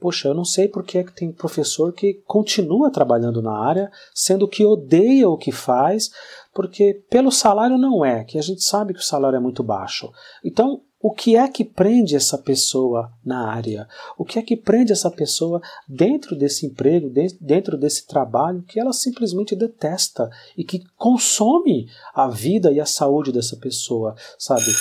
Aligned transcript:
Poxa, 0.00 0.28
eu 0.28 0.34
não 0.34 0.44
sei 0.44 0.68
por 0.68 0.84
que, 0.84 1.02
tem 1.12 1.32
professor 1.32 1.92
que 1.92 2.22
continua 2.24 2.90
trabalhando 2.90 3.42
na 3.42 3.58
área, 3.58 3.90
sendo 4.14 4.46
que 4.46 4.64
odeia 4.64 5.28
o 5.28 5.36
que 5.36 5.50
faz, 5.50 6.10
porque 6.54 7.02
pelo 7.10 7.32
salário 7.32 7.76
não 7.76 8.04
é, 8.04 8.22
que 8.22 8.38
a 8.38 8.42
gente 8.42 8.62
sabe 8.62 8.94
que 8.94 9.00
o 9.00 9.04
salário 9.04 9.36
é 9.36 9.40
muito 9.40 9.62
baixo. 9.62 10.10
Então, 10.44 10.82
o 11.00 11.12
que 11.12 11.36
é 11.36 11.46
que 11.46 11.64
prende 11.64 12.16
essa 12.16 12.36
pessoa 12.36 13.12
na 13.24 13.48
área? 13.48 13.88
O 14.16 14.24
que 14.24 14.38
é 14.38 14.42
que 14.42 14.56
prende 14.56 14.92
essa 14.92 15.10
pessoa 15.10 15.60
dentro 15.88 16.36
desse 16.36 16.66
emprego, 16.66 17.08
dentro 17.40 17.76
desse 17.76 18.06
trabalho 18.06 18.62
que 18.62 18.80
ela 18.80 18.92
simplesmente 18.92 19.54
detesta 19.54 20.28
e 20.56 20.64
que 20.64 20.82
consome 20.96 21.88
a 22.12 22.28
vida 22.28 22.72
e 22.72 22.80
a 22.80 22.86
saúde 22.86 23.30
dessa 23.30 23.56
pessoa, 23.56 24.16
sabe? 24.36 24.72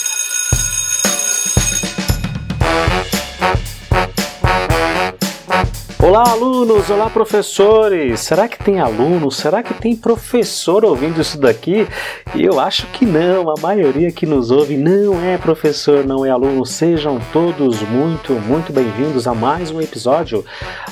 Olá, 6.07 6.23
alunos! 6.29 6.89
Olá, 6.89 7.09
professores! 7.09 8.21
Será 8.21 8.47
que 8.47 8.57
tem 8.57 8.79
aluno? 8.79 9.29
Será 9.29 9.61
que 9.61 9.73
tem 9.73 9.93
professor 9.93 10.85
ouvindo 10.85 11.19
isso 11.19 11.37
daqui? 11.37 11.85
Eu 12.33 12.61
acho 12.61 12.87
que 12.87 13.05
não. 13.05 13.49
A 13.49 13.59
maioria 13.59 14.09
que 14.09 14.25
nos 14.25 14.49
ouve 14.49 14.77
não 14.77 15.21
é 15.21 15.37
professor, 15.37 16.05
não 16.05 16.25
é 16.25 16.29
aluno. 16.29 16.65
Sejam 16.65 17.19
todos 17.33 17.81
muito, 17.81 18.31
muito 18.31 18.71
bem-vindos 18.71 19.27
a 19.27 19.33
mais 19.33 19.69
um 19.69 19.81
episódio 19.81 20.45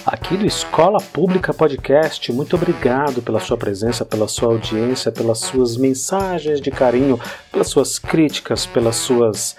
aqui 0.05 0.35
do 0.35 0.45
Escola 0.45 0.99
Pública 0.99 1.53
Podcast. 1.53 2.33
Muito 2.33 2.57
obrigado 2.57 3.21
pela 3.21 3.39
sua 3.39 3.55
presença, 3.55 4.03
pela 4.03 4.27
sua 4.27 4.49
audiência, 4.49 5.13
pelas 5.13 5.39
suas 5.39 5.77
mensagens 5.77 6.59
de 6.59 6.71
carinho, 6.71 7.17
pelas 7.53 7.69
suas 7.69 7.97
críticas, 7.97 8.65
pelas 8.65 8.97
suas 8.97 9.55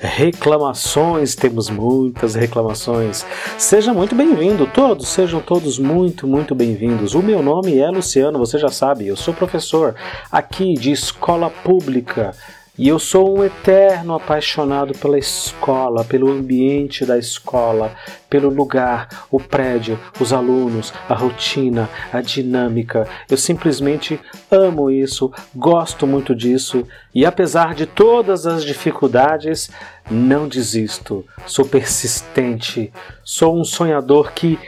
reclamações. 0.00 1.34
Temos 1.34 1.68
muitas 1.68 2.34
reclamações. 2.34 3.24
Seja 3.58 3.92
muito 3.92 4.14
bem-vindo, 4.14 4.66
todos, 4.66 5.08
sejam 5.08 5.40
todos 5.40 5.78
muito, 5.78 6.26
muito 6.26 6.54
bem-vindos. 6.54 7.14
O 7.14 7.22
meu 7.22 7.42
nome 7.42 7.78
é 7.78 7.88
Luciano, 7.88 8.38
você 8.38 8.58
já 8.58 8.68
sabe, 8.68 9.06
eu 9.06 9.16
sou 9.16 9.34
professor 9.34 9.94
aqui 10.30 10.74
de 10.74 10.90
escola 10.90 11.50
pública 11.50 12.34
e 12.80 12.88
eu 12.88 12.98
sou 12.98 13.36
um 13.36 13.44
eterno 13.44 14.14
apaixonado 14.14 14.94
pela 14.94 15.18
escola, 15.18 16.02
pelo 16.02 16.30
ambiente 16.30 17.04
da 17.04 17.18
escola, 17.18 17.94
pelo 18.30 18.48
lugar, 18.48 19.26
o 19.30 19.38
prédio, 19.38 20.00
os 20.18 20.32
alunos, 20.32 20.90
a 21.06 21.12
rotina, 21.12 21.90
a 22.10 22.22
dinâmica. 22.22 23.06
Eu 23.28 23.36
simplesmente 23.36 24.18
amo 24.50 24.90
isso, 24.90 25.30
gosto 25.54 26.06
muito 26.06 26.34
disso 26.34 26.86
e 27.14 27.26
apesar 27.26 27.74
de 27.74 27.84
todas 27.84 28.46
as 28.46 28.64
dificuldades, 28.64 29.70
não 30.10 30.48
desisto. 30.48 31.26
Sou 31.44 31.66
persistente, 31.66 32.90
sou 33.22 33.60
um 33.60 33.62
sonhador 33.62 34.32
que 34.32 34.58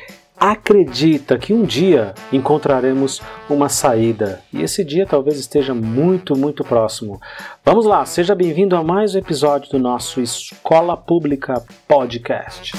acredita 0.43 1.39
que 1.39 1.55
um 1.55 1.63
dia 1.63 2.17
encontraremos 2.33 3.23
uma 3.49 3.69
saída 3.69 4.43
e 4.53 4.61
esse 4.61 4.85
dia 4.85 5.07
talvez 5.07 5.39
esteja 5.39 5.73
muito, 5.73 6.37
muito 6.37 6.65
próximo. 6.65 7.21
Vamos 7.65 7.87
lá, 7.87 8.05
seja 8.05 8.35
bem-vindo 8.35 8.75
a 8.75 8.83
mais 8.83 9.15
um 9.15 9.19
episódio 9.19 9.71
do 9.71 9.79
nosso 9.79 10.21
Escola 10.21 10.97
Pública 10.97 11.63
Podcast. 11.87 12.73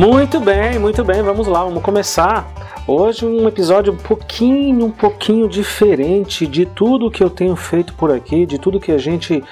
Muito 0.00 0.40
bem, 0.40 0.78
muito 0.78 1.04
bem, 1.04 1.20
vamos 1.20 1.46
lá, 1.46 1.62
vamos 1.62 1.82
começar. 1.82 2.50
Hoje 2.86 3.26
um 3.26 3.46
episódio 3.46 3.92
um 3.92 3.98
pouquinho, 3.98 4.86
um 4.86 4.90
pouquinho 4.90 5.46
diferente 5.46 6.46
de 6.46 6.64
tudo 6.64 7.10
que 7.10 7.22
eu 7.22 7.28
tenho 7.28 7.54
feito 7.54 7.92
por 7.92 8.10
aqui, 8.10 8.46
de 8.46 8.58
tudo 8.58 8.80
que 8.80 8.92
a 8.92 8.96
gente 8.96 9.44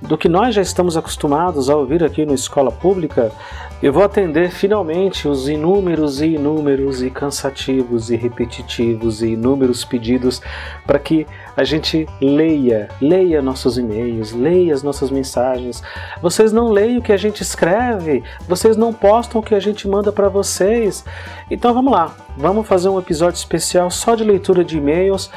do 0.00 0.16
que 0.16 0.30
nós 0.30 0.54
já 0.54 0.62
estamos 0.62 0.96
acostumados 0.96 1.68
a 1.68 1.76
ouvir 1.76 2.02
aqui 2.02 2.24
no 2.24 2.32
Escola 2.32 2.72
Pública, 2.72 3.32
eu 3.82 3.92
vou 3.92 4.04
atender 4.04 4.52
finalmente 4.52 5.26
os 5.26 5.48
inúmeros 5.48 6.20
e 6.20 6.34
inúmeros 6.34 7.02
e 7.02 7.10
cansativos 7.10 8.10
e 8.10 8.16
repetitivos 8.16 9.22
e 9.22 9.30
inúmeros 9.30 9.84
pedidos 9.84 10.40
para 10.86 11.00
que 11.00 11.26
a 11.56 11.64
gente 11.64 12.06
leia, 12.20 12.88
leia 13.00 13.42
nossos 13.42 13.76
e-mails, 13.76 14.32
leia 14.32 14.72
as 14.72 14.84
nossas 14.84 15.10
mensagens. 15.10 15.82
Vocês 16.22 16.52
não 16.52 16.70
leem 16.70 16.98
o 16.98 17.02
que 17.02 17.12
a 17.12 17.16
gente 17.16 17.42
escreve, 17.42 18.22
vocês 18.48 18.76
não 18.76 18.92
postam 18.92 19.40
o 19.40 19.44
que 19.44 19.54
a 19.54 19.60
gente 19.60 19.88
manda 19.88 20.12
para 20.12 20.28
vocês. 20.28 21.04
Então 21.50 21.74
vamos 21.74 21.92
lá, 21.92 22.14
vamos 22.36 22.66
fazer 22.68 22.88
um 22.88 23.00
episódio 23.00 23.36
especial 23.36 23.90
só 23.90 24.14
de 24.14 24.22
leitura 24.22 24.64
de 24.64 24.78
e-mails. 24.78 25.28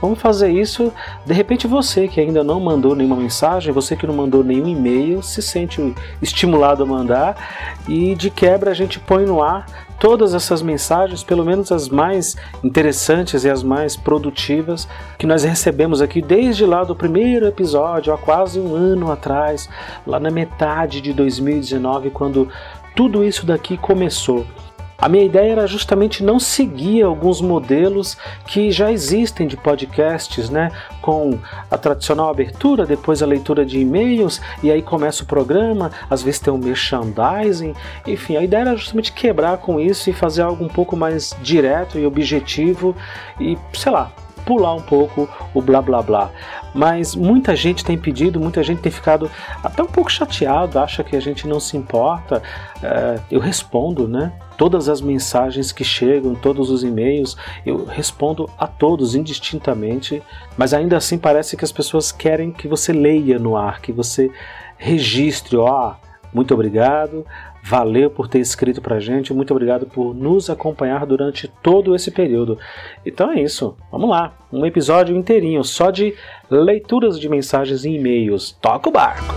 Vamos 0.00 0.18
fazer 0.18 0.50
isso. 0.50 0.90
De 1.26 1.34
repente 1.34 1.66
você 1.66 2.08
que 2.08 2.20
ainda 2.20 2.42
não 2.42 2.58
mandou 2.58 2.96
nenhuma 2.96 3.16
mensagem, 3.16 3.72
você 3.72 3.94
que 3.94 4.06
não 4.06 4.14
mandou 4.14 4.42
nenhum 4.42 4.66
e-mail, 4.66 5.22
se 5.22 5.42
sente 5.42 5.94
estimulado 6.22 6.82
a 6.82 6.86
mandar 6.86 7.78
e 7.90 8.14
de 8.14 8.30
quebra 8.30 8.70
a 8.70 8.74
gente 8.74 9.00
põe 9.00 9.26
no 9.26 9.42
ar 9.42 9.66
todas 9.98 10.32
essas 10.32 10.62
mensagens, 10.62 11.24
pelo 11.24 11.44
menos 11.44 11.72
as 11.72 11.88
mais 11.88 12.36
interessantes 12.62 13.44
e 13.44 13.50
as 13.50 13.62
mais 13.62 13.96
produtivas, 13.96 14.88
que 15.18 15.26
nós 15.26 15.42
recebemos 15.42 16.00
aqui 16.00 16.22
desde 16.22 16.64
lá 16.64 16.84
do 16.84 16.94
primeiro 16.94 17.46
episódio, 17.46 18.14
há 18.14 18.16
quase 18.16 18.58
um 18.60 18.74
ano 18.74 19.10
atrás, 19.10 19.68
lá 20.06 20.20
na 20.20 20.30
metade 20.30 21.00
de 21.00 21.12
2019, 21.12 22.10
quando 22.10 22.48
tudo 22.94 23.24
isso 23.24 23.44
daqui 23.44 23.76
começou. 23.76 24.46
A 25.00 25.08
minha 25.08 25.24
ideia 25.24 25.52
era 25.52 25.66
justamente 25.66 26.22
não 26.22 26.38
seguir 26.38 27.02
alguns 27.02 27.40
modelos 27.40 28.18
que 28.46 28.70
já 28.70 28.92
existem 28.92 29.46
de 29.46 29.56
podcasts, 29.56 30.50
né? 30.50 30.70
Com 31.00 31.38
a 31.70 31.78
tradicional 31.78 32.28
abertura, 32.28 32.84
depois 32.84 33.22
a 33.22 33.26
leitura 33.26 33.64
de 33.64 33.78
e-mails 33.78 34.40
e 34.62 34.70
aí 34.70 34.82
começa 34.82 35.22
o 35.22 35.26
programa, 35.26 35.90
às 36.08 36.22
vezes 36.22 36.40
tem 36.40 36.52
um 36.52 36.58
merchandising, 36.58 37.74
enfim, 38.06 38.36
a 38.36 38.42
ideia 38.42 38.60
era 38.60 38.76
justamente 38.76 39.12
quebrar 39.12 39.58
com 39.58 39.80
isso 39.80 40.10
e 40.10 40.12
fazer 40.12 40.42
algo 40.42 40.64
um 40.64 40.68
pouco 40.68 40.96
mais 40.96 41.34
direto 41.42 41.98
e 41.98 42.04
objetivo 42.04 42.94
e, 43.40 43.56
sei 43.72 43.92
lá, 43.92 44.12
pular 44.50 44.74
um 44.74 44.82
pouco 44.82 45.28
o 45.54 45.62
blá 45.62 45.80
blá 45.80 46.02
blá. 46.02 46.28
Mas 46.74 47.14
muita 47.14 47.54
gente 47.54 47.84
tem 47.84 47.96
pedido, 47.96 48.40
muita 48.40 48.64
gente 48.64 48.80
tem 48.82 48.90
ficado 48.90 49.30
até 49.62 49.80
um 49.80 49.86
pouco 49.86 50.10
chateado, 50.10 50.76
acha 50.80 51.04
que 51.04 51.14
a 51.14 51.20
gente 51.20 51.46
não 51.46 51.60
se 51.60 51.76
importa. 51.76 52.42
É, 52.82 53.20
eu 53.30 53.38
respondo, 53.38 54.08
né? 54.08 54.32
todas 54.56 54.88
as 54.88 55.00
mensagens 55.00 55.70
que 55.70 55.84
chegam, 55.84 56.34
todos 56.34 56.68
os 56.68 56.82
e-mails, 56.82 57.36
eu 57.64 57.86
respondo 57.86 58.50
a 58.58 58.66
todos 58.66 59.14
indistintamente, 59.14 60.20
mas 60.54 60.74
ainda 60.74 60.98
assim 60.98 61.16
parece 61.16 61.56
que 61.56 61.64
as 61.64 61.72
pessoas 61.72 62.12
querem 62.12 62.50
que 62.50 62.68
você 62.68 62.92
leia 62.92 63.38
no 63.38 63.56
ar, 63.56 63.80
que 63.80 63.90
você 63.90 64.30
registre, 64.76 65.56
ó, 65.56 65.94
muito 66.34 66.52
obrigado, 66.52 67.24
valeu 67.62 68.10
por 68.10 68.28
ter 68.28 68.38
escrito 68.38 68.80
pra 68.80 69.00
gente, 69.00 69.32
muito 69.32 69.52
obrigado 69.52 69.86
por 69.86 70.14
nos 70.14 70.50
acompanhar 70.50 71.04
durante 71.06 71.48
todo 71.62 71.94
esse 71.94 72.10
período. 72.10 72.58
Então 73.04 73.30
é 73.30 73.42
isso, 73.42 73.76
vamos 73.90 74.10
lá, 74.10 74.34
um 74.52 74.64
episódio 74.64 75.16
inteirinho 75.16 75.62
só 75.64 75.90
de 75.90 76.14
leituras 76.50 77.18
de 77.18 77.28
mensagens 77.28 77.84
e 77.84 77.90
e-mails. 77.90 78.52
Toca 78.60 78.88
o 78.88 78.92
barco! 78.92 79.34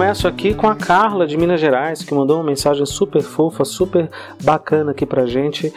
Começo 0.00 0.26
aqui 0.26 0.54
com 0.54 0.66
a 0.66 0.74
Carla 0.74 1.26
de 1.26 1.36
Minas 1.36 1.60
Gerais, 1.60 2.02
que 2.02 2.14
mandou 2.14 2.38
uma 2.38 2.44
mensagem 2.44 2.86
super 2.86 3.20
fofa, 3.20 3.66
super 3.66 4.08
bacana 4.42 4.92
aqui 4.92 5.04
pra 5.04 5.26
gente. 5.26 5.70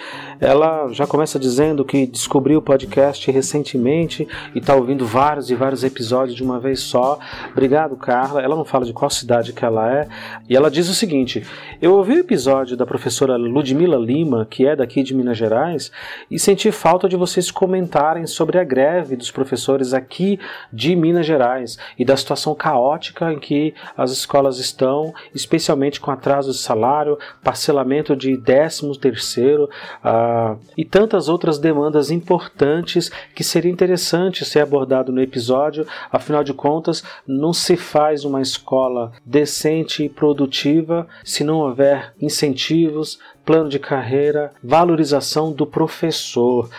Ela 0.43 0.89
já 0.91 1.07
começa 1.07 1.39
dizendo 1.39 1.85
que 1.85 2.05
descobriu 2.05 2.59
o 2.59 2.61
podcast 2.61 3.31
recentemente 3.31 4.27
e 4.53 4.59
tá 4.59 4.75
ouvindo 4.75 5.05
vários 5.05 5.49
e 5.49 5.55
vários 5.55 5.85
episódios 5.85 6.35
de 6.35 6.43
uma 6.43 6.59
vez 6.59 6.81
só. 6.81 7.17
Obrigado, 7.53 7.95
Carla. 7.95 8.41
Ela 8.41 8.53
não 8.53 8.65
fala 8.65 8.83
de 8.83 8.91
qual 8.91 9.09
cidade 9.09 9.53
que 9.53 9.63
ela 9.63 9.89
é. 9.89 10.05
E 10.49 10.53
ela 10.53 10.69
diz 10.69 10.89
o 10.89 10.93
seguinte: 10.93 11.47
Eu 11.81 11.93
ouvi 11.93 12.15
o 12.15 12.19
episódio 12.19 12.75
da 12.75 12.85
professora 12.85 13.37
Ludmila 13.37 13.95
Lima, 13.95 14.45
que 14.49 14.67
é 14.67 14.75
daqui 14.75 15.01
de 15.01 15.15
Minas 15.15 15.37
Gerais, 15.37 15.89
e 16.29 16.37
senti 16.37 16.73
falta 16.73 17.07
de 17.07 17.15
vocês 17.15 17.49
comentarem 17.49 18.27
sobre 18.27 18.59
a 18.59 18.65
greve 18.65 19.15
dos 19.15 19.31
professores 19.31 19.93
aqui 19.93 20.37
de 20.73 20.93
Minas 20.93 21.25
Gerais 21.25 21.77
e 21.97 22.03
da 22.03 22.17
situação 22.17 22.53
caótica 22.53 23.31
em 23.31 23.39
que 23.39 23.73
as 23.95 24.11
escolas 24.11 24.59
estão, 24.59 25.13
especialmente 25.33 26.01
com 26.01 26.11
atraso 26.11 26.51
de 26.51 26.57
salário, 26.57 27.17
parcelamento 27.41 28.13
de 28.13 28.37
13 28.37 28.99
terceiro, 28.99 29.69
uh, 30.03 30.32
e 30.77 30.85
tantas 30.85 31.29
outras 31.29 31.57
demandas 31.57 32.11
importantes 32.11 33.09
que 33.35 33.43
seria 33.43 33.71
interessante 33.71 34.45
ser 34.45 34.59
abordado 34.59 35.11
no 35.11 35.21
episódio. 35.21 35.85
Afinal 36.11 36.43
de 36.43 36.53
contas, 36.53 37.03
não 37.27 37.53
se 37.53 37.75
faz 37.75 38.25
uma 38.25 38.41
escola 38.41 39.11
decente 39.25 40.03
e 40.03 40.09
produtiva 40.09 41.07
se 41.23 41.43
não 41.43 41.59
houver 41.59 42.13
incentivos, 42.21 43.19
plano 43.45 43.69
de 43.69 43.79
carreira, 43.79 44.51
valorização 44.63 45.51
do 45.51 45.65
professor. 45.65 46.69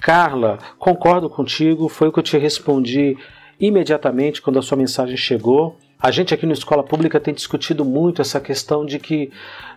Carla, 0.00 0.58
concordo 0.78 1.28
contigo, 1.28 1.88
foi 1.88 2.08
o 2.08 2.12
que 2.12 2.18
eu 2.18 2.24
te 2.24 2.38
respondi 2.38 3.16
imediatamente 3.58 4.40
quando 4.40 4.58
a 4.58 4.62
sua 4.62 4.76
mensagem 4.76 5.16
chegou. 5.16 5.76
A 5.98 6.10
gente 6.10 6.32
aqui 6.32 6.46
no 6.46 6.52
Escola 6.52 6.82
Pública 6.82 7.20
tem 7.20 7.34
discutido 7.34 7.84
muito 7.84 8.22
essa 8.22 8.40
questão 8.40 8.86
de 8.86 8.98
que 8.98 9.30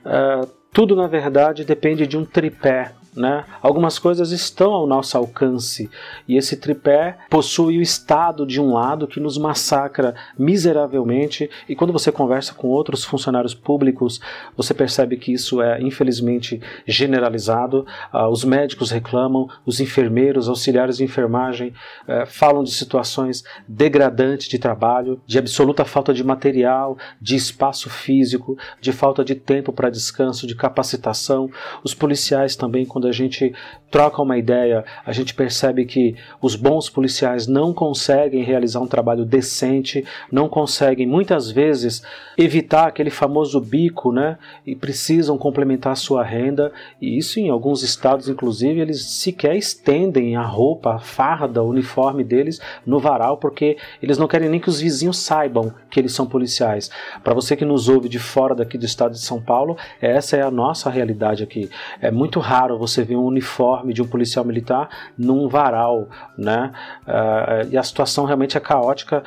uh, 0.05 0.47
tudo, 0.71 0.95
na 0.95 1.05
verdade, 1.05 1.65
depende 1.65 2.07
de 2.07 2.17
um 2.17 2.23
tripé 2.23 2.93
né? 3.15 3.45
Algumas 3.61 3.99
coisas 3.99 4.31
estão 4.31 4.71
ao 4.71 4.87
nosso 4.87 5.17
alcance 5.17 5.89
e 6.27 6.37
esse 6.37 6.57
tripé 6.57 7.17
possui 7.29 7.77
o 7.77 7.81
Estado 7.81 8.45
de 8.45 8.59
um 8.59 8.73
lado 8.73 9.07
que 9.07 9.19
nos 9.19 9.37
massacra 9.37 10.15
miseravelmente 10.37 11.49
e 11.67 11.75
quando 11.75 11.93
você 11.93 12.11
conversa 12.11 12.53
com 12.53 12.67
outros 12.67 13.03
funcionários 13.03 13.53
públicos 13.53 14.19
você 14.55 14.73
percebe 14.73 15.17
que 15.17 15.31
isso 15.31 15.61
é 15.61 15.81
infelizmente 15.81 16.61
generalizado. 16.87 17.85
Uh, 18.13 18.27
os 18.29 18.43
médicos 18.43 18.91
reclamam, 18.91 19.47
os 19.65 19.79
enfermeiros, 19.79 20.49
auxiliares 20.49 20.97
de 20.97 21.03
enfermagem 21.03 21.73
uh, 22.07 22.25
falam 22.25 22.63
de 22.63 22.71
situações 22.71 23.43
degradantes 23.67 24.47
de 24.47 24.57
trabalho, 24.57 25.21
de 25.25 25.37
absoluta 25.37 25.85
falta 25.85 26.13
de 26.13 26.23
material, 26.23 26.97
de 27.21 27.35
espaço 27.35 27.89
físico, 27.89 28.57
de 28.81 28.91
falta 28.91 29.23
de 29.23 29.35
tempo 29.35 29.71
para 29.71 29.89
descanso, 29.89 30.47
de 30.47 30.55
capacitação. 30.55 31.49
Os 31.83 31.93
policiais 31.93 32.55
também 32.55 32.85
quando 32.85 33.02
quando 33.03 33.07
a 33.07 33.11
gente 33.11 33.53
troca 33.91 34.21
uma 34.21 34.37
ideia, 34.37 34.83
a 35.05 35.11
gente 35.11 35.35
percebe 35.35 35.85
que 35.85 36.15
os 36.41 36.55
bons 36.55 36.89
policiais 36.89 37.45
não 37.45 37.73
conseguem 37.73 38.43
realizar 38.43 38.79
um 38.79 38.87
trabalho 38.87 39.23
decente, 39.23 40.03
não 40.31 40.49
conseguem 40.49 41.05
muitas 41.05 41.51
vezes 41.51 42.01
evitar 42.35 42.87
aquele 42.87 43.11
famoso 43.11 43.59
bico, 43.59 44.11
né? 44.11 44.37
E 44.65 44.75
precisam 44.75 45.37
complementar 45.37 45.93
a 45.93 45.95
sua 45.95 46.23
renda. 46.23 46.71
E 46.99 47.17
isso 47.17 47.39
em 47.39 47.49
alguns 47.49 47.83
estados, 47.83 48.27
inclusive, 48.27 48.79
eles 48.79 49.03
sequer 49.05 49.55
estendem 49.55 50.35
a 50.35 50.41
roupa, 50.41 50.95
a 50.95 50.99
farda, 50.99 51.61
o 51.61 51.69
uniforme 51.69 52.23
deles 52.23 52.59
no 52.85 52.99
varal, 52.99 53.37
porque 53.37 53.77
eles 54.01 54.17
não 54.17 54.27
querem 54.27 54.49
nem 54.49 54.59
que 54.59 54.69
os 54.69 54.79
vizinhos 54.79 55.17
saibam 55.17 55.71
que 55.91 55.99
eles 55.99 56.13
são 56.13 56.25
policiais. 56.25 56.89
Para 57.23 57.35
você 57.35 57.55
que 57.55 57.65
nos 57.65 57.89
ouve 57.89 58.09
de 58.09 58.17
fora 58.17 58.55
daqui 58.55 58.77
do 58.77 58.85
estado 58.85 59.11
de 59.11 59.21
São 59.21 59.39
Paulo, 59.39 59.77
essa 60.01 60.35
é 60.35 60.41
a 60.41 60.49
nossa 60.49 60.89
realidade 60.89 61.43
aqui. 61.43 61.69
É 62.01 62.09
muito 62.09 62.39
raro 62.39 62.79
você 62.79 62.92
você 62.93 63.03
vê 63.03 63.15
um 63.15 63.25
uniforme 63.25 63.93
de 63.93 64.01
um 64.01 64.07
policial 64.07 64.45
militar 64.45 64.89
num 65.17 65.47
varal, 65.47 66.07
né? 66.37 66.71
Uh, 67.07 67.69
e 67.71 67.77
a 67.77 67.83
situação 67.83 68.25
realmente 68.25 68.57
é 68.57 68.59
caótica 68.59 69.23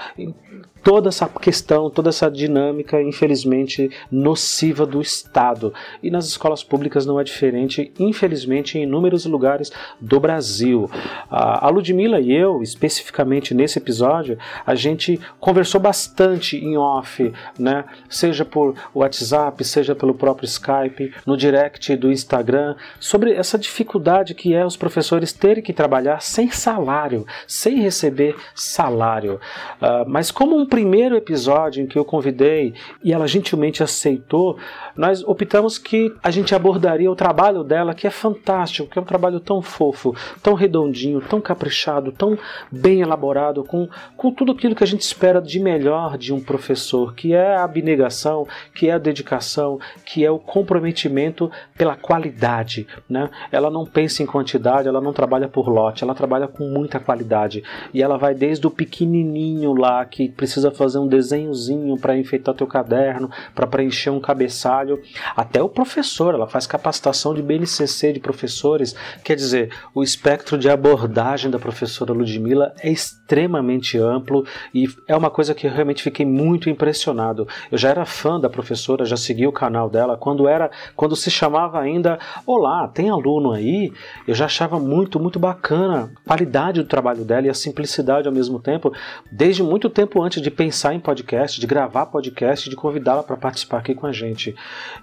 toda 0.87 1.09
essa 1.09 1.29
questão, 1.29 1.91
toda 1.91 2.11
essa 2.11 2.31
dinâmica, 2.31 3.03
infelizmente, 3.03 3.91
nociva 4.09 4.87
do 4.87 5.01
Estado. 5.01 5.75
E 6.01 6.13
nas 6.13 6.27
escolas 6.27 6.63
públicas 6.63 7.05
não 7.05 7.19
é 7.19 7.25
diferente, 7.25 7.93
infelizmente, 7.99 8.79
em 8.79 8.85
inúmeros 8.85 9.27
lugares 9.27 9.73
do 10.01 10.21
Brasil. 10.21 10.89
A 11.29 11.69
Ludmilla 11.71 12.21
e 12.21 12.33
eu, 12.33 12.63
especificamente 12.63 13.53
nesse 13.53 13.81
episódio, 13.81 14.39
a 14.65 14.77
gente 14.77 15.19
conversou 15.41 15.81
bastante 15.81 16.57
em 16.57 16.77
off, 16.77 17.33
né? 17.59 17.85
seja 18.09 18.45
por 18.45 18.77
WhatsApp, 18.95 19.65
seja 19.65 19.93
pelo 19.93 20.15
próprio 20.15 20.47
Skype, 20.47 21.13
no 21.27 21.37
direct 21.37 21.97
do 21.97 22.13
Instagram, 22.13 22.77
sobre 23.01 23.33
essa 23.33 23.59
dificuldade 23.59 24.35
que 24.35 24.55
é 24.55 24.65
os 24.65 24.77
professores 24.77 25.33
terem 25.33 25.65
que 25.65 25.73
trabalhar 25.73 26.23
sem 26.23 26.49
salário, 26.49 27.27
sem 27.45 27.81
receber 27.81 28.37
salário. 28.55 29.41
Uh, 29.83 30.09
mas 30.09 30.31
como 30.31 30.57
um 30.57 30.65
primeiro 30.77 31.17
episódio 31.17 31.83
em 31.83 31.87
que 31.87 31.99
eu 31.99 32.05
convidei 32.05 32.75
e 33.03 33.11
ela 33.11 33.27
gentilmente 33.27 33.83
aceitou, 33.83 34.59
nós 34.95 35.25
optamos 35.25 35.79
que 35.79 36.15
a 36.23 36.31
gente 36.31 36.55
abordaria 36.55 37.11
o 37.11 37.17
trabalho 37.17 37.65
dela, 37.65 37.95
que 37.95 38.07
é 38.07 38.11
fantástico, 38.11 38.91
que 38.91 38.99
é 38.99 39.01
um 39.01 39.07
trabalho 39.07 39.41
tão 39.41 39.63
fofo, 39.63 40.15
tão 40.43 40.53
redondinho, 40.53 41.23
tão 41.23 41.41
caprichado, 41.41 42.13
tão 42.13 42.39
bem 42.71 43.01
elaborado, 43.01 43.65
com, 43.65 43.89
com 44.19 44.31
tudo 44.31 44.53
aquilo 44.53 44.75
que 44.75 44.85
a 44.85 44.87
gente 44.87 45.01
espera 45.01 45.41
de 45.41 45.59
melhor 45.59 46.19
de 46.19 46.35
um 46.35 46.41
professor, 46.41 47.15
que 47.15 47.33
é 47.33 47.57
a 47.57 47.65
abnegação, 47.65 48.47
que 48.75 48.91
é 48.91 48.93
a 48.93 48.99
dedicação, 48.99 49.81
que 50.05 50.27
é 50.27 50.31
o 50.31 50.39
comprometimento 50.39 51.51
pela 51.75 51.97
qualidade. 51.97 52.87
Né? 53.09 53.31
Ela 53.51 53.71
não 53.71 53.87
pensa 53.87 54.23
em 54.23 54.27
quantidade, 54.27 54.89
ela 54.89 55.01
não 55.01 55.15
trabalha 55.15 55.49
por 55.49 55.71
lote, 55.71 56.05
ela 56.05 56.15
trabalha 56.15 56.47
com 56.47 56.69
muita 56.69 57.01
qualidade. 57.01 57.65
E 57.95 58.03
ela 58.03 58.19
vai 58.19 58.35
desde 58.35 58.67
o 58.67 58.71
pequenininho 58.71 59.73
lá 59.73 60.05
que 60.05 60.29
precisa 60.29 60.56
precisa 60.57 60.71
fazer 60.71 60.99
um 60.99 61.07
desenhozinho 61.07 61.97
para 61.99 62.17
enfeitar 62.17 62.55
teu 62.55 62.67
caderno, 62.67 63.31
para 63.55 63.67
preencher 63.67 64.11
um 64.11 64.21
cabeçalho. 64.21 65.01
Até 65.37 65.63
o 65.63 65.69
professor, 65.69 66.35
ela 66.35 66.47
faz 66.47 66.67
capacitação 66.67 67.35
de 67.35 67.43
BNCC 67.43 68.15
de 68.15 68.21
professores. 68.21 68.95
Quer 69.23 69.37
dizer, 69.37 69.71
o 69.95 70.03
espectro 70.03 70.57
de 70.57 70.71
abordagem 70.71 71.51
da 71.51 71.59
professora 71.59 72.13
Ludmilla 72.13 72.73
é 72.81 72.91
extremamente 72.91 73.99
amplo 73.99 74.47
e 74.73 74.89
é 75.07 75.15
uma 75.15 75.31
coisa 75.31 75.55
que 75.55 75.67
eu 75.67 75.71
realmente 75.71 76.03
fiquei 76.03 76.25
muito 76.25 76.71
impressionado. 76.71 77.47
Eu 77.71 77.77
já 77.77 77.91
era 77.91 78.07
fã 78.07 78.41
da 78.41 78.49
professora, 78.49 79.05
já 79.05 79.17
segui 79.17 79.47
o 79.47 79.53
canal 79.53 79.91
dela 79.91 80.17
quando 80.17 80.49
era, 80.49 80.71
quando 80.95 81.15
se 81.15 81.31
chamava 81.31 81.79
ainda 81.81 82.19
Olá, 82.47 82.89
tem 82.89 83.11
aluno 83.11 83.53
aí? 83.53 83.93
Eu 84.27 84.35
já 84.35 84.47
achava 84.47 84.79
muito, 84.79 85.21
muito 85.21 85.39
bacana 85.39 86.11
a 86.25 86.29
qualidade 86.29 86.81
do 86.81 86.89
trabalho 86.89 87.25
dela 87.25 87.47
e 87.47 87.51
a 87.51 87.55
simplicidade 87.55 88.27
ao 88.27 88.33
mesmo 88.33 88.59
tempo, 88.59 88.93
desde 89.31 89.63
muito 89.63 89.91
tempo 89.91 90.23
antes 90.23 90.41
de 90.47 90.51
pensar 90.53 90.95
em 90.95 91.01
podcast, 91.01 91.61
de 91.61 91.67
gravar 91.67 92.07
podcast, 92.07 92.71
de 92.71 92.77
convidá-la 92.77 93.25
para 93.25 93.37
participar 93.37 93.79
aqui 93.79 93.97
com 93.97 94.07
a 94.07 94.13
gente. 94.13 94.55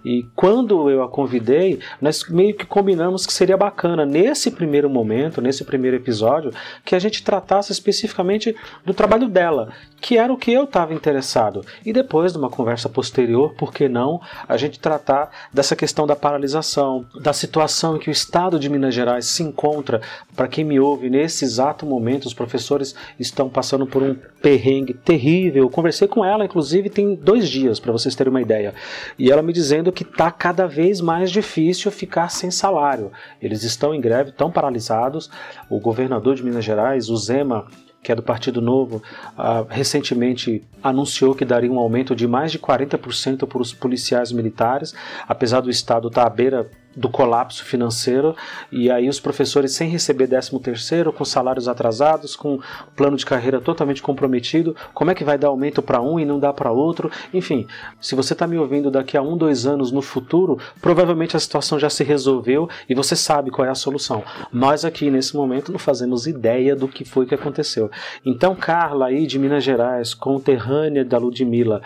E 0.04 0.26
quando 0.38 0.90
eu 0.90 1.04
a 1.04 1.10
convidei, 1.10 1.80
nós 2.02 2.24
meio 2.30 2.56
que 2.56 2.66
combinamos 2.66 3.26
que 3.26 3.34
seria 3.34 3.58
bacana, 3.58 4.06
nesse 4.06 4.50
primeiro 4.50 4.90
momento, 4.90 5.42
nesse 5.42 5.66
primeiro 5.66 5.98
episódio, 5.98 6.52
que 6.86 6.96
a 6.96 7.00
gente 7.00 7.22
tratasse 7.24 7.74
especificamente 7.74 8.56
do 8.86 8.94
trabalho 8.94 9.28
dela, 9.28 9.74
que 10.04 10.18
era 10.18 10.34
o 10.34 10.38
que 10.38 10.52
eu 10.52 10.66
estava 10.66 10.94
interessado. 10.94 11.66
E 11.86 11.94
depois, 11.94 12.34
numa 12.34 12.50
conversa 12.50 12.90
posterior, 12.90 13.54
por 13.54 13.74
que 13.74 13.88
não, 13.88 14.20
a 14.50 14.58
gente 14.58 14.78
tratar 14.78 15.32
dessa 15.52 15.78
questão 15.78 16.06
da 16.06 16.14
paralisação, 16.14 17.06
da 17.22 17.32
situação 17.32 17.96
em 17.96 18.00
que 18.00 18.10
o 18.10 18.12
Estado 18.12 18.60
de 18.60 18.70
Minas 18.70 18.94
Gerais 18.94 19.26
se 19.26 19.42
encontra. 19.42 20.02
Para 20.36 20.50
quem 20.50 20.66
me 20.66 20.78
ouve, 20.78 21.10
nesse 21.10 21.46
exato 21.46 21.86
momento, 21.86 22.26
os 22.26 22.34
professores 22.34 22.94
estão 23.18 23.48
passando 23.48 23.88
por 23.88 24.04
um 24.04 24.14
perrengue 24.42 24.94
terrível. 24.94 25.64
Eu 25.64 25.70
conversei 25.70 26.06
com 26.06 26.26
ela, 26.26 26.44
inclusive, 26.44 26.90
tem 26.90 27.16
dois 27.16 27.48
dias, 27.48 27.80
para 27.80 27.94
vocês 27.94 28.14
terem 28.14 28.30
uma 28.30 28.42
ideia. 28.42 28.74
E 29.18 29.32
ela 29.32 29.42
me 29.42 29.54
dizendo 29.54 29.90
que 29.90 30.04
está 30.04 30.30
cada 30.30 30.68
vez 30.68 31.00
mais 31.00 31.32
difícil 31.32 31.90
ficar 31.90 32.28
sem 32.28 32.52
salário. 32.52 33.10
Eles 33.42 33.64
estão 33.64 33.96
em 33.96 34.02
greve, 34.02 34.32
estão 34.32 34.52
paralisados. 34.52 35.30
O 35.70 35.80
governador 35.80 36.36
de 36.36 36.44
Minas 36.44 36.66
Gerais, 36.66 37.10
o 37.10 37.16
Zema, 37.16 37.68
que 38.04 38.12
é 38.12 38.16
do 38.16 38.22
Partido 38.22 38.62
Novo, 38.62 39.02
uh, 39.38 39.66
recentemente 39.70 40.62
anunciou 40.84 41.34
que 41.34 41.46
daria 41.46 41.72
um 41.72 41.80
aumento 41.80 42.14
de 42.16 42.28
mais 42.28 42.52
de 42.52 42.60
40% 42.60 43.48
para 43.48 43.62
os 43.62 43.74
policiais 43.74 44.32
militares, 44.32 44.94
apesar 45.28 45.62
do 45.62 45.70
Estado 45.70 46.10
estar 46.10 46.28
à 46.28 46.30
beira 46.30 46.70
do 46.96 47.10
colapso 47.10 47.66
financeiro 47.66 48.36
e 48.72 48.90
aí 48.90 49.10
os 49.10 49.20
professores 49.20 49.74
sem 49.74 49.90
receber 49.90 50.28
13 50.28 50.60
terceiro, 50.60 51.12
com 51.12 51.26
salários 51.26 51.68
atrasados, 51.68 52.36
com 52.36 52.60
plano 52.96 53.18
de 53.18 53.26
carreira 53.26 53.60
totalmente 53.60 54.02
comprometido, 54.02 54.76
como 54.94 55.12
é 55.12 55.16
que 55.16 55.24
vai 55.24 55.38
dar 55.38 55.48
aumento 55.48 55.82
para 55.82 56.02
um 56.02 56.20
e 56.20 56.26
não 56.26 56.40
dá 56.40 56.54
para 56.54 56.72
outro? 56.72 57.12
Enfim, 57.34 57.68
se 58.00 58.16
você 58.16 58.34
está 58.34 58.48
me 58.48 58.58
ouvindo 58.58 58.92
daqui 58.92 59.18
a 59.18 59.22
um, 59.22 59.38
dois 59.38 59.66
anos 59.66 59.92
no 59.92 60.02
futuro, 60.02 60.60
provavelmente 60.82 61.36
a 61.36 61.40
situação 61.40 61.80
já 61.80 61.90
se 61.90 62.04
resolveu 62.04 62.70
e 62.90 62.96
você 62.96 63.16
sabe 63.16 63.52
qual 63.52 63.68
é 63.68 63.72
a 63.72 63.76
solução. 63.76 64.24
Nós 64.52 64.86
aqui 64.86 65.10
nesse 65.10 65.36
momento 65.36 65.72
não 65.72 65.80
fazemos 65.80 66.28
ideia 66.28 66.76
do 66.76 66.88
que 66.88 67.06
foi 67.06 67.26
que 67.26 67.36
aconteceu. 67.36 67.90
Então 68.26 68.56
Carla 68.56 69.08
aí 69.08 69.26
de 69.26 69.40
Minas 69.40 69.64
Gerais, 69.64 70.14
conterrânea 70.14 71.06
da 71.06 71.18
Ludmilla, 71.18 71.82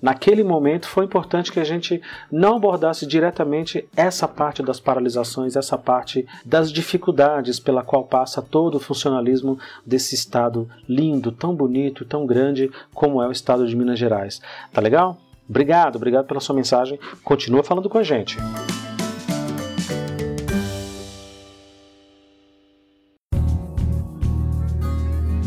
Naquele 0.00 0.42
momento 0.42 0.88
foi 0.88 1.04
importante 1.04 1.52
que 1.52 1.60
a 1.60 1.64
gente 1.64 2.00
não 2.30 2.56
abordasse 2.56 3.06
diretamente 3.06 3.86
essa 3.96 4.26
parte 4.26 4.62
das 4.62 4.80
paralisações, 4.80 5.56
essa 5.56 5.76
parte 5.76 6.26
das 6.44 6.72
dificuldades 6.72 7.60
pela 7.60 7.82
qual 7.82 8.04
passa 8.04 8.40
todo 8.40 8.76
o 8.76 8.80
funcionalismo 8.80 9.58
desse 9.84 10.14
estado 10.14 10.68
lindo, 10.88 11.32
tão 11.32 11.54
bonito, 11.54 12.04
tão 12.04 12.26
grande 12.26 12.70
como 12.94 13.22
é 13.22 13.28
o 13.28 13.32
estado 13.32 13.66
de 13.66 13.76
Minas 13.76 13.98
Gerais. 13.98 14.40
Tá 14.72 14.80
legal? 14.80 15.18
Obrigado, 15.48 15.96
obrigado 15.96 16.26
pela 16.26 16.40
sua 16.40 16.54
mensagem. 16.54 16.98
Continua 17.24 17.62
falando 17.62 17.88
com 17.88 17.98
a 17.98 18.02
gente. 18.02 18.38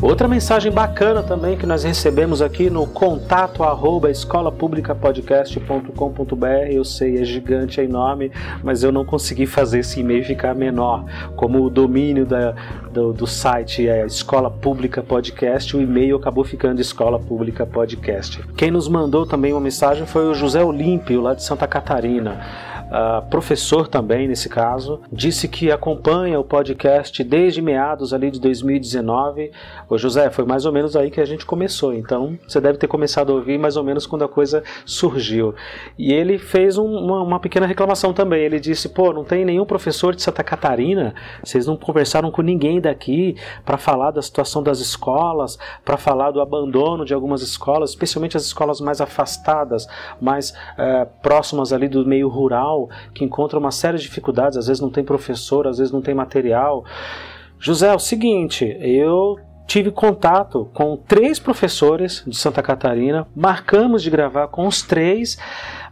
Outra 0.03 0.27
mensagem 0.27 0.69
bacana 0.69 1.23
também 1.23 1.57
que 1.57 1.65
nós 1.65 1.85
recebemos 1.85 2.41
aqui 2.41 2.69
no 2.69 2.85
contato 2.85 3.63
arroba 3.63 4.11
escolapublicapodcast.com.br. 4.11 6.45
Eu 6.69 6.83
sei, 6.83 7.21
é 7.21 7.23
gigante, 7.23 7.79
é 7.79 7.85
enorme, 7.85 8.29
mas 8.61 8.83
eu 8.83 8.91
não 8.91 9.05
consegui 9.05 9.45
fazer 9.45 9.79
esse 9.79 10.01
e-mail 10.01 10.25
ficar 10.25 10.53
menor. 10.53 11.05
Como 11.37 11.63
o 11.63 11.69
domínio 11.69 12.25
da, 12.25 12.53
do, 12.91 13.13
do 13.13 13.25
site 13.25 13.87
é 13.87 14.05
Escola 14.05 14.51
Pública 14.51 15.01
Podcast, 15.01 15.77
o 15.77 15.81
e-mail 15.81 16.17
acabou 16.17 16.43
ficando 16.43 16.81
Escola 16.81 17.17
Pública 17.17 17.65
Podcast. 17.65 18.43
Quem 18.57 18.71
nos 18.71 18.89
mandou 18.89 19.25
também 19.25 19.53
uma 19.53 19.61
mensagem 19.61 20.05
foi 20.05 20.27
o 20.27 20.33
José 20.33 20.61
Olímpio, 20.61 21.21
lá 21.21 21.33
de 21.33 21.45
Santa 21.45 21.65
Catarina 21.65 22.72
uh, 22.93 23.27
professor 23.29 23.87
também 23.87 24.27
nesse 24.27 24.47
caso, 24.47 25.01
disse 25.11 25.47
que 25.47 25.71
acompanha 25.71 26.39
o 26.39 26.43
podcast 26.43 27.23
desde 27.23 27.61
meados 27.61 28.13
ali 28.13 28.29
de 28.29 28.39
2019. 28.39 29.51
Ô 29.89 29.97
José, 29.97 30.29
foi 30.29 30.45
mais 30.45 30.65
ou 30.65 30.71
menos 30.71 30.95
aí 30.95 31.09
que 31.09 31.19
a 31.19 31.25
gente 31.25 31.45
começou, 31.45 31.93
então 31.93 32.37
você 32.47 32.61
deve 32.61 32.77
ter 32.77 32.87
começado 32.87 33.31
a 33.31 33.35
ouvir 33.35 33.57
mais 33.57 33.75
ou 33.75 33.83
menos 33.83 34.05
quando 34.05 34.23
a 34.23 34.29
coisa 34.29 34.63
surgiu. 34.85 35.55
E 35.97 36.13
ele 36.13 36.37
fez 36.37 36.77
um, 36.77 36.85
uma, 36.85 37.21
uma 37.23 37.39
pequena 37.39 37.65
reclamação 37.65 38.13
também. 38.13 38.43
Ele 38.43 38.59
disse: 38.59 38.89
pô, 38.89 39.11
não 39.11 39.23
tem 39.23 39.43
nenhum 39.43 39.65
professor 39.65 40.15
de 40.15 40.21
Santa 40.21 40.43
Catarina, 40.43 41.15
vocês 41.43 41.65
não 41.65 41.75
conversaram 41.75 42.29
com 42.29 42.41
ninguém 42.41 42.79
daqui 42.79 43.35
para 43.65 43.77
falar 43.77 44.11
da 44.11 44.21
situação 44.21 44.61
das 44.61 44.79
escolas, 44.79 45.57
para 45.83 45.97
falar 45.97 46.31
do 46.31 46.41
abandono 46.41 47.05
de 47.05 47.13
algumas 47.13 47.41
escolas, 47.41 47.91
especialmente 47.91 48.37
as 48.37 48.43
escolas 48.43 48.79
mais 48.79 49.01
afastadas, 49.01 49.87
mais 50.21 50.51
uh, 50.51 51.07
próximas 51.21 51.73
ali 51.73 51.87
do 51.87 52.05
meio 52.05 52.27
rural 52.27 52.82
que 53.13 53.23
encontra 53.23 53.59
uma 53.59 53.71
série 53.71 53.97
de 53.97 54.03
dificuldades, 54.03 54.57
às 54.57 54.67
vezes 54.67 54.81
não 54.81 54.89
tem 54.89 55.03
professor, 55.03 55.67
às 55.67 55.77
vezes 55.77 55.91
não 55.91 56.01
tem 56.01 56.13
material. 56.13 56.85
José, 57.59 57.87
é 57.87 57.95
o 57.95 57.99
seguinte, 57.99 58.77
eu 58.79 59.37
tive 59.65 59.91
contato 59.91 60.69
com 60.73 60.97
três 60.97 61.39
professores 61.39 62.23
de 62.27 62.35
Santa 62.35 62.61
Catarina, 62.61 63.27
marcamos 63.35 64.03
de 64.03 64.09
gravar 64.09 64.47
com 64.47 64.67
os 64.67 64.81
três, 64.81 65.37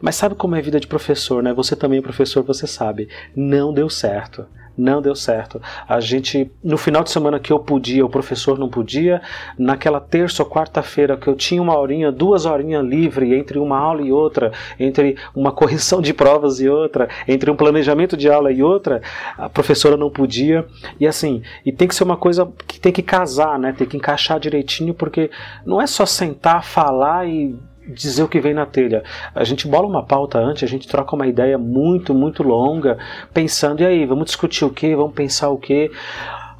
mas 0.02 0.16
sabe 0.16 0.36
como 0.36 0.56
é 0.56 0.60
a 0.60 0.62
vida 0.62 0.80
de 0.80 0.88
professor, 0.88 1.42
né? 1.42 1.54
Você 1.54 1.76
também 1.76 2.00
é 2.00 2.02
professor, 2.02 2.44
você 2.44 2.68
sabe. 2.68 3.08
Não 3.36 3.74
deu 3.74 3.90
certo 3.90 4.46
não 4.78 5.02
deu 5.02 5.16
certo. 5.16 5.62
A 5.88 6.00
gente, 6.00 6.52
no 6.64 6.78
final 6.78 7.04
de 7.04 7.12
semana 7.12 7.40
que 7.40 7.52
eu 7.52 7.60
podia, 7.60 8.06
o 8.06 8.10
professor 8.10 8.58
não 8.58 8.70
podia. 8.70 9.22
Naquela 9.58 10.00
terça 10.00 10.44
ou 10.44 10.50
quarta-feira 10.50 11.18
que 11.18 11.28
eu 11.28 11.36
tinha 11.36 11.62
uma 11.62 11.78
horinha, 11.78 12.12
duas 12.12 12.46
horinhas 12.46 12.86
livre 12.86 13.36
entre 13.36 13.60
uma 13.60 13.78
aula 13.78 14.02
e 14.02 14.12
outra, 14.12 14.52
entre 14.80 15.18
uma 15.36 15.52
correção 15.54 16.02
de 16.02 16.14
provas 16.14 16.60
e 16.60 16.70
outra, 16.70 17.10
entre 17.28 17.50
um 17.52 17.56
planejamento 17.56 18.16
de 18.16 18.30
aula 18.30 18.52
e 18.52 18.64
outra, 18.64 19.02
a 19.38 19.50
professora 19.50 19.98
não 19.98 20.10
podia. 20.10 20.66
E 21.00 21.08
assim, 21.08 21.42
e 21.66 21.72
tem 21.72 21.88
que 21.88 21.96
ser 21.96 22.04
uma 22.04 22.18
coisa 22.18 22.52
que 22.68 22.80
tem 22.80 22.92
que 22.92 23.02
casar, 23.02 23.60
né? 23.60 23.74
Tem 23.78 23.88
que 23.88 23.98
encaixar 23.98 24.40
direitinho, 24.40 24.94
porque 24.94 25.30
não 25.66 25.82
é 25.82 25.88
só 25.88 26.06
sentar, 26.06 26.64
falar 26.64 27.28
e 27.28 27.56
dizer 27.88 28.24
o 28.24 28.28
que 28.28 28.40
vem 28.40 28.54
na 28.54 28.66
telha. 28.66 29.04
A 29.34 29.44
gente 29.44 29.68
bola 29.68 29.88
uma 29.88 30.04
pauta 30.04 30.40
antes, 30.40 30.64
a 30.64 30.68
gente 30.68 30.88
troca 30.88 31.16
uma 31.16 31.28
ideia 31.28 31.58
muito, 31.58 32.14
muito 32.14 32.44
longa, 32.44 32.98
pensando, 33.34 33.82
e 33.82 33.86
aí, 33.86 34.06
vamos 34.06 34.26
discutir 34.26 34.66
o 34.66 34.70
que, 34.70 34.96
vamos 34.96 35.14
pensar 35.14 35.50
o 35.50 35.58
que. 35.58 35.92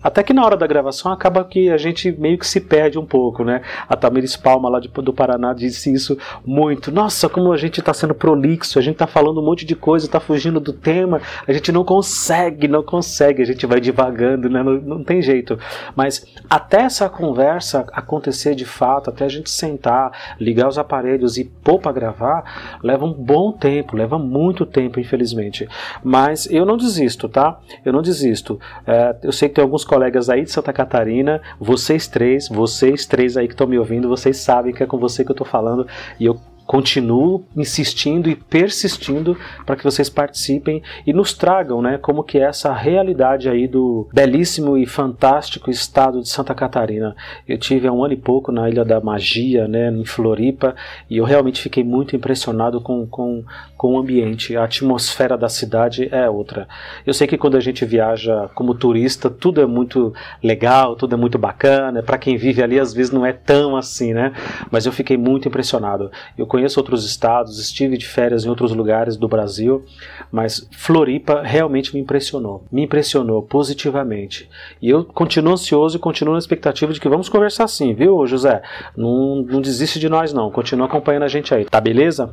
Até 0.04 0.24
que 0.24 0.34
na 0.34 0.44
hora 0.44 0.58
da 0.58 0.66
gravação 0.66 1.12
acaba 1.12 1.44
que 1.44 1.70
a 1.70 1.78
gente 1.78 2.12
meio 2.12 2.38
que 2.38 2.48
se 2.48 2.60
perde 2.60 2.98
um 2.98 3.06
pouco, 3.06 3.44
né? 3.44 3.62
A 3.88 3.96
Tamiris 3.96 4.36
Palma 4.36 4.70
lá 4.70 4.80
de, 4.80 4.88
do 4.88 5.14
Paraná 5.14 5.54
disse 5.54 5.94
isso 5.94 6.18
muito. 6.46 6.92
Nossa, 6.92 7.30
como 7.30 7.52
a 7.52 7.58
gente 7.58 7.80
está 7.80 7.94
sendo 7.94 8.16
prolixo, 8.16 8.80
a 8.80 8.82
gente 8.82 8.94
está 8.96 9.08
falando 9.08 9.40
um 9.40 9.46
monte 9.46 9.66
de 9.66 9.76
coisa, 9.76 10.06
está 10.06 10.20
fugindo 10.20 10.60
do 10.60 10.74
tema, 10.74 11.22
a 11.48 11.54
gente 11.54 11.72
não 11.72 11.84
consegue, 11.84 12.68
não 12.68 12.84
consegue, 12.84 13.42
a 13.42 13.46
gente 13.46 13.66
vai 13.66 13.80
devagando, 13.80 14.50
né? 14.50 14.64
Não, 14.64 14.74
não 14.74 15.04
tem 15.04 15.22
jeito. 15.22 15.58
Mas 15.96 16.26
até 16.50 16.82
essa 16.82 17.10
conversa 17.10 17.86
acontecer 17.92 18.56
de 18.56 18.66
fato, 18.66 19.10
até 19.10 19.26
a 19.26 19.30
gente 19.30 19.50
sentar, 19.50 20.12
ligar 20.40 20.68
os 20.68 20.78
aparelhos 20.78 21.38
e 21.38 21.46
pôr 21.46 21.80
para 21.80 21.92
gravar, 21.92 22.80
leva 22.84 23.06
um 23.06 23.14
bom 23.14 23.52
tempo, 23.52 23.96
leva 23.96 24.18
muito 24.18 24.66
tempo, 24.66 25.00
infelizmente. 25.00 25.68
Mas 26.04 26.50
eu 26.52 26.66
não 26.66 26.78
desisto, 26.78 27.30
tá? 27.30 27.60
Eu 27.86 27.94
não 27.94 28.02
desisto. 28.02 28.60
É, 28.86 29.16
eu 29.24 29.32
sei 29.32 29.50
que 29.50 29.56
tem 29.56 29.64
alguns 29.64 29.86
colegas 29.92 30.30
aí 30.30 30.46
de 30.46 30.52
Santa 30.52 30.72
Catarina, 30.72 31.42
vocês 31.60 32.08
três, 32.08 32.48
vocês 32.48 33.06
três 33.06 33.36
aí 33.36 33.46
que 33.46 33.54
estão 33.54 33.68
me 33.68 33.78
ouvindo, 33.78 34.08
vocês 34.08 34.38
sabem 34.38 34.74
que 34.74 34.82
é 34.82 34.86
com 34.86 34.98
você 34.98 35.26
que 35.26 35.32
eu 35.32 35.34
estou 35.34 35.46
falando 35.46 35.86
e 36.18 36.26
eu 36.26 36.40
continuo 36.72 37.44
insistindo 37.54 38.30
e 38.30 38.36
persistindo 38.36 39.38
para 39.66 39.76
que 39.76 39.84
vocês 39.84 40.10
participem 40.10 40.82
e 41.06 41.12
nos 41.12 41.34
tragam, 41.34 41.82
né, 41.82 41.98
como 41.98 42.24
que 42.24 42.38
é 42.38 42.44
essa 42.44 42.74
realidade 42.74 43.50
aí 43.50 43.68
do 43.68 44.08
belíssimo 44.14 44.78
e 44.78 44.86
fantástico 44.86 45.70
estado 45.70 46.22
de 46.22 46.30
Santa 46.30 46.56
Catarina. 46.56 47.14
Eu 47.46 47.58
tive 47.58 47.90
há 47.90 47.92
um 47.92 48.06
ano 48.06 48.14
e 48.14 48.18
pouco 48.18 48.54
na 48.54 48.70
Ilha 48.70 48.86
da 48.86 49.02
Magia, 49.02 49.68
né, 49.68 49.92
em 49.92 50.06
Floripa, 50.06 50.74
e 51.10 51.18
eu 51.18 51.26
realmente 51.26 51.62
fiquei 51.62 51.84
muito 51.84 52.16
impressionado 52.16 52.80
com, 52.80 53.06
com, 53.06 53.44
com 53.76 53.96
o 53.96 54.00
ambiente. 54.00 54.56
A 54.56 54.64
atmosfera 54.64 55.38
da 55.38 55.50
cidade 55.50 56.08
é 56.10 56.30
outra. 56.30 56.70
Eu 57.06 57.14
sei 57.14 57.28
que 57.28 57.38
quando 57.38 57.58
a 57.58 57.60
gente 57.60 57.84
viaja 57.84 58.50
como 58.56 58.76
turista, 58.76 59.30
tudo 59.30 59.60
é 59.60 59.66
muito 59.66 60.14
legal, 60.42 60.96
tudo 60.96 61.16
é 61.16 61.18
muito 61.18 61.38
bacana. 61.38 62.02
Para 62.02 62.18
quem 62.18 62.38
vive 62.38 62.64
ali, 62.64 62.80
às 62.80 62.94
vezes 62.94 63.12
não 63.12 63.26
é 63.26 63.34
tão 63.34 63.76
assim, 63.76 64.14
né? 64.14 64.32
Mas 64.72 64.86
eu 64.86 64.94
fiquei 64.94 65.18
muito 65.18 65.50
impressionado. 65.50 66.10
Eu 66.38 66.48
conheço 66.62 66.80
outros 66.80 67.04
estados, 67.04 67.58
estive 67.58 67.98
de 67.98 68.08
férias 68.08 68.46
em 68.46 68.50
outros 68.50 68.72
lugares 68.72 69.18
do 69.18 69.28
Brasil, 69.28 69.84
mas 70.32 70.68
Floripa 70.72 71.42
realmente 71.42 71.94
me 71.94 72.00
impressionou. 72.00 72.64
Me 72.72 72.84
impressionou 72.84 73.42
positivamente. 73.42 74.48
E 74.80 74.90
eu 74.90 75.04
continuo 75.04 75.54
ansioso 75.54 75.98
e 75.98 76.00
continuo 76.00 76.34
na 76.34 76.40
expectativa 76.40 76.94
de 76.94 77.00
que 77.00 77.10
vamos 77.10 77.30
conversar 77.30 77.68
sim, 77.68 77.96
viu, 77.96 78.26
José? 78.28 78.62
Não, 78.96 79.38
não 79.42 79.60
desiste 79.60 80.00
de 80.00 80.08
nós, 80.08 80.32
não. 80.32 80.52
Continua 80.52 80.86
acompanhando 80.86 81.24
a 81.24 81.28
gente 81.28 81.54
aí, 81.54 81.66
tá 81.66 81.82
beleza? 81.82 82.32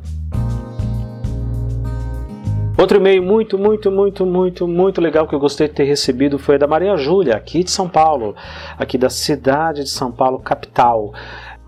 Outro 2.79 2.97
e-mail 2.97 3.21
muito, 3.21 3.57
muito, 3.57 3.91
muito, 3.91 4.25
muito, 4.25 4.65
muito 4.65 5.01
legal 5.01 5.27
que 5.27 5.35
eu 5.35 5.39
gostei 5.39 5.67
de 5.67 5.73
ter 5.73 5.83
recebido 5.83 6.39
foi 6.39 6.57
da 6.57 6.65
Maria 6.65 6.95
Júlia, 6.95 7.35
aqui 7.35 7.61
de 7.61 7.71
São 7.71 7.89
Paulo, 7.89 8.33
aqui 8.77 8.97
da 8.97 9.09
cidade 9.09 9.83
de 9.83 9.89
São 9.89 10.09
Paulo, 10.09 10.39
capital. 10.39 11.13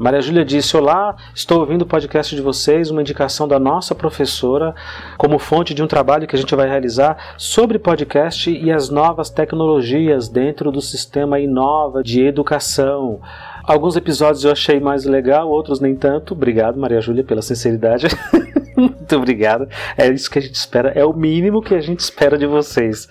Maria 0.01 0.19
Júlia 0.19 0.43
disse: 0.43 0.75
Olá, 0.75 1.15
estou 1.35 1.59
ouvindo 1.59 1.83
o 1.83 1.85
podcast 1.85 2.35
de 2.35 2.41
vocês, 2.41 2.89
uma 2.89 3.01
indicação 3.01 3.47
da 3.47 3.59
nossa 3.59 3.93
professora, 3.93 4.73
como 5.15 5.37
fonte 5.37 5.75
de 5.75 5.83
um 5.83 5.87
trabalho 5.87 6.25
que 6.27 6.35
a 6.35 6.39
gente 6.39 6.55
vai 6.55 6.67
realizar 6.67 7.35
sobre 7.37 7.77
podcast 7.77 8.49
e 8.49 8.71
as 8.71 8.89
novas 8.89 9.29
tecnologias 9.29 10.27
dentro 10.27 10.71
do 10.71 10.81
sistema 10.81 11.39
Inova 11.39 12.01
de 12.01 12.19
educação. 12.19 13.21
Alguns 13.63 13.95
episódios 13.95 14.43
eu 14.43 14.51
achei 14.51 14.79
mais 14.79 15.05
legal, 15.05 15.47
outros 15.47 15.79
nem 15.79 15.95
tanto. 15.95 16.33
Obrigado, 16.33 16.79
Maria 16.79 16.99
Júlia, 16.99 17.23
pela 17.23 17.43
sinceridade. 17.43 18.07
Muito 18.75 19.15
obrigado. 19.15 19.67
É 19.95 20.07
isso 20.07 20.31
que 20.31 20.39
a 20.39 20.41
gente 20.41 20.55
espera, 20.55 20.89
é 20.95 21.05
o 21.05 21.13
mínimo 21.13 21.61
que 21.61 21.75
a 21.75 21.81
gente 21.81 21.99
espera 21.99 22.39
de 22.39 22.47
vocês. 22.47 23.07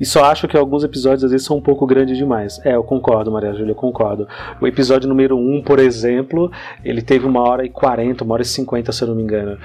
E 0.00 0.06
só 0.06 0.24
acho 0.24 0.48
que 0.48 0.56
alguns 0.56 0.84
episódios 0.84 1.24
às 1.24 1.30
vezes 1.30 1.46
são 1.46 1.56
um 1.56 1.60
pouco 1.60 1.86
grandes 1.86 2.16
demais. 2.16 2.60
É, 2.64 2.74
eu 2.74 2.82
concordo, 2.82 3.30
Maria 3.30 3.52
Júlia, 3.52 3.72
eu 3.72 3.76
concordo. 3.76 4.26
O 4.60 4.66
episódio 4.66 5.08
número 5.08 5.36
1, 5.36 5.56
um, 5.56 5.62
por 5.62 5.78
exemplo, 5.78 6.50
ele 6.84 7.02
teve 7.02 7.26
uma 7.26 7.40
hora 7.40 7.64
e 7.64 7.68
40, 7.68 8.24
uma 8.24 8.34
hora 8.34 8.42
e 8.42 8.46
50, 8.46 8.92
se 8.92 9.02
eu 9.02 9.08
não 9.08 9.14
me 9.14 9.22
engano. 9.22 9.58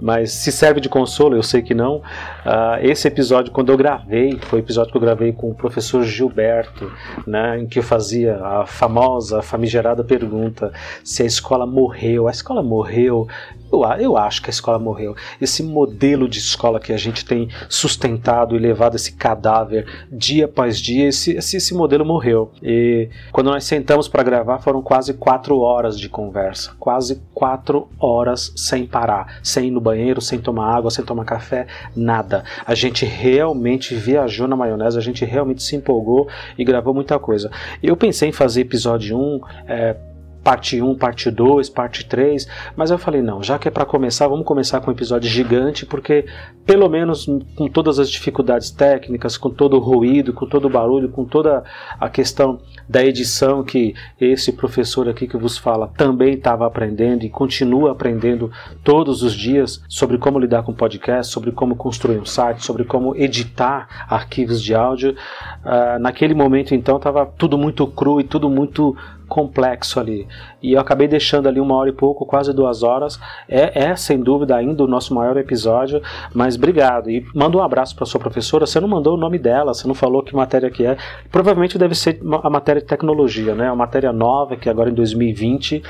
Mas 0.00 0.32
se 0.32 0.52
serve 0.52 0.80
de 0.80 0.88
consolo, 0.88 1.36
eu 1.36 1.42
sei 1.42 1.62
que 1.62 1.74
não. 1.74 1.96
Uh, 1.96 2.82
esse 2.82 3.08
episódio, 3.08 3.50
quando 3.52 3.72
eu 3.72 3.76
gravei, 3.76 4.38
foi 4.42 4.60
o 4.60 4.62
episódio 4.62 4.90
que 4.90 4.96
eu 4.96 5.00
gravei 5.00 5.32
com 5.32 5.50
o 5.50 5.54
professor 5.54 6.02
Gilberto, 6.02 6.92
né, 7.26 7.58
em 7.58 7.66
que 7.66 7.78
eu 7.78 7.82
fazia 7.82 8.36
a 8.36 8.66
famosa, 8.66 9.40
famigerada 9.40 10.04
pergunta 10.04 10.72
se 11.02 11.22
a 11.22 11.26
escola 11.26 11.66
morreu. 11.66 12.28
A 12.28 12.30
escola 12.30 12.62
morreu? 12.62 13.26
Eu, 13.72 13.82
eu 13.98 14.16
acho 14.16 14.42
que 14.42 14.50
a 14.50 14.52
escola 14.52 14.78
morreu. 14.78 15.16
Esse 15.40 15.62
modelo 15.62 16.28
de 16.28 16.38
escola 16.38 16.78
que 16.78 16.92
a 16.92 16.96
gente 16.96 17.24
tem 17.24 17.48
sustentado 17.68 18.54
e 18.54 18.58
levado 18.58 18.96
esse 18.96 19.12
cadáver 19.12 19.85
dia 20.10 20.46
após 20.46 20.78
dia, 20.78 21.08
esse, 21.08 21.32
esse, 21.32 21.56
esse 21.56 21.74
modelo 21.74 22.04
morreu. 22.04 22.52
E 22.62 23.08
quando 23.32 23.50
nós 23.50 23.64
sentamos 23.64 24.08
para 24.08 24.22
gravar, 24.22 24.58
foram 24.58 24.82
quase 24.82 25.14
quatro 25.14 25.58
horas 25.60 25.98
de 25.98 26.08
conversa. 26.08 26.72
Quase 26.78 27.22
quatro 27.34 27.88
horas 27.98 28.52
sem 28.56 28.86
parar, 28.86 29.38
sem 29.42 29.68
ir 29.68 29.70
no 29.70 29.80
banheiro, 29.80 30.20
sem 30.20 30.38
tomar 30.38 30.74
água, 30.74 30.90
sem 30.90 31.04
tomar 31.04 31.24
café, 31.24 31.66
nada. 31.94 32.44
A 32.64 32.74
gente 32.74 33.04
realmente 33.04 33.94
viajou 33.94 34.48
na 34.48 34.56
maionese, 34.56 34.98
a 34.98 35.02
gente 35.02 35.24
realmente 35.24 35.62
se 35.62 35.76
empolgou 35.76 36.28
e 36.56 36.64
gravou 36.64 36.94
muita 36.94 37.18
coisa. 37.18 37.50
Eu 37.82 37.96
pensei 37.96 38.28
em 38.28 38.32
fazer 38.32 38.62
episódio 38.62 39.18
1. 39.18 39.40
É, 39.68 39.96
parte 40.46 40.80
1, 40.80 40.94
parte 40.94 41.28
2, 41.28 41.68
parte 41.70 42.06
3, 42.06 42.46
mas 42.76 42.92
eu 42.92 42.98
falei, 42.98 43.20
não, 43.20 43.42
já 43.42 43.58
que 43.58 43.66
é 43.66 43.70
para 43.70 43.84
começar, 43.84 44.28
vamos 44.28 44.46
começar 44.46 44.80
com 44.80 44.92
um 44.92 44.94
episódio 44.94 45.28
gigante, 45.28 45.84
porque 45.84 46.24
pelo 46.64 46.88
menos 46.88 47.26
com 47.56 47.68
todas 47.68 47.98
as 47.98 48.08
dificuldades 48.08 48.70
técnicas, 48.70 49.36
com 49.36 49.50
todo 49.50 49.76
o 49.76 49.80
ruído, 49.80 50.32
com 50.32 50.46
todo 50.46 50.66
o 50.66 50.70
barulho, 50.70 51.08
com 51.08 51.24
toda 51.24 51.64
a 51.98 52.08
questão 52.08 52.60
da 52.88 53.04
edição 53.04 53.64
que 53.64 53.92
esse 54.20 54.52
professor 54.52 55.08
aqui 55.08 55.26
que 55.26 55.36
vos 55.36 55.58
fala 55.58 55.88
também 55.96 56.34
estava 56.34 56.64
aprendendo 56.64 57.24
e 57.24 57.28
continua 57.28 57.90
aprendendo 57.90 58.48
todos 58.84 59.24
os 59.24 59.34
dias 59.34 59.82
sobre 59.88 60.16
como 60.16 60.38
lidar 60.38 60.62
com 60.62 60.72
podcast, 60.72 61.32
sobre 61.32 61.50
como 61.50 61.74
construir 61.74 62.18
um 62.18 62.24
site, 62.24 62.64
sobre 62.64 62.84
como 62.84 63.16
editar 63.16 64.06
arquivos 64.08 64.62
de 64.62 64.76
áudio. 64.76 65.16
Uh, 65.64 65.98
naquele 65.98 66.34
momento, 66.34 66.72
então, 66.72 66.98
estava 66.98 67.26
tudo 67.26 67.58
muito 67.58 67.84
cru 67.88 68.20
e 68.20 68.24
tudo 68.24 68.48
muito 68.48 68.96
complexo 69.28 69.98
ali. 69.98 70.26
E 70.62 70.72
eu 70.72 70.80
acabei 70.80 71.08
deixando 71.08 71.48
ali 71.48 71.60
uma 71.60 71.74
hora 71.74 71.90
e 71.90 71.92
pouco, 71.92 72.24
quase 72.24 72.52
duas 72.52 72.82
horas. 72.82 73.18
É, 73.48 73.90
é 73.90 73.96
sem 73.96 74.20
dúvida 74.20 74.56
ainda 74.56 74.84
o 74.84 74.86
nosso 74.86 75.14
maior 75.14 75.36
episódio, 75.36 76.00
mas 76.34 76.56
obrigado. 76.56 77.10
E 77.10 77.24
manda 77.34 77.56
um 77.56 77.62
abraço 77.62 77.94
para 77.94 78.06
sua 78.06 78.20
professora. 78.20 78.66
Você 78.66 78.80
não 78.80 78.88
mandou 78.88 79.14
o 79.14 79.20
nome 79.20 79.38
dela, 79.38 79.74
você 79.74 79.86
não 79.86 79.94
falou 79.94 80.22
que 80.22 80.34
matéria 80.34 80.70
que 80.70 80.84
é. 80.84 80.96
Provavelmente 81.30 81.78
deve 81.78 81.94
ser 81.94 82.20
a 82.42 82.50
matéria 82.50 82.80
de 82.80 82.86
tecnologia, 82.86 83.54
né? 83.54 83.66
Uma 83.66 83.76
matéria 83.76 84.12
nova 84.12 84.56
que 84.56 84.68
agora 84.68 84.90
em 84.90 84.94
2020. 84.94 85.82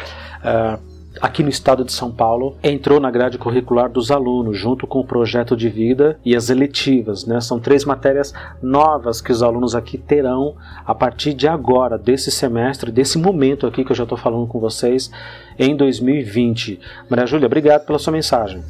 Uh, 0.43 0.96
aqui 1.21 1.43
no 1.43 1.49
estado 1.49 1.85
de 1.85 1.93
São 1.93 2.11
Paulo, 2.11 2.57
entrou 2.63 3.01
na 3.01 3.11
grade 3.11 3.39
curricular 3.39 3.91
dos 3.91 4.11
alunos, 4.11 4.59
junto 4.59 4.87
com 4.87 5.01
o 5.01 5.07
projeto 5.07 5.57
de 5.57 5.69
vida 5.69 6.19
e 6.25 6.37
as 6.37 6.51
eletivas. 6.51 7.25
Né? 7.25 7.41
São 7.41 7.59
três 7.59 7.85
matérias 7.85 8.33
novas 8.63 9.21
que 9.21 9.33
os 9.33 9.43
alunos 9.43 9.75
aqui 9.75 9.99
terão 9.99 10.55
a 10.85 10.95
partir 10.95 11.35
de 11.35 11.49
agora, 11.49 11.99
desse 11.99 12.31
semestre, 12.31 12.93
desse 12.93 13.19
momento 13.19 13.67
aqui 13.67 13.85
que 13.85 13.93
eu 13.93 13.97
já 13.97 14.05
estou 14.05 14.19
falando 14.19 14.47
com 14.47 14.61
vocês, 14.61 15.11
em 15.59 15.77
2020. 15.77 16.81
Maria 17.09 17.27
Júlia, 17.27 17.47
obrigado 17.47 17.87
pela 17.87 17.99
sua 17.99 18.13
mensagem. 18.13 18.63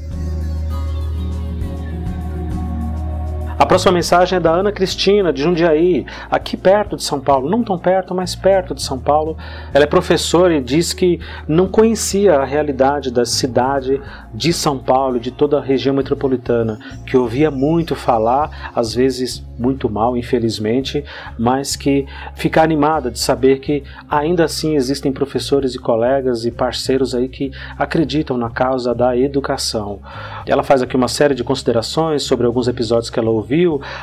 A 3.58 3.64
próxima 3.64 3.92
mensagem 3.92 4.36
é 4.36 4.40
da 4.40 4.50
Ana 4.52 4.70
Cristina, 4.70 5.32
de 5.32 5.42
Jundiaí, 5.42 6.04
aqui 6.30 6.58
perto 6.58 6.94
de 6.94 7.02
São 7.02 7.18
Paulo, 7.18 7.48
não 7.48 7.64
tão 7.64 7.78
perto, 7.78 8.14
mas 8.14 8.34
perto 8.34 8.74
de 8.74 8.82
São 8.82 8.98
Paulo. 8.98 9.34
Ela 9.72 9.84
é 9.84 9.86
professora 9.86 10.54
e 10.54 10.60
diz 10.60 10.92
que 10.92 11.18
não 11.48 11.66
conhecia 11.66 12.34
a 12.34 12.44
realidade 12.44 13.10
da 13.10 13.24
cidade 13.24 13.98
de 14.34 14.52
São 14.52 14.78
Paulo, 14.78 15.18
de 15.18 15.30
toda 15.30 15.56
a 15.56 15.62
região 15.62 15.94
metropolitana, 15.94 16.78
que 17.06 17.16
ouvia 17.16 17.50
muito 17.50 17.94
falar, 17.94 18.70
às 18.74 18.94
vezes 18.94 19.42
muito 19.58 19.88
mal, 19.88 20.16
infelizmente, 20.16 21.02
mas 21.38 21.76
que 21.76 22.06
fica 22.34 22.62
animada 22.62 23.10
de 23.10 23.18
saber 23.18 23.60
que 23.60 23.82
ainda 24.08 24.44
assim 24.44 24.76
existem 24.76 25.10
professores 25.12 25.74
e 25.74 25.78
colegas 25.78 26.44
e 26.44 26.50
parceiros 26.50 27.14
aí 27.14 27.28
que 27.28 27.50
acreditam 27.78 28.36
na 28.36 28.50
causa 28.50 28.94
da 28.94 29.16
educação. 29.16 30.00
Ela 30.46 30.62
faz 30.62 30.82
aqui 30.82 30.94
uma 30.94 31.08
série 31.08 31.34
de 31.34 31.42
considerações 31.42 32.22
sobre 32.22 32.46
alguns 32.46 32.68
episódios 32.68 33.08
que 33.08 33.18
ela 33.18 33.30
ouviu, 33.30 33.45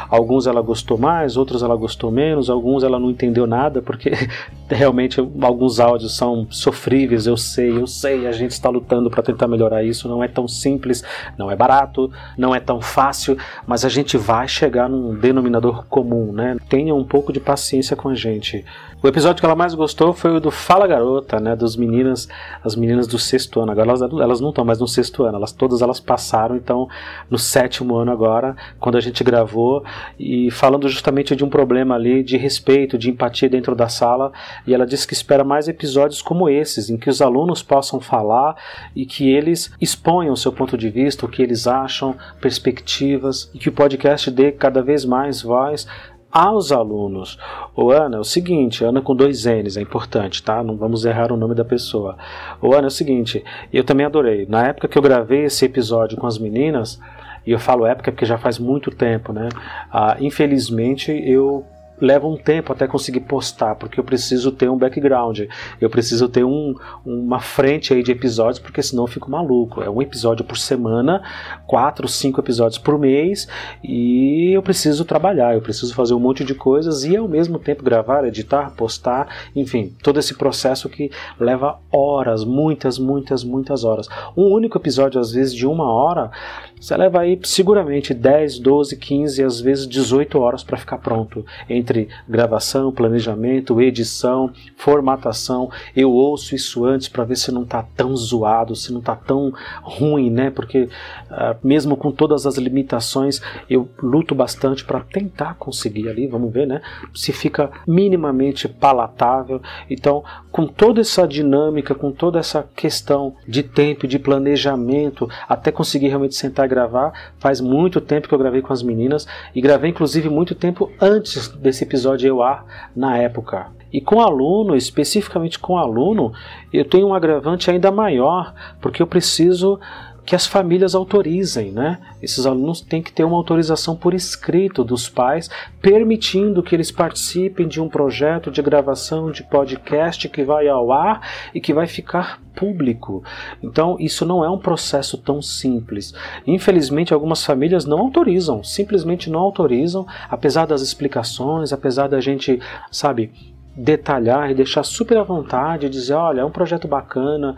alguns 0.09 0.47
ela 0.47 0.61
gostou 0.61 0.97
mais, 0.97 1.37
outros 1.37 1.63
ela 1.63 1.75
gostou 1.75 2.11
menos, 2.11 2.49
alguns 2.49 2.83
ela 2.83 2.99
não 2.99 3.09
entendeu 3.09 3.45
nada, 3.45 3.81
porque 3.81 4.11
realmente 4.69 5.19
alguns 5.41 5.79
áudios 5.79 6.15
são 6.15 6.47
sofríveis, 6.49 7.27
eu 7.27 7.37
sei, 7.37 7.77
eu 7.77 7.87
sei, 7.87 8.27
a 8.27 8.31
gente 8.31 8.51
está 8.51 8.69
lutando 8.69 9.09
para 9.09 9.23
tentar 9.23 9.47
melhorar 9.47 9.83
isso, 9.83 10.07
não 10.07 10.23
é 10.23 10.27
tão 10.27 10.47
simples, 10.47 11.03
não 11.37 11.49
é 11.49 11.55
barato, 11.55 12.11
não 12.37 12.53
é 12.53 12.59
tão 12.59 12.81
fácil, 12.81 13.37
mas 13.67 13.85
a 13.85 13.89
gente 13.89 14.17
vai 14.17 14.47
chegar 14.47 14.89
num 14.89 15.15
denominador 15.15 15.85
comum, 15.87 16.31
né? 16.31 16.57
Tenha 16.69 16.93
um 16.93 17.03
pouco 17.03 17.31
de 17.31 17.39
paciência 17.39 17.95
com 17.95 18.09
a 18.09 18.15
gente. 18.15 18.65
O 19.03 19.07
episódio 19.09 19.41
que 19.41 19.45
ela 19.45 19.53
mais 19.53 19.73
gostou 19.73 20.13
foi 20.13 20.31
o 20.31 20.39
do 20.39 20.49
Fala 20.49 20.87
Garota, 20.87 21.37
né? 21.37 21.57
Dos 21.57 21.75
meninas, 21.75 22.29
as 22.63 22.73
meninas 22.73 23.05
do 23.05 23.19
sexto 23.19 23.59
ano. 23.59 23.73
Agora 23.73 23.89
elas, 23.89 24.01
elas 24.01 24.39
não 24.39 24.47
estão 24.47 24.63
mais 24.63 24.79
no 24.79 24.87
sexto 24.87 25.23
ano, 25.25 25.37
elas 25.37 25.51
todas 25.51 25.81
elas 25.81 25.99
passaram, 25.99 26.55
então 26.55 26.87
no 27.29 27.37
sétimo 27.37 27.97
ano 27.97 28.11
agora, 28.11 28.55
quando 28.79 28.97
a 28.97 29.01
gente 29.01 29.21
gravou 29.33 29.83
e 30.19 30.51
falando 30.51 30.87
justamente 30.87 31.35
de 31.35 31.43
um 31.43 31.49
problema 31.49 31.95
ali 31.95 32.23
de 32.23 32.37
respeito, 32.37 32.97
de 32.97 33.09
empatia 33.09 33.49
dentro 33.49 33.75
da 33.75 33.89
sala. 33.89 34.31
E 34.67 34.73
ela 34.73 34.85
disse 34.85 35.07
que 35.07 35.13
espera 35.13 35.43
mais 35.43 35.67
episódios 35.67 36.21
como 36.21 36.47
esses, 36.47 36.89
em 36.89 36.97
que 36.97 37.09
os 37.09 37.21
alunos 37.21 37.63
possam 37.63 37.99
falar 37.99 38.55
e 38.95 39.05
que 39.05 39.29
eles 39.29 39.71
exponham 39.81 40.33
o 40.33 40.37
seu 40.37 40.51
ponto 40.51 40.77
de 40.77 40.89
vista, 40.89 41.25
o 41.25 41.29
que 41.29 41.41
eles 41.41 41.65
acham, 41.65 42.15
perspectivas, 42.39 43.49
e 43.53 43.57
que 43.57 43.69
o 43.69 43.73
podcast 43.73 44.29
dê 44.29 44.51
cada 44.51 44.81
vez 44.81 45.03
mais 45.03 45.41
voz 45.41 45.87
aos 46.31 46.71
alunos. 46.71 47.37
O 47.75 47.91
Ana, 47.91 48.17
é 48.17 48.19
o 48.19 48.23
seguinte, 48.23 48.83
Ana 48.83 49.01
com 49.01 49.15
dois 49.15 49.45
N's, 49.45 49.77
é 49.77 49.81
importante, 49.81 50.41
tá? 50.41 50.63
Não 50.63 50.75
vamos 50.75 51.05
errar 51.05 51.31
o 51.31 51.37
nome 51.37 51.53
da 51.53 51.63
pessoa. 51.63 52.17
O 52.59 52.73
Ana, 52.73 52.85
é 52.85 52.87
o 52.87 52.91
seguinte, 52.91 53.43
eu 53.71 53.83
também 53.83 54.05
adorei. 54.05 54.47
Na 54.47 54.67
época 54.67 54.87
que 54.87 54.97
eu 54.97 55.01
gravei 55.01 55.45
esse 55.45 55.63
episódio 55.63 56.17
com 56.17 56.25
as 56.25 56.39
meninas, 56.39 56.99
e 57.45 57.51
eu 57.51 57.59
falo 57.59 57.85
época 57.85 58.11
porque 58.11 58.25
já 58.25 58.37
faz 58.37 58.57
muito 58.57 58.91
tempo, 58.91 59.33
né? 59.33 59.49
Ah, 59.91 60.17
infelizmente 60.19 61.11
eu 61.11 61.65
leva 62.01 62.27
um 62.27 62.35
tempo 62.35 62.71
até 62.71 62.87
conseguir 62.87 63.21
postar, 63.21 63.75
porque 63.75 63.99
eu 63.99 64.03
preciso 64.03 64.51
ter 64.51 64.69
um 64.69 64.77
background, 64.77 65.41
eu 65.79 65.89
preciso 65.89 66.27
ter 66.27 66.43
um, 66.43 66.75
uma 67.05 67.39
frente 67.39 67.93
aí 67.93 68.03
de 68.03 68.11
episódios, 68.11 68.59
porque 68.59 68.81
senão 68.81 69.03
eu 69.03 69.07
fico 69.07 69.29
maluco. 69.29 69.81
É 69.81 69.89
um 69.89 70.01
episódio 70.01 70.43
por 70.43 70.57
semana, 70.57 71.21
quatro, 71.65 72.07
cinco 72.07 72.39
episódios 72.39 72.77
por 72.77 72.97
mês, 72.99 73.47
e 73.83 74.51
eu 74.53 74.61
preciso 74.61 75.05
trabalhar, 75.05 75.53
eu 75.53 75.61
preciso 75.61 75.93
fazer 75.93 76.13
um 76.13 76.19
monte 76.19 76.43
de 76.43 76.53
coisas 76.53 77.03
e 77.03 77.15
ao 77.15 77.27
mesmo 77.27 77.59
tempo 77.59 77.83
gravar, 77.83 78.25
editar, 78.25 78.71
postar, 78.75 79.27
enfim, 79.55 79.93
todo 80.01 80.19
esse 80.19 80.35
processo 80.35 80.89
que 80.89 81.11
leva 81.39 81.79
horas, 81.91 82.43
muitas, 82.43 82.97
muitas, 82.97 83.43
muitas 83.43 83.83
horas. 83.83 84.07
Um 84.35 84.53
único 84.53 84.77
episódio, 84.77 85.19
às 85.19 85.31
vezes, 85.31 85.53
de 85.53 85.65
uma 85.65 85.91
hora, 85.91 86.31
você 86.79 86.97
leva 86.97 87.21
aí 87.21 87.39
seguramente 87.43 88.13
10, 88.13 88.59
12, 88.59 88.97
15, 88.97 89.43
às 89.43 89.61
vezes 89.61 89.87
18 89.87 90.37
horas 90.37 90.63
para 90.63 90.77
ficar 90.77 90.97
pronto. 90.97 91.45
Entre 91.83 92.07
gravação, 92.29 92.93
planejamento, 92.93 93.81
edição, 93.81 94.49
formatação. 94.77 95.69
Eu 95.93 96.13
ouço 96.13 96.55
isso 96.55 96.85
antes 96.85 97.09
para 97.09 97.25
ver 97.25 97.35
se 97.35 97.51
não 97.51 97.63
está 97.63 97.83
tão 97.83 98.15
zoado, 98.15 98.73
se 98.73 98.93
não 98.93 99.01
está 99.01 99.17
tão 99.17 99.51
ruim, 99.81 100.29
né? 100.29 100.49
Porque 100.49 100.83
uh, 101.29 101.57
mesmo 101.61 101.97
com 101.97 102.09
todas 102.09 102.45
as 102.45 102.55
limitações, 102.55 103.41
eu 103.69 103.89
luto 104.01 104.33
bastante 104.33 104.85
para 104.85 105.01
tentar 105.01 105.55
conseguir 105.55 106.07
ali, 106.07 106.25
vamos 106.25 106.53
ver, 106.53 106.65
né? 106.65 106.81
Se 107.13 107.33
fica 107.33 107.69
minimamente 107.85 108.69
palatável. 108.69 109.61
Então, 109.89 110.23
com 110.49 110.65
toda 110.65 111.01
essa 111.01 111.27
dinâmica, 111.27 111.93
com 111.93 112.13
toda 112.13 112.39
essa 112.39 112.65
questão 112.75 113.35
de 113.45 113.61
tempo, 113.61 114.07
de 114.07 114.17
planejamento, 114.17 115.29
até 115.49 115.69
conseguir 115.69 116.07
realmente 116.07 116.35
sentar 116.35 116.65
gravar. 116.65 117.33
Faz 117.39 117.59
muito 117.59 117.99
tempo 117.99 118.29
que 118.29 118.33
eu 118.33 118.39
gravei 118.39 118.61
com 118.61 118.71
as 118.71 118.81
meninas 118.81 119.27
e 119.53 119.59
gravei 119.59 119.89
inclusive 119.89 120.29
muito 120.29 120.55
tempo 120.55 120.89
antes 121.01 121.49
desse 121.73 121.83
episódio 121.83 122.27
eu 122.27 122.43
ar 122.43 122.91
na 122.95 123.17
época. 123.17 123.67
E 123.91 123.99
com 123.99 124.21
aluno, 124.21 124.75
especificamente 124.75 125.57
com 125.57 125.77
aluno, 125.77 126.31
eu 126.71 126.85
tenho 126.85 127.07
um 127.07 127.13
agravante 127.13 127.69
ainda 127.69 127.91
maior, 127.91 128.53
porque 128.79 129.01
eu 129.01 129.07
preciso 129.07 129.79
que 130.25 130.35
as 130.35 130.45
famílias 130.45 130.95
autorizem, 130.95 131.71
né? 131.71 131.99
Esses 132.21 132.45
alunos 132.45 132.79
têm 132.79 133.01
que 133.01 133.11
ter 133.11 133.23
uma 133.23 133.35
autorização 133.35 133.95
por 133.95 134.13
escrito 134.13 134.83
dos 134.83 135.09
pais, 135.09 135.49
permitindo 135.81 136.63
que 136.63 136.73
eles 136.73 136.91
participem 136.91 137.67
de 137.67 137.81
um 137.81 137.89
projeto 137.89 138.49
de 138.49 138.61
gravação 138.61 139.31
de 139.31 139.43
podcast 139.43 140.29
que 140.29 140.43
vai 140.43 140.67
ao 140.67 140.91
ar 140.91 141.21
e 141.53 141.59
que 141.59 141.73
vai 141.73 141.87
ficar 141.87 142.41
público. 142.55 143.23
Então, 143.61 143.97
isso 143.99 144.25
não 144.25 144.45
é 144.45 144.49
um 144.49 144.57
processo 144.57 145.17
tão 145.17 145.41
simples. 145.41 146.13
Infelizmente, 146.47 147.13
algumas 147.13 147.43
famílias 147.43 147.85
não 147.85 147.99
autorizam, 147.99 148.63
simplesmente 148.63 149.29
não 149.29 149.39
autorizam, 149.39 150.05
apesar 150.29 150.65
das 150.65 150.81
explicações, 150.81 151.73
apesar 151.73 152.07
da 152.07 152.21
gente, 152.21 152.61
sabe, 152.89 153.31
detalhar 153.75 154.51
e 154.51 154.55
deixar 154.55 154.83
super 154.83 155.17
à 155.17 155.23
vontade, 155.23 155.89
dizer, 155.89 156.13
olha, 156.13 156.41
é 156.41 156.45
um 156.45 156.51
projeto 156.51 156.87
bacana, 156.87 157.55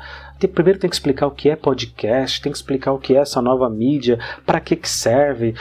primeiro 0.48 0.80
tem 0.80 0.90
que 0.90 0.96
explicar 0.96 1.28
o 1.28 1.32
que 1.32 1.50
é 1.50 1.56
podcast, 1.56 2.42
tem 2.42 2.52
que 2.52 2.58
explicar 2.58 2.92
o 2.92 3.00
que 3.00 3.16
é 3.16 3.20
essa 3.20 3.42
nova 3.42 3.70
mídia, 3.70 4.20
para 4.46 4.60
que, 4.60 4.76
que 4.76 4.90
serve. 4.90 5.56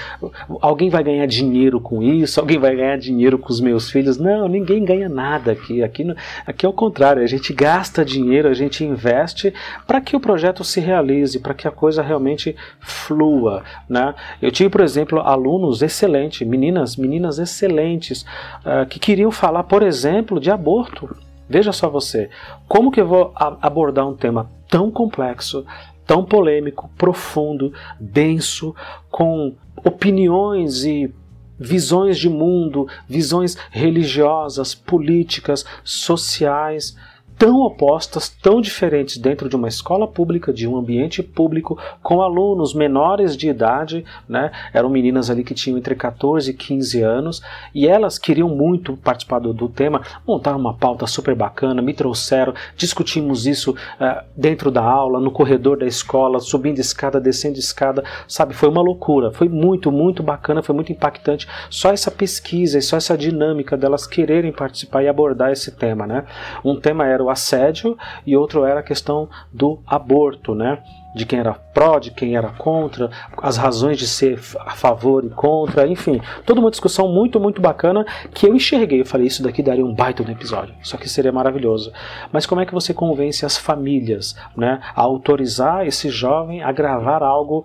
Alguém 0.60 0.90
vai 0.90 1.02
ganhar 1.04 1.26
dinheiro 1.26 1.80
com 1.80 2.02
isso? 2.02 2.40
Alguém 2.40 2.58
vai 2.58 2.74
ganhar 2.74 2.98
dinheiro 2.98 3.38
com 3.38 3.50
os 3.50 3.60
meus 3.60 3.90
filhos? 3.90 4.18
Não, 4.18 4.48
ninguém 4.48 4.84
ganha 4.84 5.08
nada 5.08 5.52
aqui. 5.52 5.82
Aqui, 5.82 6.04
aqui 6.46 6.66
é 6.66 6.68
o 6.68 6.72
contrário, 6.72 7.22
a 7.22 7.26
gente 7.26 7.52
gasta 7.52 8.04
dinheiro, 8.04 8.48
a 8.48 8.54
gente 8.54 8.84
investe 8.84 9.54
para 9.86 10.00
que 10.00 10.16
o 10.16 10.20
projeto 10.20 10.64
se 10.64 10.80
realize, 10.80 11.38
para 11.38 11.54
que 11.54 11.68
a 11.68 11.70
coisa 11.70 12.02
realmente 12.02 12.56
flua. 12.80 13.62
Né? 13.88 14.14
Eu 14.42 14.50
tive, 14.50 14.70
por 14.70 14.80
exemplo, 14.80 15.20
alunos 15.20 15.82
excelentes, 15.82 16.46
meninas, 16.46 16.96
meninas 16.96 17.38
excelentes, 17.38 18.22
uh, 18.64 18.86
que 18.88 18.98
queriam 18.98 19.30
falar, 19.30 19.64
por 19.64 19.82
exemplo, 19.82 20.40
de 20.40 20.50
aborto. 20.50 21.16
Veja 21.48 21.72
só 21.72 21.90
você, 21.90 22.30
como 22.66 22.90
que 22.90 23.00
eu 23.00 23.06
vou 23.06 23.32
abordar 23.34 24.08
um 24.08 24.14
tema 24.14 24.50
tão 24.74 24.90
complexo, 24.90 25.64
tão 26.04 26.24
polêmico, 26.24 26.90
profundo, 26.98 27.72
denso, 28.00 28.74
com 29.08 29.54
opiniões 29.84 30.82
e 30.84 31.14
visões 31.56 32.18
de 32.18 32.28
mundo, 32.28 32.88
visões 33.08 33.56
religiosas, 33.70 34.74
políticas, 34.74 35.64
sociais, 35.84 36.96
tão 37.38 37.60
opostas, 37.60 38.28
tão 38.28 38.60
diferentes 38.60 39.18
dentro 39.18 39.48
de 39.48 39.56
uma 39.56 39.68
escola 39.68 40.06
pública, 40.06 40.52
de 40.52 40.66
um 40.68 40.76
ambiente 40.76 41.22
público, 41.22 41.78
com 42.02 42.22
alunos 42.22 42.74
menores 42.74 43.36
de 43.36 43.48
idade, 43.48 44.04
né? 44.28 44.52
Eram 44.72 44.88
meninas 44.88 45.30
ali 45.30 45.42
que 45.42 45.54
tinham 45.54 45.78
entre 45.78 45.94
14 45.94 46.50
e 46.50 46.54
15 46.54 47.02
anos, 47.02 47.42
e 47.74 47.86
elas 47.86 48.18
queriam 48.18 48.48
muito 48.48 48.96
participar 48.96 49.40
do, 49.40 49.52
do 49.52 49.68
tema, 49.68 50.02
montaram 50.26 50.58
uma 50.58 50.74
pauta 50.74 51.06
super 51.06 51.34
bacana, 51.34 51.82
me 51.82 51.92
trouxeram, 51.92 52.54
discutimos 52.76 53.46
isso 53.46 53.72
uh, 53.72 54.24
dentro 54.36 54.70
da 54.70 54.82
aula, 54.82 55.18
no 55.20 55.30
corredor 55.30 55.78
da 55.78 55.86
escola, 55.86 56.38
subindo 56.40 56.78
escada, 56.78 57.20
descendo 57.20 57.58
escada, 57.58 58.04
sabe? 58.28 58.54
Foi 58.54 58.68
uma 58.68 58.82
loucura, 58.82 59.32
foi 59.32 59.48
muito, 59.48 59.90
muito 59.90 60.22
bacana, 60.22 60.62
foi 60.62 60.74
muito 60.74 60.92
impactante. 60.92 61.48
Só 61.68 61.90
essa 61.90 62.10
pesquisa 62.10 62.78
e 62.78 62.82
só 62.82 62.96
essa 62.96 63.16
dinâmica 63.18 63.76
delas 63.76 64.06
quererem 64.06 64.52
participar 64.52 65.02
e 65.02 65.08
abordar 65.08 65.50
esse 65.50 65.72
tema, 65.72 66.06
né? 66.06 66.24
Um 66.64 66.78
tema 66.78 67.06
era 67.06 67.23
o 67.24 67.30
assédio 67.30 67.96
e 68.26 68.36
outro 68.36 68.64
era 68.64 68.80
a 68.80 68.82
questão 68.82 69.28
do 69.52 69.80
aborto, 69.86 70.54
né? 70.54 70.82
De 71.14 71.24
quem 71.24 71.38
era 71.38 71.54
pró, 71.54 71.98
de 71.98 72.10
quem 72.10 72.36
era 72.36 72.48
contra, 72.48 73.08
as 73.40 73.56
razões 73.56 73.98
de 73.98 74.06
ser 74.06 74.40
a 74.60 74.72
favor 74.72 75.24
e 75.24 75.30
contra, 75.30 75.86
enfim, 75.86 76.20
toda 76.44 76.60
uma 76.60 76.70
discussão 76.70 77.08
muito, 77.08 77.38
muito 77.38 77.60
bacana 77.60 78.04
que 78.32 78.46
eu 78.46 78.54
enxerguei. 78.54 79.00
Eu 79.00 79.06
falei, 79.06 79.28
isso 79.28 79.42
daqui 79.42 79.62
daria 79.62 79.84
um 79.84 79.94
baita 79.94 80.24
no 80.24 80.32
episódio, 80.32 80.74
isso 80.82 80.96
aqui 80.96 81.08
seria 81.08 81.30
maravilhoso. 81.30 81.92
Mas 82.32 82.46
como 82.46 82.60
é 82.60 82.66
que 82.66 82.74
você 82.74 82.92
convence 82.92 83.46
as 83.46 83.56
famílias 83.56 84.34
né, 84.56 84.80
a 84.94 85.02
autorizar 85.02 85.86
esse 85.86 86.08
jovem 86.08 86.62
a 86.62 86.72
gravar 86.72 87.22
algo 87.22 87.64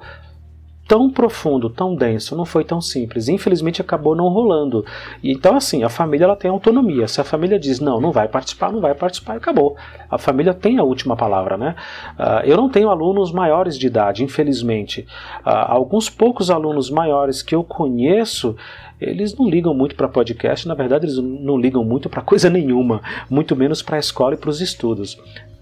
tão 0.89 1.07
profundo, 1.07 1.69
tão 1.69 1.95
denso, 1.95 2.35
não 2.35 2.45
foi 2.45 2.63
tão 2.63 2.81
simples. 2.81 3.29
Infelizmente 3.29 3.79
acabou 3.79 4.15
não 4.15 4.27
rolando. 4.27 4.83
Então 5.23 5.55
assim, 5.55 5.83
a 5.83 5.89
família 5.89 6.25
ela 6.25 6.35
tem 6.35 6.49
autonomia. 6.49 7.07
Se 7.07 7.21
a 7.21 7.23
família 7.23 7.59
diz 7.59 7.79
não, 7.79 8.01
não 8.01 8.11
vai 8.11 8.27
participar, 8.27 8.71
não 8.71 8.81
vai 8.81 8.95
participar, 8.95 9.35
acabou. 9.35 9.77
A 10.09 10.17
família 10.17 10.51
tem 10.51 10.79
a 10.79 10.83
última 10.83 11.15
palavra, 11.15 11.55
né? 11.57 11.75
Uh, 12.17 12.43
eu 12.43 12.57
não 12.57 12.67
tenho 12.67 12.89
alunos 12.89 13.31
maiores 13.31 13.77
de 13.77 13.85
idade, 13.85 14.23
infelizmente. 14.23 15.05
Uh, 15.45 15.49
alguns 15.67 16.09
poucos 16.09 16.49
alunos 16.49 16.89
maiores 16.89 17.43
que 17.43 17.53
eu 17.53 17.63
conheço 17.63 18.55
eles 18.99 19.33
não 19.33 19.49
ligam 19.49 19.73
muito 19.73 19.95
para 19.95 20.09
podcast, 20.09 20.67
na 20.67 20.73
verdade 20.73 21.05
eles 21.05 21.15
não 21.17 21.57
ligam 21.57 21.85
muito 21.85 22.09
para 22.09 22.21
coisa 22.21 22.49
nenhuma, 22.49 23.01
muito 23.29 23.55
menos 23.55 23.81
para 23.81 23.95
a 23.95 23.99
escola 23.99 24.33
e 24.33 24.37
para 24.37 24.49
os 24.49 24.59
estudos 24.59 25.17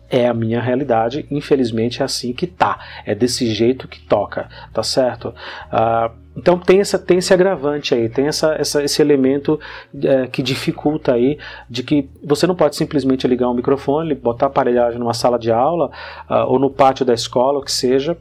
é 0.09 0.27
a 0.27 0.33
minha 0.33 0.61
realidade, 0.61 1.25
infelizmente 1.29 2.01
é 2.01 2.05
assim 2.05 2.33
que 2.33 2.47
tá, 2.47 2.79
é 3.05 3.13
desse 3.13 3.53
jeito 3.53 3.87
que 3.87 3.99
toca, 3.99 4.47
tá 4.73 4.83
certo? 4.83 5.33
Uh, 5.71 6.27
então 6.37 6.57
tem, 6.59 6.79
essa, 6.79 6.99
tem 6.99 7.17
esse 7.17 7.33
agravante 7.33 7.95
aí, 7.95 8.07
tem 8.07 8.27
essa, 8.27 8.53
essa 8.53 8.83
esse 8.83 9.01
elemento 9.01 9.59
é, 10.03 10.27
que 10.27 10.43
dificulta 10.43 11.13
aí 11.13 11.39
de 11.67 11.81
que 11.81 12.07
você 12.23 12.45
não 12.45 12.55
pode 12.55 12.75
simplesmente 12.75 13.27
ligar 13.27 13.49
um 13.49 13.55
microfone, 13.55 14.13
botar 14.13 14.45
aparelhagem 14.45 14.99
numa 14.99 15.15
sala 15.15 15.39
de 15.39 15.51
aula 15.51 15.89
uh, 16.29 16.45
ou 16.47 16.59
no 16.59 16.69
pátio 16.69 17.03
da 17.03 17.13
escola, 17.13 17.57
o 17.57 17.63
que 17.63 17.71
seja, 17.71 18.15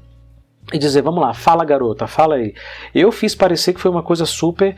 e 0.72 0.78
dizer, 0.78 1.02
vamos 1.02 1.20
lá, 1.20 1.34
fala 1.34 1.64
garota, 1.64 2.06
fala 2.06 2.36
aí. 2.36 2.54
Eu 2.94 3.12
fiz 3.12 3.34
parecer 3.34 3.74
que 3.74 3.80
foi 3.80 3.90
uma 3.90 4.02
coisa 4.02 4.24
super 4.24 4.74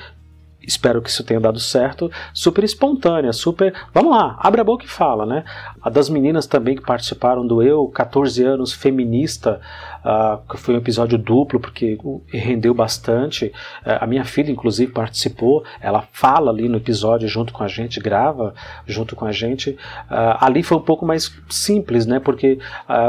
espero 0.62 1.01
que 1.01 1.09
isso 1.09 1.25
tenha 1.25 1.40
dado 1.40 1.59
certo, 1.59 2.11
super 2.35 2.62
espontânea, 2.64 3.33
super. 3.33 3.75
Vamos 3.94 4.11
lá, 4.11 4.37
abre 4.38 4.61
a 4.61 4.64
boca 4.64 4.85
e 4.85 4.88
fala, 4.88 5.25
né? 5.25 5.44
A 5.81 5.88
das 5.88 6.11
meninas 6.11 6.47
também 6.47 6.77
que 6.77 6.83
participaram 6.83 7.47
do 7.47 7.62
Eu, 7.62 7.87
14 7.88 8.44
anos, 8.44 8.73
feminista, 8.73 9.61
uh, 10.05 10.38
que 10.51 10.59
foi 10.59 10.75
um 10.75 10.79
episódio 10.79 11.16
duplo, 11.16 11.61
porque 11.61 11.99
rendeu 12.29 12.75
bastante. 12.75 13.47
Uh, 13.47 13.99
a 14.01 14.07
minha 14.07 14.25
filha, 14.25 14.51
inclusive, 14.51 14.92
participou, 14.92 15.64
ela 15.81 16.03
fala 16.12 16.51
ali 16.51 16.68
no 16.68 16.77
episódio 16.77 17.29
junto 17.29 17.53
com 17.53 17.62
a 17.62 17.68
gente, 17.68 18.01
grava 18.01 18.55
junto 18.87 19.16
com 19.16 19.25
a 19.25 19.33
gente. 19.33 19.71
Uh, 19.71 20.37
ali 20.40 20.62
foi 20.62 20.77
um 20.77 20.83
pouco 20.83 21.07
mais 21.07 21.33
simples, 21.49 22.05
né? 22.07 22.18
Porque 22.21 22.59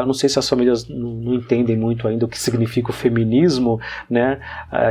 não 0.05 0.13
sei 0.13 0.29
se 0.29 0.37
as 0.37 0.47
famílias 0.47 0.87
não, 0.87 1.33
entendem 1.33 1.75
muito 1.75 2.07
ainda 2.07 2.25
o 2.25 2.27
que 2.27 2.37
significa 2.37 2.89
o 2.89 2.93
feminismo, 2.93 3.79
né? 4.09 4.39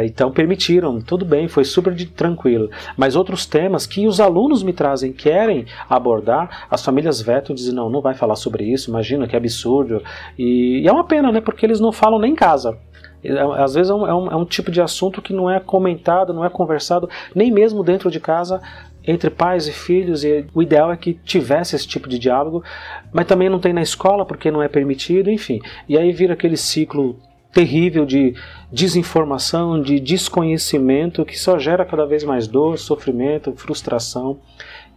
então 0.05 0.31
permitiram, 0.31 1.01
tudo 1.01 1.25
bem, 1.25 1.47
foi 1.49 1.64
super 1.64 1.94
de, 1.94 2.07
tranquilo. 2.07 2.48
Mas 2.97 3.17
outros 3.17 3.47
temas 3.47 3.87
que 3.87 4.07
os 4.07 4.21
alunos 4.21 4.63
me 4.63 4.73
trazem, 4.73 5.13
querem 5.13 5.67
abordar, 5.89 6.67
as 6.71 6.85
famílias 6.85 7.21
vetam 7.21 7.55
e 7.55 7.57
dizem, 7.57 7.75
não, 7.75 7.91
não 7.91 8.01
vai 8.01 8.15
falar 8.15 8.37
sobre 8.37 8.65
isso, 8.65 8.91
imagina 8.91 9.27
que 9.27 9.37
absurdo. 9.37 10.03
E, 10.39 10.81
e 10.83 10.89
é 10.89 10.93
uma 10.93 11.05
pena, 11.05 11.31
né? 11.33 11.41
Porque 11.41 11.65
eles 11.65 11.81
não 11.81 11.93
falam 11.93 12.19
nem 12.19 12.33
em 12.33 12.37
casa. 12.37 12.79
É, 13.23 13.63
às 13.63 13.75
vezes 13.75 13.91
é 13.91 13.95
um, 13.95 14.07
é, 14.07 14.15
um, 14.15 14.27
é 14.29 14.37
um, 14.37 14.45
tipo 14.45 14.71
de 14.71 14.81
assunto 14.81 15.21
que 15.21 15.33
não 15.33 15.51
é 15.51 15.59
comentado, 15.59 16.33
não 16.33 16.45
é 16.45 16.51
conversado, 16.51 17.09
nem 17.35 17.51
mesmo 17.51 17.83
dentro 17.83 18.11
de 18.11 18.21
casa, 18.21 18.61
entre 19.05 19.31
pais 19.31 19.67
e 19.67 19.73
filhos. 19.73 20.25
E 20.25 20.47
o 20.55 20.63
ideal 20.63 20.93
é 20.93 20.97
que 20.97 21.15
tivesse 21.15 21.75
esse 21.75 21.87
tipo 21.87 22.09
de 22.09 22.19
diálogo, 22.19 22.63
mas 23.13 23.27
também 23.27 23.49
não 23.49 23.59
tem 23.59 23.73
na 23.73 23.83
escola 23.83 24.25
porque 24.25 24.51
não 24.51 24.63
é 24.63 24.69
permitido, 24.69 25.31
enfim. 25.31 25.61
E 25.89 25.99
aí 25.99 26.13
vira 26.13 26.35
aquele 26.35 26.57
ciclo 26.57 27.19
terrível 27.53 28.05
de 28.05 28.35
desinformação, 28.71 29.81
de 29.81 29.99
desconhecimento 29.99 31.25
que 31.25 31.39
só 31.39 31.59
gera 31.59 31.85
cada 31.85 32.07
vez 32.07 32.25
mais 32.25 32.47
dor, 32.47 32.79
sofrimento, 32.79 33.53
frustração. 33.57 34.39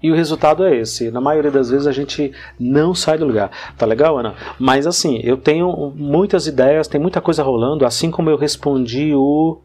E 0.04 0.12
o 0.12 0.16
resultado 0.16 0.64
é 0.66 0.76
esse. 0.76 1.12
Na 1.12 1.22
maioria 1.22 1.52
das 1.52 1.70
vezes 1.70 1.86
a 1.86 1.92
gente 1.92 2.32
não 2.60 2.94
sai 2.96 3.18
do 3.18 3.26
lugar. 3.26 3.52
Tá 3.78 3.86
legal, 3.86 4.18
Ana? 4.18 4.34
Mas 4.60 4.88
assim, 4.88 5.22
eu 5.24 5.38
tenho 5.38 5.94
muitas 5.96 6.48
ideias, 6.48 6.88
tem 6.88 7.00
muita 7.00 7.22
coisa 7.22 7.44
rolando, 7.44 7.86
assim 7.86 8.10
como 8.10 8.30
eu 8.30 8.38
respondi 8.38 9.14
o 9.14 9.60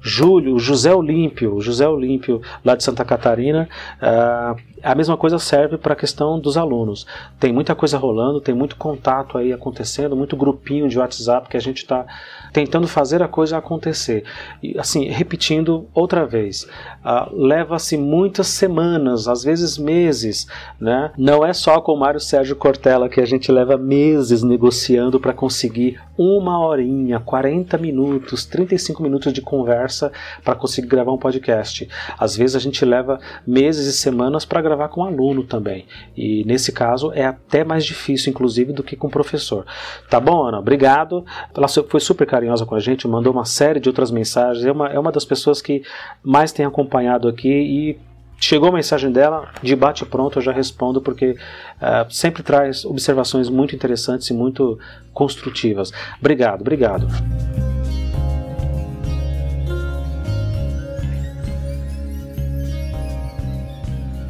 Júlio, 0.00 0.58
José 0.58 0.94
Olímpio, 0.94 1.60
José 1.60 1.88
Olímpio 1.88 2.40
lá 2.64 2.76
de 2.76 2.84
Santa 2.84 3.04
Catarina, 3.04 3.68
uh, 4.00 4.60
a 4.82 4.94
mesma 4.94 5.16
coisa 5.16 5.38
serve 5.38 5.76
para 5.78 5.94
a 5.94 5.96
questão 5.96 6.38
dos 6.38 6.56
alunos. 6.56 7.06
Tem 7.40 7.52
muita 7.52 7.74
coisa 7.74 7.98
rolando, 7.98 8.40
tem 8.40 8.54
muito 8.54 8.76
contato 8.76 9.36
aí 9.36 9.52
acontecendo, 9.52 10.14
muito 10.14 10.36
grupinho 10.36 10.88
de 10.88 10.98
WhatsApp 10.98 11.48
que 11.48 11.56
a 11.56 11.60
gente 11.60 11.78
está 11.78 12.06
tentando 12.52 12.86
fazer 12.86 13.22
a 13.22 13.28
coisa 13.28 13.58
acontecer. 13.58 14.24
E 14.62 14.78
assim, 14.78 15.08
repetindo 15.08 15.88
outra 15.92 16.24
vez, 16.24 16.68
uh, 17.04 17.34
leva-se 17.34 17.96
muitas 17.96 18.46
semanas, 18.46 19.26
às 19.26 19.42
vezes 19.42 19.76
meses, 19.76 20.46
né? 20.80 21.10
Não 21.16 21.44
é 21.44 21.52
só 21.52 21.80
com 21.80 21.92
o 21.92 21.98
Mário 21.98 22.20
Sérgio 22.20 22.54
Cortella 22.54 23.08
que 23.08 23.20
a 23.20 23.26
gente 23.26 23.50
leva 23.50 23.76
meses 23.76 24.42
negociando 24.42 25.18
para 25.18 25.32
conseguir 25.32 25.98
uma 26.16 26.60
horinha, 26.64 27.18
40 27.20 27.76
minutos, 27.78 28.46
35 28.46 29.02
minutos 29.02 29.32
de 29.32 29.42
conversa 29.42 29.95
para 30.44 30.54
conseguir 30.54 30.88
gravar 30.88 31.12
um 31.12 31.18
podcast. 31.18 31.88
Às 32.18 32.36
vezes 32.36 32.56
a 32.56 32.58
gente 32.58 32.84
leva 32.84 33.18
meses 33.46 33.86
e 33.86 33.92
semanas 33.92 34.44
para 34.44 34.60
gravar 34.60 34.88
com 34.88 35.02
um 35.02 35.04
aluno 35.04 35.44
também. 35.44 35.86
E 36.16 36.44
nesse 36.44 36.72
caso 36.72 37.12
é 37.12 37.24
até 37.24 37.64
mais 37.64 37.84
difícil, 37.84 38.30
inclusive, 38.30 38.72
do 38.72 38.82
que 38.82 38.96
com 38.96 39.08
professor. 39.08 39.64
Tá 40.08 40.20
bom, 40.20 40.44
Ana? 40.44 40.58
Obrigado. 40.58 41.24
Ela 41.54 41.68
foi 41.68 42.00
super 42.00 42.26
carinhosa 42.26 42.66
com 42.66 42.74
a 42.74 42.80
gente, 42.80 43.08
mandou 43.08 43.32
uma 43.32 43.44
série 43.44 43.80
de 43.80 43.88
outras 43.88 44.10
mensagens. 44.10 44.64
É 44.64 44.72
uma, 44.72 44.88
é 44.88 44.98
uma 44.98 45.12
das 45.12 45.24
pessoas 45.24 45.60
que 45.62 45.82
mais 46.22 46.52
tem 46.52 46.66
acompanhado 46.66 47.28
aqui 47.28 47.48
e 47.48 47.98
Chegou 48.38 48.68
a 48.68 48.72
mensagem 48.72 49.10
dela, 49.10 49.48
de 49.62 49.74
bate 49.74 50.04
pronto 50.04 50.38
eu 50.38 50.42
já 50.42 50.52
respondo, 50.52 51.00
porque 51.00 51.30
uh, 51.30 52.12
sempre 52.12 52.42
traz 52.42 52.84
observações 52.84 53.48
muito 53.48 53.74
interessantes 53.74 54.28
e 54.28 54.34
muito 54.34 54.78
construtivas. 55.12 55.90
Obrigado, 56.20 56.60
obrigado. 56.60 57.06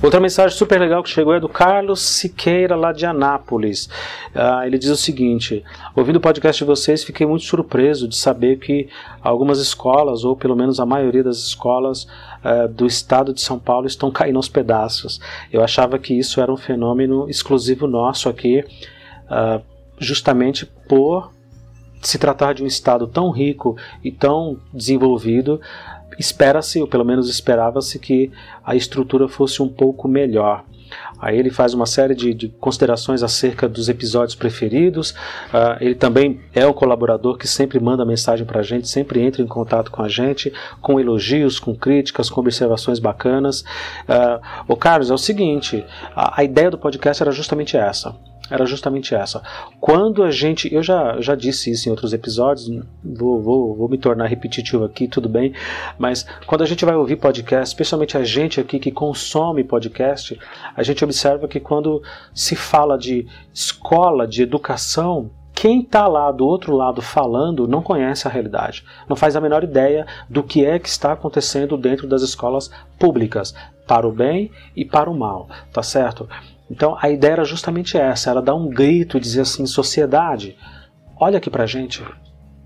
Outra 0.07 0.21
mensagem 0.21 0.57
super 0.57 0.79
legal 0.79 1.03
que 1.03 1.11
chegou 1.11 1.35
é 1.35 1.41
do 1.41 1.49
Carlos 1.49 2.01
Siqueira, 2.01 2.77
lá 2.77 2.93
de 2.93 3.05
Anápolis. 3.05 3.87
Uh, 4.33 4.65
ele 4.65 4.79
diz 4.79 4.89
o 4.89 4.97
seguinte: 4.97 5.65
Ouvindo 5.97 6.15
o 6.15 6.21
podcast 6.21 6.63
de 6.63 6.65
vocês, 6.65 7.03
fiquei 7.03 7.27
muito 7.27 7.45
surpreso 7.45 8.07
de 8.07 8.15
saber 8.15 8.61
que 8.61 8.89
algumas 9.21 9.59
escolas, 9.59 10.23
ou 10.23 10.37
pelo 10.37 10.55
menos 10.55 10.79
a 10.79 10.87
maioria 10.87 11.25
das 11.25 11.39
escolas 11.39 12.05
uh, 12.05 12.69
do 12.69 12.87
estado 12.87 13.35
de 13.35 13.41
São 13.41 13.59
Paulo, 13.59 13.89
estão 13.89 14.09
caindo 14.13 14.37
aos 14.37 14.49
pedaços. 14.49 15.21
Eu 15.53 15.61
achava 15.61 15.99
que 15.99 16.17
isso 16.17 16.41
era 16.41 16.53
um 16.53 16.57
fenômeno 16.57 17.29
exclusivo 17.29 17.89
nosso 17.89 18.29
aqui, 18.29 18.65
uh, 19.25 19.61
justamente 19.99 20.67
por 20.89 21.33
se 22.01 22.17
tratar 22.17 22.53
de 22.53 22.63
um 22.63 22.67
estado 22.67 23.09
tão 23.09 23.31
rico 23.31 23.77
e 24.05 24.13
tão 24.13 24.61
desenvolvido 24.73 25.61
espera-se, 26.19 26.81
ou 26.81 26.87
pelo 26.87 27.05
menos 27.05 27.29
esperava-se, 27.29 27.99
que 27.99 28.31
a 28.65 28.75
estrutura 28.75 29.29
fosse 29.29 29.63
um 29.63 29.69
pouco 29.69 30.09
melhor. 30.09 30.65
Aí 31.19 31.39
ele 31.39 31.51
faz 31.51 31.75
uma 31.75 31.87
série 31.87 32.15
de, 32.15 32.35
de 32.35 32.49
considerações 32.49 33.23
acerca 33.23 33.69
dos 33.69 33.89
episódios 33.89 34.35
preferidos. 34.35 35.11
Uh, 35.11 35.77
ele 35.81 35.95
também 35.95 36.41
é 36.55 36.67
o 36.67 36.75
colaborador 36.75 37.39
que 37.39 37.49
sempre 37.49 37.81
manda 37.81 38.05
mensagem 38.05 38.47
para 38.47 38.61
a 38.61 38.63
gente, 38.63 38.89
sempre 38.89 39.21
entra 39.21 39.43
em 39.43 39.47
contato 39.47 39.91
com 39.91 40.03
a 40.03 40.09
gente, 40.09 40.53
com 40.81 41.01
elogios, 41.01 41.59
com 41.59 41.75
críticas, 41.75 42.29
com 42.29 42.41
observações 42.41 42.99
bacanas. 42.99 43.63
Uh, 43.63 44.41
o 44.69 44.77
Carlos, 44.77 45.11
é 45.11 45.15
o 45.15 45.19
seguinte: 45.19 45.85
a, 46.15 46.41
a 46.41 46.45
ideia 46.45 46.71
do 46.71 46.79
podcast 46.79 47.23
era 47.23 47.33
justamente 47.33 47.77
essa 47.77 48.15
era 48.51 48.65
justamente 48.67 49.15
essa. 49.15 49.43
Quando 49.81 50.23
a 50.23 50.31
gente. 50.31 50.73
Eu 50.73 50.83
já, 50.83 51.21
já 51.21 51.35
disse 51.35 51.71
isso 51.71 51.89
em 51.89 51.91
outros 51.91 52.13
episódios, 52.13 52.69
vou, 53.05 53.43
vou, 53.43 53.77
vou 53.77 53.89
me 53.89 53.99
tornar 53.99 54.27
repetitivo 54.27 54.85
aqui, 54.85 55.09
tudo 55.09 55.29
bem, 55.29 55.53
mas 55.99 56.27
quando 56.47 56.63
a 56.63 56.67
gente 56.67 56.85
vai 56.85 56.95
ouvir 56.95 57.17
podcast, 57.17 57.73
especialmente 57.73 58.17
a 58.17 58.25
gente 58.25 58.61
aqui 58.61 58.79
que 58.79 58.91
consome 58.91 59.65
podcast, 59.65 60.39
a 60.77 60.83
gente 60.83 61.05
observa 61.05 61.49
que 61.49 61.61
quando 61.61 62.03
se 62.35 62.55
fala 62.55 62.97
de 62.97 63.27
escola, 63.53 64.27
de 64.27 64.43
educação, 64.43 65.31
quem 65.57 65.81
está 65.81 66.07
lá 66.07 66.31
do 66.31 66.47
outro 66.47 66.77
lado 66.77 67.01
falando 67.01 67.67
não 67.67 67.81
conhece 67.81 68.29
a 68.29 68.31
realidade, 68.31 68.85
não 69.09 69.17
faz 69.17 69.37
a 69.37 69.41
menor 69.41 69.65
ideia 69.65 70.07
do 70.29 70.43
que 70.43 70.65
é 70.65 70.79
que 70.79 70.89
está 70.89 71.13
acontecendo 71.13 71.79
dentro 71.79 72.07
das 72.07 72.21
escolas 72.21 72.71
públicas, 72.99 73.55
para 73.87 74.07
o 74.07 74.13
bem 74.13 74.51
e 74.77 74.85
para 74.85 75.09
o 75.09 75.17
mal, 75.17 75.49
tá 75.73 75.83
certo? 75.83 76.29
Então 76.71 76.97
a 77.01 77.09
ideia 77.11 77.33
era 77.33 77.45
justamente 77.45 77.97
essa, 77.97 78.31
era 78.31 78.43
dar 78.43 78.55
um 78.55 78.69
grito 78.69 79.17
e 79.17 79.21
dizer 79.21 79.43
assim, 79.43 79.67
sociedade, 79.67 80.57
olha 81.19 81.39
aqui 81.39 81.49
pra 81.49 81.67
gente, 81.67 82.03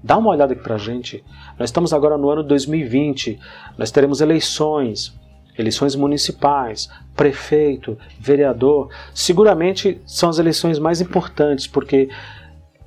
dá 0.03 0.17
uma 0.17 0.31
olhada 0.31 0.53
aqui 0.53 0.63
pra 0.63 0.79
gente. 0.79 1.25
Nós 1.59 1.69
estamos 1.69 1.93
agora 1.93 2.17
no 2.17 2.31
ano 2.31 2.43
2020, 2.43 3.39
nós 3.77 3.91
teremos 3.91 4.21
eleições, 4.21 5.15
eleições 5.59 5.95
municipais, 5.95 6.89
prefeito, 7.15 7.99
vereador. 8.19 8.89
Seguramente 9.15 10.01
são 10.07 10.31
as 10.31 10.39
eleições 10.39 10.79
mais 10.79 11.01
importantes, 11.01 11.67
porque 11.67 12.09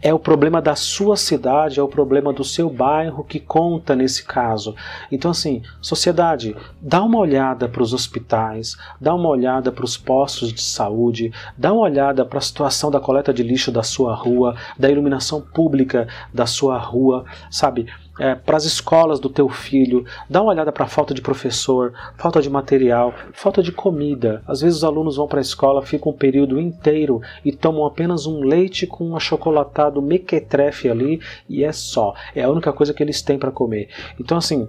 é 0.03 0.13
o 0.13 0.19
problema 0.19 0.61
da 0.61 0.75
sua 0.75 1.15
cidade, 1.15 1.79
é 1.79 1.83
o 1.83 1.87
problema 1.87 2.33
do 2.33 2.43
seu 2.43 2.69
bairro 2.69 3.23
que 3.23 3.39
conta 3.39 3.95
nesse 3.95 4.25
caso. 4.25 4.75
Então, 5.09 5.31
assim, 5.31 5.61
sociedade, 5.81 6.55
dá 6.81 7.01
uma 7.01 7.17
olhada 7.17 7.69
para 7.69 7.81
os 7.81 7.93
hospitais, 7.93 8.75
dá 8.99 9.15
uma 9.15 9.29
olhada 9.29 9.71
para 9.71 9.85
os 9.85 9.95
postos 9.95 10.51
de 10.51 10.61
saúde, 10.61 11.31
dá 11.57 11.71
uma 11.71 11.83
olhada 11.83 12.25
para 12.25 12.37
a 12.37 12.41
situação 12.41 12.91
da 12.91 12.99
coleta 12.99 13.33
de 13.33 13.43
lixo 13.43 13.71
da 13.71 13.81
sua 13.81 14.13
rua, 14.13 14.55
da 14.77 14.89
iluminação 14.89 15.39
pública 15.39 16.05
da 16.33 16.45
sua 16.45 16.77
rua, 16.77 17.23
sabe? 17.49 17.87
É, 18.19 18.35
para 18.35 18.57
as 18.57 18.65
escolas 18.65 19.19
do 19.19 19.29
teu 19.29 19.49
filho, 19.49 20.05
dá 20.29 20.41
uma 20.41 20.51
olhada 20.51 20.71
para 20.71 20.85
a 20.85 20.87
falta 20.87 21.13
de 21.13 21.21
professor, 21.21 21.93
falta 22.17 22.41
de 22.41 22.49
material, 22.49 23.13
falta 23.33 23.61
de 23.61 23.71
comida. 23.71 24.43
Às 24.47 24.61
vezes 24.61 24.77
os 24.77 24.83
alunos 24.83 25.15
vão 25.15 25.27
para 25.27 25.39
a 25.39 25.41
escola, 25.41 25.81
ficam 25.81 26.11
um 26.11 26.15
período 26.15 26.59
inteiro 26.59 27.21
e 27.43 27.51
tomam 27.51 27.85
apenas 27.85 28.25
um 28.25 28.41
leite 28.41 28.85
com 28.85 29.09
um 29.09 29.15
achocolatado 29.15 30.01
mequetrefe 30.01 30.89
ali 30.89 31.21
e 31.49 31.63
é 31.63 31.71
só. 31.71 32.13
É 32.35 32.43
a 32.43 32.49
única 32.49 32.71
coisa 32.71 32.93
que 32.93 33.01
eles 33.01 33.21
têm 33.21 33.39
para 33.39 33.51
comer. 33.51 33.89
Então 34.19 34.37
assim, 34.37 34.67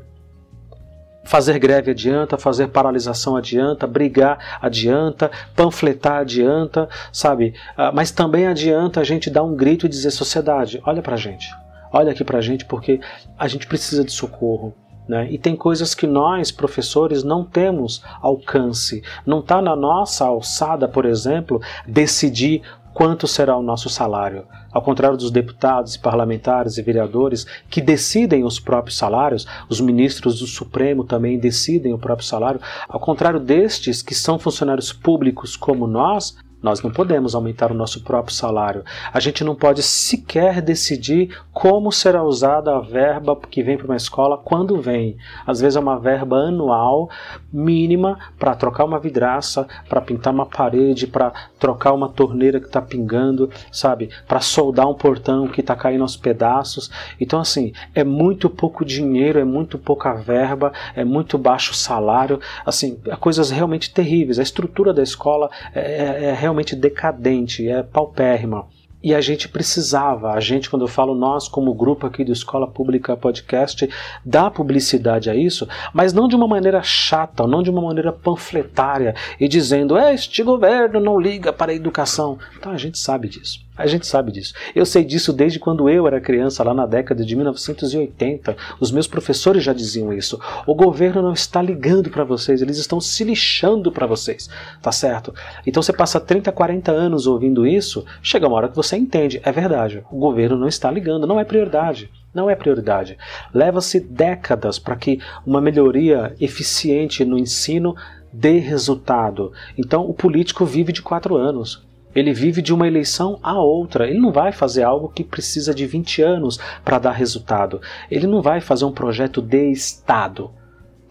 Fazer 1.27 1.59
greve 1.59 1.91
adianta, 1.91 2.37
fazer 2.37 2.69
paralisação 2.69 3.35
adianta, 3.35 3.87
brigar 3.87 4.59
adianta, 4.61 5.31
panfletar 5.57 6.19
adianta, 6.19 6.87
sabe? 7.11 7.55
Ah, 7.75 7.91
mas 7.91 8.11
também 8.11 8.47
adianta 8.47 9.01
a 9.01 9.05
gente 9.05 9.31
dar 9.31 9.43
um 9.43 9.57
grito 9.57 9.87
e 9.87 9.89
dizer: 9.89 10.11
sociedade, 10.11 10.83
olha 10.85 11.01
pra 11.01 11.17
gente 11.17 11.49
olha 11.95 12.13
aqui 12.13 12.25
para 12.25 12.39
a 12.39 12.43
gente 12.43 12.65
porque 12.65 13.01
a 13.39 13.47
gente 13.47 13.67
precisa 13.67 14.05
de 14.05 14.13
socorro. 14.13 14.75
Né? 15.09 15.29
E 15.31 15.39
tem 15.39 15.55
coisas 15.55 15.95
que 15.95 16.07
nós, 16.07 16.51
professores, 16.51 17.23
não 17.23 17.45
temos 17.45 18.03
alcance. 18.23 19.03
Não 19.27 19.41
está 19.41 19.61
na 19.61 19.77
nossa 19.77 20.25
alçada, 20.25 20.89
por 20.89 21.05
exemplo, 21.05 21.61
decidir 21.87 22.63
quanto 22.95 23.27
será 23.27 23.57
o 23.57 23.63
nosso 23.63 23.89
salário. 23.91 24.47
Ao 24.73 24.81
contrário 24.81 25.17
dos 25.17 25.31
deputados, 25.31 25.97
parlamentares 25.97 26.79
e 26.79 26.83
vereadores 26.83 27.45
que 27.69 27.81
decidem 27.81 28.45
os 28.45 28.59
próprios 28.59 28.97
salários, 28.97 29.47
os 29.69 29.81
ministros 29.81 30.39
do 30.39 30.47
Supremo 30.47 31.05
também 31.05 31.39
decidem 31.39 31.93
o 31.93 31.99
próprio 31.99 32.27
salário. 32.27 32.61
Ao 32.89 33.01
contrário 33.01 33.41
destes 33.41 34.01
que 34.01 34.15
são 34.15 34.39
funcionários 34.39 34.93
públicos 34.93 35.57
como 35.57 35.87
nós, 35.87 36.37
nós 36.65 36.81
não 36.81 36.91
podemos 36.91 37.35
aumentar 37.35 37.71
o 37.71 37.75
nosso 37.75 38.03
próprio 38.03 38.35
salário. 38.35 38.83
A 39.13 39.21
gente 39.21 39.45
não 39.45 39.55
pode 39.55 39.83
sequer 39.83 40.63
decidir 40.63 41.39
como 41.53 41.93
será 41.93 42.25
usada 42.25 42.75
a 42.75 42.81
verba 42.81 43.39
que 43.51 43.63
vem 43.63 43.77
para 43.77 43.85
uma 43.85 43.97
escola 43.97 44.39
quando 44.39 44.81
vem. 44.81 45.19
Às 45.47 45.61
vezes 45.61 45.77
é 45.77 45.81
uma 45.81 45.99
verba 45.99 46.37
anual 46.37 47.11
mínima 47.53 48.19
para 48.39 48.55
trocar 48.55 48.87
uma 48.87 48.99
vidraça, 48.99 49.69
para 49.91 50.01
pintar 50.01 50.33
uma 50.33 50.47
parede, 50.47 51.07
para 51.07 51.35
trocar 51.59 51.93
uma 51.93 52.09
torneira 52.09 52.59
que 52.59 52.67
está 52.67 52.81
pingando, 52.81 53.51
sabe? 53.71 54.09
Para 54.27 54.41
soldar 54.41 54.89
um 54.89 54.95
portão 54.95 55.47
que 55.47 55.61
está 55.61 55.77
caindo 55.77 56.01
aos 56.01 56.17
pedaços. 56.17 56.91
Então, 57.21 57.41
assim, 57.41 57.75
é 57.95 58.03
muito 58.03 58.49
pouco 58.49 58.87
dinheiro, 58.87 59.39
é 59.39 59.45
muito 59.45 59.79
pouca 59.79 60.15
verba, 60.15 60.73
é 60.97 61.05
muito 61.05 61.37
baixo 61.37 61.75
salário. 61.75 62.41
Assim, 62.65 62.99
é 63.07 63.17
coisas 63.17 63.51
realmente 63.51 63.93
terríveis. 63.93 64.39
A 64.39 64.43
estrutura 64.43 64.95
da 64.95 65.03
escola 65.03 65.51
é, 65.75 65.81
é, 65.81 66.25
é 66.31 66.33
realmente 66.33 66.54
realmente 66.55 66.77
decadente, 66.77 67.69
é 67.69 67.83
paupérrima. 67.83 68.67
E 69.03 69.15
a 69.15 69.21
gente 69.21 69.51
precisava, 69.51 70.33
a 70.33 70.41
gente, 70.41 70.71
quando 70.71 70.83
eu 70.83 70.89
falo 70.89 71.15
nós, 71.15 71.47
como 71.47 71.75
grupo 71.75 72.07
aqui 72.07 72.25
do 72.25 72.33
Escola 72.33 72.67
Pública 72.67 73.15
Podcast, 73.15 73.87
dar 74.25 74.51
publicidade 74.51 75.29
a 75.29 75.35
isso, 75.35 75.69
mas 75.93 76.15
não 76.15 76.27
de 76.27 76.35
uma 76.35 76.49
maneira 76.49 76.83
chata, 76.83 77.47
não 77.47 77.63
de 77.63 77.69
uma 77.69 77.83
maneira 77.83 78.11
panfletária 78.13 79.15
e 79.39 79.47
dizendo, 79.47 79.99
este 79.99 80.43
governo 80.43 81.01
não 81.01 81.21
liga 81.21 81.53
para 81.53 81.73
a 81.73 81.75
educação. 81.75 82.39
Então 82.57 82.73
a 82.73 82.79
gente 82.79 82.99
sabe 82.99 83.29
disso. 83.29 83.59
A 83.77 83.89
gente 83.89 84.07
sabe 84.07 84.31
disso. 84.31 84.55
Eu 84.73 84.87
sei 84.87 85.03
disso 85.03 85.33
desde 85.33 85.59
quando 85.59 85.91
eu 85.91 86.07
era 86.07 86.21
criança, 86.21 86.63
lá 86.63 86.73
na 86.73 86.87
década 86.87 87.25
de 87.25 87.35
1980. 87.35 88.57
Os 88.79 88.93
meus 88.93 89.09
professores 89.09 89.65
já 89.65 89.73
diziam 89.73 90.13
isso. 90.13 90.39
O 90.65 90.77
governo 90.77 91.21
não 91.21 91.33
está 91.33 91.61
ligando 91.61 92.09
para 92.09 92.23
vocês, 92.23 92.63
eles 92.63 92.79
estão 92.79 93.01
se 93.01 93.25
lixando 93.25 93.91
para 93.91 94.07
vocês. 94.07 94.49
Tá 94.81 94.93
certo? 94.93 95.35
Então 95.67 95.83
você 95.83 95.93
passa 95.93 96.21
30, 96.21 96.53
40 96.53 96.93
anos 96.93 97.27
ouvindo 97.27 97.67
isso, 97.67 98.05
chega 98.23 98.47
uma 98.47 98.57
hora 98.57 98.69
que 98.69 98.77
você 98.77 98.97
entende. 98.97 99.41
É 99.43 99.51
verdade. 99.51 100.05
O 100.09 100.19
governo 100.19 100.57
não 100.57 100.69
está 100.69 100.89
ligando, 100.89 101.27
não 101.27 101.41
é 101.41 101.45
prioridade. 101.45 102.09
Não 102.33 102.49
é 102.49 102.55
prioridade. 102.55 103.19
Leva-se 103.53 103.99
décadas 103.99 104.79
para 104.79 104.97
que 104.97 105.21
uma 105.45 105.61
melhoria 105.61 106.35
eficiente 106.41 107.25
no 107.25 107.39
ensino 107.39 107.97
dê 108.33 108.59
resultado. 108.59 109.53
Então 109.77 110.09
o 110.09 110.15
político 110.15 110.65
vive 110.65 110.93
de 110.93 111.03
quatro 111.03 111.37
anos. 111.37 111.83
Ele 112.15 112.33
vive 112.33 112.63
de 112.63 112.73
uma 112.73 112.87
eleição 112.87 113.39
a 113.43 113.61
outra. 113.61 114.09
Ele 114.09 114.21
não 114.21 114.33
vai 114.33 114.53
fazer 114.53 114.83
algo 114.83 115.09
que 115.09 115.25
precisa 115.25 115.75
de 115.75 115.87
20 115.87 116.23
anos 116.23 116.59
para 116.85 116.99
dar 116.99 117.13
resultado. 117.13 117.81
Ele 118.11 118.27
não 118.27 118.41
vai 118.41 118.61
fazer 118.61 118.85
um 118.85 118.93
projeto 118.93 119.41
de 119.43 119.71
Estado 119.71 120.51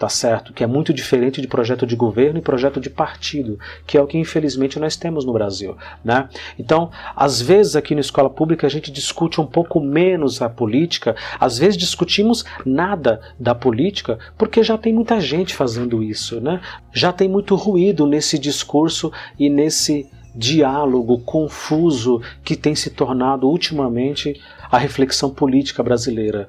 tá 0.03 0.09
certo? 0.09 0.51
Que 0.51 0.65
é 0.65 0.67
muito 0.67 0.93
diferente 0.93 1.39
de 1.39 1.47
projeto 1.47 1.87
de 1.87 1.95
governo 1.95 2.37
e 2.37 2.41
projeto 2.41 2.77
de 2.77 2.89
partido, 2.89 3.57
que 3.87 3.97
é 3.97 4.01
o 4.01 4.05
que 4.05 4.17
infelizmente 4.17 4.77
nós 4.77 4.97
temos 4.97 5.23
no 5.23 5.31
Brasil, 5.31 5.77
né? 6.03 6.27
Então, 6.59 6.91
às 7.15 7.41
vezes 7.41 7.77
aqui 7.77 7.95
na 7.95 8.01
escola 8.01 8.29
pública 8.29 8.67
a 8.67 8.69
gente 8.69 8.91
discute 8.91 9.39
um 9.39 9.45
pouco 9.45 9.79
menos 9.79 10.41
a 10.41 10.49
política, 10.49 11.15
às 11.39 11.57
vezes 11.57 11.77
discutimos 11.77 12.43
nada 12.65 13.21
da 13.39 13.55
política, 13.55 14.19
porque 14.37 14.61
já 14.61 14.77
tem 14.77 14.93
muita 14.93 15.21
gente 15.21 15.55
fazendo 15.55 16.03
isso, 16.03 16.41
né? 16.41 16.59
Já 16.91 17.13
tem 17.13 17.29
muito 17.29 17.55
ruído 17.55 18.05
nesse 18.05 18.37
discurso 18.37 19.09
e 19.39 19.49
nesse 19.49 20.09
diálogo 20.35 21.19
confuso 21.19 22.21
que 22.43 22.55
tem 22.55 22.75
se 22.75 22.89
tornado 22.89 23.47
ultimamente 23.47 24.41
a 24.71 24.77
reflexão 24.77 25.29
política 25.29 25.83
brasileira. 25.83 26.47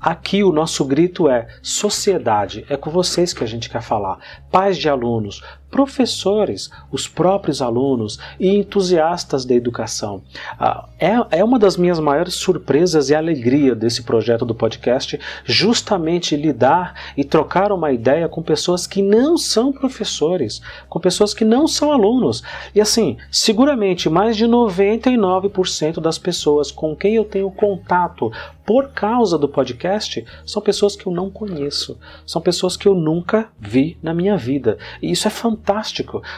Aqui 0.00 0.42
o 0.42 0.52
nosso 0.52 0.84
grito 0.84 1.28
é 1.28 1.46
sociedade, 1.62 2.66
é 2.68 2.76
com 2.76 2.90
vocês 2.90 3.32
que 3.32 3.44
a 3.44 3.46
gente 3.46 3.70
quer 3.70 3.82
falar. 3.82 4.18
Pais 4.50 4.76
de 4.76 4.88
alunos, 4.88 5.42
professores, 5.72 6.70
os 6.90 7.08
próprios 7.08 7.62
alunos 7.62 8.18
e 8.38 8.54
entusiastas 8.54 9.46
da 9.46 9.54
educação. 9.54 10.22
Ah, 10.60 10.86
é, 11.00 11.38
é 11.38 11.42
uma 11.42 11.58
das 11.58 11.78
minhas 11.78 11.98
maiores 11.98 12.34
surpresas 12.34 13.08
e 13.08 13.14
alegria 13.14 13.74
desse 13.74 14.02
projeto 14.02 14.44
do 14.44 14.54
podcast 14.54 15.18
justamente 15.46 16.36
lidar 16.36 16.94
e 17.16 17.24
trocar 17.24 17.72
uma 17.72 17.90
ideia 17.90 18.28
com 18.28 18.42
pessoas 18.42 18.86
que 18.86 19.00
não 19.00 19.38
são 19.38 19.72
professores, 19.72 20.60
com 20.90 21.00
pessoas 21.00 21.32
que 21.32 21.44
não 21.44 21.66
são 21.66 21.90
alunos. 21.90 22.42
E 22.74 22.80
assim, 22.80 23.16
seguramente 23.30 24.10
mais 24.10 24.36
de 24.36 24.44
99% 24.44 26.00
das 26.00 26.18
pessoas 26.18 26.70
com 26.70 26.94
quem 26.94 27.14
eu 27.14 27.24
tenho 27.24 27.50
contato 27.50 28.30
por 28.64 28.90
causa 28.90 29.36
do 29.36 29.48
podcast 29.48 30.24
são 30.46 30.62
pessoas 30.62 30.94
que 30.94 31.06
eu 31.06 31.12
não 31.12 31.28
conheço, 31.30 31.98
são 32.24 32.40
pessoas 32.40 32.76
que 32.76 32.86
eu 32.86 32.94
nunca 32.94 33.48
vi 33.58 33.96
na 34.02 34.14
minha 34.14 34.36
vida. 34.36 34.78
E 35.00 35.10
isso 35.10 35.26
é 35.26 35.30
fantástico, 35.30 35.61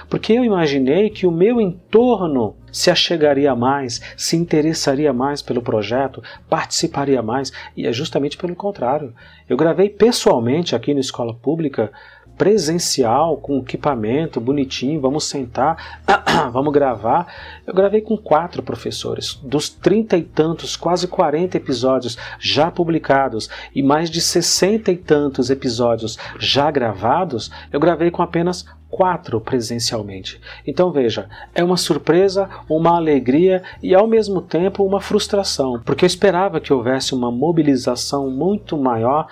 porque 0.08 0.32
eu 0.32 0.44
imaginei 0.44 1.10
que 1.10 1.26
o 1.26 1.30
meu 1.30 1.60
entorno 1.60 2.56
se 2.70 2.90
achegaria 2.90 3.54
mais, 3.54 4.00
se 4.16 4.36
interessaria 4.36 5.12
mais 5.12 5.40
pelo 5.40 5.62
projeto, 5.62 6.22
participaria 6.48 7.22
mais, 7.22 7.52
e 7.76 7.86
é 7.86 7.92
justamente 7.92 8.36
pelo 8.36 8.56
contrário. 8.56 9.14
Eu 9.48 9.56
gravei 9.56 9.88
pessoalmente 9.88 10.74
aqui 10.74 10.92
na 10.92 11.00
escola 11.00 11.32
pública 11.32 11.92
presencial, 12.36 13.36
com 13.36 13.58
equipamento 13.58 14.40
bonitinho, 14.40 15.00
vamos 15.00 15.24
sentar, 15.24 16.00
vamos 16.52 16.72
gravar. 16.72 17.26
Eu 17.66 17.74
gravei 17.74 18.00
com 18.00 18.16
quatro 18.16 18.62
professores. 18.62 19.34
Dos 19.42 19.68
trinta 19.68 20.16
e 20.16 20.22
tantos, 20.22 20.76
quase 20.76 21.06
40 21.06 21.56
episódios 21.56 22.16
já 22.38 22.70
publicados 22.70 23.48
e 23.74 23.82
mais 23.82 24.10
de 24.10 24.20
sessenta 24.20 24.90
e 24.90 24.96
tantos 24.96 25.50
episódios 25.50 26.18
já 26.38 26.70
gravados, 26.70 27.50
eu 27.72 27.80
gravei 27.80 28.10
com 28.10 28.22
apenas 28.22 28.64
quatro 28.94 29.40
presencialmente. 29.40 30.40
Então 30.64 30.92
veja, 30.92 31.28
é 31.52 31.64
uma 31.64 31.76
surpresa, 31.76 32.48
uma 32.68 32.94
alegria 32.94 33.60
e 33.82 33.92
ao 33.92 34.06
mesmo 34.06 34.40
tempo 34.40 34.84
uma 34.84 35.00
frustração, 35.00 35.82
porque 35.84 36.04
eu 36.04 36.06
esperava 36.06 36.60
que 36.60 36.72
houvesse 36.72 37.12
uma 37.12 37.28
mobilização 37.28 38.30
muito 38.30 38.78
maior 38.78 39.26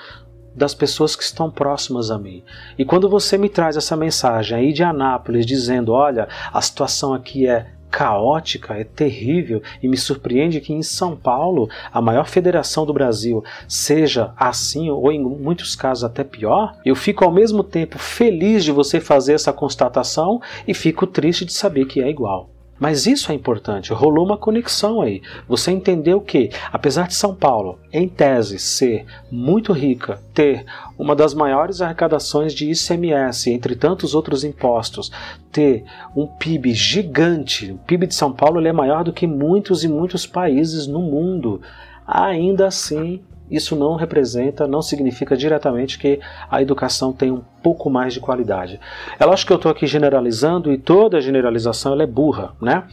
das 0.55 0.75
pessoas 0.75 1.17
que 1.17 1.23
estão 1.23 1.51
próximas 1.51 2.11
a 2.11 2.19
mim. 2.19 2.43
E 2.79 2.85
quando 2.85 3.09
você 3.09 3.38
me 3.38 3.49
traz 3.49 3.77
essa 3.77 3.97
mensagem 3.97 4.57
aí 4.57 4.73
de 4.73 4.83
Anápolis 4.83 5.47
dizendo, 5.47 5.93
olha, 5.93 6.29
a 6.53 6.61
situação 6.61 7.15
aqui 7.15 7.47
é 7.47 7.67
caótica, 7.93 8.73
é 8.75 8.85
terrível 8.85 9.62
e 9.83 9.87
me 9.87 9.99
surpreende 9.99 10.62
que 10.62 10.73
em 10.73 10.83
São 10.83 11.15
Paulo, 11.15 11.69
a 11.93 12.01
maior 12.01 12.27
federação 12.27 12.87
do 12.87 12.93
Brasil, 12.95 13.45
seja 13.69 14.33
assim 14.35 14.88
ou 14.88 15.12
em 15.12 15.23
muitos 15.23 15.77
casos 15.77 16.03
até 16.03 16.25
pior, 16.25 16.75
eu 16.87 16.97
fico 16.97 17.23
ao 17.23 17.31
mesmo 17.31 17.62
tempo 17.62 17.99
feliz 17.99 18.65
de 18.65 18.73
você 18.73 18.99
fazer 18.99 19.35
essa 19.35 19.53
constatação 19.53 20.41
e 20.67 20.73
fico 20.73 21.07
triste 21.07 21.45
de 21.45 21.53
saber 21.53 21.85
que 21.85 22.01
é 22.01 22.09
igual. 22.09 22.52
Mas 22.83 23.07
isso 23.07 23.31
é 23.31 23.35
importante, 23.37 23.92
rolou 23.92 24.27
uma 24.27 24.37
conexão 24.37 25.01
aí. 25.01 25.23
Você 25.47 25.71
entendeu 25.71 26.21
que, 26.21 26.51
apesar 26.73 27.07
de 27.07 27.14
São 27.14 27.33
Paulo, 27.33 27.79
em 27.92 28.09
tese, 28.09 28.59
ser 28.59 29.07
muito 29.31 29.73
rica, 29.73 30.21
ter 30.35 30.66
uma 30.99 31.14
das 31.14 31.33
maiores 31.33 31.81
arrecadações 31.81 32.53
de 32.53 32.73
ICMS, 32.73 33.53
entre 33.53 33.77
tantos 33.77 34.16
outros 34.16 34.42
impostos, 34.42 35.12
ter 35.53 35.85
um 36.16 36.27
PIB 36.27 36.75
gigante, 36.75 37.71
o 37.71 37.79
PIB 37.79 38.09
de 38.09 38.16
São 38.16 38.33
Paulo 38.33 38.61
é 38.66 38.73
maior 38.73 39.05
do 39.05 39.12
que 39.12 39.29
muitos 39.29 39.85
e 39.85 39.88
muitos 39.88 40.27
países 40.27 40.88
no 40.88 41.03
mundo. 41.03 41.62
Ainda 42.05 42.66
assim, 42.66 43.21
isso 43.53 43.77
não 43.77 43.95
representa, 43.95 44.67
não 44.67 44.83
significa 44.83 45.37
diretamente 45.37 45.99
que 45.99 46.19
a 46.51 46.62
educação 46.62 47.12
tem 47.12 47.31
um 47.31 47.43
pouco 47.62 47.88
mais 47.88 48.12
de 48.12 48.21
qualidade. 48.21 48.81
É 49.19 49.25
lógico 49.25 49.49
que 49.49 49.53
eu 49.53 49.57
estou 49.57 49.71
aqui 49.71 49.87
generalizando 49.87 50.73
e 50.73 50.79
toda 50.79 51.21
generalização 51.21 52.01
é 52.01 52.07
burra, 52.07 52.53
né? 52.61 52.85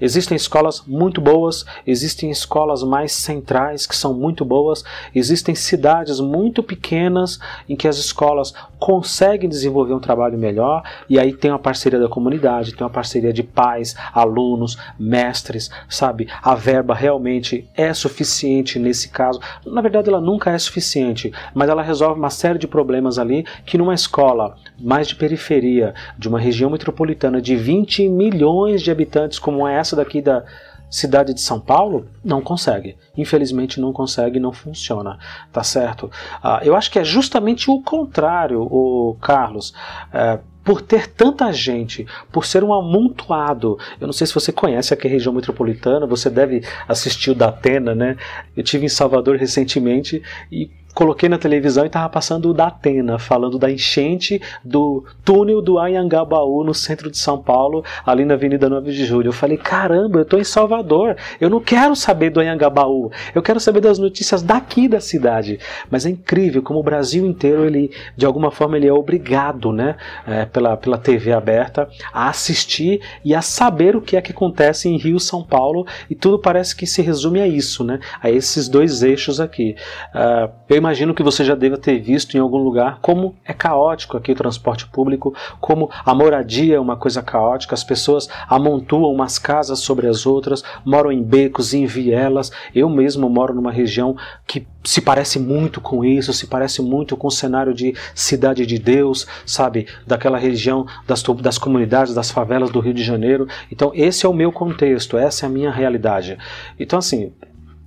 Existem 0.00 0.34
escolas 0.34 0.82
muito 0.86 1.20
boas, 1.20 1.64
existem 1.86 2.30
escolas 2.30 2.82
mais 2.82 3.12
centrais 3.12 3.86
que 3.86 3.94
são 3.94 4.12
muito 4.12 4.44
boas, 4.44 4.84
existem 5.14 5.54
cidades 5.54 6.18
muito 6.18 6.62
pequenas 6.62 7.38
em 7.68 7.76
que 7.76 7.86
as 7.86 7.98
escolas 7.98 8.52
conseguem 8.78 9.48
desenvolver 9.48 9.94
um 9.94 10.00
trabalho 10.00 10.36
melhor 10.36 10.82
e 11.08 11.18
aí 11.18 11.32
tem 11.32 11.50
uma 11.50 11.58
parceria 11.58 11.98
da 11.98 12.08
comunidade, 12.08 12.74
tem 12.74 12.84
uma 12.84 12.92
parceria 12.92 13.32
de 13.32 13.42
pais, 13.42 13.94
alunos, 14.12 14.76
mestres, 14.98 15.70
sabe? 15.88 16.28
A 16.42 16.54
verba 16.54 16.94
realmente 16.94 17.68
é 17.74 17.92
suficiente 17.94 18.78
nesse 18.78 19.08
caso. 19.08 19.40
Na 19.64 19.80
verdade, 19.80 20.05
ela 20.08 20.20
nunca 20.20 20.50
é 20.50 20.58
suficiente, 20.58 21.32
mas 21.54 21.68
ela 21.68 21.82
resolve 21.82 22.18
uma 22.18 22.30
série 22.30 22.58
de 22.58 22.66
problemas 22.66 23.18
ali 23.18 23.44
que 23.64 23.78
numa 23.78 23.94
escola 23.94 24.56
mais 24.78 25.08
de 25.08 25.14
periferia, 25.14 25.94
de 26.18 26.28
uma 26.28 26.38
região 26.38 26.70
metropolitana 26.70 27.40
de 27.40 27.56
20 27.56 28.08
milhões 28.08 28.82
de 28.82 28.90
habitantes, 28.90 29.38
como 29.38 29.66
é 29.66 29.74
essa 29.74 29.96
daqui 29.96 30.20
da 30.20 30.44
cidade 30.90 31.34
de 31.34 31.40
São 31.40 31.60
Paulo, 31.60 32.06
não 32.24 32.40
consegue. 32.40 32.96
Infelizmente 33.16 33.80
não 33.80 33.92
consegue, 33.92 34.38
não 34.38 34.52
funciona, 34.52 35.18
tá 35.52 35.62
certo? 35.62 36.06
Uh, 36.42 36.62
eu 36.62 36.76
acho 36.76 36.90
que 36.90 36.98
é 36.98 37.04
justamente 37.04 37.70
o 37.70 37.82
contrário, 37.82 38.62
o 38.62 39.16
Carlos. 39.20 39.70
Uh, 40.12 40.55
por 40.66 40.82
ter 40.82 41.06
tanta 41.06 41.52
gente, 41.52 42.04
por 42.32 42.44
ser 42.44 42.64
um 42.64 42.74
amontoado. 42.74 43.78
Eu 44.00 44.08
não 44.08 44.12
sei 44.12 44.26
se 44.26 44.34
você 44.34 44.50
conhece 44.50 44.92
aqui 44.92 45.06
a 45.06 45.10
região 45.10 45.32
metropolitana, 45.32 46.04
você 46.08 46.28
deve 46.28 46.64
assistir 46.88 47.30
o 47.30 47.36
Datena, 47.36 47.94
né? 47.94 48.16
Eu 48.56 48.64
tive 48.64 48.84
em 48.84 48.88
Salvador 48.88 49.36
recentemente 49.36 50.20
e 50.50 50.68
coloquei 50.96 51.28
na 51.28 51.36
televisão 51.36 51.84
e 51.84 51.88
estava 51.88 52.08
passando 52.08 52.48
o 52.48 52.54
da 52.54 52.68
Atena, 52.68 53.18
falando 53.18 53.58
da 53.58 53.70
enchente 53.70 54.40
do 54.64 55.04
túnel 55.22 55.60
do 55.60 55.78
Anhangabaú 55.78 56.64
no 56.64 56.72
centro 56.72 57.10
de 57.10 57.18
São 57.18 57.36
Paulo, 57.36 57.84
ali 58.04 58.24
na 58.24 58.32
Avenida 58.32 58.66
9 58.66 58.90
de 58.90 59.04
Julho. 59.04 59.28
Eu 59.28 59.32
falei, 59.32 59.58
caramba, 59.58 60.20
eu 60.20 60.22
estou 60.22 60.40
em 60.40 60.44
Salvador, 60.44 61.14
eu 61.38 61.50
não 61.50 61.60
quero 61.60 61.94
saber 61.94 62.30
do 62.30 62.40
Anhangabaú, 62.40 63.10
eu 63.34 63.42
quero 63.42 63.60
saber 63.60 63.82
das 63.82 63.98
notícias 63.98 64.42
daqui 64.42 64.88
da 64.88 64.98
cidade. 64.98 65.60
Mas 65.90 66.06
é 66.06 66.08
incrível 66.08 66.62
como 66.62 66.80
o 66.80 66.82
Brasil 66.82 67.26
inteiro, 67.26 67.66
ele, 67.66 67.90
de 68.16 68.24
alguma 68.24 68.50
forma, 68.50 68.78
ele 68.78 68.88
é 68.88 68.92
obrigado, 68.92 69.72
né, 69.72 69.96
é, 70.26 70.46
pela, 70.46 70.78
pela 70.78 70.96
TV 70.96 71.30
aberta, 71.30 71.86
a 72.10 72.30
assistir 72.30 73.02
e 73.22 73.34
a 73.34 73.42
saber 73.42 73.96
o 73.96 74.00
que 74.00 74.16
é 74.16 74.22
que 74.22 74.32
acontece 74.32 74.88
em 74.88 74.96
Rio, 74.96 75.20
São 75.20 75.44
Paulo, 75.44 75.86
e 76.08 76.14
tudo 76.14 76.38
parece 76.38 76.74
que 76.74 76.86
se 76.86 77.02
resume 77.02 77.42
a 77.42 77.46
isso, 77.46 77.84
né, 77.84 78.00
a 78.22 78.30
esses 78.30 78.66
dois 78.66 79.02
eixos 79.02 79.40
aqui. 79.40 79.76
Uh, 80.14 80.50
eu 80.70 80.85
imagino 80.86 81.12
que 81.12 81.22
você 81.22 81.44
já 81.44 81.56
deva 81.56 81.76
ter 81.76 81.98
visto 81.98 82.36
em 82.36 82.40
algum 82.40 82.58
lugar 82.58 83.00
como 83.02 83.34
é 83.44 83.52
caótico 83.52 84.16
aqui 84.16 84.30
o 84.30 84.36
transporte 84.36 84.86
público, 84.86 85.34
como 85.60 85.90
a 86.04 86.14
moradia 86.14 86.76
é 86.76 86.80
uma 86.80 86.96
coisa 86.96 87.20
caótica, 87.20 87.74
as 87.74 87.82
pessoas 87.82 88.28
amontoam 88.48 89.12
umas 89.12 89.36
casas 89.36 89.80
sobre 89.80 90.06
as 90.06 90.26
outras, 90.26 90.62
moram 90.84 91.10
em 91.10 91.20
becos, 91.20 91.74
em 91.74 91.86
vielas. 91.86 92.52
Eu 92.72 92.88
mesmo 92.88 93.28
moro 93.28 93.52
numa 93.52 93.72
região 93.72 94.16
que 94.46 94.64
se 94.84 95.00
parece 95.00 95.40
muito 95.40 95.80
com 95.80 96.04
isso, 96.04 96.32
se 96.32 96.46
parece 96.46 96.80
muito 96.80 97.16
com 97.16 97.26
o 97.26 97.32
cenário 97.32 97.74
de 97.74 97.92
Cidade 98.14 98.64
de 98.64 98.78
Deus, 98.78 99.26
sabe? 99.44 99.88
Daquela 100.06 100.38
região 100.38 100.86
das, 101.04 101.20
das 101.40 101.58
comunidades, 101.58 102.14
das 102.14 102.30
favelas 102.30 102.70
do 102.70 102.78
Rio 102.78 102.94
de 102.94 103.02
Janeiro. 103.02 103.48
Então, 103.72 103.90
esse 103.92 104.24
é 104.24 104.28
o 104.28 104.32
meu 104.32 104.52
contexto, 104.52 105.18
essa 105.18 105.46
é 105.46 105.48
a 105.48 105.50
minha 105.50 105.72
realidade. 105.72 106.38
Então, 106.78 107.00
assim, 107.00 107.32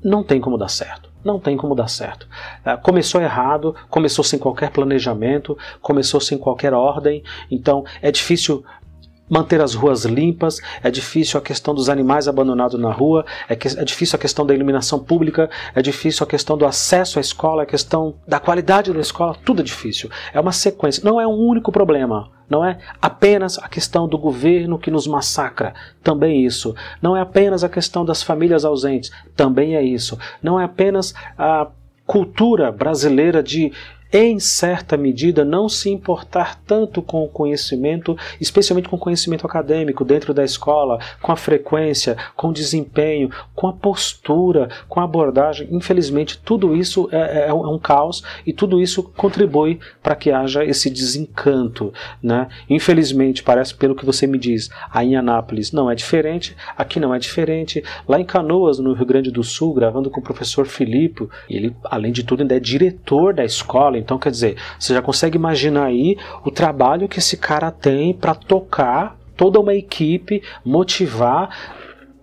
não 0.03 0.21
tem 0.21 0.41
como 0.41 0.57
dar 0.57 0.67
certo 0.67 1.08
não 1.29 1.39
tem 1.39 1.55
como 1.55 1.75
dar 1.75 1.87
certo. 1.87 2.27
É, 2.65 2.75
começou 2.77 3.21
errado, 3.21 3.75
começou 3.89 4.23
sem 4.23 4.39
qualquer 4.39 4.71
planejamento, 4.71 5.57
começou 5.81 6.19
sem 6.19 6.37
qualquer 6.37 6.73
ordem, 6.73 7.23
então 7.49 7.83
é 8.01 8.11
difícil 8.11 8.63
manter 9.29 9.61
as 9.61 9.73
ruas 9.73 10.05
limpas, 10.05 10.59
é 10.83 10.89
difícil 10.89 11.39
a 11.39 11.41
questão 11.41 11.73
dos 11.73 11.89
animais 11.89 12.27
abandonados 12.27 12.79
na 12.79 12.91
rua, 12.91 13.25
é, 13.47 13.55
que, 13.55 13.67
é 13.67 13.83
difícil 13.83 14.15
a 14.15 14.19
questão 14.19 14.45
da 14.45 14.53
iluminação 14.53 14.99
pública, 14.99 15.49
é 15.75 15.81
difícil 15.81 16.23
a 16.23 16.27
questão 16.27 16.57
do 16.57 16.65
acesso 16.65 17.19
à 17.19 17.21
escola, 17.21 17.63
a 17.63 17.65
questão 17.65 18.15
da 18.27 18.39
qualidade 18.39 18.91
da 18.91 18.99
escola, 18.99 19.35
tudo 19.45 19.61
é 19.61 19.63
difícil. 19.63 20.09
É 20.33 20.39
uma 20.39 20.51
sequência, 20.51 21.03
não 21.05 21.21
é 21.21 21.27
um 21.27 21.37
único 21.37 21.71
problema. 21.71 22.31
Não 22.49 22.65
é 22.65 22.79
apenas 22.99 23.59
a 23.59 23.69
questão 23.69 24.07
do 24.07 24.17
governo 24.17 24.79
que 24.79 24.89
nos 24.89 25.05
massacra, 25.05 25.73
também 26.01 26.43
isso. 26.43 26.75
Não 26.99 27.15
é 27.15 27.21
apenas 27.21 27.63
a 27.63 27.69
questão 27.69 28.03
das 28.03 28.23
famílias 28.23 28.65
ausentes, 28.65 29.11
também 29.35 29.75
é 29.75 29.83
isso. 29.83 30.17
Não 30.41 30.59
é 30.59 30.63
apenas 30.63 31.13
a 31.37 31.67
cultura 32.07 32.71
brasileira 32.71 33.43
de 33.43 33.71
em 34.11 34.39
certa 34.39 34.97
medida, 34.97 35.45
não 35.45 35.69
se 35.69 35.89
importar 35.89 36.59
tanto 36.65 37.01
com 37.01 37.23
o 37.23 37.29
conhecimento, 37.29 38.17
especialmente 38.41 38.89
com 38.89 38.95
o 38.95 38.99
conhecimento 38.99 39.45
acadêmico 39.45 40.03
dentro 40.03 40.33
da 40.33 40.43
escola, 40.43 40.99
com 41.21 41.31
a 41.31 41.35
frequência, 41.35 42.17
com 42.35 42.49
o 42.49 42.53
desempenho, 42.53 43.29
com 43.53 43.67
a 43.67 43.73
postura, 43.73 44.69
com 44.87 44.99
a 44.99 45.03
abordagem. 45.03 45.67
Infelizmente, 45.71 46.39
tudo 46.43 46.75
isso 46.75 47.07
é, 47.11 47.45
é, 47.45 47.49
é 47.49 47.53
um 47.53 47.77
caos 47.77 48.23
e 48.45 48.51
tudo 48.51 48.81
isso 48.81 49.03
contribui 49.15 49.79
para 50.01 50.15
que 50.15 50.31
haja 50.31 50.65
esse 50.65 50.89
desencanto. 50.89 51.93
Né? 52.21 52.47
Infelizmente, 52.67 53.43
parece, 53.43 53.75
pelo 53.75 53.95
que 53.95 54.05
você 54.05 54.25
me 54.25 54.39
diz, 54.39 54.69
aí 54.91 55.09
em 55.09 55.17
Anápolis 55.17 55.71
não 55.71 55.89
é 55.89 55.93
diferente, 55.93 56.55
aqui 56.75 56.99
não 56.99 57.13
é 57.13 57.19
diferente. 57.19 57.83
Lá 58.07 58.19
em 58.19 58.25
Canoas, 58.25 58.79
no 58.79 58.93
Rio 58.93 59.05
Grande 59.05 59.29
do 59.29 59.43
Sul, 59.43 59.73
gravando 59.73 60.09
com 60.09 60.19
o 60.19 60.23
professor 60.23 60.65
Filipe, 60.65 61.27
ele, 61.47 61.75
além 61.83 62.11
de 62.11 62.23
tudo, 62.23 62.41
ainda 62.41 62.55
é 62.55 62.59
diretor 62.59 63.33
da 63.35 63.45
escola 63.45 63.98
então, 63.99 64.17
quer 64.17 64.31
dizer, 64.31 64.57
você 64.79 64.93
já 64.93 65.01
consegue 65.01 65.37
imaginar 65.37 65.85
aí 65.85 66.17
o 66.43 66.51
trabalho 66.51 67.07
que 67.07 67.19
esse 67.19 67.37
cara 67.37 67.71
tem 67.71 68.13
para 68.13 68.33
tocar 68.33 69.17
toda 69.35 69.59
uma 69.59 69.73
equipe, 69.73 70.43
motivar, 70.65 71.49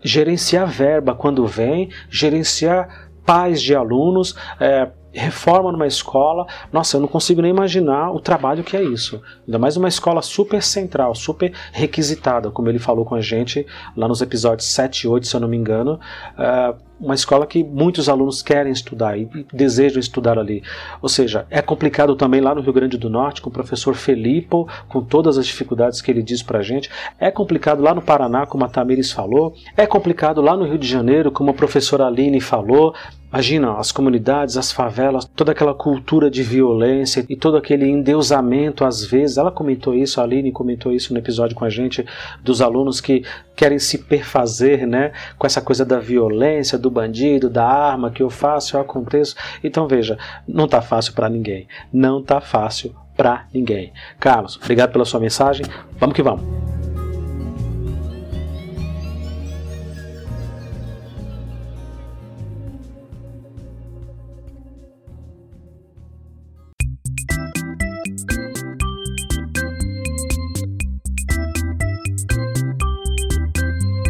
gerenciar 0.03 0.67
verba 0.67 1.15
quando 1.15 1.47
vem, 1.47 1.89
gerenciar 2.11 3.09
pais 3.25 3.61
de 3.61 3.75
alunos, 3.75 4.37
é, 4.61 4.89
reforma 5.13 5.73
numa 5.73 5.87
escola. 5.87 6.47
Nossa, 6.73 6.97
eu 6.97 7.01
não 7.01 7.09
consigo 7.09 7.41
nem 7.41 7.51
imaginar 7.51 8.13
o 8.13 8.21
trabalho 8.21 8.63
que 8.63 8.77
é 8.77 8.83
isso. 8.83 9.21
Ainda 9.47 9.59
mais 9.59 9.77
uma 9.77 9.89
escola 9.89 10.23
super 10.23 10.63
central, 10.63 11.15
super 11.15 11.53
requisitada, 11.73 12.51
como 12.51 12.69
ele 12.69 12.79
falou 12.79 13.05
com 13.05 13.15
a 13.15 13.21
gente 13.21 13.67
lá 13.97 14.07
nos 14.07 14.21
episódios 14.21 14.69
7 14.69 15.03
e 15.03 15.09
8, 15.09 15.27
se 15.27 15.35
eu 15.35 15.41
não 15.41 15.49
me 15.49 15.57
engano. 15.57 15.99
Uh, 16.39 16.86
uma 17.01 17.15
escola 17.15 17.47
que 17.47 17.63
muitos 17.63 18.09
alunos 18.09 18.43
querem 18.43 18.73
estudar 18.73 19.19
e 19.19 19.29
desejam 19.53 20.01
estudar 20.01 20.39
ali. 20.39 20.63
Ou 21.03 21.09
seja, 21.09 21.47
é 21.51 21.61
complicado 21.61 22.17
também 22.17 22.41
lá 22.41 22.55
no 22.55 22.61
Rio 22.61 22.73
Grande 22.73 22.97
do 22.97 23.11
Norte, 23.11 23.41
com 23.41 23.51
o 23.51 23.53
professor 23.53 23.95
Felipe, 23.95 24.47
com 24.89 25.03
todas 25.03 25.39
as 25.39 25.47
dificuldades 25.47 26.01
que 26.01 26.11
ele 26.11 26.23
diz 26.23 26.43
pra 26.43 26.63
gente. 26.63 26.91
É 27.19 27.31
complicado 27.31 27.83
lá 27.83 27.95
no 27.95 28.03
Paraná, 28.03 28.47
como 28.47 28.65
a 28.65 28.69
Tamires 28.69 29.13
falou. 29.13 29.55
É 29.77 29.87
complicado 29.87 30.41
lá 30.41 30.57
no 30.57 30.65
Rio 30.65 30.79
de 30.79 30.89
Janeiro, 30.89 31.31
como 31.31 31.51
a 31.51 31.55
professora 31.55 32.07
Aline 32.07 32.41
falou. 32.41 32.95
Imagina 33.33 33.75
as 33.75 33.91
comunidades, 33.93 34.57
as 34.57 34.73
favelas, 34.73 35.25
toda 35.25 35.53
aquela 35.53 35.75
cultura 35.75 36.31
de 36.31 36.43
violência 36.43 37.27
e 37.29 37.37
todo 37.37 37.57
aquele 37.57 37.87
endeusamento 37.87 38.85
às 38.85 39.05
vezes. 39.05 39.37
Ela 39.37 39.51
comentou 39.51 39.95
isso, 39.95 40.21
a 40.21 40.25
Aline 40.25 40.53
comentou 40.53 40.93
isso 40.93 41.13
no 41.13 41.19
episódio 41.19 41.57
com 41.57 41.65
a 41.65 41.69
gente, 41.69 42.07
dos 42.43 42.63
alunos 42.63 43.01
que 43.01 43.25
querem 43.55 43.79
se 43.79 43.99
perfazer 43.99 44.87
né, 44.87 45.13
com 45.37 45.47
essa 45.47 45.61
coisa 45.61 45.85
da 45.85 45.99
violência, 45.99 46.79
do 46.87 46.91
bandido, 46.91 47.51
da 47.51 47.67
arma 47.67 48.11
que 48.11 48.23
eu 48.23 48.31
faço, 48.31 48.77
eu 48.77 48.81
aconteço. 48.81 49.35
Então 49.63 49.89
veja, 49.89 50.17
não 50.47 50.69
tá 50.69 50.81
fácil 50.81 51.13
para 51.13 51.29
ninguém. 51.29 51.67
Não 51.93 52.23
tá 52.23 52.41
fácil 52.41 52.95
para 53.17 53.47
ninguém. 53.53 53.93
Carlos, 54.21 54.57
obrigado 54.63 54.93
pela 54.93 55.05
sua 55.05 55.21
mensagem. 55.21 55.67
Vamos 55.99 56.15
que 56.15 56.23
vamos. 56.23 56.66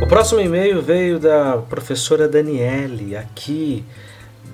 O 0.07 0.09
próximo 0.09 0.41
e-mail 0.41 0.81
veio 0.81 1.19
da 1.19 1.59
professora 1.59 2.29
Daniele, 2.29 3.17
aqui 3.17 3.85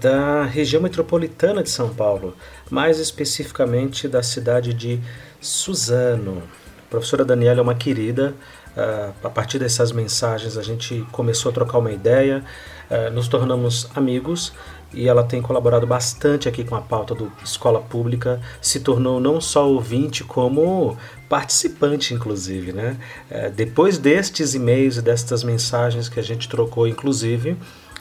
da 0.01 0.45
região 0.45 0.81
metropolitana 0.83 1.63
de 1.63 1.69
São 1.69 1.91
Paulo, 1.93 2.35
mais 2.71 2.99
especificamente 2.99 4.09
da 4.09 4.23
cidade 4.23 4.73
de 4.73 4.99
Suzano. 5.43 6.43
A 6.87 6.91
professora 6.91 7.23
Daniela 7.23 7.61
é 7.61 7.63
uma 7.63 7.75
querida. 7.75 8.35
Uh, 8.75 9.13
a 9.23 9.29
partir 9.29 9.59
dessas 9.59 9.93
mensagens 9.93 10.57
a 10.57 10.63
gente 10.63 11.07
começou 11.13 11.51
a 11.51 11.53
trocar 11.55 11.77
uma 11.77 11.93
ideia, 11.93 12.43
uh, 12.91 13.11
nos 13.11 13.29
tornamos 13.29 13.87
amigos 13.95 14.55
e 14.95 15.07
ela 15.07 15.23
tem 15.23 15.43
colaborado 15.43 15.87
bastante 15.87 16.49
aqui 16.49 16.65
com 16.65 16.75
a 16.75 16.81
pauta 16.81 17.15
do 17.15 17.31
Escola 17.45 17.81
Pública, 17.81 18.41
se 18.61 18.81
tornou 18.81 19.21
não 19.21 19.39
só 19.39 19.69
ouvinte, 19.69 20.25
como 20.25 20.97
participante, 21.33 22.13
inclusive. 22.13 22.75
Né? 22.75 22.99
Uh, 23.31 23.51
depois 23.53 23.97
destes 23.97 24.53
e-mails 24.53 24.99
e 24.99 25.03
destas 25.03 25.43
mensagens 25.43 26.07
que 26.07 26.21
a 26.21 26.23
gente 26.23 26.47
trocou, 26.47 26.87
inclusive, 26.87 27.57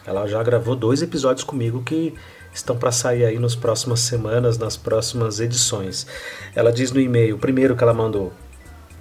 ela 0.06 0.28
já 0.28 0.44
gravou 0.44 0.76
dois 0.76 1.02
episódios 1.02 1.46
comigo 1.46 1.82
que 1.82 2.14
estão 2.54 2.76
para 2.76 2.92
sair 2.92 3.24
aí 3.24 3.40
nas 3.40 3.56
próximas 3.56 4.02
semanas, 4.02 4.58
nas 4.58 4.76
próximas 4.76 5.40
edições. 5.40 6.06
Ela 6.54 6.74
diz 6.74 6.92
no 6.92 7.00
e-mail, 7.00 7.36
o 7.38 7.40
primeiro 7.40 7.74
que 7.74 7.82
ela 7.82 7.94
mandou: 7.94 8.34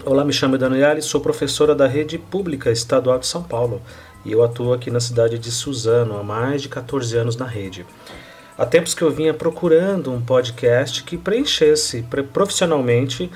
Olá, 0.05 0.25
me 0.25 0.33
chamo 0.33 0.57
Daniela 0.57 1.01
sou 1.01 1.21
professora 1.21 1.75
da 1.75 1.89
Rede 1.89 2.17
Pública 2.17 2.71
Estadual 2.71 3.19
de 3.19 3.27
São 3.27 3.43
Paulo 3.43 3.83
e 4.25 4.31
eu 4.31 4.45
atuo 4.45 4.73
aqui 4.73 4.93
na 4.93 5.01
cidade 5.01 5.41
de 5.41 5.51
Suzano 5.51 6.17
há 6.17 6.23
mais 6.23 6.63
de 6.63 6.69
14 6.69 7.17
anos 7.17 7.37
na 7.37 7.47
rede. 7.47 7.85
Há 8.57 8.65
tempos 8.65 8.95
que 8.95 9.03
eu 9.03 9.11
vinha 9.11 9.35
procurando 9.35 10.13
um 10.13 10.21
podcast 10.21 11.03
que 11.03 11.17
preenchesse 11.17 12.05
profissionalmente, 12.33 13.29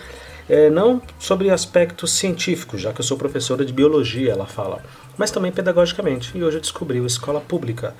é, 0.48 0.68
não 0.68 1.00
sobre 1.18 1.50
aspectos 1.50 2.12
científicos, 2.12 2.80
já 2.80 2.92
que 2.92 3.00
eu 3.00 3.04
sou 3.04 3.16
professora 3.16 3.64
de 3.64 3.72
biologia, 3.72 4.32
ela 4.32 4.46
fala, 4.46 4.82
mas 5.16 5.30
também 5.30 5.52
pedagogicamente. 5.52 6.36
E 6.36 6.42
hoje 6.42 6.58
eu 6.58 6.60
descobri 6.60 7.00
o 7.00 7.06
Escola 7.06 7.40
Pública. 7.40 7.94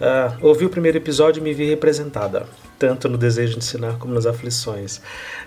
Uh, 0.00 0.46
ouvi 0.46 0.64
o 0.64 0.70
primeiro 0.70 0.96
episódio 0.96 1.40
e 1.40 1.42
me 1.42 1.52
vi 1.52 1.66
representada, 1.66 2.46
tanto 2.78 3.06
no 3.06 3.18
desejo 3.18 3.52
de 3.52 3.58
ensinar 3.58 3.98
como 3.98 4.14
nas 4.14 4.24
aflições. 4.24 5.02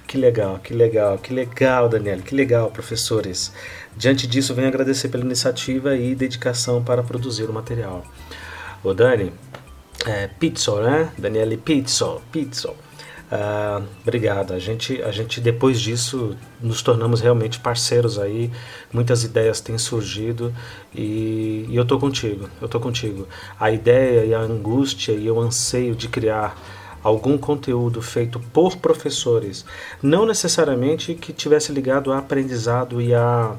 Que 0.07 0.15
legal, 0.15 0.59
que 0.59 0.75
legal, 0.75 1.17
que 1.17 1.33
legal, 1.33 1.89
Daniel, 1.89 2.19
que 2.19 2.35
legal, 2.35 2.69
professores. 2.69 3.51
Diante 3.97 4.27
disso, 4.27 4.53
venho 4.53 4.67
agradecer 4.67 5.09
pela 5.09 5.23
iniciativa 5.23 5.95
e 5.95 6.13
dedicação 6.13 6.83
para 6.83 7.01
produzir 7.01 7.49
o 7.49 7.53
material. 7.53 8.05
O 8.83 8.93
Dani, 8.93 9.33
é, 10.05 10.27
Pizzo, 10.27 10.75
né? 10.81 11.11
Daniele 11.17 11.57
Pizzo, 11.57 12.21
Pizzo. 12.31 12.75
Ah, 13.35 13.81
obrigado. 14.03 14.53
A 14.53 14.59
gente, 14.59 15.01
a 15.01 15.11
gente 15.11 15.41
depois 15.41 15.81
disso 15.81 16.37
nos 16.61 16.83
tornamos 16.83 17.19
realmente 17.19 17.59
parceiros 17.59 18.19
aí. 18.19 18.51
Muitas 18.91 19.23
ideias 19.23 19.59
têm 19.59 19.75
surgido 19.75 20.53
e, 20.93 21.65
e 21.67 21.75
eu 21.75 21.83
tô 21.83 21.97
contigo. 21.97 22.47
Eu 22.61 22.67
tô 22.67 22.79
contigo. 22.79 23.27
A 23.59 23.71
ideia 23.71 24.23
e 24.23 24.35
a 24.35 24.39
angústia 24.39 25.13
e 25.13 25.31
o 25.31 25.39
anseio 25.39 25.95
de 25.95 26.07
criar 26.07 26.55
algum 27.03 27.35
conteúdo 27.35 28.03
feito 28.03 28.39
por 28.39 28.77
professores, 28.77 29.65
não 30.01 30.27
necessariamente 30.27 31.15
que 31.15 31.33
tivesse 31.33 31.71
ligado 31.71 32.13
a 32.13 32.19
aprendizado 32.19 33.01
e 33.01 33.15
a 33.15 33.55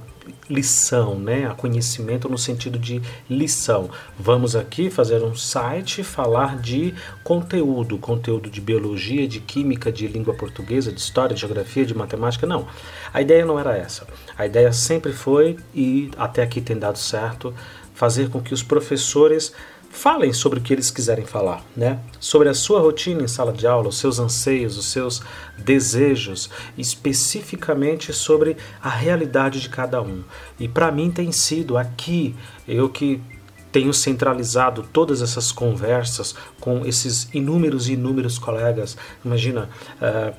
lição, 0.49 1.18
né? 1.18 1.47
A 1.47 1.55
conhecimento 1.55 2.29
no 2.29 2.39
sentido 2.39 2.79
de 2.79 3.01
lição. 3.29 3.91
Vamos 4.18 4.55
aqui 4.55 4.91
fazer 4.91 5.22
um 5.22 5.35
site 5.35 6.03
falar 6.03 6.59
de 6.59 6.95
conteúdo, 7.22 7.99
conteúdo 7.99 8.51
de 8.51 8.61
biologia, 8.61 9.27
de 9.27 9.41
química, 9.41 9.91
de 9.91 10.07
língua 10.07 10.35
portuguesa, 10.35 10.93
de 10.93 11.01
história, 11.01 11.35
de 11.35 11.41
geografia, 11.41 11.87
de 11.87 11.95
matemática. 11.95 12.47
Não. 12.47 12.66
A 13.12 13.22
ideia 13.22 13.45
não 13.45 13.59
era 13.59 13.77
essa. 13.77 14.07
A 14.37 14.47
ideia 14.47 14.72
sempre 14.72 15.12
foi 15.12 15.57
e 15.75 16.11
até 16.16 16.43
aqui 16.43 16.61
tem 16.61 16.79
dado 16.79 16.99
certo 16.99 17.55
fazer 17.95 18.29
com 18.29 18.41
que 18.41 18.53
os 18.53 18.62
professores 18.62 19.53
falem 19.95 20.33
sobre 20.33 20.59
o 20.59 20.63
que 20.63 20.73
eles 20.73 20.91
quiserem 20.91 21.25
falar, 21.25 21.65
né? 21.75 22.01
Sobre 22.19 22.49
a 22.49 22.55
sua 22.55 22.81
rotina 22.81 23.23
em 23.23 23.29
sala 23.29 23.53
de 23.53 23.67
aula, 23.67 23.89
os 23.89 23.97
seus 23.97 24.19
anseios, 24.19 24.77
os 24.77 24.87
seus 24.87 25.23
desejos, 25.57 26.51
especificamente 26.77 28.13
sobre 28.13 28.57
a 28.83 28.91
realidade 28.91 29.61
de 29.61 29.69
cada 29.69 30.03
um. 30.03 30.25
E 30.59 30.69
para 30.69 30.91
mim 30.91 31.11
tem 31.11 31.31
sido 31.31 31.79
aqui 31.79 32.35
eu 32.67 32.89
que 32.89 33.23
tenho 33.71 33.95
centralizado 33.95 34.85
todas 34.93 35.23
essas 35.23 35.51
conversas 35.51 36.35
com 36.61 36.85
esses 36.85 37.29
inúmeros 37.33 37.89
e 37.89 37.95
inúmeros 37.95 38.39
colegas. 38.39 38.97
Imagina, 39.25 39.69
uh, 40.01 40.35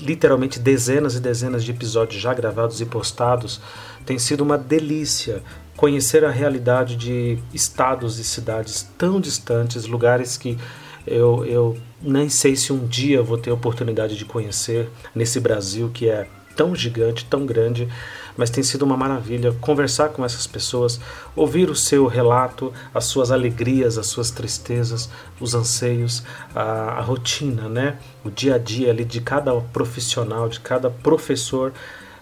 literalmente 0.00 0.58
dezenas 0.58 1.14
e 1.14 1.20
dezenas 1.20 1.64
de 1.64 1.70
episódios 1.70 2.20
já 2.20 2.32
gravados 2.34 2.80
e 2.80 2.86
postados. 2.86 3.60
Tem 4.04 4.18
sido 4.18 4.42
uma 4.42 4.56
delícia 4.56 5.42
conhecer 5.76 6.24
a 6.24 6.30
realidade 6.30 6.96
de 6.96 7.38
estados 7.52 8.18
e 8.18 8.24
cidades 8.24 8.88
tão 8.96 9.20
distantes, 9.20 9.86
lugares 9.86 10.36
que 10.36 10.58
eu, 11.06 11.44
eu 11.44 11.78
nem 12.02 12.28
sei 12.28 12.56
se 12.56 12.72
um 12.72 12.86
dia 12.86 13.22
vou 13.22 13.38
ter 13.38 13.50
a 13.50 13.54
oportunidade 13.54 14.16
de 14.16 14.24
conhecer 14.24 14.88
nesse 15.14 15.38
Brasil 15.38 15.90
que 15.92 16.08
é 16.08 16.26
tão 16.56 16.74
gigante, 16.74 17.26
tão 17.26 17.44
grande, 17.44 17.88
mas 18.36 18.50
tem 18.50 18.62
sido 18.62 18.84
uma 18.84 18.96
maravilha 18.96 19.52
conversar 19.60 20.10
com 20.10 20.24
essas 20.24 20.46
pessoas, 20.46 21.00
ouvir 21.34 21.70
o 21.70 21.74
seu 21.74 22.06
relato, 22.06 22.72
as 22.94 23.04
suas 23.06 23.30
alegrias, 23.30 23.98
as 23.98 24.06
suas 24.06 24.30
tristezas, 24.30 25.08
os 25.40 25.54
anseios, 25.54 26.22
a, 26.54 26.62
a 26.62 27.00
rotina, 27.00 27.68
né? 27.68 27.98
O 28.24 28.30
dia 28.30 28.56
a 28.56 28.58
dia 28.58 28.90
ali 28.90 29.04
de 29.04 29.20
cada 29.20 29.54
profissional, 29.60 30.48
de 30.48 30.60
cada 30.60 30.90
professor 30.90 31.72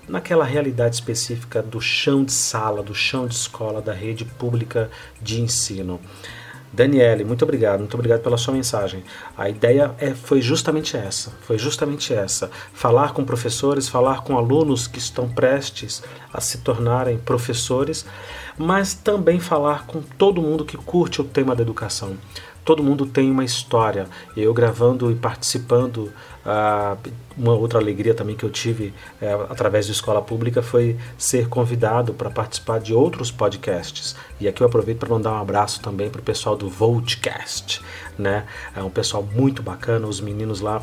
naquela 0.08 0.44
realidade 0.44 0.96
específica 0.96 1.62
do 1.62 1.80
chão 1.80 2.24
de 2.24 2.32
sala, 2.32 2.82
do 2.82 2.94
chão 2.94 3.26
de 3.26 3.34
escola, 3.34 3.80
da 3.80 3.92
rede 3.92 4.24
pública 4.24 4.90
de 5.20 5.40
ensino. 5.40 6.00
Daniele, 6.74 7.24
muito 7.24 7.42
obrigado, 7.44 7.78
muito 7.78 7.94
obrigado 7.94 8.20
pela 8.20 8.36
sua 8.36 8.52
mensagem. 8.52 9.04
A 9.36 9.48
ideia 9.48 9.94
é, 9.98 10.10
foi 10.10 10.42
justamente 10.42 10.96
essa, 10.96 11.30
foi 11.42 11.56
justamente 11.56 12.12
essa. 12.12 12.50
Falar 12.72 13.12
com 13.12 13.24
professores, 13.24 13.88
falar 13.88 14.22
com 14.22 14.36
alunos 14.36 14.88
que 14.88 14.98
estão 14.98 15.28
prestes 15.28 16.02
a 16.32 16.40
se 16.40 16.58
tornarem 16.58 17.16
professores, 17.16 18.04
mas 18.58 18.92
também 18.92 19.38
falar 19.38 19.86
com 19.86 20.02
todo 20.02 20.42
mundo 20.42 20.64
que 20.64 20.76
curte 20.76 21.20
o 21.20 21.24
tema 21.24 21.54
da 21.54 21.62
educação. 21.62 22.16
Todo 22.64 22.82
mundo 22.82 23.06
tem 23.06 23.30
uma 23.30 23.44
história. 23.44 24.08
Eu 24.36 24.52
gravando 24.52 25.12
e 25.12 25.14
participando 25.14 26.12
uma 27.36 27.54
outra 27.54 27.78
alegria 27.78 28.14
também 28.14 28.36
que 28.36 28.44
eu 28.44 28.50
tive 28.50 28.92
é, 29.20 29.32
através 29.48 29.86
de 29.86 29.92
escola 29.92 30.20
pública 30.20 30.62
foi 30.62 30.96
ser 31.16 31.48
convidado 31.48 32.12
para 32.12 32.30
participar 32.30 32.78
de 32.80 32.92
outros 32.92 33.30
podcasts. 33.30 34.14
E 34.38 34.46
aqui 34.46 34.62
eu 34.62 34.66
aproveito 34.66 34.98
para 34.98 35.08
mandar 35.08 35.32
um 35.32 35.40
abraço 35.40 35.80
também 35.80 36.10
para 36.10 36.20
o 36.20 36.24
pessoal 36.24 36.56
do 36.56 36.68
Voltcast, 36.68 37.80
né? 38.18 38.44
É 38.76 38.82
um 38.82 38.90
pessoal 38.90 39.26
muito 39.34 39.62
bacana, 39.62 40.06
os 40.06 40.20
meninos 40.20 40.60
lá 40.60 40.82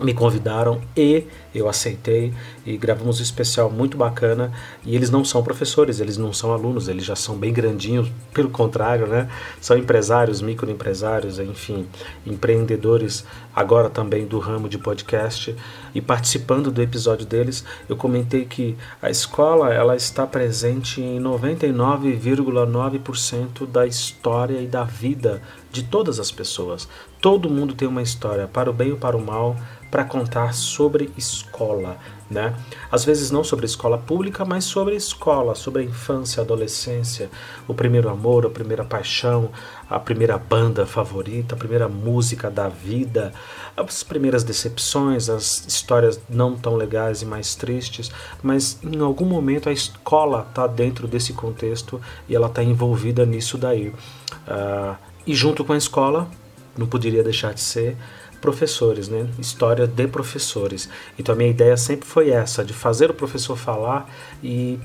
me 0.00 0.12
convidaram 0.12 0.80
e 0.94 1.24
eu 1.54 1.68
aceitei 1.68 2.34
e 2.66 2.76
gravamos 2.76 3.18
um 3.18 3.22
especial 3.22 3.70
muito 3.70 3.96
bacana 3.96 4.52
e 4.84 4.94
eles 4.94 5.08
não 5.08 5.24
são 5.24 5.42
professores, 5.42 6.00
eles 6.00 6.18
não 6.18 6.32
são 6.32 6.52
alunos, 6.52 6.86
eles 6.86 7.04
já 7.04 7.16
são 7.16 7.36
bem 7.36 7.52
grandinhos, 7.52 8.10
pelo 8.34 8.50
contrário, 8.50 9.06
né? 9.06 9.30
São 9.60 9.78
empresários, 9.78 10.42
microempresários, 10.42 11.38
enfim, 11.38 11.86
empreendedores 12.26 13.24
agora 13.54 13.88
também 13.88 14.26
do 14.26 14.38
ramo 14.38 14.68
de 14.68 14.76
podcast 14.76 15.56
e 15.94 16.02
participando 16.02 16.70
do 16.70 16.82
episódio 16.82 17.24
deles, 17.24 17.64
eu 17.88 17.96
comentei 17.96 18.44
que 18.44 18.76
a 19.00 19.08
escola 19.08 19.72
ela 19.72 19.96
está 19.96 20.26
presente 20.26 21.00
em 21.00 21.18
99,9% 21.18 23.66
da 23.66 23.86
história 23.86 24.60
e 24.60 24.66
da 24.66 24.84
vida 24.84 25.40
de 25.72 25.82
todas 25.82 26.20
as 26.20 26.30
pessoas. 26.30 26.86
Todo 27.18 27.48
mundo 27.48 27.74
tem 27.74 27.88
uma 27.88 28.02
história, 28.02 28.46
para 28.46 28.70
o 28.70 28.74
bem 28.74 28.92
ou 28.92 28.98
para 28.98 29.16
o 29.16 29.24
mal, 29.24 29.56
para 29.90 30.04
contar 30.04 30.52
sobre 30.52 31.10
escola. 31.16 31.96
né? 32.28 32.54
Às 32.90 33.04
vezes 33.04 33.30
não 33.30 33.44
sobre 33.44 33.66
escola 33.66 33.96
pública, 33.96 34.44
mas 34.44 34.64
sobre 34.64 34.96
escola, 34.96 35.54
sobre 35.54 35.82
a 35.82 35.84
infância, 35.84 36.40
a 36.40 36.44
adolescência, 36.44 37.30
o 37.68 37.74
primeiro 37.74 38.08
amor, 38.08 38.44
a 38.44 38.50
primeira 38.50 38.84
paixão, 38.84 39.50
a 39.88 39.98
primeira 40.00 40.36
banda 40.36 40.84
favorita, 40.84 41.54
a 41.54 41.58
primeira 41.58 41.88
música 41.88 42.50
da 42.50 42.68
vida, 42.68 43.32
as 43.76 44.02
primeiras 44.02 44.42
decepções, 44.42 45.28
as 45.28 45.64
histórias 45.66 46.20
não 46.28 46.56
tão 46.56 46.74
legais 46.74 47.22
e 47.22 47.26
mais 47.26 47.54
tristes, 47.54 48.10
mas 48.42 48.78
em 48.82 49.00
algum 49.00 49.26
momento 49.26 49.68
a 49.68 49.72
escola 49.72 50.44
está 50.48 50.66
dentro 50.66 51.06
desse 51.06 51.32
contexto 51.32 52.00
e 52.28 52.34
ela 52.34 52.48
está 52.48 52.62
envolvida 52.62 53.24
nisso 53.24 53.56
daí. 53.56 53.88
Uh, 53.88 54.96
e 55.24 55.34
junto 55.34 55.64
com 55.64 55.72
a 55.72 55.76
escola, 55.76 56.28
não 56.76 56.86
poderia 56.86 57.22
deixar 57.22 57.54
de 57.54 57.60
ser, 57.60 57.96
professores, 58.40 59.08
né? 59.08 59.28
História 59.38 59.86
de 59.86 60.06
professores. 60.06 60.88
Então 61.18 61.34
a 61.34 61.38
minha 61.38 61.50
ideia 61.50 61.76
sempre 61.76 62.06
foi 62.06 62.30
essa, 62.30 62.64
de 62.64 62.72
fazer 62.72 63.10
o 63.10 63.14
professor 63.14 63.56
falar 63.56 64.08
e 64.42 64.78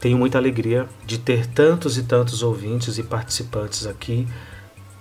tenho 0.00 0.18
muita 0.18 0.38
alegria 0.38 0.88
de 1.04 1.18
ter 1.18 1.46
tantos 1.46 1.96
e 1.96 2.02
tantos 2.02 2.42
ouvintes 2.42 2.98
e 2.98 3.02
participantes 3.02 3.86
aqui 3.86 4.26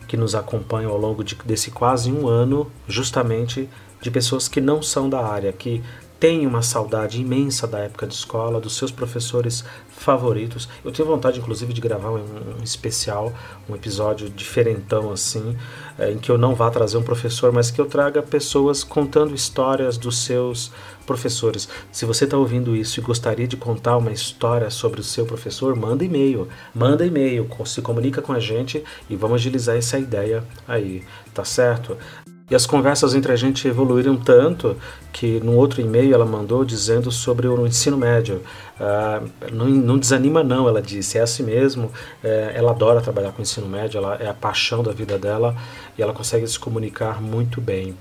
que 0.07 0.15
nos 0.15 0.35
acompanham 0.35 0.91
ao 0.91 0.97
longo 0.97 1.23
de, 1.23 1.35
desse 1.45 1.71
quase 1.71 2.11
um 2.11 2.27
ano, 2.27 2.71
justamente 2.87 3.69
de 4.01 4.11
pessoas 4.11 4.47
que 4.47 4.61
não 4.61 4.81
são 4.81 5.09
da 5.09 5.25
área, 5.25 5.51
que 5.51 5.83
têm 6.19 6.47
uma 6.47 6.61
saudade 6.61 7.21
imensa 7.21 7.67
da 7.67 7.79
época 7.79 8.07
de 8.07 8.13
escola, 8.13 8.61
dos 8.61 8.77
seus 8.77 8.91
professores 8.91 9.65
favoritos. 10.05 10.69
Eu 10.83 10.91
tenho 10.91 11.07
vontade, 11.07 11.39
inclusive, 11.39 11.73
de 11.73 11.81
gravar 11.81 12.11
um, 12.11 12.59
um 12.59 12.63
especial, 12.63 13.33
um 13.67 13.75
episódio 13.75 14.29
diferentão 14.29 15.11
assim, 15.11 15.57
é, 15.97 16.11
em 16.11 16.19
que 16.19 16.29
eu 16.29 16.37
não 16.37 16.53
vá 16.53 16.69
trazer 16.69 16.97
um 16.97 17.03
professor, 17.03 17.51
mas 17.51 17.71
que 17.71 17.81
eu 17.81 17.87
traga 17.87 18.21
pessoas 18.21 18.83
contando 18.83 19.33
histórias 19.33 19.97
dos 19.97 20.19
seus 20.19 20.71
professores. 21.07 21.67
Se 21.91 22.05
você 22.05 22.25
está 22.25 22.37
ouvindo 22.37 22.75
isso 22.75 22.99
e 22.99 23.03
gostaria 23.03 23.47
de 23.47 23.57
contar 23.57 23.97
uma 23.97 24.11
história 24.11 24.69
sobre 24.69 25.01
o 25.01 25.03
seu 25.03 25.25
professor, 25.25 25.75
manda 25.75 26.05
e-mail. 26.05 26.47
Manda 26.73 27.05
e-mail, 27.05 27.49
se 27.65 27.81
comunica 27.81 28.21
com 28.21 28.31
a 28.31 28.39
gente 28.39 28.83
e 29.09 29.15
vamos 29.15 29.35
agilizar 29.35 29.75
essa 29.75 29.97
ideia 29.97 30.43
aí, 30.67 31.03
tá 31.33 31.43
certo? 31.43 31.97
E 32.49 32.53
as 32.53 32.67
conversas 32.67 33.15
entre 33.15 33.31
a 33.31 33.35
gente 33.35 33.67
evoluíram 33.67 34.15
tanto 34.15 34.77
que 35.11 35.39
no 35.39 35.55
outro 35.55 35.81
e-mail 35.81 36.13
ela 36.13 36.25
mandou 36.25 36.63
dizendo 36.63 37.11
sobre 37.11 37.47
o 37.47 37.65
ensino 37.65 37.97
médio. 37.97 38.39
Uh, 38.79 39.27
não, 39.51 39.65
não, 39.67 39.97
desanima 39.97 40.43
não, 40.43 40.67
ela 40.67 40.79
disse, 40.79 41.17
é 41.17 41.21
assim 41.21 41.41
mesmo. 41.41 41.91
É, 42.23 42.51
ela 42.53 42.69
adora 42.69 43.01
trabalhar 43.01 43.31
com 43.31 43.39
o 43.39 43.41
ensino 43.41 43.67
médio, 43.67 43.97
ela, 43.97 44.15
é 44.15 44.27
a 44.27 44.33
paixão 44.33 44.83
da 44.83 44.91
vida 44.91 45.17
dela 45.17 45.55
e 45.97 46.03
ela 46.03 46.13
consegue 46.13 46.45
se 46.45 46.59
comunicar 46.59 47.19
muito 47.19 47.59
bem. 47.59 47.97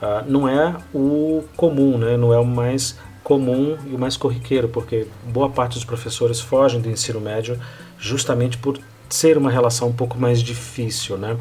Uh, 0.00 0.24
não 0.28 0.48
é 0.48 0.76
o 0.94 1.42
comum, 1.56 1.98
né? 1.98 2.16
não 2.16 2.32
é 2.32 2.38
o 2.38 2.46
mais 2.46 2.96
comum 3.24 3.76
e 3.84 3.96
o 3.96 3.98
mais 3.98 4.16
corriqueiro, 4.16 4.68
porque 4.68 5.08
boa 5.24 5.50
parte 5.50 5.74
dos 5.74 5.84
professores 5.84 6.40
fogem 6.40 6.80
do 6.80 6.88
ensino 6.88 7.20
médio 7.20 7.58
justamente 7.98 8.58
por 8.58 8.78
ser 9.10 9.36
uma 9.36 9.50
relação 9.50 9.88
um 9.88 9.92
pouco 9.92 10.16
mais 10.16 10.40
difícil, 10.40 11.18
né? 11.18 11.36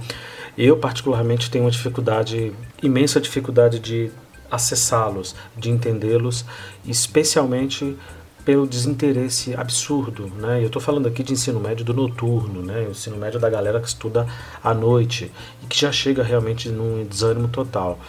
Eu, 0.57 0.77
particularmente, 0.77 1.51
tenho 1.51 1.65
uma 1.65 1.71
dificuldade, 1.71 2.51
imensa 2.81 3.21
dificuldade 3.21 3.79
de 3.79 4.09
acessá-los, 4.49 5.35
de 5.55 5.69
entendê-los, 5.69 6.45
especialmente 6.85 7.95
pelo 8.43 8.65
desinteresse 8.65 9.53
absurdo, 9.53 10.31
né? 10.39 10.61
Eu 10.61 10.67
estou 10.67 10.81
falando 10.81 11.05
aqui 11.05 11.21
de 11.21 11.33
ensino 11.33 11.59
médio 11.59 11.83
do 11.83 11.93
noturno, 11.93 12.61
né? 12.61 12.85
O 12.87 12.91
ensino 12.91 13.17
médio 13.17 13.39
da 13.39 13.49
galera 13.49 13.81
que 13.81 13.87
estuda 13.89 14.25
à 14.63 14.73
noite 14.73 15.29
e 15.61 15.67
que 15.67 15.77
já 15.77 15.91
chega 15.91 16.23
realmente 16.23 16.69
num 16.69 17.05
desânimo 17.05 17.49
total. 17.49 17.99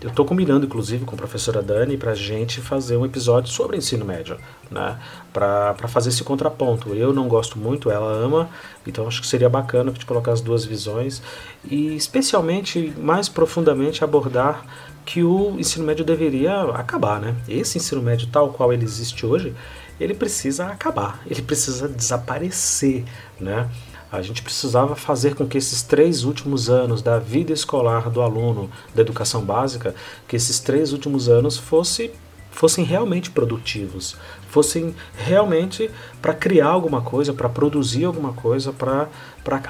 Eu 0.00 0.10
estou 0.10 0.26
combinando, 0.26 0.66
inclusive, 0.66 1.06
com 1.06 1.14
a 1.14 1.18
professora 1.18 1.62
Dani 1.62 1.96
para 1.96 2.12
a 2.12 2.14
gente 2.14 2.60
fazer 2.60 2.98
um 2.98 3.06
episódio 3.06 3.50
sobre 3.50 3.78
ensino 3.78 4.04
médio, 4.04 4.36
né? 4.70 4.98
Para 5.32 5.74
fazer 5.88 6.10
esse 6.10 6.22
contraponto. 6.22 6.94
Eu 6.94 7.14
não 7.14 7.28
gosto 7.28 7.58
muito, 7.58 7.90
ela 7.90 8.12
ama, 8.12 8.50
então 8.86 9.08
acho 9.08 9.22
que 9.22 9.26
seria 9.26 9.48
bacana 9.48 9.90
a 9.90 9.94
gente 9.94 10.04
colocar 10.04 10.32
as 10.32 10.42
duas 10.42 10.66
visões 10.66 11.22
e, 11.64 11.96
especialmente, 11.96 12.92
mais 12.98 13.28
profundamente, 13.28 14.04
abordar 14.04 14.66
que 15.06 15.22
o 15.22 15.58
ensino 15.58 15.86
médio 15.86 16.04
deveria 16.04 16.60
acabar, 16.72 17.18
né? 17.18 17.34
Esse 17.48 17.78
ensino 17.78 18.02
médio 18.02 18.28
tal 18.30 18.50
qual 18.50 18.72
ele 18.72 18.84
existe 18.84 19.24
hoje, 19.24 19.54
ele 19.98 20.12
precisa 20.12 20.66
acabar, 20.66 21.22
ele 21.26 21.40
precisa 21.40 21.88
desaparecer, 21.88 23.04
né? 23.40 23.70
A 24.10 24.22
gente 24.22 24.42
precisava 24.42 24.94
fazer 24.94 25.34
com 25.34 25.46
que 25.46 25.58
esses 25.58 25.82
três 25.82 26.22
últimos 26.22 26.70
anos 26.70 27.02
da 27.02 27.18
vida 27.18 27.52
escolar 27.52 28.08
do 28.08 28.22
aluno 28.22 28.70
da 28.94 29.02
educação 29.02 29.42
básica, 29.42 29.94
que 30.28 30.36
esses 30.36 30.60
três 30.60 30.92
últimos 30.92 31.28
anos 31.28 31.58
fosse, 31.58 32.12
fossem 32.50 32.84
realmente 32.84 33.30
produtivos, 33.30 34.16
fossem 34.48 34.94
realmente 35.16 35.90
para 36.20 36.34
criar 36.34 36.68
alguma 36.68 37.00
coisa, 37.00 37.32
para 37.32 37.48
produzir 37.48 38.04
alguma 38.04 38.32
coisa, 38.32 38.72
para 38.72 39.08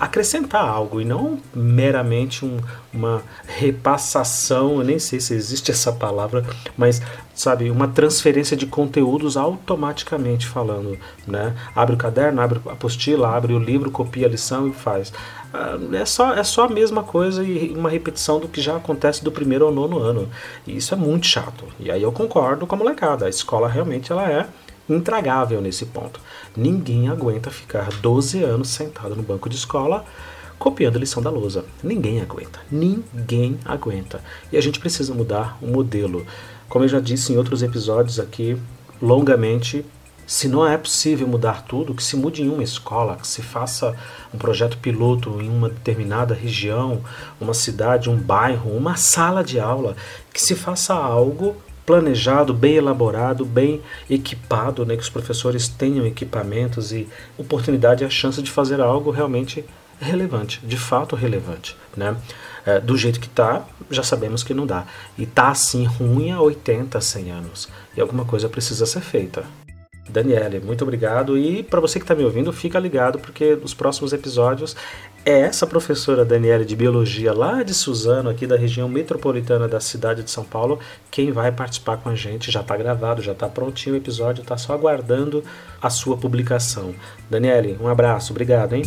acrescentar 0.00 0.66
algo 0.66 1.00
e 1.00 1.04
não 1.04 1.38
meramente 1.54 2.44
um, 2.44 2.58
uma 2.92 3.22
repassação, 3.46 4.78
eu 4.78 4.84
nem 4.84 4.98
sei 4.98 5.20
se 5.20 5.34
existe 5.34 5.70
essa 5.70 5.92
palavra, 5.92 6.44
mas 6.76 7.02
sabe, 7.34 7.70
uma 7.70 7.86
transferência 7.86 8.56
de 8.56 8.66
conteúdos 8.66 9.36
automaticamente 9.36 10.46
falando, 10.46 10.98
né? 11.26 11.54
Abre 11.74 11.94
o 11.94 11.98
caderno, 11.98 12.40
abre 12.40 12.60
a 12.66 12.72
apostila, 12.72 13.36
abre 13.36 13.52
o 13.52 13.58
livro, 13.58 13.90
copia 13.90 14.26
a 14.26 14.30
lição 14.30 14.66
e 14.66 14.72
faz. 14.72 15.12
Ah, 15.52 15.78
é 15.92 16.04
só, 16.04 16.34
é 16.34 16.42
só 16.42 16.64
a 16.64 16.68
mesma 16.68 17.02
coisa 17.02 17.44
e 17.44 17.74
uma 17.76 17.90
repetição 17.90 18.40
do 18.40 18.48
que 18.48 18.60
já 18.60 18.76
acontece 18.76 19.22
do 19.22 19.30
primeiro 19.30 19.66
ao 19.66 19.72
nono 19.72 19.98
ano. 19.98 20.28
E 20.66 20.76
isso 20.76 20.94
é 20.94 20.96
muito 20.96 21.26
chato. 21.26 21.64
E 21.78 21.90
aí 21.90 22.02
eu 22.02 22.12
concordo 22.12 22.66
com 22.66 22.74
a 22.74 22.78
molecada. 22.78 23.26
A 23.26 23.28
escola 23.28 23.68
realmente 23.68 24.10
ela 24.10 24.30
é 24.30 24.46
intragável 24.88 25.60
nesse 25.60 25.86
ponto. 25.86 26.20
Ninguém 26.56 27.08
aguenta 27.08 27.50
ficar 27.50 27.88
12 28.00 28.42
anos 28.42 28.68
sentado 28.68 29.16
no 29.16 29.22
banco 29.22 29.48
de 29.48 29.56
escola 29.56 30.04
copiando 30.58 30.96
a 30.96 31.00
lição 31.00 31.22
da 31.22 31.30
lousa. 31.30 31.64
Ninguém 31.82 32.20
aguenta. 32.20 32.60
Ninguém 32.70 33.58
aguenta. 33.64 34.22
E 34.50 34.56
a 34.56 34.60
gente 34.60 34.80
precisa 34.80 35.14
mudar 35.14 35.58
o 35.60 35.66
modelo. 35.66 36.26
Como 36.68 36.84
eu 36.84 36.88
já 36.88 37.00
disse 37.00 37.32
em 37.32 37.36
outros 37.36 37.62
episódios 37.62 38.18
aqui, 38.18 38.56
longamente, 39.00 39.84
se 40.26 40.48
não 40.48 40.66
é 40.66 40.76
possível 40.76 41.28
mudar 41.28 41.62
tudo, 41.62 41.94
que 41.94 42.02
se 42.02 42.16
mude 42.16 42.42
em 42.42 42.48
uma 42.48 42.62
escola, 42.62 43.16
que 43.16 43.26
se 43.26 43.42
faça 43.42 43.94
um 44.34 44.38
projeto 44.38 44.78
piloto 44.78 45.40
em 45.40 45.48
uma 45.48 45.68
determinada 45.68 46.34
região, 46.34 47.00
uma 47.40 47.54
cidade, 47.54 48.10
um 48.10 48.16
bairro, 48.16 48.76
uma 48.76 48.96
sala 48.96 49.44
de 49.44 49.60
aula, 49.60 49.94
que 50.32 50.42
se 50.42 50.56
faça 50.56 50.94
algo 50.94 51.56
planejado, 51.86 52.52
bem 52.52 52.74
elaborado, 52.74 53.44
bem 53.44 53.80
equipado, 54.10 54.84
né, 54.84 54.96
que 54.96 55.02
os 55.02 55.08
professores 55.08 55.68
tenham 55.68 56.04
equipamentos 56.04 56.92
e 56.92 57.08
oportunidade 57.38 58.02
e 58.02 58.06
a 58.06 58.10
chance 58.10 58.42
de 58.42 58.50
fazer 58.50 58.80
algo 58.80 59.10
realmente 59.10 59.64
relevante, 60.00 60.60
de 60.66 60.76
fato 60.76 61.16
relevante, 61.16 61.76
né? 61.96 62.16
É, 62.66 62.80
do 62.80 62.96
jeito 62.98 63.20
que 63.20 63.28
está, 63.28 63.64
já 63.88 64.02
sabemos 64.02 64.42
que 64.42 64.52
não 64.52 64.66
dá. 64.66 64.86
E 65.16 65.24
tá 65.24 65.50
assim 65.50 65.84
ruim 65.84 66.32
há 66.32 66.40
80, 66.40 67.00
100 67.00 67.30
anos. 67.30 67.68
E 67.96 68.00
alguma 68.00 68.24
coisa 68.24 68.48
precisa 68.48 68.84
ser 68.84 69.02
feita. 69.02 69.44
Daniele, 70.08 70.58
muito 70.60 70.82
obrigado. 70.82 71.38
E 71.38 71.62
para 71.62 71.80
você 71.80 72.00
que 72.00 72.04
está 72.04 72.14
me 72.14 72.24
ouvindo, 72.24 72.52
fica 72.52 72.78
ligado, 72.78 73.20
porque 73.20 73.54
nos 73.54 73.72
próximos 73.72 74.12
episódios 74.12 74.76
é 75.26 75.40
essa 75.40 75.66
professora 75.66 76.24
Daniele 76.24 76.64
de 76.64 76.76
Biologia, 76.76 77.32
lá 77.32 77.64
de 77.64 77.74
Suzano, 77.74 78.30
aqui 78.30 78.46
da 78.46 78.56
região 78.56 78.88
metropolitana 78.88 79.66
da 79.66 79.80
cidade 79.80 80.22
de 80.22 80.30
São 80.30 80.44
Paulo, 80.44 80.78
quem 81.10 81.32
vai 81.32 81.50
participar 81.50 81.96
com 81.96 82.08
a 82.08 82.14
gente. 82.14 82.52
Já 82.52 82.60
está 82.60 82.76
gravado, 82.76 83.20
já 83.20 83.32
está 83.32 83.48
prontinho 83.48 83.96
o 83.96 83.98
episódio, 83.98 84.42
está 84.42 84.56
só 84.56 84.72
aguardando 84.72 85.42
a 85.82 85.90
sua 85.90 86.16
publicação. 86.16 86.94
Daniele, 87.28 87.76
um 87.80 87.88
abraço, 87.88 88.32
obrigado, 88.32 88.74
hein? 88.74 88.84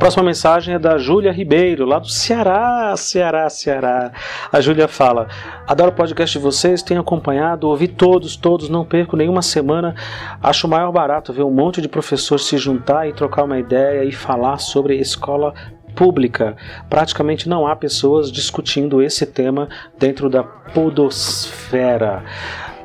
Próxima 0.00 0.24
mensagem 0.24 0.74
é 0.74 0.78
da 0.78 0.96
Júlia 0.96 1.30
Ribeiro, 1.30 1.84
lá 1.84 1.98
do 1.98 2.08
Ceará, 2.08 2.96
Ceará, 2.96 3.50
Ceará. 3.50 4.10
A 4.50 4.58
Júlia 4.58 4.88
fala: 4.88 5.28
Adoro 5.66 5.90
o 5.90 5.94
podcast 5.94 6.36
de 6.36 6.42
vocês, 6.42 6.82
tenho 6.82 7.02
acompanhado, 7.02 7.68
ouvi 7.68 7.86
todos, 7.86 8.34
todos, 8.34 8.70
não 8.70 8.82
perco 8.82 9.14
nenhuma 9.14 9.42
semana. 9.42 9.94
Acho 10.42 10.66
o 10.66 10.70
maior 10.70 10.90
barato 10.90 11.34
ver 11.34 11.42
um 11.42 11.50
monte 11.50 11.82
de 11.82 11.88
professores 11.88 12.46
se 12.46 12.56
juntar 12.56 13.08
e 13.08 13.12
trocar 13.12 13.44
uma 13.44 13.58
ideia 13.58 14.02
e 14.02 14.10
falar 14.10 14.56
sobre 14.56 14.96
escola 14.96 15.52
pública. 15.94 16.56
Praticamente 16.88 17.46
não 17.46 17.66
há 17.66 17.76
pessoas 17.76 18.32
discutindo 18.32 19.02
esse 19.02 19.26
tema 19.26 19.68
dentro 19.98 20.30
da 20.30 20.42
podosfera. 20.42 22.24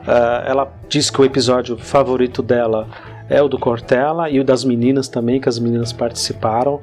Uh, 0.01 0.49
ela 0.49 0.73
diz 0.89 1.09
que 1.09 1.21
o 1.21 1.25
episódio 1.25 1.77
favorito 1.77 2.43
dela 2.43 2.89
é 3.29 3.41
o 3.41 3.47
do 3.47 3.59
Cortella 3.59 4.29
e 4.29 4.39
o 4.39 4.43
das 4.43 4.63
meninas 4.63 5.07
também, 5.07 5.39
que 5.39 5.49
as 5.49 5.59
meninas 5.59 5.91
participaram. 5.91 6.81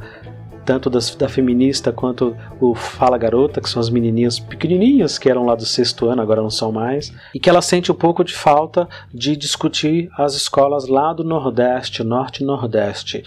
Tanto 0.64 0.88
das, 0.88 1.14
da 1.14 1.28
feminista 1.28 1.92
quanto 1.92 2.36
o 2.60 2.74
Fala 2.74 3.18
Garota, 3.18 3.60
que 3.60 3.68
são 3.68 3.80
as 3.80 3.90
menininhas 3.90 4.38
pequenininhas 4.38 5.18
que 5.18 5.28
eram 5.28 5.44
lá 5.44 5.54
do 5.54 5.64
sexto 5.64 6.06
ano, 6.06 6.22
agora 6.22 6.42
não 6.42 6.50
são 6.50 6.72
mais, 6.72 7.12
e 7.34 7.40
que 7.40 7.48
ela 7.48 7.62
sente 7.62 7.90
um 7.90 7.94
pouco 7.94 8.24
de 8.24 8.34
falta 8.34 8.88
de 9.12 9.36
discutir 9.36 10.10
as 10.16 10.34
escolas 10.34 10.86
lá 10.86 11.12
do 11.12 11.24
Nordeste, 11.24 12.02
Norte 12.02 12.42
e 12.42 12.46
Nordeste. 12.46 13.24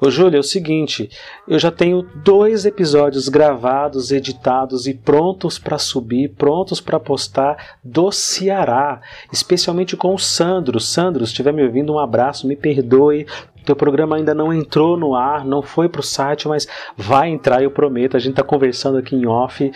Ô 0.00 0.10
Júlia, 0.10 0.36
é 0.36 0.40
o 0.40 0.44
seguinte, 0.44 1.10
eu 1.46 1.58
já 1.58 1.70
tenho 1.70 2.06
dois 2.24 2.64
episódios 2.64 3.28
gravados, 3.28 4.12
editados 4.12 4.86
e 4.86 4.94
prontos 4.94 5.58
para 5.58 5.78
subir, 5.78 6.30
prontos 6.30 6.80
para 6.80 7.00
postar 7.00 7.76
do 7.82 8.10
Ceará, 8.12 9.00
especialmente 9.32 9.96
com 9.96 10.14
o 10.14 10.18
Sandro. 10.18 10.80
Sandro, 10.80 11.26
se 11.26 11.32
estiver 11.32 11.52
me 11.52 11.64
ouvindo, 11.64 11.92
um 11.92 11.98
abraço, 11.98 12.46
me 12.46 12.56
perdoe 12.56 13.26
teu 13.64 13.76
programa 13.76 14.16
ainda 14.16 14.34
não 14.34 14.52
entrou 14.52 14.96
no 14.96 15.14
ar, 15.14 15.44
não 15.44 15.62
foi 15.62 15.88
para 15.88 16.00
o 16.00 16.04
site, 16.04 16.48
mas 16.48 16.66
vai 16.96 17.28
entrar, 17.28 17.62
eu 17.62 17.70
prometo. 17.70 18.16
A 18.16 18.20
gente 18.20 18.32
está 18.32 18.42
conversando 18.42 18.98
aqui 18.98 19.14
em 19.14 19.26
off. 19.26 19.64
Uh, 19.64 19.72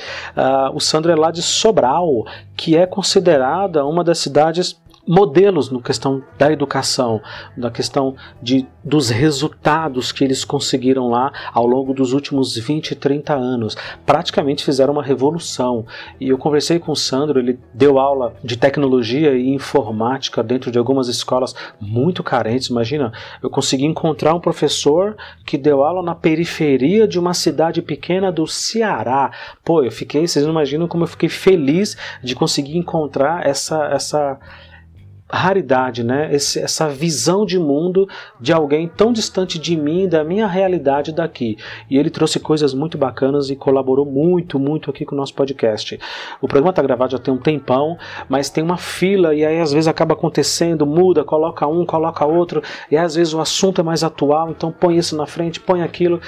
o 0.75 0.81
Sandro 0.81 1.13
é 1.13 1.17
lá 1.17 1.31
de 1.31 1.43
Sobral, 1.43 2.25
que 2.57 2.77
é 2.77 2.87
considerada 2.87 3.85
uma 3.85 4.03
das 4.03 4.19
cidades 4.19 4.81
modelos 5.07 5.71
no 5.71 5.83
questão 5.83 6.23
da 6.39 6.53
educação, 6.53 7.21
na 7.57 7.71
questão 7.71 8.15
de, 8.41 8.67
dos 8.85 9.11
resultados 9.11 10.13
que 10.13 10.23
eles 10.23 10.45
conseguiram 10.45 11.09
lá 11.11 11.33
ao 11.53 11.67
longo 11.67 11.93
dos 11.93 12.13
últimos 12.13 12.57
20, 12.57 12.95
30 12.95 13.35
anos. 13.35 13.77
Praticamente 14.07 14.65
fizeram 14.65 14.93
uma 14.93 15.03
revolução. 15.03 15.85
E 16.21 16.29
eu 16.29 16.39
conversei 16.39 16.79
com 16.79 16.93
o 16.93 16.97
Sandro, 16.97 17.41
ele 17.41 17.59
deu 17.75 17.99
aula 17.99 18.35
de 18.45 18.57
tecnologia 18.57 19.35
e 19.35 19.49
informática 19.49 20.43
dentro 20.43 20.71
de 20.71 20.79
algumas 20.79 21.09
escolas 21.09 21.55
muito 21.81 22.23
carentes. 22.23 22.69
Imagina, 22.69 23.13
eu 23.43 23.51
consegui 23.51 23.85
encontrar 23.85 24.35
um 24.35 24.41
professor 24.41 25.17
que 25.45 25.59
deu 25.59 25.83
aula 25.83 26.03
na 26.03 26.15
periferia 26.15 27.09
de 27.09 27.19
uma 27.19 27.35
cidade 27.35 27.83
pequena 27.83 28.31
do 28.31 28.47
Ceará. 28.47 29.33
Pô, 29.65 29.83
eu 29.83 29.91
fiquei, 29.91 30.27
vocês 30.27 30.45
não 30.45 30.53
imaginam 30.53 30.87
como 30.87 31.03
eu 31.03 31.09
fiquei 31.09 31.29
feliz 31.29 31.97
de 32.23 32.35
conseguir 32.35 32.77
encontrar 32.77 33.47
essa 33.47 33.83
essa 33.87 34.39
raridade, 35.33 36.05
né? 36.05 36.29
Esse, 36.35 36.59
essa 36.61 36.89
visão 36.89 37.47
de 37.47 37.59
mundo 37.59 38.07
de 38.39 38.53
alguém 38.53 38.87
tão 38.87 39.13
distante 39.13 39.59
de 39.59 39.77
mim, 39.77 40.07
da 40.07 40.23
minha 40.23 40.47
realidade 40.47 41.13
daqui. 41.13 41.57
E 41.89 41.97
ele 41.97 42.11
trouxe 42.11 42.39
coisas 42.39 42.75
muito 42.75 42.99
bacanas 42.99 43.49
e 43.49 43.57
colaborou 43.57 44.05
muito, 44.05 44.59
muito 44.59 44.91
aqui 44.91 45.05
com 45.07 45.15
o 45.15 45.19
nosso 45.19 45.35
podcast. 45.35 45.99
O 46.41 46.47
programa 46.47 46.71
está 46.71 46.83
gravado 46.83 47.13
já 47.13 47.19
tem 47.19 47.33
um 47.33 47.39
tempão, 47.39 47.97
mas 48.29 48.51
tem 48.51 48.63
uma 48.63 48.77
fila 48.77 49.35
e 49.35 49.45
aí 49.45 49.61
às 49.61 49.73
vezes 49.73 49.89
acaba 49.89 50.13
acontecendo, 50.15 50.87
muda, 50.87 51.25
coloca 51.25 51.67
um, 51.67 51.87
coloca 51.87 52.27
outro, 52.27 52.63
e 52.91 52.97
às 52.97 53.15
vezes 53.15 53.33
o 53.33 53.41
assunto 53.41 53.81
é 53.81 53.85
mais 53.85 54.05
atual, 54.05 54.51
então 54.51 54.71
põe 54.71 54.97
isso 54.97 55.17
na 55.17 55.27
frente, 55.27 55.61
põe 55.61 55.83
aquilo. 55.83 56.21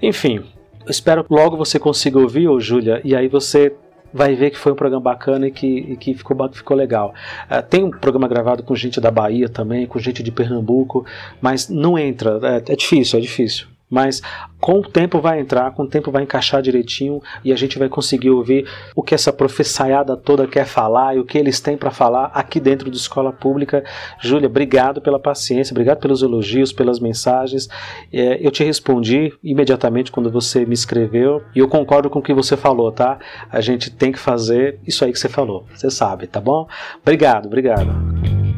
Enfim, 0.00 0.42
espero 0.88 1.24
que 1.24 1.32
logo 1.32 1.56
você 1.56 1.78
consiga 1.78 2.18
ouvir, 2.18 2.48
ô 2.48 2.58
Júlia, 2.58 3.00
e 3.04 3.14
aí 3.14 3.28
você 3.28 3.74
vai 4.12 4.34
ver 4.34 4.50
que 4.50 4.58
foi 4.58 4.72
um 4.72 4.76
programa 4.76 5.02
bacana 5.02 5.48
e 5.48 5.50
que, 5.50 5.66
e 5.66 5.96
que 5.96 6.14
ficou, 6.14 6.36
ficou 6.52 6.76
legal. 6.76 7.14
Uh, 7.50 7.62
tem 7.62 7.84
um 7.84 7.90
programa 7.90 8.28
gravado 8.28 8.62
com 8.62 8.74
gente 8.74 9.00
da 9.00 9.10
Bahia 9.10 9.48
também, 9.48 9.86
com 9.86 9.98
gente 9.98 10.22
de 10.22 10.30
Pernambuco, 10.30 11.06
mas 11.40 11.68
não 11.68 11.98
entra, 11.98 12.38
é, 12.42 12.72
é 12.72 12.76
difícil, 12.76 13.18
é 13.18 13.22
difícil 13.22 13.69
mas 13.90 14.22
com 14.60 14.78
o 14.78 14.82
tempo 14.82 15.20
vai 15.20 15.40
entrar, 15.40 15.72
com 15.72 15.82
o 15.82 15.88
tempo 15.88 16.10
vai 16.10 16.22
encaixar 16.22 16.62
direitinho 16.62 17.20
e 17.44 17.52
a 17.52 17.56
gente 17.56 17.78
vai 17.78 17.88
conseguir 17.88 18.30
ouvir 18.30 18.68
o 18.94 19.02
que 19.02 19.14
essa 19.14 19.32
professaiada 19.32 20.16
toda 20.16 20.46
quer 20.46 20.66
falar 20.66 21.16
e 21.16 21.18
o 21.18 21.24
que 21.24 21.36
eles 21.36 21.60
têm 21.60 21.76
para 21.76 21.90
falar 21.90 22.30
aqui 22.34 22.60
dentro 22.60 22.90
de 22.90 22.96
escola 22.96 23.32
pública. 23.32 23.82
Júlia, 24.20 24.46
obrigado 24.46 25.00
pela 25.00 25.18
paciência, 25.18 25.72
obrigado 25.72 25.98
pelos 25.98 26.22
elogios, 26.22 26.72
pelas 26.72 27.00
mensagens. 27.00 27.68
É, 28.12 28.38
eu 28.46 28.50
te 28.50 28.62
respondi 28.62 29.32
imediatamente 29.42 30.12
quando 30.12 30.30
você 30.30 30.64
me 30.64 30.74
escreveu 30.74 31.42
e 31.54 31.58
eu 31.58 31.68
concordo 31.68 32.08
com 32.08 32.18
o 32.18 32.22
que 32.22 32.34
você 32.34 32.56
falou, 32.56 32.92
tá? 32.92 33.18
A 33.50 33.60
gente 33.60 33.90
tem 33.90 34.12
que 34.12 34.18
fazer 34.18 34.78
isso 34.86 35.04
aí 35.04 35.12
que 35.12 35.18
você 35.18 35.28
falou, 35.28 35.66
você 35.74 35.90
sabe, 35.90 36.26
tá 36.26 36.40
bom? 36.40 36.68
Obrigado, 37.02 37.46
obrigado. 37.46 38.49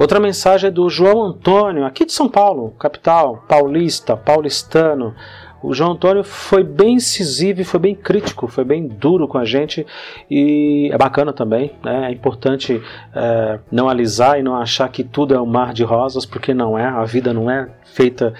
Outra 0.00 0.18
mensagem 0.18 0.68
é 0.68 0.70
do 0.70 0.88
João 0.88 1.22
Antônio, 1.22 1.84
aqui 1.84 2.06
de 2.06 2.12
São 2.14 2.26
Paulo, 2.26 2.70
capital, 2.78 3.44
paulista, 3.46 4.16
paulistano. 4.16 5.14
O 5.62 5.74
João 5.74 5.92
Antônio 5.92 6.24
foi 6.24 6.64
bem 6.64 6.94
incisivo 6.94 7.60
e 7.60 7.64
foi 7.64 7.78
bem 7.78 7.94
crítico, 7.94 8.48
foi 8.48 8.64
bem 8.64 8.88
duro 8.88 9.28
com 9.28 9.36
a 9.36 9.44
gente 9.44 9.86
e 10.30 10.88
é 10.90 10.96
bacana 10.96 11.34
também. 11.34 11.74
Né? 11.84 12.06
É 12.06 12.12
importante 12.12 12.80
é, 13.14 13.60
não 13.70 13.90
alisar 13.90 14.40
e 14.40 14.42
não 14.42 14.56
achar 14.56 14.88
que 14.88 15.04
tudo 15.04 15.34
é 15.34 15.40
um 15.40 15.44
mar 15.44 15.74
de 15.74 15.84
rosas, 15.84 16.24
porque 16.24 16.54
não 16.54 16.78
é, 16.78 16.86
a 16.86 17.04
vida 17.04 17.34
não 17.34 17.50
é 17.50 17.68
feita 17.84 18.32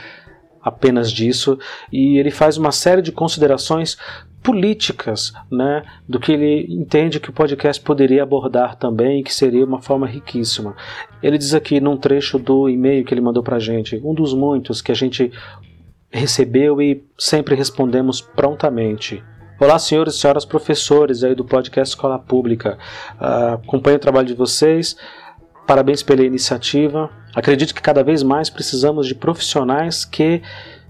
apenas 0.63 1.13
disso. 1.13 1.59
E 1.93 2.17
ele 2.17 2.31
faz 2.31 2.57
uma 2.57 2.73
série 2.73 3.03
de 3.03 3.13
considerações 3.13 3.99
políticas, 4.43 5.33
né, 5.51 5.83
do 6.09 6.19
que 6.19 6.33
ele 6.33 6.67
entende 6.73 7.21
que 7.21 7.31
o 7.31 7.33
podcast 7.33 7.83
poderia 7.83 8.23
abordar 8.23 8.77
também, 8.77 9.23
que 9.23 9.35
seria 9.35 9.65
uma 9.65 9.81
forma 9.81 10.07
riquíssima. 10.07 10.75
Ele 11.23 11.37
diz 11.37 11.55
aqui 11.55 11.81
num 11.81 11.97
trecho 11.97 12.39
do 12.39 12.69
e-mail 12.69 13.05
que 13.05 13.13
ele 13.13 13.21
mandou 13.21 13.43
para 13.43 13.59
gente, 13.59 14.01
um 14.03 14.15
dos 14.15 14.33
muitos 14.33 14.81
que 14.81 14.91
a 14.91 14.95
gente 14.95 15.31
recebeu 16.11 16.81
e 16.81 17.05
sempre 17.19 17.55
respondemos 17.55 18.21
prontamente. 18.21 19.23
Olá, 19.61 19.79
senhores 19.79 20.15
e 20.15 20.19
senhoras 20.19 20.47
professores 20.47 21.23
aí 21.23 21.35
do 21.35 21.45
podcast 21.45 21.95
Escola 21.95 22.19
Pública. 22.19 22.79
Uh, 23.21 23.55
acompanho 23.55 23.97
o 23.97 24.01
trabalho 24.01 24.27
de 24.27 24.35
vocês. 24.35 24.97
Parabéns 25.67 26.03
pela 26.03 26.25
iniciativa. 26.25 27.11
Acredito 27.35 27.75
que 27.75 27.83
cada 27.83 28.03
vez 28.03 28.23
mais 28.23 28.49
precisamos 28.49 29.07
de 29.07 29.15
profissionais 29.15 30.05
que 30.05 30.43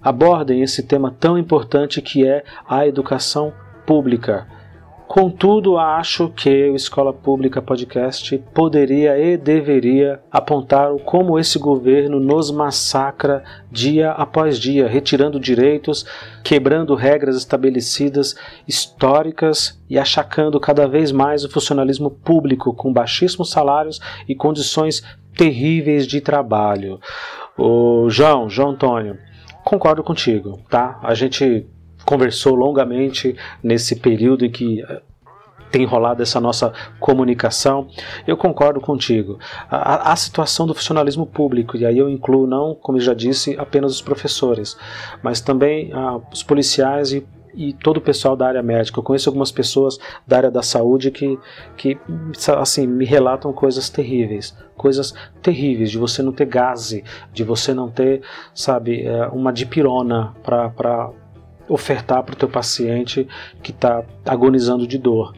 abordem 0.02 0.62
esse 0.62 0.82
tema 0.82 1.14
tão 1.18 1.38
importante 1.38 2.00
que 2.00 2.26
é 2.26 2.44
a 2.68 2.86
educação 2.86 3.52
pública. 3.86 4.46
Contudo, 5.10 5.76
acho 5.76 6.28
que 6.28 6.70
o 6.70 6.76
Escola 6.76 7.12
Pública 7.12 7.60
Podcast 7.60 8.38
poderia 8.54 9.18
e 9.18 9.36
deveria 9.36 10.20
apontar 10.30 10.88
como 11.04 11.36
esse 11.36 11.58
governo 11.58 12.20
nos 12.20 12.52
massacra 12.52 13.42
dia 13.72 14.12
após 14.12 14.56
dia, 14.56 14.86
retirando 14.86 15.40
direitos, 15.40 16.06
quebrando 16.44 16.94
regras 16.94 17.34
estabelecidas 17.34 18.36
históricas 18.68 19.82
e 19.90 19.98
achacando 19.98 20.60
cada 20.60 20.86
vez 20.86 21.10
mais 21.10 21.42
o 21.42 21.50
funcionalismo 21.50 22.12
público 22.12 22.72
com 22.72 22.92
baixíssimos 22.92 23.50
salários 23.50 23.98
e 24.28 24.34
condições 24.36 25.02
terríveis 25.36 26.06
de 26.06 26.20
trabalho. 26.20 27.00
O 27.58 28.08
João, 28.08 28.48
João 28.48 28.70
Antônio, 28.70 29.18
concordo 29.70 30.02
contigo, 30.02 30.58
tá? 30.68 30.98
A 31.00 31.14
gente 31.14 31.64
conversou 32.04 32.56
longamente 32.56 33.36
nesse 33.62 33.94
período 33.94 34.44
em 34.44 34.50
que 34.50 34.82
eh, 34.82 35.00
tem 35.70 35.84
rolado 35.84 36.20
essa 36.24 36.40
nossa 36.40 36.72
comunicação. 36.98 37.86
Eu 38.26 38.36
concordo 38.36 38.80
contigo. 38.80 39.38
A, 39.70 40.10
a, 40.10 40.16
situação 40.16 40.66
do 40.66 40.74
funcionalismo 40.74 41.24
público, 41.24 41.76
e 41.76 41.86
aí 41.86 41.96
eu 41.96 42.10
incluo 42.10 42.48
não, 42.48 42.74
como 42.74 42.98
eu 42.98 43.02
já 43.02 43.14
disse, 43.14 43.56
apenas 43.60 43.92
os 43.92 44.02
professores, 44.02 44.76
mas 45.22 45.40
também 45.40 45.92
ah, 45.94 46.18
os 46.32 46.42
policiais 46.42 47.12
e 47.12 47.24
e 47.54 47.72
todo 47.72 47.98
o 47.98 48.00
pessoal 48.00 48.36
da 48.36 48.46
área 48.46 48.62
médica. 48.62 48.98
Eu 48.98 49.02
conheço 49.02 49.28
algumas 49.28 49.50
pessoas 49.50 49.98
da 50.26 50.36
área 50.36 50.50
da 50.50 50.62
saúde 50.62 51.10
que, 51.10 51.38
que 51.76 51.98
assim, 52.58 52.86
me 52.86 53.04
relatam 53.04 53.52
coisas 53.52 53.88
terríveis. 53.88 54.56
Coisas 54.76 55.14
terríveis 55.42 55.90
de 55.90 55.98
você 55.98 56.22
não 56.22 56.32
ter 56.32 56.46
gase, 56.46 57.04
de 57.32 57.44
você 57.44 57.74
não 57.74 57.90
ter, 57.90 58.22
sabe, 58.54 59.02
é, 59.02 59.26
uma 59.28 59.52
dipirona 59.52 60.34
para 60.42 61.10
ofertar 61.68 62.22
para 62.22 62.32
o 62.32 62.36
teu 62.36 62.48
paciente 62.48 63.28
que 63.62 63.70
está 63.70 64.04
agonizando 64.26 64.86
de 64.86 64.98
dor. 64.98 65.34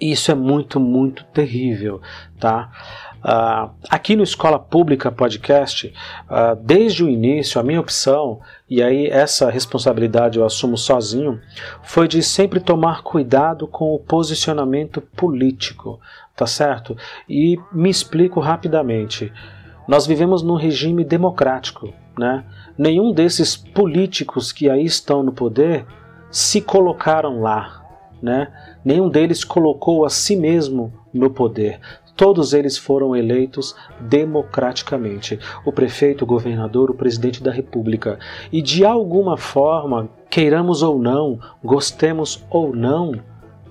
Isso 0.00 0.30
é 0.30 0.34
muito, 0.34 0.78
muito 0.78 1.24
terrível, 1.26 2.02
tá? 2.38 2.70
Uh, 3.26 3.74
aqui 3.88 4.14
no 4.14 4.22
Escola 4.22 4.58
Pública 4.58 5.10
Podcast, 5.10 5.92
uh, 6.28 6.54
desde 6.62 7.02
o 7.02 7.08
início, 7.08 7.60
a 7.60 7.64
minha 7.64 7.80
opção, 7.80 8.40
e 8.68 8.82
aí 8.82 9.06
essa 9.06 9.48
responsabilidade 9.48 10.38
eu 10.38 10.44
assumo 10.44 10.76
sozinho, 10.76 11.40
foi 11.82 12.08
de 12.08 12.22
sempre 12.22 12.58
tomar 12.58 13.02
cuidado 13.02 13.66
com 13.68 13.94
o 13.94 13.98
posicionamento 13.98 15.00
político, 15.00 16.00
tá 16.34 16.46
certo? 16.46 16.96
E 17.28 17.58
me 17.72 17.88
explico 17.88 18.40
rapidamente. 18.40 19.32
Nós 19.86 20.04
vivemos 20.04 20.42
num 20.42 20.56
regime 20.56 21.04
democrático, 21.04 21.92
né? 22.18 22.44
Nenhum 22.76 23.12
desses 23.12 23.56
políticos 23.56 24.50
que 24.50 24.68
aí 24.68 24.84
estão 24.84 25.22
no 25.22 25.32
poder 25.32 25.86
se 26.28 26.60
colocaram 26.60 27.40
lá, 27.40 27.84
né? 28.20 28.52
Nenhum 28.84 29.08
deles 29.08 29.44
colocou 29.44 30.04
a 30.04 30.10
si 30.10 30.34
mesmo 30.34 30.92
no 31.14 31.30
poder. 31.30 31.80
Todos 32.16 32.54
eles 32.54 32.78
foram 32.78 33.14
eleitos 33.14 33.76
democraticamente: 34.00 35.38
o 35.64 35.72
prefeito, 35.72 36.22
o 36.22 36.26
governador, 36.26 36.90
o 36.90 36.94
presidente 36.94 37.42
da 37.42 37.52
república. 37.52 38.18
E 38.50 38.62
de 38.62 38.84
alguma 38.84 39.36
forma, 39.36 40.08
queiramos 40.30 40.82
ou 40.82 40.98
não, 40.98 41.38
gostemos 41.62 42.42
ou 42.48 42.74
não, 42.74 43.20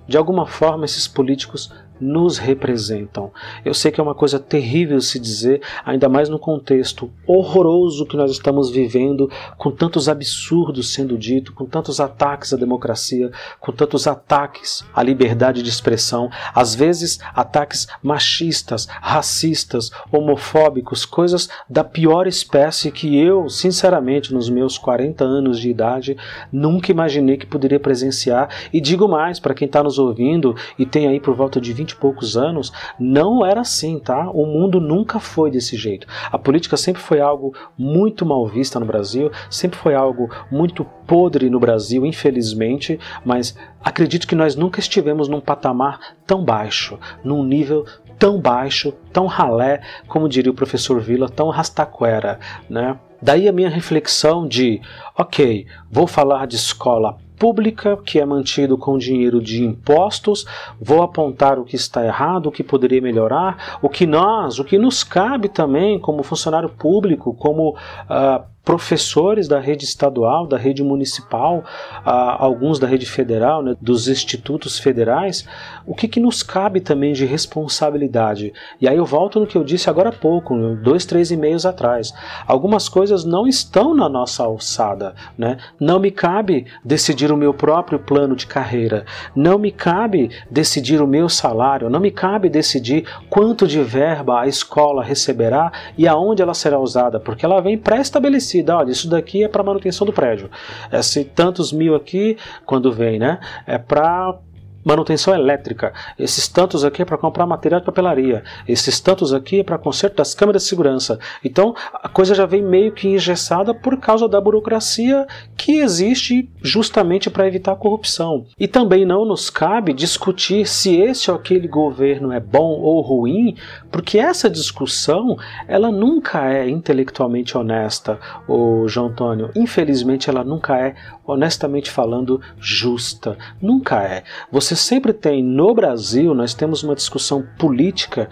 de 0.08 0.18
alguma 0.18 0.46
forma 0.46 0.86
esses 0.86 1.08
políticos 1.08 1.74
nos 2.00 2.38
representam. 2.38 3.32
Eu 3.64 3.74
sei 3.74 3.92
que 3.92 4.00
é 4.00 4.04
uma 4.04 4.16
coisa 4.16 4.40
terrível 4.40 5.00
se 5.02 5.20
dizer, 5.20 5.62
ainda 5.86 6.10
mais 6.10 6.30
no 6.30 6.40
contexto 6.40 7.12
horroroso 7.26 8.06
que 8.06 8.18
nós 8.18 8.32
estamos 8.32 8.70
vivendo, 8.70 9.30
com 9.58 9.72
tantos 9.72 10.10
absurdos 10.10 10.94
sendo 10.94 11.18
dito, 11.18 11.54
com 11.54 11.66
tantos 11.66 12.00
ataques 12.00 12.54
à 12.54 12.58
democracia, 12.58 13.32
com 13.60 13.72
tantos 13.72 14.08
ataques 14.08 14.84
à 14.94 15.02
liberdade 15.04 15.62
de 15.62 15.70
expressão, 15.70 16.30
às 16.54 16.76
vezes 16.76 17.20
ataques 17.34 17.88
machistas, 18.02 18.86
racistas, 18.86 19.92
homofóbicos, 20.12 21.06
coisas 21.06 21.50
da 21.70 21.84
pior 21.84 22.28
espécie 22.28 22.92
que 22.92 23.18
eu, 23.18 23.50
sinceramente, 23.50 24.34
nos 24.34 24.50
meus 24.50 24.78
40 24.78 25.24
anos 25.24 25.60
de 25.60 25.70
idade, 25.70 26.18
nunca 26.52 26.92
imaginei 26.92 27.38
que 27.38 27.46
poderia 27.46 27.80
presenciar. 27.80 28.50
E 28.74 28.82
digo 28.82 29.08
mais, 29.08 29.40
para 29.40 29.54
quem 29.54 29.66
está 29.66 29.84
nos 29.84 30.00
ouvindo 30.00 30.56
e 30.78 30.86
tem 30.86 31.08
aí 31.08 31.20
por 31.20 31.36
volta 31.36 31.60
de 31.60 31.74
20 31.74 31.85
e 31.94 31.98
poucos 31.98 32.38
anos, 32.38 32.72
não 33.00 33.46
era 33.46 33.62
assim, 33.62 34.00
tá? 34.00 34.30
O 34.30 34.46
mundo 34.46 34.80
nunca 34.80 35.20
foi 35.20 35.52
desse 35.52 35.76
jeito. 35.76 36.08
A 36.32 36.38
política 36.38 36.78
sempre 36.78 37.02
foi 37.02 37.20
algo 37.20 37.54
muito 37.78 38.26
mal 38.26 38.48
vista 38.48 38.80
no 38.80 38.86
Brasil, 38.86 39.32
sempre 39.50 39.78
foi 39.78 39.96
algo 39.96 40.30
muito 40.52 40.86
podre 41.06 41.50
no 41.50 41.60
Brasil, 41.60 42.06
infelizmente, 42.06 43.00
mas 43.24 43.56
acredito 43.84 44.28
que 44.28 44.36
nós 44.36 44.56
nunca 44.56 44.80
estivemos 44.80 45.28
num 45.28 45.42
patamar 45.42 46.00
tão 46.26 46.44
baixo, 46.44 47.00
num 47.24 47.44
nível 47.44 47.86
tão 48.18 48.40
baixo, 48.40 48.94
tão 49.12 49.26
ralé, 49.26 49.82
como 50.08 50.30
diria 50.30 50.52
o 50.52 50.56
professor 50.56 51.00
Vila, 51.00 51.30
tão 51.30 51.50
rastaquera, 51.50 52.40
né? 52.70 52.98
Daí 53.22 53.48
a 53.48 53.52
minha 53.52 53.70
reflexão 53.70 54.48
de, 54.48 54.82
ok, 55.18 55.66
vou 55.90 56.06
falar 56.06 56.46
de 56.48 56.56
escola 56.56 57.18
pública 57.38 57.98
que 57.98 58.20
é 58.20 58.26
mantido 58.26 58.78
com 58.78 58.98
dinheiro 58.98 59.42
de 59.42 59.64
impostos, 59.64 60.46
vou 60.80 61.02
apontar 61.02 61.60
o 61.60 61.66
que 61.66 61.76
está 61.76 62.06
errado, 62.06 62.48
o 62.48 62.52
que 62.52 62.64
poderia 62.64 63.02
melhorar, 63.02 63.78
o 63.82 63.90
que 63.90 64.06
nós, 64.06 64.60
o 64.60 64.64
que 64.64 64.78
nos 64.78 65.04
cabe 65.04 65.50
também 65.50 66.00
como 66.00 66.24
funcionário 66.24 66.70
público, 66.70 67.34
como 67.34 67.72
uh, 67.72 68.55
professores 68.66 69.48
da 69.48 69.60
rede 69.60 69.86
estadual, 69.86 70.48
da 70.48 70.58
rede 70.58 70.84
municipal, 70.84 71.64
alguns 72.04 72.80
da 72.80 72.88
rede 72.88 73.06
federal, 73.06 73.62
né, 73.62 73.76
dos 73.80 74.08
institutos 74.08 74.80
federais, 74.80 75.48
o 75.86 75.94
que, 75.94 76.08
que 76.08 76.20
nos 76.20 76.42
cabe 76.42 76.82
também 76.82 77.14
de 77.14 77.26
responsabilidade? 77.26 78.52
E 78.82 78.88
aí 78.88 78.98
eu 78.98 79.06
volto 79.06 79.40
no 79.40 79.46
que 79.46 79.56
eu 79.56 79.64
disse 79.64 79.88
agora 79.88 80.10
há 80.10 80.12
pouco, 80.12 80.56
dois, 80.78 81.06
três 81.06 81.30
e-mails 81.30 81.64
atrás. 81.66 82.12
Algumas 82.48 82.90
coisas 82.90 83.24
não 83.24 83.48
estão 83.48 83.94
na 83.94 84.10
nossa 84.10 84.44
alçada. 84.44 85.14
Né? 85.38 85.58
Não 85.80 86.00
me 86.00 86.10
cabe 86.10 86.66
decidir 86.84 87.32
o 87.32 87.38
meu 87.38 87.54
próprio 87.54 88.00
plano 88.00 88.36
de 88.36 88.48
carreira, 88.48 89.06
não 89.36 89.60
me 89.60 89.72
cabe 89.72 90.32
decidir 90.50 91.02
o 91.02 91.08
meu 91.08 91.30
salário, 91.30 91.90
não 91.90 92.00
me 92.00 92.10
cabe 92.10 92.50
decidir 92.50 93.06
quanto 93.30 93.68
de 93.68 93.84
verba 93.84 94.42
a 94.42 94.48
escola 94.48 95.04
receberá 95.04 95.72
e 95.96 96.08
aonde 96.08 96.42
ela 96.42 96.56
será 96.56 96.80
usada, 96.80 97.20
porque 97.20 97.46
ela 97.46 97.62
vem 97.62 97.78
pré-estabelecida 97.78 98.55
estabelecida, 98.56 98.78
olha, 98.78 98.92
isso 98.92 99.10
daqui 99.10 99.44
é 99.44 99.48
para 99.48 99.64
manutenção 99.64 100.06
do 100.06 100.14
prédio. 100.14 100.50
Esse 100.92 101.24
tantos 101.24 101.72
mil 101.72 101.96
aqui, 101.96 102.38
quando 102.66 102.92
vem, 102.92 103.20
né, 103.20 103.40
é 103.66 103.78
para 103.78 104.38
manutenção 104.86 105.34
elétrica. 105.34 105.92
Esses 106.18 106.48
tantos 106.48 106.86
aqui 106.86 107.02
é 107.02 107.06
para 107.06 107.18
comprar 107.18 107.48
material 107.48 107.82
de 107.82 107.86
papelaria. 107.86 108.44
Esses 108.68 109.00
tantos 109.00 109.34
aqui 109.34 109.62
é 109.62 109.64
para 109.64 109.80
conserto 109.80 110.18
das 110.18 110.36
câmeras 110.36 110.62
de 110.62 110.70
segurança. 110.70 111.20
Então 111.44 111.76
a 111.94 112.08
coisa 112.08 112.36
já 112.36 112.46
vem 112.46 112.62
meio 112.62 112.92
que 112.92 113.08
engessada 113.08 113.74
por 113.74 113.98
causa 113.98 114.30
da 114.30 114.40
burocracia 114.40 115.26
que 115.58 115.80
existe 115.80 116.50
justamente 116.62 117.30
para 117.30 117.48
evitar 117.48 117.72
a 117.72 117.76
corrupção. 117.76 118.46
E 118.60 118.68
também 118.68 119.06
não 119.06 119.26
nos 119.26 119.50
cabe 119.50 119.92
discutir 119.92 120.68
se 120.68 120.96
esse 120.96 121.32
ou 121.32 121.38
aquele 121.38 121.68
governo 121.68 122.32
é 122.32 122.40
bom 122.40 122.80
ou 122.80 123.02
ruim, 123.02 123.56
porque 123.92 124.20
essa 124.20 124.50
discussão 124.50 125.38
ela 125.68 125.92
nunca 125.92 126.52
é 126.52 126.70
intelectualmente 126.70 127.58
honesta, 127.58 128.20
o 128.48 128.88
João 128.88 129.08
Antônio. 129.08 129.50
Infelizmente 129.56 130.30
ela 130.30 130.44
nunca 130.44 130.78
é, 130.78 130.96
honestamente 131.26 131.90
falando, 131.90 132.42
justa. 132.58 133.38
Nunca 133.62 134.04
é. 134.04 134.24
Você 134.52 134.76
sempre 134.76 135.14
tem 135.14 135.44
no 135.44 135.74
Brasil, 135.74 136.34
nós 136.34 136.54
temos 136.54 136.84
uma 136.84 136.96
discussão 136.96 137.46
política 137.58 138.30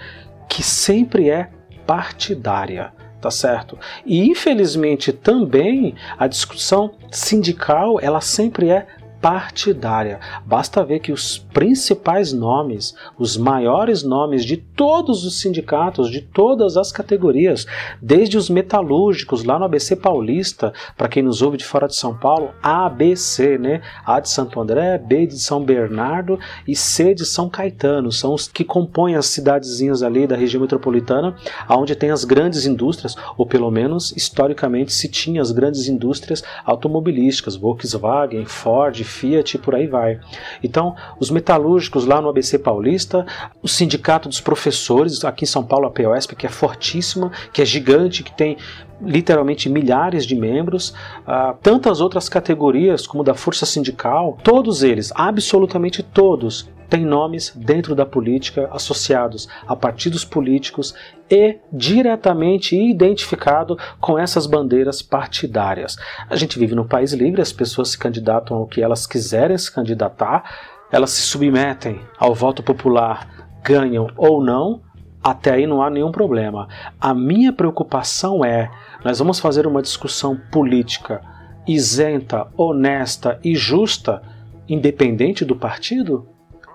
que 0.47 0.61
sempre 0.61 1.29
é 1.29 1.49
partidária, 1.85 2.93
tá 3.19 3.31
certo? 3.31 3.77
E 4.05 4.27
infelizmente 4.27 5.11
também 5.11 5.95
a 6.17 6.27
discussão 6.27 6.93
sindical, 7.11 7.99
ela 8.01 8.21
sempre 8.21 8.69
é 8.69 8.87
partidária. 9.23 10.19
Basta 10.45 10.83
ver 10.83 10.99
que 10.99 11.13
os 11.13 11.37
principais 11.37 12.33
nomes, 12.33 12.93
os 13.17 13.37
maiores 13.37 14.03
nomes 14.03 14.43
de 14.43 14.57
todos 14.57 15.23
os 15.23 15.39
sindicatos, 15.39 16.11
de 16.11 16.19
todas 16.19 16.75
as 16.75 16.91
categorias, 16.91 17.65
desde 18.01 18.37
os 18.37 18.49
metalúrgicos 18.49 19.45
lá 19.45 19.57
no 19.57 19.63
ABC 19.63 19.95
Paulista, 19.95 20.73
para 20.97 21.07
quem 21.07 21.23
nos 21.23 21.41
ouve 21.41 21.55
de 21.55 21.63
fora 21.63 21.87
de 21.87 21.95
São 21.95 22.13
Paulo, 22.13 22.49
ABC, 22.61 23.57
né? 23.57 23.81
A 24.05 24.19
de 24.19 24.27
Santo 24.27 24.59
André, 24.59 24.97
B 24.97 25.25
de 25.25 25.39
São 25.39 25.63
Bernardo 25.63 26.37
e 26.67 26.75
C 26.75 27.15
de 27.15 27.25
São 27.25 27.47
Caetano, 27.47 28.11
são 28.11 28.33
os 28.33 28.49
que 28.49 28.65
compõem 28.65 29.15
as 29.15 29.27
cidadezinhas 29.27 30.03
ali 30.03 30.27
da 30.27 30.35
região 30.35 30.59
metropolitana, 30.59 31.33
onde 31.69 31.95
tem 31.95 32.11
as 32.11 32.25
grandes 32.25 32.65
indústrias, 32.65 33.15
ou 33.37 33.45
pelo 33.45 33.71
menos 33.71 34.11
historicamente 34.17 34.91
se 34.91 35.07
tinha 35.07 35.41
as 35.41 35.51
grandes 35.51 35.87
indústrias 35.87 36.43
automobilísticas, 36.65 37.55
Volkswagen, 37.55 38.43
Ford, 38.43 39.12
Fiat 39.13 39.55
e 39.55 39.59
por 39.59 39.75
aí 39.75 39.87
vai. 39.87 40.19
Então, 40.63 40.95
os 41.19 41.29
metalúrgicos 41.29 42.05
lá 42.05 42.21
no 42.21 42.29
ABC 42.29 42.59
Paulista, 42.59 43.25
o 43.61 43.67
Sindicato 43.67 44.27
dos 44.27 44.41
Professores, 44.41 45.23
aqui 45.23 45.43
em 45.45 45.47
São 45.47 45.63
Paulo, 45.63 45.87
a 45.87 45.91
POSP, 45.91 46.35
que 46.35 46.45
é 46.45 46.49
fortíssima, 46.49 47.31
que 47.51 47.61
é 47.61 47.65
gigante, 47.65 48.23
que 48.23 48.31
tem 48.31 48.57
literalmente 49.05 49.69
milhares 49.69 50.25
de 50.25 50.35
membros, 50.35 50.89
uh, 51.27 51.55
tantas 51.61 52.01
outras 52.01 52.29
categorias 52.29 53.05
como 53.05 53.23
da 53.23 53.33
Força 53.33 53.65
Sindical, 53.65 54.37
todos 54.43 54.83
eles, 54.83 55.11
absolutamente 55.15 56.01
todos, 56.01 56.69
têm 56.89 57.03
nomes 57.03 57.51
dentro 57.55 57.95
da 57.95 58.05
política 58.05 58.69
associados 58.71 59.47
a 59.67 59.75
partidos 59.75 60.23
políticos 60.23 60.93
e 61.29 61.57
diretamente 61.71 62.75
identificado 62.75 63.77
com 63.99 64.19
essas 64.19 64.45
bandeiras 64.45 65.01
partidárias. 65.01 65.95
A 66.29 66.35
gente 66.35 66.59
vive 66.59 66.75
num 66.75 66.87
país 66.87 67.11
livre, 67.13 67.41
as 67.41 67.51
pessoas 67.51 67.89
se 67.89 67.97
candidatam 67.97 68.57
ao 68.57 68.67
que 68.67 68.81
elas 68.81 69.07
quiserem 69.07 69.57
se 69.57 69.73
candidatar, 69.73 70.43
elas 70.91 71.09
se 71.09 71.23
submetem 71.23 71.99
ao 72.19 72.35
voto 72.35 72.61
popular, 72.61 73.27
ganham 73.63 74.07
ou 74.15 74.43
não, 74.43 74.81
até 75.23 75.53
aí 75.53 75.65
não 75.65 75.81
há 75.81 75.89
nenhum 75.89 76.11
problema. 76.11 76.67
A 76.99 77.13
minha 77.13 77.53
preocupação 77.53 78.43
é: 78.43 78.69
nós 79.03 79.19
vamos 79.19 79.39
fazer 79.39 79.67
uma 79.67 79.81
discussão 79.81 80.39
política 80.51 81.21
isenta, 81.67 82.47
honesta 82.57 83.39
e 83.43 83.55
justa, 83.55 84.21
independente 84.67 85.45
do 85.45 85.55
partido? 85.55 86.27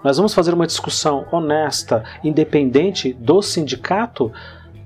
Nós 0.05 0.17
vamos 0.17 0.33
fazer 0.33 0.55
uma 0.55 0.67
discussão 0.67 1.27
honesta, 1.33 2.05
independente 2.23 3.13
do 3.13 3.43
sindicato? 3.43 4.33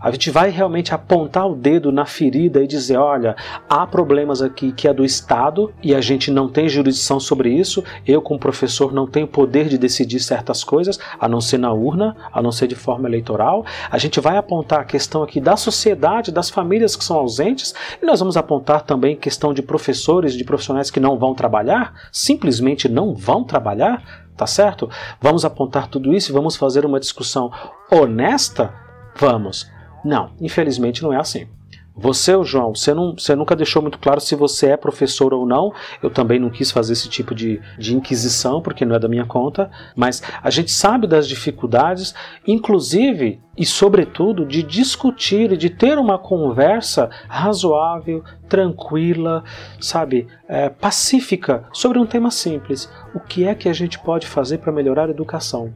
A 0.03 0.11
gente 0.11 0.31
vai 0.31 0.51
realmente 0.51 0.93
apontar 0.93 1.49
o 1.49 1.55
dedo 1.55 1.93
na 1.93 2.05
ferida 2.05 2.63
e 2.63 2.67
dizer: 2.67 2.97
olha, 2.97 3.37
há 3.69 3.87
problemas 3.87 4.43
aqui 4.43 4.73
que 4.73 4.89
é 4.89 4.93
do 4.93 5.05
Estado 5.05 5.73
e 5.81 5.95
a 5.95 6.01
gente 6.01 6.31
não 6.31 6.49
tem 6.49 6.69
jurisdição 6.69 7.21
sobre 7.21 7.51
isso. 7.51 7.85
Eu, 8.05 8.21
como 8.21 8.41
professor, 8.41 8.93
não 8.93 9.07
tenho 9.07 9.29
poder 9.29 9.69
de 9.69 9.79
decidir 9.79 10.19
certas 10.19 10.65
coisas, 10.65 10.99
a 11.21 11.29
não 11.29 11.41
ser 11.41 11.59
na 11.59 11.73
urna, 11.73 12.17
a 12.33 12.43
não 12.43 12.51
ser 12.51 12.67
de 12.67 12.75
forma 12.75 13.09
eleitoral. 13.09 13.65
A 13.89 13.97
gente 13.97 14.19
vai 14.19 14.37
apontar 14.37 14.81
a 14.81 14.85
questão 14.85 15.23
aqui 15.23 15.41
da 15.41 15.57
sociedade, 15.57 16.33
das 16.33 16.51
famílias 16.51 16.97
que 16.97 17.05
são 17.05 17.17
ausentes, 17.17 17.73
e 18.03 18.05
nós 18.05 18.19
vamos 18.19 18.37
apontar 18.37 18.83
também 18.83 19.15
questão 19.15 19.55
de 19.55 19.63
professores, 19.63 20.35
de 20.35 20.43
profissionais 20.43 20.91
que 20.91 20.99
não 20.99 21.17
vão 21.17 21.33
trabalhar, 21.33 21.95
simplesmente 22.11 22.89
não 22.89 23.15
vão 23.15 23.45
trabalhar 23.45 24.23
tá 24.35 24.47
certo? 24.47 24.91
Vamos 25.21 25.45
apontar 25.45 25.87
tudo 25.87 26.13
isso 26.13 26.33
e 26.33 26.33
vamos 26.33 26.57
fazer 26.57 26.85
uma 26.85 26.99
discussão 26.99 27.53
honesta? 27.91 28.75
Vamos. 29.15 29.71
Não, 30.05 30.31
infelizmente 30.41 31.03
não 31.03 31.13
é 31.13 31.17
assim. 31.17 31.47
Você, 31.95 32.33
João, 32.43 32.75
você, 32.75 32.95
não, 32.95 33.13
você 33.13 33.37
nunca 33.37 33.55
deixou 33.55 33.83
muito 33.83 33.99
claro 33.99 34.19
se 34.21 34.35
você 34.35 34.69
é 34.69 34.77
professor 34.77 35.35
ou 35.35 35.47
não. 35.47 35.73
Eu 36.03 36.09
também 36.09 36.39
não 36.39 36.49
quis 36.49 36.71
fazer 36.71 36.95
esse 36.95 37.09
tipo 37.09 37.35
de, 37.35 37.61
de 37.79 37.95
inquisição, 37.95 38.63
porque 38.63 38.85
não 38.85 38.97
é 38.97 38.99
da 38.99 39.09
minha 39.09 39.27
conta. 39.27 39.71
Mas 39.95 40.23
a 40.43 40.49
gente 40.49 40.71
sabe 40.71 41.07
das 41.07 41.29
dificuldades, 41.29 42.15
inclusive 42.47 43.41
e, 43.59 43.67
sobretudo, 43.67 44.47
de 44.47 44.63
discutir 44.63 45.53
e 45.53 45.57
de 45.57 45.69
ter 45.69 45.99
uma 45.99 46.19
conversa 46.19 47.11
razoável, 47.29 48.25
tranquila, 48.49 49.45
sabe, 49.79 50.27
é, 50.49 50.71
pacífica 50.71 51.65
sobre 51.75 51.99
um 51.99 52.07
tema 52.07 52.31
simples. 52.31 52.91
O 53.15 53.21
que 53.21 53.45
é 53.45 53.55
que 53.55 53.69
a 53.69 53.73
gente 53.75 53.99
pode 53.99 54.27
fazer 54.27 54.59
para 54.59 54.73
melhorar 54.73 55.09
a 55.09 55.11
educação? 55.11 55.75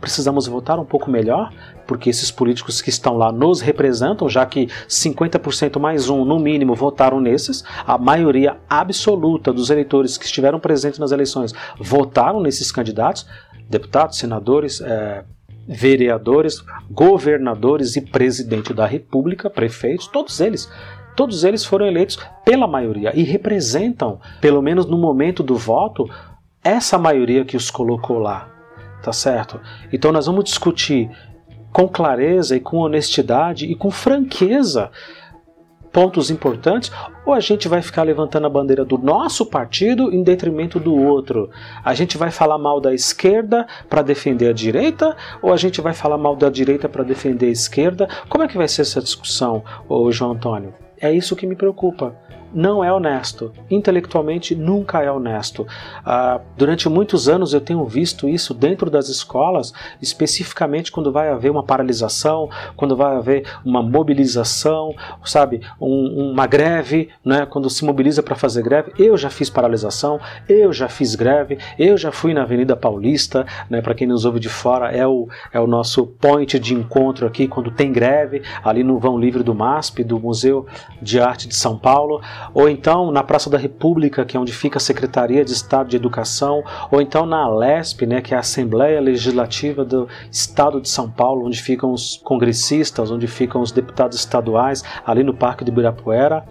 Precisamos 0.00 0.46
votar 0.46 0.78
um 0.78 0.84
pouco 0.84 1.10
melhor, 1.10 1.50
porque 1.86 2.10
esses 2.10 2.30
políticos 2.30 2.82
que 2.82 2.90
estão 2.90 3.16
lá 3.16 3.32
nos 3.32 3.60
representam, 3.60 4.28
já 4.28 4.44
que 4.44 4.66
50% 4.88 5.78
mais 5.78 6.08
um, 6.08 6.24
no 6.24 6.38
mínimo, 6.38 6.74
votaram 6.74 7.20
nesses, 7.20 7.64
a 7.86 7.96
maioria 7.98 8.56
absoluta 8.68 9.52
dos 9.52 9.70
eleitores 9.70 10.18
que 10.18 10.24
estiveram 10.24 10.60
presentes 10.60 10.98
nas 10.98 11.12
eleições 11.12 11.52
votaram 11.78 12.40
nesses 12.40 12.70
candidatos, 12.70 13.26
deputados, 13.68 14.18
senadores, 14.18 14.80
é, 14.80 15.24
vereadores, 15.66 16.62
governadores 16.90 17.96
e 17.96 18.00
presidente 18.00 18.74
da 18.74 18.86
República, 18.86 19.48
prefeitos, 19.48 20.06
todos 20.06 20.40
eles. 20.40 20.70
Todos 21.16 21.44
eles 21.44 21.64
foram 21.64 21.86
eleitos 21.86 22.18
pela 22.44 22.66
maioria 22.66 23.12
e 23.14 23.22
representam, 23.22 24.20
pelo 24.40 24.60
menos 24.60 24.84
no 24.84 24.98
momento 24.98 25.42
do 25.42 25.56
voto, 25.56 26.08
essa 26.62 26.98
maioria 26.98 27.44
que 27.44 27.56
os 27.56 27.70
colocou 27.70 28.18
lá. 28.18 28.53
Tá 29.04 29.12
certo? 29.12 29.60
Então 29.92 30.10
nós 30.10 30.24
vamos 30.24 30.44
discutir 30.44 31.10
com 31.70 31.86
clareza 31.86 32.56
e 32.56 32.60
com 32.60 32.78
honestidade 32.78 33.66
e 33.66 33.74
com 33.74 33.90
franqueza 33.90 34.90
pontos 35.92 36.30
importantes, 36.30 36.90
ou 37.24 37.34
a 37.34 37.38
gente 37.38 37.68
vai 37.68 37.82
ficar 37.82 38.02
levantando 38.02 38.46
a 38.46 38.50
bandeira 38.50 38.84
do 38.84 38.96
nosso 38.96 39.46
partido 39.46 40.10
em 40.10 40.24
detrimento 40.24 40.80
do 40.80 40.92
outro? 40.92 41.50
A 41.84 41.92
gente 41.92 42.16
vai 42.16 42.30
falar 42.30 42.58
mal 42.58 42.80
da 42.80 42.94
esquerda 42.94 43.66
para 43.90 44.02
defender 44.02 44.48
a 44.48 44.52
direita, 44.52 45.14
ou 45.42 45.52
a 45.52 45.56
gente 45.56 45.82
vai 45.82 45.92
falar 45.92 46.16
mal 46.16 46.34
da 46.34 46.48
direita 46.48 46.88
para 46.88 47.04
defender 47.04 47.46
a 47.46 47.52
esquerda? 47.52 48.08
Como 48.28 48.42
é 48.42 48.48
que 48.48 48.56
vai 48.56 48.66
ser 48.66 48.82
essa 48.82 49.00
discussão, 49.00 49.62
ô 49.86 50.10
João 50.10 50.32
Antônio? 50.32 50.74
É 50.98 51.12
isso 51.12 51.36
que 51.36 51.46
me 51.46 51.54
preocupa 51.54 52.16
não 52.54 52.84
é 52.84 52.92
honesto. 52.92 53.52
Intelectualmente 53.68 54.54
nunca 54.54 55.02
é 55.02 55.10
honesto. 55.10 55.66
Ah, 56.04 56.40
durante 56.56 56.88
muitos 56.88 57.28
anos 57.28 57.52
eu 57.52 57.60
tenho 57.60 57.84
visto 57.84 58.28
isso 58.28 58.54
dentro 58.54 58.88
das 58.88 59.08
escolas, 59.08 59.72
especificamente 60.00 60.92
quando 60.92 61.10
vai 61.10 61.28
haver 61.28 61.50
uma 61.50 61.62
paralisação, 61.62 62.48
quando 62.76 62.96
vai 62.96 63.16
haver 63.16 63.44
uma 63.64 63.82
mobilização, 63.82 64.94
sabe, 65.24 65.60
um, 65.80 66.30
uma 66.30 66.46
greve, 66.46 67.08
né, 67.24 67.44
quando 67.44 67.68
se 67.68 67.84
mobiliza 67.84 68.22
para 68.22 68.36
fazer 68.36 68.62
greve. 68.62 68.92
Eu 68.98 69.16
já 69.16 69.28
fiz 69.28 69.50
paralisação, 69.50 70.20
eu 70.48 70.72
já 70.72 70.88
fiz 70.88 71.14
greve, 71.14 71.58
eu 71.78 71.96
já 71.96 72.12
fui 72.12 72.32
na 72.32 72.42
Avenida 72.42 72.76
Paulista, 72.76 73.44
né, 73.68 73.82
para 73.82 73.94
quem 73.94 74.06
nos 74.06 74.24
ouve 74.24 74.38
de 74.38 74.48
fora, 74.48 74.92
é 74.92 75.06
o, 75.06 75.28
é 75.52 75.58
o 75.58 75.66
nosso 75.66 76.06
point 76.06 76.58
de 76.58 76.74
encontro 76.74 77.26
aqui 77.26 77.48
quando 77.48 77.70
tem 77.70 77.92
greve, 77.92 78.42
ali 78.62 78.84
no 78.84 78.98
Vão 78.98 79.18
Livre 79.18 79.42
do 79.42 79.54
MASP, 79.54 80.04
do 80.04 80.20
Museu 80.20 80.66
de 81.02 81.18
Arte 81.18 81.48
de 81.48 81.56
São 81.56 81.76
Paulo 81.76 82.20
ou 82.52 82.68
então 82.68 83.10
na 83.10 83.22
Praça 83.22 83.48
da 83.48 83.56
República, 83.56 84.24
que 84.24 84.36
é 84.36 84.40
onde 84.40 84.52
fica 84.52 84.78
a 84.78 84.80
Secretaria 84.80 85.44
de 85.44 85.52
Estado 85.52 85.88
de 85.88 85.96
Educação, 85.96 86.62
ou 86.90 87.00
então 87.00 87.24
na 87.24 87.44
Alesp, 87.44 88.02
né, 88.06 88.20
que 88.20 88.34
é 88.34 88.36
a 88.36 88.40
Assembleia 88.40 89.00
Legislativa 89.00 89.84
do 89.84 90.08
Estado 90.30 90.80
de 90.80 90.88
São 90.88 91.10
Paulo, 91.10 91.46
onde 91.46 91.60
ficam 91.62 91.92
os 91.92 92.20
congressistas, 92.24 93.10
onde 93.10 93.26
ficam 93.26 93.60
os 93.60 93.72
deputados 93.72 94.18
estaduais, 94.18 94.82
ali 95.06 95.22
no 95.22 95.34
Parque 95.34 95.64
do 95.64 95.70
Ibirapuera. 95.70 96.44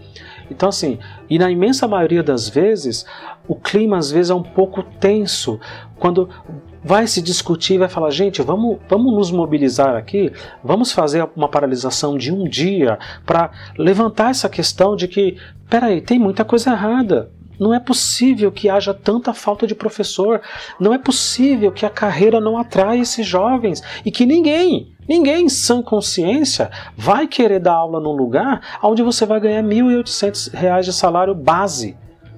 Então, 0.49 0.69
assim, 0.69 0.99
e 1.29 1.39
na 1.39 1.49
imensa 1.49 1.87
maioria 1.87 2.21
das 2.21 2.49
vezes, 2.49 3.05
o 3.47 3.55
clima 3.55 3.97
às 3.97 4.11
vezes 4.11 4.29
é 4.29 4.35
um 4.35 4.43
pouco 4.43 4.83
tenso. 4.83 5.59
Quando 5.97 6.29
vai 6.83 7.07
se 7.07 7.21
discutir, 7.21 7.77
vai 7.77 7.89
falar, 7.89 8.09
gente, 8.09 8.41
vamos, 8.41 8.77
vamos 8.89 9.13
nos 9.13 9.31
mobilizar 9.31 9.95
aqui, 9.95 10.31
vamos 10.63 10.91
fazer 10.91 11.27
uma 11.35 11.47
paralisação 11.47 12.17
de 12.17 12.31
um 12.31 12.43
dia 12.47 12.99
para 13.25 13.51
levantar 13.77 14.31
essa 14.31 14.49
questão 14.49 14.95
de 14.95 15.07
que, 15.07 15.37
peraí, 15.69 16.01
tem 16.01 16.19
muita 16.19 16.43
coisa 16.43 16.71
errada. 16.71 17.31
Não 17.59 17.73
é 17.73 17.79
possível 17.79 18.51
que 18.51 18.67
haja 18.67 18.93
tanta 18.93 19.33
falta 19.33 19.67
de 19.67 19.75
professor. 19.75 20.41
Não 20.79 20.93
é 20.93 20.97
possível 20.97 21.71
que 21.71 21.85
a 21.85 21.89
carreira 21.89 22.41
não 22.41 22.57
atraia 22.57 22.99
esses 22.99 23.25
jovens 23.25 23.81
e 24.03 24.11
que 24.11 24.25
ninguém, 24.25 24.91
ninguém 25.07 25.47
sã 25.47 25.81
consciência 25.81 26.71
vai 26.97 27.27
querer 27.27 27.59
dar 27.59 27.73
aula 27.73 27.99
num 27.99 28.11
lugar 28.11 28.79
onde 28.81 29.03
você 29.03 29.25
vai 29.25 29.39
ganhar 29.39 29.63
R$ 29.63 29.69
1.800 29.69 30.81
de 30.81 30.93
salário 30.93 31.35
base. 31.35 31.95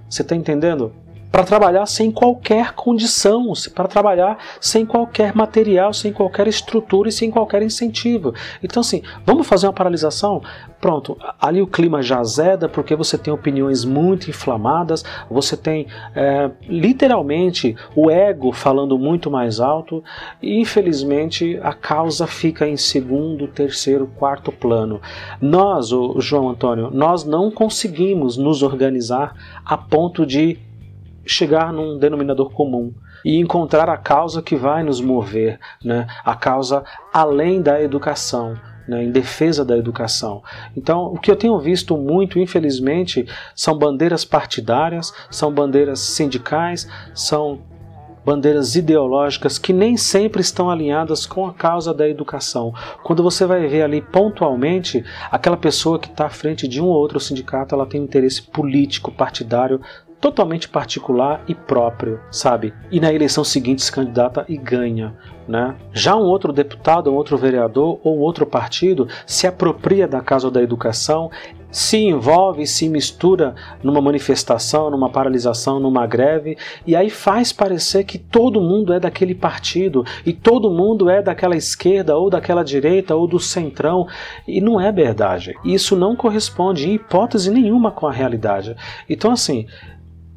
Você 0.09 0.21
está 0.21 0.35
entendendo? 0.35 0.93
Para 1.35 1.43
trabalhar 1.43 1.85
sem 1.85 2.13
qualquer 2.13 2.71
condição, 2.75 3.51
para 3.73 3.89
trabalhar 3.89 4.37
sem 4.61 4.85
qualquer 4.85 5.35
material, 5.35 5.91
sem 5.91 6.13
qualquer 6.13 6.47
estrutura 6.47 7.09
e 7.09 7.11
sem 7.11 7.29
qualquer 7.29 7.61
incentivo. 7.61 8.33
Então, 8.63 8.79
assim, 8.79 9.01
vamos 9.25 9.45
fazer 9.45 9.67
uma 9.67 9.73
paralisação? 9.73 10.41
Pronto, 10.79 11.17
ali 11.41 11.61
o 11.61 11.67
clima 11.67 12.01
já 12.01 12.23
zeda 12.23 12.69
porque 12.69 12.95
você 12.95 13.17
tem 13.17 13.33
opiniões 13.33 13.83
muito 13.83 14.29
inflamadas, 14.29 15.03
você 15.29 15.57
tem 15.57 15.87
é, 16.15 16.49
literalmente 16.69 17.75
o 17.93 18.09
ego 18.09 18.53
falando 18.53 18.97
muito 18.97 19.29
mais 19.29 19.59
alto 19.59 20.01
e 20.41 20.61
infelizmente 20.61 21.59
a 21.61 21.73
causa 21.73 22.27
fica 22.27 22.65
em 22.65 22.77
segundo, 22.77 23.45
terceiro, 23.47 24.09
quarto 24.15 24.53
plano. 24.53 25.01
Nós, 25.41 25.91
o 25.91 26.21
João 26.21 26.47
Antônio, 26.47 26.89
nós 26.93 27.25
não 27.25 27.51
conseguimos 27.51 28.37
nos 28.37 28.63
organizar 28.63 29.35
a 29.65 29.75
ponto 29.75 30.25
de 30.25 30.59
chegar 31.25 31.73
num 31.73 31.97
denominador 31.97 32.51
comum 32.51 32.93
e 33.23 33.37
encontrar 33.39 33.89
a 33.89 33.97
causa 33.97 34.41
que 34.41 34.55
vai 34.55 34.83
nos 34.83 35.01
mover, 35.01 35.59
né? 35.83 36.07
a 36.23 36.35
causa 36.35 36.83
além 37.13 37.61
da 37.61 37.81
educação. 37.81 38.55
Né, 38.87 39.03
em 39.03 39.11
defesa 39.11 39.65
da 39.65 39.75
educação. 39.75 40.43
Então, 40.77 41.05
o 41.05 41.17
que 41.17 41.31
eu 41.31 41.35
tenho 41.35 41.57
visto 41.57 41.97
muito, 41.97 42.37
infelizmente, 42.37 43.25
são 43.55 43.75
bandeiras 43.75 44.23
partidárias, 44.23 45.11
são 45.31 45.51
bandeiras 45.51 46.01
sindicais, 46.01 46.87
são 47.11 47.63
bandeiras 48.25 48.75
ideológicas 48.75 49.59
que 49.59 49.71
nem 49.71 49.95
sempre 49.95 50.41
estão 50.41 50.69
alinhadas 50.69 51.27
com 51.27 51.45
a 51.45 51.53
causa 51.53 51.93
da 51.93 52.09
educação. 52.09 52.73
Quando 53.03 53.21
você 53.21 53.45
vai 53.45 53.67
ver 53.67 53.83
ali 53.83 54.01
pontualmente, 54.01 55.05
aquela 55.31 55.55
pessoa 55.55 55.99
que 55.99 56.07
está 56.07 56.25
à 56.25 56.29
frente 56.29 56.67
de 56.67 56.81
um 56.81 56.85
ou 56.85 56.95
outro 56.95 57.19
sindicato, 57.19 57.75
ela 57.75 57.85
tem 57.85 58.01
um 58.01 58.05
interesse 58.05 58.41
político, 58.41 59.11
partidário 59.11 59.79
totalmente 60.19 60.67
particular 60.67 61.43
e 61.47 61.53
próprio, 61.53 62.19
sabe? 62.31 62.73
E 62.91 62.99
na 62.99 63.13
eleição 63.13 63.43
seguinte 63.43 63.83
se 63.83 63.91
candidata 63.91 64.45
e 64.47 64.57
ganha. 64.57 65.15
Né? 65.47 65.75
Já 65.93 66.15
um 66.15 66.23
outro 66.23 66.51
deputado, 66.51 67.11
um 67.11 67.15
outro 67.15 67.37
vereador 67.37 67.99
ou 68.03 68.17
outro 68.17 68.47
partido 68.47 69.07
se 69.27 69.45
apropria 69.45 70.07
da 70.07 70.19
causa 70.19 70.49
da 70.49 70.61
educação, 70.61 71.29
se 71.75 71.97
envolve, 71.97 72.65
se 72.65 72.87
mistura 72.87 73.53
numa 73.83 74.01
manifestação, 74.01 74.89
numa 74.89 75.09
paralisação, 75.09 75.77
numa 75.77 76.07
greve, 76.07 76.57
e 76.87 76.95
aí 76.95 77.09
faz 77.09 77.51
parecer 77.51 78.05
que 78.05 78.17
todo 78.17 78.61
mundo 78.61 78.93
é 78.93 78.99
daquele 78.99 79.35
partido 79.35 80.05
e 80.25 80.31
todo 80.31 80.71
mundo 80.71 81.09
é 81.09 81.21
daquela 81.21 81.57
esquerda 81.57 82.15
ou 82.15 82.29
daquela 82.29 82.63
direita 82.63 83.13
ou 83.13 83.27
do 83.27 83.41
centrão, 83.41 84.07
e 84.47 84.61
não 84.61 84.79
é 84.79 84.89
verdade. 84.89 85.53
Isso 85.65 85.97
não 85.97 86.15
corresponde 86.15 86.89
em 86.89 86.93
hipótese 86.93 87.51
nenhuma 87.51 87.91
com 87.91 88.07
a 88.07 88.11
realidade. 88.11 88.73
Então, 89.09 89.29
assim, 89.29 89.67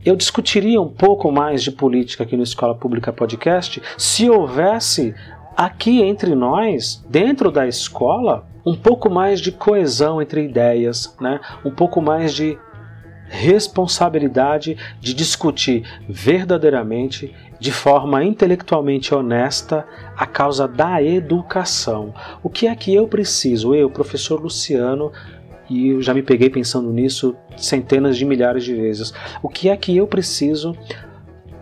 eu 0.04 0.16
discutiria 0.16 0.80
um 0.80 0.88
pouco 0.88 1.30
mais 1.30 1.62
de 1.62 1.72
política 1.72 2.22
aqui 2.22 2.36
no 2.36 2.42
Escola 2.42 2.74
Pública 2.74 3.12
Podcast 3.12 3.82
se 3.96 4.30
houvesse 4.30 5.14
aqui 5.56 6.02
entre 6.02 6.34
nós, 6.34 7.04
dentro 7.08 7.50
da 7.50 7.66
escola, 7.66 8.46
um 8.64 8.76
pouco 8.76 9.10
mais 9.10 9.40
de 9.40 9.50
coesão 9.50 10.22
entre 10.22 10.44
ideias, 10.44 11.16
né? 11.20 11.40
um 11.64 11.70
pouco 11.70 12.00
mais 12.00 12.32
de 12.32 12.56
responsabilidade 13.28 14.76
de 15.00 15.12
discutir 15.12 15.84
verdadeiramente, 16.08 17.34
de 17.60 17.72
forma 17.72 18.24
intelectualmente 18.24 19.14
honesta, 19.14 19.84
a 20.16 20.24
causa 20.26 20.66
da 20.66 21.02
educação. 21.02 22.14
O 22.42 22.48
que 22.48 22.66
é 22.66 22.74
que 22.74 22.94
eu 22.94 23.06
preciso, 23.06 23.74
eu, 23.74 23.90
professor 23.90 24.40
Luciano, 24.40 25.12
e 25.68 25.88
eu 25.88 26.02
já 26.02 26.14
me 26.14 26.22
peguei 26.22 26.48
pensando 26.48 26.90
nisso 26.90 27.36
centenas 27.56 28.16
de 28.16 28.24
milhares 28.24 28.64
de 28.64 28.74
vezes. 28.74 29.12
O 29.42 29.48
que 29.48 29.68
é 29.68 29.76
que 29.76 29.96
eu 29.96 30.06
preciso 30.06 30.76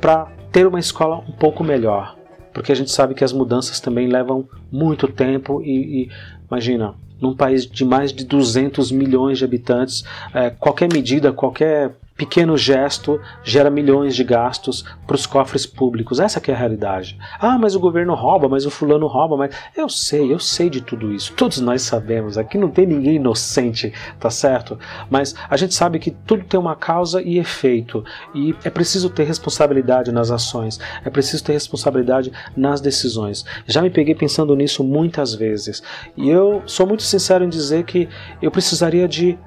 para 0.00 0.26
ter 0.52 0.66
uma 0.66 0.78
escola 0.78 1.18
um 1.28 1.32
pouco 1.32 1.64
melhor? 1.64 2.16
Porque 2.52 2.72
a 2.72 2.74
gente 2.74 2.90
sabe 2.90 3.14
que 3.14 3.24
as 3.24 3.32
mudanças 3.32 3.80
também 3.80 4.08
levam 4.08 4.48
muito 4.70 5.08
tempo 5.08 5.60
e, 5.62 6.04
e 6.04 6.10
imagina, 6.48 6.94
num 7.20 7.34
país 7.34 7.66
de 7.66 7.84
mais 7.84 8.12
de 8.12 8.24
200 8.24 8.90
milhões 8.92 9.38
de 9.38 9.44
habitantes, 9.44 10.04
é, 10.32 10.50
qualquer 10.50 10.90
medida, 10.92 11.32
qualquer 11.32 11.96
pequeno 12.16 12.56
gesto 12.56 13.20
gera 13.44 13.70
milhões 13.70 14.16
de 14.16 14.24
gastos 14.24 14.84
para 15.06 15.14
os 15.14 15.26
cofres 15.26 15.66
públicos. 15.66 16.18
Essa 16.18 16.40
é 16.44 16.52
a 16.52 16.56
realidade. 16.56 17.18
Ah, 17.38 17.58
mas 17.58 17.74
o 17.74 17.80
governo 17.80 18.14
rouba, 18.14 18.48
mas 18.48 18.64
o 18.64 18.70
fulano 18.70 19.06
rouba, 19.06 19.36
mas 19.36 19.54
eu 19.76 19.88
sei, 19.88 20.32
eu 20.32 20.38
sei 20.38 20.70
de 20.70 20.80
tudo 20.80 21.12
isso. 21.12 21.32
Todos 21.34 21.60
nós 21.60 21.82
sabemos. 21.82 22.38
Aqui 22.38 22.56
não 22.56 22.70
tem 22.70 22.86
ninguém 22.86 23.16
inocente, 23.16 23.92
tá 24.18 24.30
certo? 24.30 24.78
Mas 25.10 25.34
a 25.48 25.56
gente 25.56 25.74
sabe 25.74 25.98
que 25.98 26.10
tudo 26.10 26.44
tem 26.44 26.58
uma 26.58 26.74
causa 26.74 27.20
e 27.20 27.38
efeito 27.38 28.04
e 28.34 28.54
é 28.64 28.70
preciso 28.70 29.10
ter 29.10 29.24
responsabilidade 29.24 30.10
nas 30.10 30.30
ações. 30.30 30.80
É 31.04 31.10
preciso 31.10 31.44
ter 31.44 31.52
responsabilidade 31.52 32.32
nas 32.56 32.80
decisões. 32.80 33.44
Já 33.66 33.82
me 33.82 33.90
peguei 33.90 34.14
pensando 34.14 34.56
nisso 34.56 34.82
muitas 34.82 35.34
vezes. 35.34 35.82
E 36.16 36.30
eu 36.30 36.62
sou 36.66 36.86
muito 36.86 37.02
sincero 37.02 37.44
em 37.44 37.48
dizer 37.48 37.84
que 37.84 38.08
eu 38.40 38.50
precisaria 38.50 39.06
de 39.06 39.38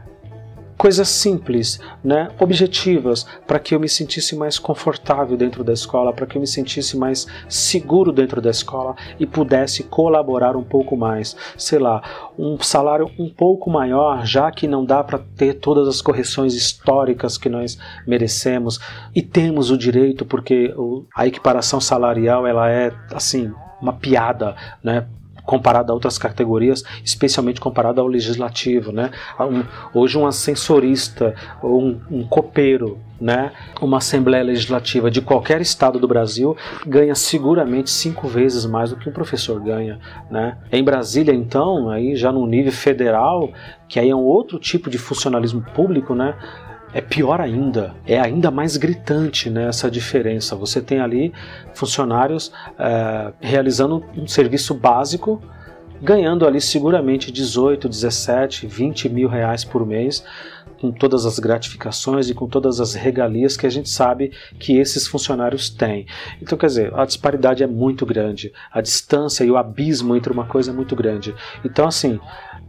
coisas 0.79 1.09
simples, 1.09 1.77
né, 2.01 2.29
objetivas, 2.39 3.25
para 3.45 3.59
que 3.59 3.75
eu 3.75 3.79
me 3.81 3.89
sentisse 3.89 4.33
mais 4.33 4.57
confortável 4.57 5.35
dentro 5.35 5.61
da 5.61 5.73
escola, 5.73 6.13
para 6.13 6.25
que 6.25 6.37
eu 6.37 6.39
me 6.39 6.47
sentisse 6.47 6.97
mais 6.97 7.27
seguro 7.49 8.13
dentro 8.13 8.41
da 8.41 8.49
escola 8.49 8.95
e 9.19 9.25
pudesse 9.25 9.83
colaborar 9.83 10.55
um 10.55 10.63
pouco 10.63 10.95
mais. 10.95 11.35
Sei 11.57 11.77
lá, 11.77 12.01
um 12.37 12.57
salário 12.61 13.11
um 13.19 13.29
pouco 13.29 13.69
maior, 13.69 14.25
já 14.25 14.49
que 14.51 14.69
não 14.69 14.85
dá 14.85 15.03
para 15.03 15.19
ter 15.35 15.55
todas 15.55 15.85
as 15.85 16.01
correções 16.01 16.53
históricas 16.53 17.37
que 17.37 17.49
nós 17.49 17.77
merecemos 18.07 18.79
e 19.13 19.21
temos 19.21 19.71
o 19.71 19.77
direito, 19.77 20.23
porque 20.23 20.73
a 21.13 21.27
equiparação 21.27 21.81
salarial 21.81 22.47
ela 22.47 22.71
é 22.71 22.93
assim 23.11 23.51
uma 23.81 23.91
piada, 23.91 24.55
né? 24.81 25.05
Comparado 25.49 25.91
a 25.91 25.95
outras 25.95 26.19
categorias, 26.19 26.83
especialmente 27.03 27.59
comparado 27.59 27.99
ao 27.99 28.05
legislativo. 28.05 28.91
Né? 28.91 29.09
Um, 29.39 29.63
hoje, 29.99 30.15
um 30.15 30.27
ascensorista 30.27 31.33
ou 31.59 31.81
um, 31.81 31.99
um 32.11 32.23
copeiro 32.23 32.99
né, 33.19 33.51
uma 33.81 33.97
Assembleia 33.97 34.43
Legislativa 34.43 35.09
de 35.09 35.21
qualquer 35.21 35.59
estado 35.59 35.99
do 35.99 36.07
Brasil 36.07 36.55
ganha 36.85 37.15
seguramente 37.15 37.89
cinco 37.89 38.27
vezes 38.27 38.63
mais 38.63 38.91
do 38.91 38.95
que 38.95 39.09
um 39.09 39.11
professor 39.11 39.59
ganha. 39.59 39.99
Né? 40.29 40.55
Em 40.71 40.83
Brasília, 40.83 41.33
então, 41.33 41.89
aí 41.89 42.15
já 42.15 42.31
no 42.31 42.45
nível 42.45 42.71
federal, 42.71 43.49
que 43.87 43.99
aí 43.99 44.11
é 44.11 44.15
um 44.15 44.23
outro 44.23 44.59
tipo 44.59 44.87
de 44.87 44.99
funcionalismo 44.99 45.65
público, 45.73 46.13
né? 46.13 46.35
É 46.93 47.01
pior 47.01 47.39
ainda, 47.39 47.95
é 48.05 48.19
ainda 48.19 48.49
mais 48.49 48.77
gritante 48.77 49.49
né, 49.49 49.67
essa 49.67 49.89
diferença. 49.89 50.55
Você 50.55 50.81
tem 50.81 50.99
ali 50.99 51.33
funcionários 51.73 52.51
é, 52.77 53.31
realizando 53.39 54.03
um 54.17 54.27
serviço 54.27 54.73
básico, 54.73 55.41
ganhando 56.01 56.47
ali 56.47 56.59
seguramente 56.59 57.31
18, 57.31 57.87
17, 57.87 58.65
20 58.67 59.09
mil 59.09 59.27
reais 59.27 59.63
por 59.63 59.85
mês, 59.85 60.23
com 60.79 60.91
todas 60.91 61.25
as 61.25 61.37
gratificações 61.39 62.29
e 62.29 62.33
com 62.33 62.47
todas 62.47 62.79
as 62.79 62.93
regalias 62.93 63.57
que 63.57 63.67
a 63.67 63.69
gente 63.69 63.89
sabe 63.89 64.31
que 64.57 64.77
esses 64.77 65.05
funcionários 65.07 65.69
têm. 65.69 66.07
Então, 66.41 66.57
quer 66.57 66.67
dizer, 66.67 66.93
a 66.95 67.05
disparidade 67.05 67.61
é 67.61 67.67
muito 67.67 68.05
grande, 68.05 68.51
a 68.71 68.81
distância 68.81 69.43
e 69.43 69.51
o 69.51 69.57
abismo 69.57 70.15
entre 70.15 70.31
uma 70.31 70.45
coisa 70.45 70.71
é 70.71 70.73
muito 70.73 70.95
grande. 70.95 71.35
Então, 71.65 71.87
assim, 71.87 72.19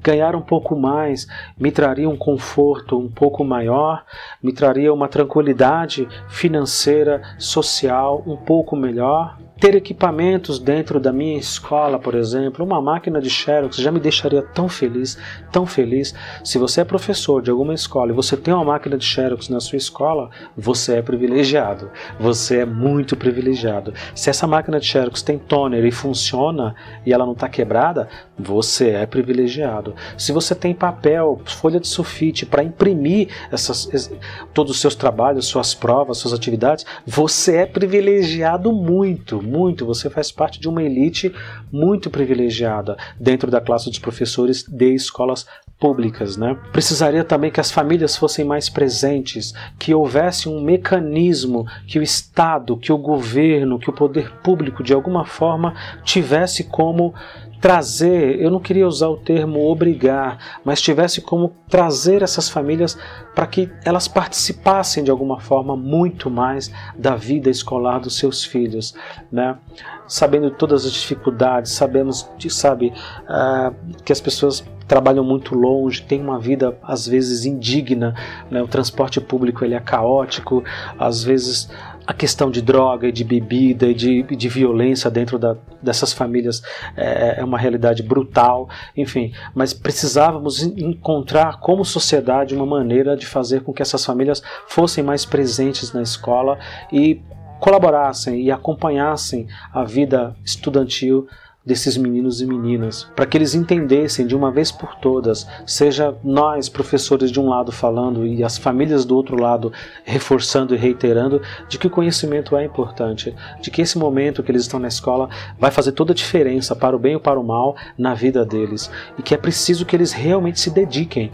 ganhar 0.03 0.35
um 0.35 0.41
pouco 0.41 0.77
mais 0.77 1.27
me 1.59 1.71
traria 1.71 2.09
um 2.09 2.17
conforto 2.17 2.99
um 2.99 3.09
pouco 3.09 3.45
maior, 3.45 4.05
me 4.43 4.53
traria 4.53 4.93
uma 4.93 5.09
tranquilidade 5.09 6.09
financeira, 6.29 7.23
social 7.39 8.23
um 8.27 8.37
pouco 8.37 8.77
melhor, 8.77 9.37
ter 9.61 9.75
equipamentos 9.75 10.59
dentro 10.59 10.99
da 10.99 11.13
minha 11.13 11.39
escola, 11.39 11.99
por 11.99 12.15
exemplo, 12.15 12.65
uma 12.65 12.81
máquina 12.81 13.21
de 13.21 13.29
Xerox 13.29 13.77
já 13.77 13.93
me 13.93 14.01
deixaria 14.01 14.41
tão 14.41 14.71
feliz, 14.71 15.19
tão 15.53 15.67
feliz. 15.67 16.15
Se 16.43 16.57
você 16.57 16.81
é 16.81 16.85
professor 16.85 17.43
de 17.43 17.51
alguma 17.51 17.75
escola 17.75 18.11
e 18.11 18.15
você 18.15 18.39
tem 18.39 18.55
uma 18.55 18.65
máquina 18.65 18.97
de 18.97 19.05
Xerox 19.05 19.51
na 19.51 19.61
sua 19.61 19.77
escola, 19.77 20.31
você 20.57 20.97
é 20.97 21.03
privilegiado. 21.03 21.91
Você 22.19 22.61
é 22.61 22.65
muito 22.65 23.15
privilegiado. 23.15 23.93
Se 24.15 24.31
essa 24.31 24.47
máquina 24.47 24.81
de 24.81 24.87
Xerox 24.87 25.21
tem 25.21 25.39
toner 25.39 25.85
e 25.85 25.93
funciona 25.93 26.75
e 27.05 27.13
ela 27.13 27.27
não 27.27 27.35
está 27.35 27.47
quebrada, 27.47 28.09
você 28.41 28.91
é 28.91 29.07
privilegiado. 29.07 29.95
Se 30.17 30.33
você 30.33 30.55
tem 30.55 30.75
papel, 30.75 31.41
folha 31.45 31.81
de 31.81 31.89
sulfite 31.89 32.47
para 32.47 32.63
imprimir 32.63 33.29
essas, 33.51 34.11
todos 34.55 34.73
os 34.73 34.81
seus 34.81 34.95
trabalhos, 34.95 35.47
suas 35.47 35.75
provas, 35.75 36.19
suas 36.19 36.35
atividades, 36.35 36.87
você 37.07 37.57
é 37.59 37.67
privilegiado 37.67 38.73
muito 38.73 39.41
muito, 39.43 39.85
você 39.85 40.09
faz 40.09 40.31
parte 40.31 40.61
de 40.61 40.69
uma 40.69 40.83
elite 40.83 41.33
muito 41.73 42.11
privilegiada 42.11 42.97
dentro 43.19 43.51
da 43.51 43.61
classe 43.61 43.89
dos 43.89 43.99
professores 43.99 44.65
de 44.67 44.95
escolas 44.95 45.47
públicas, 45.79 46.37
né? 46.37 46.57
Precisaria 46.73 47.25
também 47.25 47.51
que 47.51 47.61
as 47.61 47.71
famílias 47.71 48.17
fossem 48.17 48.45
mais 48.45 48.69
presentes, 48.69 49.55
que 49.79 49.95
houvesse 49.95 50.49
um 50.49 50.61
mecanismo 50.61 51.67
que 51.87 51.99
o 51.99 52.03
Estado, 52.03 52.77
que 52.77 52.93
o 52.93 52.99
governo, 52.99 53.79
que 53.79 53.89
o 53.89 53.93
poder 53.93 54.31
público 54.43 54.83
de 54.83 54.93
alguma 54.93 55.25
forma 55.25 55.75
tivesse 56.05 56.65
como 56.65 57.15
trazer, 57.61 58.41
eu 58.41 58.51
não 58.51 58.59
queria 58.59 58.89
usar 58.89 59.09
o 59.09 59.17
termo 59.17 59.69
obrigar, 59.69 60.61
mas 60.65 60.81
tivesse 60.81 61.21
como 61.21 61.55
trazer 61.69 62.23
essas 62.23 62.49
famílias 62.49 62.99
para 63.35 63.47
que 63.47 63.71
elas 63.85 64.09
participassem 64.09 65.05
de 65.05 65.11
alguma 65.11 65.39
forma 65.39 65.77
muito 65.77 66.31
mais 66.31 66.73
da 66.97 67.15
vida 67.15 67.51
escolar 67.51 68.01
dos 68.01 68.17
seus 68.17 68.45
filhos, 68.45 68.95
né? 69.31 69.59
Sabendo 70.07 70.51
todas 70.51 70.87
as 70.87 70.93
dificuldades, 70.93 71.73
sabemos, 71.73 72.29
sabe, 72.49 72.93
uh, 73.29 73.75
que 74.05 74.13
as 74.13 74.21
pessoas 74.21 74.65
trabalham 74.91 75.23
muito 75.23 75.55
longe, 75.55 76.03
têm 76.03 76.21
uma 76.21 76.41
vida 76.41 76.77
às 76.83 77.07
vezes 77.07 77.45
indigna, 77.45 78.13
né? 78.51 78.61
o 78.61 78.67
transporte 78.67 79.21
público 79.21 79.65
ele 79.65 79.77
é 79.77 79.79
caótico, 79.79 80.65
às 80.99 81.23
vezes 81.23 81.71
a 82.11 82.13
questão 82.13 82.51
de 82.51 82.61
droga 82.61 83.07
e 83.07 83.13
de 83.13 83.23
bebida 83.23 83.87
e 83.87 83.95
de, 83.95 84.23
de 84.25 84.49
violência 84.49 85.09
dentro 85.09 85.39
da, 85.39 85.57
dessas 85.81 86.13
famílias 86.13 86.61
é, 86.97 87.37
é, 87.39 87.45
uma 87.45 87.57
realidade 87.57 88.03
brutal, 88.03 88.69
enfim, 88.97 89.33
mas 89.55 89.73
precisávamos 89.73 90.61
encontrar 90.61 91.61
como 91.61 91.85
sociedade 91.85 92.53
uma 92.53 92.67
maneira 92.67 93.17
de 93.17 93.27
fazer 93.27 93.63
com 93.63 93.73
que 93.73 93.81
essas 93.81 94.05
famílias 94.05 94.43
fossem 94.67 95.05
mais 95.05 95.25
presentes 95.25 95.93
na 95.93 96.03
escola 96.03 96.59
e 96.93 97.23
colaborassem 97.61 98.43
e 98.43 98.51
acompanhassem 98.51 99.47
a 99.73 99.85
vida 99.85 100.35
estudantil 100.45 101.29
desses 101.71 101.97
meninos 101.97 102.41
e 102.41 102.47
meninas, 102.47 103.07
para 103.15 103.25
que 103.25 103.39
eles 103.39 103.55
entendessem 103.55 104.27
de 104.27 104.35
uma 104.35 104.51
vez 104.51 104.73
por 104.73 104.97
todas, 104.97 105.47
seja 105.65 106.13
nós, 106.25 106.69
professores 106.69 107.31
de 107.31 107.39
um 107.39 107.49
lado 107.49 107.71
falando 107.71 108.27
e 108.27 108.43
as 108.43 108.59
famílias 108.59 109.05
do 109.05 109.15
outro 109.15 109.41
lado 109.41 109.73
reforçando 110.03 110.75
e 110.75 110.77
reiterando, 110.77 111.41
de 111.69 111.79
que 111.79 111.87
o 111.87 111.91
conhecimento 111.91 112.57
é 112.57 112.65
importante, 112.65 113.33
de 113.63 113.71
que 113.71 113.81
esse 113.81 113.97
momento 113.97 114.43
que 114.43 114.51
eles 114.51 114.63
estão 114.63 114.81
na 114.81 114.89
escola 114.89 115.31
vai 115.61 115.71
fazer 115.71 115.93
toda 115.93 116.11
a 116.11 116.15
diferença 116.15 116.75
para 116.75 116.97
o 116.97 116.99
bem 116.99 117.15
ou 117.15 117.21
para 117.21 117.39
o 117.39 117.45
mal 117.45 117.77
na 117.97 118.15
vida 118.15 118.45
deles 118.45 118.91
e 119.17 119.23
que 119.23 119.33
é 119.33 119.39
preciso 119.39 119.87
que 119.87 119.95
eles 119.95 120.11
realmente 120.11 120.59
se 120.59 120.71
dediquem 120.71 121.31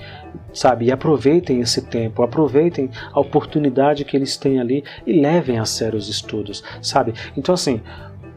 sabe? 0.53 0.87
E 0.87 0.93
aproveitem 0.93 1.61
esse 1.61 1.83
tempo, 1.83 2.23
aproveitem 2.23 2.91
a 3.13 3.21
oportunidade 3.21 4.05
que 4.05 4.17
eles 4.17 4.37
têm 4.37 4.59
ali 4.59 4.85
e 5.07 5.19
levem 5.19 5.59
a 5.59 5.65
sério 5.65 5.99
os 5.99 6.09
estudos, 6.09 6.63
sabe? 6.81 7.15
Então, 7.37 7.55
assim, 7.55 7.81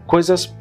coisas 0.05 0.53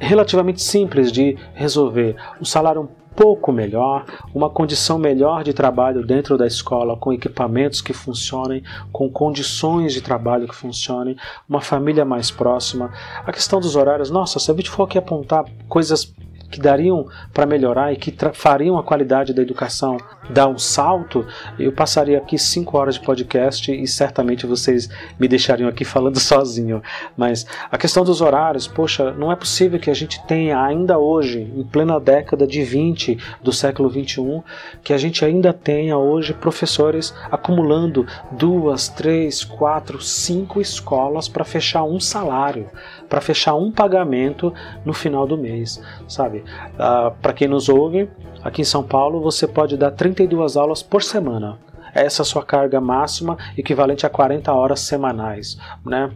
relativamente 0.00 0.62
simples 0.62 1.12
de 1.12 1.36
resolver. 1.54 2.16
Um 2.40 2.44
salário 2.44 2.82
um 2.82 2.88
pouco 3.14 3.52
melhor, 3.52 4.06
uma 4.34 4.48
condição 4.48 4.98
melhor 4.98 5.44
de 5.44 5.52
trabalho 5.52 6.04
dentro 6.04 6.38
da 6.38 6.46
escola, 6.46 6.96
com 6.96 7.12
equipamentos 7.12 7.82
que 7.82 7.92
funcionem, 7.92 8.62
com 8.90 9.10
condições 9.10 9.92
de 9.92 10.00
trabalho 10.00 10.48
que 10.48 10.54
funcionem, 10.54 11.16
uma 11.48 11.60
família 11.60 12.04
mais 12.04 12.30
próxima. 12.30 12.90
A 13.26 13.30
questão 13.30 13.60
dos 13.60 13.76
horários, 13.76 14.10
nossa, 14.10 14.38
se 14.38 14.50
a 14.50 14.54
gente 14.54 14.70
for 14.70 14.84
aqui 14.84 14.96
apontar 14.96 15.44
coisas 15.68 16.14
que 16.50 16.60
dariam 16.60 17.06
para 17.32 17.46
melhorar 17.46 17.92
e 17.92 17.96
que 17.96 18.14
fariam 18.32 18.76
a 18.76 18.82
qualidade 18.82 19.32
da 19.32 19.42
educação 19.42 19.96
dar 20.28 20.48
um 20.48 20.58
salto, 20.58 21.26
eu 21.58 21.72
passaria 21.72 22.18
aqui 22.18 22.38
cinco 22.38 22.76
horas 22.76 22.94
de 22.94 23.00
podcast 23.00 23.72
e 23.72 23.86
certamente 23.86 24.46
vocês 24.46 24.88
me 25.18 25.26
deixariam 25.26 25.68
aqui 25.68 25.84
falando 25.84 26.18
sozinho. 26.20 26.82
Mas 27.16 27.46
a 27.70 27.76
questão 27.76 28.04
dos 28.04 28.20
horários, 28.20 28.66
poxa, 28.66 29.12
não 29.12 29.30
é 29.30 29.36
possível 29.36 29.78
que 29.78 29.90
a 29.90 29.94
gente 29.94 30.24
tenha 30.26 30.62
ainda 30.62 30.98
hoje, 30.98 31.40
em 31.40 31.64
plena 31.64 31.98
década 31.98 32.46
de 32.46 32.62
20 32.62 33.18
do 33.42 33.52
século 33.52 33.88
21, 33.88 34.42
que 34.82 34.92
a 34.92 34.98
gente 34.98 35.24
ainda 35.24 35.52
tenha 35.52 35.96
hoje 35.98 36.32
professores 36.32 37.14
acumulando 37.30 38.06
duas, 38.32 38.88
três, 38.88 39.44
quatro, 39.44 40.00
cinco 40.00 40.60
escolas 40.60 41.28
para 41.28 41.44
fechar 41.44 41.84
um 41.84 42.00
salário, 42.00 42.68
para 43.10 43.20
fechar 43.20 43.56
um 43.56 43.72
pagamento 43.72 44.54
no 44.84 44.94
final 44.94 45.26
do 45.26 45.36
mês, 45.36 45.82
sabe? 46.08 46.44
Ah, 46.78 47.12
para 47.20 47.32
quem 47.32 47.48
nos 47.48 47.68
ouve, 47.68 48.08
aqui 48.42 48.62
em 48.62 48.64
São 48.64 48.84
Paulo 48.84 49.20
você 49.20 49.48
pode 49.48 49.76
dar 49.76 49.90
32 49.90 50.56
aulas 50.56 50.82
por 50.82 51.02
semana. 51.02 51.58
Essa 51.92 52.20
é 52.20 52.24
a 52.24 52.26
sua 52.26 52.44
carga 52.44 52.80
máxima, 52.80 53.36
equivalente 53.58 54.06
a 54.06 54.08
40 54.08 54.52
horas 54.52 54.78
semanais. 54.78 55.58
Né? 55.84 56.08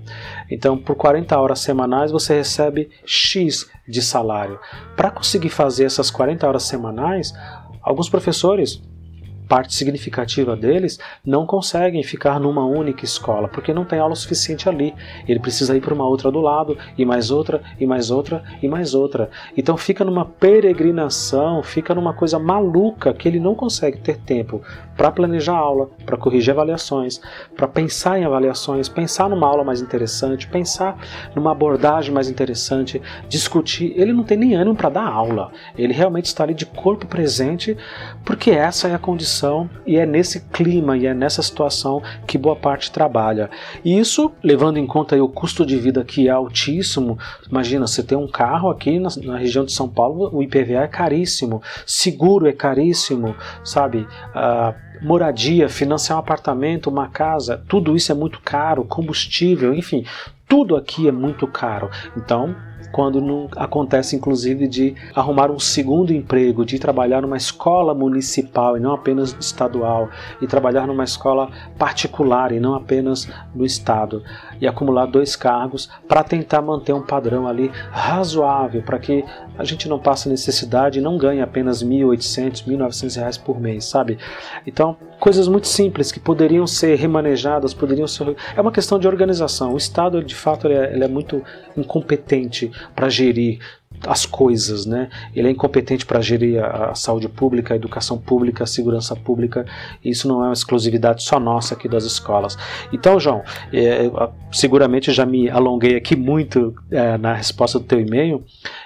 Então, 0.48 0.78
por 0.78 0.94
40 0.94 1.36
horas 1.36 1.58
semanais, 1.58 2.12
você 2.12 2.36
recebe 2.36 2.88
X 3.04 3.68
de 3.88 4.00
salário. 4.00 4.60
Para 4.96 5.10
conseguir 5.10 5.48
fazer 5.48 5.84
essas 5.84 6.12
40 6.12 6.46
horas 6.46 6.62
semanais, 6.62 7.34
alguns 7.82 8.08
professores 8.08 8.80
parte 9.54 9.72
significativa 9.72 10.56
deles 10.56 10.98
não 11.24 11.46
conseguem 11.46 12.02
ficar 12.02 12.40
numa 12.40 12.66
única 12.66 13.04
escola, 13.04 13.46
porque 13.46 13.72
não 13.72 13.84
tem 13.84 14.00
aula 14.00 14.16
suficiente 14.16 14.68
ali. 14.68 14.92
Ele 15.28 15.38
precisa 15.38 15.76
ir 15.76 15.80
para 15.80 15.94
uma 15.94 16.08
outra 16.08 16.28
do 16.28 16.40
lado, 16.40 16.76
e 16.98 17.04
mais 17.04 17.30
outra, 17.30 17.62
e 17.78 17.86
mais 17.86 18.10
outra, 18.10 18.42
e 18.60 18.66
mais 18.66 18.94
outra. 18.94 19.30
Então 19.56 19.76
fica 19.76 20.04
numa 20.04 20.24
peregrinação, 20.24 21.62
fica 21.62 21.94
numa 21.94 22.12
coisa 22.12 22.36
maluca 22.36 23.14
que 23.14 23.28
ele 23.28 23.38
não 23.38 23.54
consegue 23.54 23.98
ter 23.98 24.16
tempo 24.16 24.60
para 24.96 25.12
planejar 25.12 25.56
aula, 25.56 25.88
para 26.04 26.16
corrigir 26.16 26.52
avaliações, 26.52 27.20
para 27.54 27.68
pensar 27.68 28.18
em 28.18 28.24
avaliações, 28.24 28.88
pensar 28.88 29.28
numa 29.28 29.46
aula 29.46 29.62
mais 29.62 29.80
interessante, 29.80 30.48
pensar 30.48 30.98
numa 31.32 31.52
abordagem 31.52 32.12
mais 32.12 32.28
interessante, 32.28 33.00
discutir. 33.28 33.92
Ele 33.96 34.12
não 34.12 34.24
tem 34.24 34.36
nem 34.36 34.56
ânimo 34.56 34.74
para 34.74 34.88
dar 34.88 35.06
aula. 35.06 35.52
Ele 35.78 35.92
realmente 35.92 36.26
está 36.26 36.42
ali 36.42 36.54
de 36.54 36.66
corpo 36.66 37.06
presente, 37.06 37.76
porque 38.24 38.50
essa 38.50 38.88
é 38.88 38.94
a 38.94 38.98
condição 38.98 39.43
situação 39.44 39.70
e 39.86 39.98
é 39.98 40.06
nesse 40.06 40.40
clima 40.40 40.96
e 40.96 41.06
é 41.06 41.14
nessa 41.14 41.42
situação 41.42 42.02
que 42.26 42.38
boa 42.38 42.56
parte 42.56 42.90
trabalha. 42.90 43.50
E 43.84 43.98
isso, 43.98 44.32
levando 44.42 44.78
em 44.78 44.86
conta 44.86 45.22
o 45.22 45.28
custo 45.28 45.66
de 45.66 45.76
vida 45.76 46.02
que 46.04 46.28
é 46.28 46.30
altíssimo, 46.30 47.18
imagina, 47.48 47.86
você 47.86 48.02
tem 48.02 48.16
um 48.16 48.28
carro 48.28 48.70
aqui 48.70 48.98
na, 48.98 49.08
na 49.22 49.36
região 49.36 49.64
de 49.64 49.72
São 49.72 49.88
Paulo, 49.88 50.30
o 50.32 50.42
IPVA 50.42 50.84
é 50.84 50.88
caríssimo, 50.88 51.62
seguro 51.86 52.48
é 52.48 52.52
caríssimo, 52.52 53.36
sabe? 53.62 54.06
Moradia, 55.02 55.68
financiar 55.68 56.16
um 56.16 56.20
apartamento, 56.20 56.88
uma 56.88 57.08
casa, 57.08 57.62
tudo 57.68 57.94
isso 57.94 58.10
é 58.10 58.14
muito 58.14 58.40
caro, 58.40 58.84
combustível, 58.84 59.74
enfim, 59.74 60.04
tudo 60.48 60.76
aqui 60.76 61.08
é 61.08 61.12
muito 61.12 61.46
caro. 61.46 61.90
Então, 62.16 62.54
quando 62.94 63.20
não 63.20 63.48
acontece, 63.56 64.14
inclusive, 64.14 64.68
de 64.68 64.94
arrumar 65.16 65.50
um 65.50 65.58
segundo 65.58 66.12
emprego, 66.12 66.64
de 66.64 66.78
trabalhar 66.78 67.22
numa 67.22 67.36
escola 67.36 67.92
municipal 67.92 68.76
e 68.76 68.80
não 68.80 68.94
apenas 68.94 69.36
estadual, 69.40 70.08
e 70.40 70.46
trabalhar 70.46 70.86
numa 70.86 71.02
escola 71.02 71.50
particular 71.76 72.52
e 72.52 72.60
não 72.60 72.72
apenas 72.72 73.28
no 73.52 73.66
estado, 73.66 74.22
e 74.60 74.66
acumular 74.68 75.06
dois 75.06 75.34
cargos 75.34 75.90
para 76.06 76.22
tentar 76.22 76.62
manter 76.62 76.92
um 76.92 77.02
padrão 77.02 77.48
ali 77.48 77.68
razoável, 77.90 78.80
para 78.80 79.00
que 79.00 79.24
a 79.58 79.64
gente 79.64 79.88
não 79.88 79.98
passe 79.98 80.28
necessidade 80.28 80.98
e 80.98 81.02
não 81.02 81.16
ganhe 81.16 81.40
apenas 81.40 81.82
R$ 81.82 81.88
1.800, 81.88 82.66
R$ 82.66 82.76
1.900 82.76 83.42
por 83.42 83.60
mês, 83.60 83.84
sabe? 83.84 84.18
Então, 84.66 84.96
coisas 85.20 85.48
muito 85.48 85.66
simples 85.66 86.10
que 86.10 86.20
poderiam 86.20 86.66
ser 86.66 86.96
remanejadas, 86.96 87.72
poderiam 87.72 88.06
ser. 88.06 88.36
É 88.56 88.60
uma 88.60 88.72
questão 88.72 88.98
de 88.98 89.06
organização. 89.06 89.74
O 89.74 89.76
Estado, 89.76 90.22
de 90.22 90.34
fato, 90.34 90.66
ele 90.66 90.74
é, 90.74 90.92
ele 90.92 91.04
é 91.04 91.08
muito 91.08 91.42
incompetente 91.76 92.70
para 92.94 93.08
gerir 93.08 93.60
as 94.06 94.26
coisas, 94.26 94.84
né? 94.84 95.08
Ele 95.34 95.48
é 95.48 95.50
incompetente 95.50 96.04
para 96.04 96.20
gerir 96.20 96.62
a, 96.62 96.90
a, 96.90 96.94
saúde 96.94 97.28
pública, 97.28 97.74
a 97.74 97.76
educação 97.76 98.18
pública, 98.18 98.64
a 98.64 98.66
segurança 98.66 99.14
pública. 99.16 99.64
Isso 100.04 100.28
não 100.28 100.42
é 100.42 100.46
uma 100.48 100.52
exclusividade 100.52 101.22
só 101.22 101.38
nossa 101.38 101.74
aqui 101.74 101.88
das 101.88 102.04
escolas. 102.04 102.56
Então, 102.92 103.18
João, 103.18 103.42
é, 103.72 104.10
seguramente 104.52 105.12
já 105.12 105.24
me 105.24 105.48
alonguei 105.48 105.96
aqui 105.96 106.16
muito 106.16 106.74
é, 106.90 107.16
na 107.16 107.34
resposta 107.34 107.78
do 107.78 107.84
teu 107.84 108.00
e-mail 108.00 108.44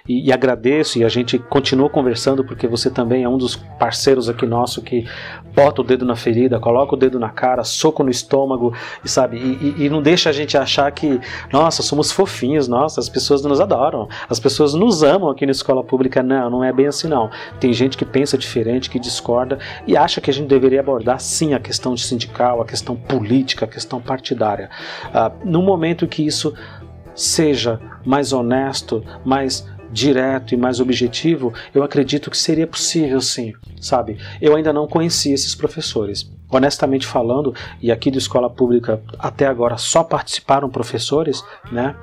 e, 0.09 0.29
e, 0.29 0.33
agradeço 0.33 0.99
e 0.99 1.05
a 1.05 1.09
gente 1.09 1.39
continua 1.39 1.91
conversando 1.91 2.43
porque 2.43 2.67
você 2.67 2.91
também 2.91 3.25
é 3.25 3.29
um 3.29 3.37
dos 3.37 3.57
parceiros 3.57 4.29
aqui 4.29 4.47
nosso 4.47 4.81
que 4.81 5.07
bota 5.55 5.83
o 5.83 5.85
dedo 5.85 6.05
na 6.05 6.17
ferida, 6.17 6.59
coloca 6.59 6.95
o 6.95 6.99
dedo 6.99 7.19
na 7.19 7.29
cara, 7.29 7.63
soco 7.63 8.03
no 8.03 8.11
estômago 8.11 8.73
e 9.05 9.09
sabe 9.09 9.37
e, 9.37 9.85
e, 9.85 9.91
não 9.91 10.01
deixa 10.01 10.31
a 10.31 10.33
gente 10.33 10.57
achar 10.57 10.91
que 10.93 11.21
nossa 11.53 11.83
somos 11.83 12.11
fofinhos, 12.11 12.67
nossa 12.69 13.01
as 13.01 13.09
pessoas 13.09 13.43
nos 13.43 13.61
adoram, 13.61 14.09
as 14.29 14.41
pessoas 14.41 14.73
nos 14.73 15.03
amam 15.03 15.29
aqui 15.29 15.45
na 15.45 15.53
escola 15.53 15.85
pública. 15.85 16.23
Não, 16.23 16.49
não 16.49 16.65
é 16.65 16.73
bem 16.73 16.87
assim 16.87 17.09
não. 17.09 17.31
Tem 17.61 17.73
gente 17.73 17.97
que 17.97 18.05
pensa 18.05 18.39
diferente, 18.39 18.89
que 18.89 18.99
discorda 18.99 19.59
e 19.87 19.97
acha 19.97 20.21
que 20.21 20.31
a 20.31 20.33
gente 20.33 20.49
deveria 20.49 20.81
abordar 20.81 21.21
sim 21.21 21.55
a 21.55 21.61
questão 21.61 21.97
sindical, 21.97 22.63
a 22.63 22.65
questão 22.65 22.97
política, 22.97 23.65
a 23.65 23.69
questão 23.69 24.01
partidária. 24.01 24.71
Ah, 25.13 25.31
no 25.45 25.63
momento 25.63 26.07
que 26.07 26.25
isso 26.25 26.55
seja 27.15 27.81
mais 28.07 28.33
honesto, 28.33 29.05
mais 29.25 29.67
direto 29.91 30.55
e 30.55 30.57
mais 30.57 30.81
objetivo, 30.81 31.53
eu 31.75 31.83
acredito 31.83 32.31
que 32.31 32.37
seria 32.37 32.67
possível 32.67 33.21
sim, 33.21 33.53
sabe? 33.81 34.19
Eu 34.41 34.57
ainda 34.57 34.73
não 34.73 34.87
conhecia 34.87 35.35
esses 35.35 35.55
professores. 35.55 36.31
Honestamente 36.51 37.07
falando, 37.07 37.55
e 37.81 37.93
aqui 37.93 38.11
de 38.11 38.19
escola 38.19 38.49
pública 38.49 39.03
até 39.19 39.47
agora 39.47 39.77
só 39.77 40.03
participaram 40.03 40.71
professores, 40.71 41.43
né? 41.71 41.95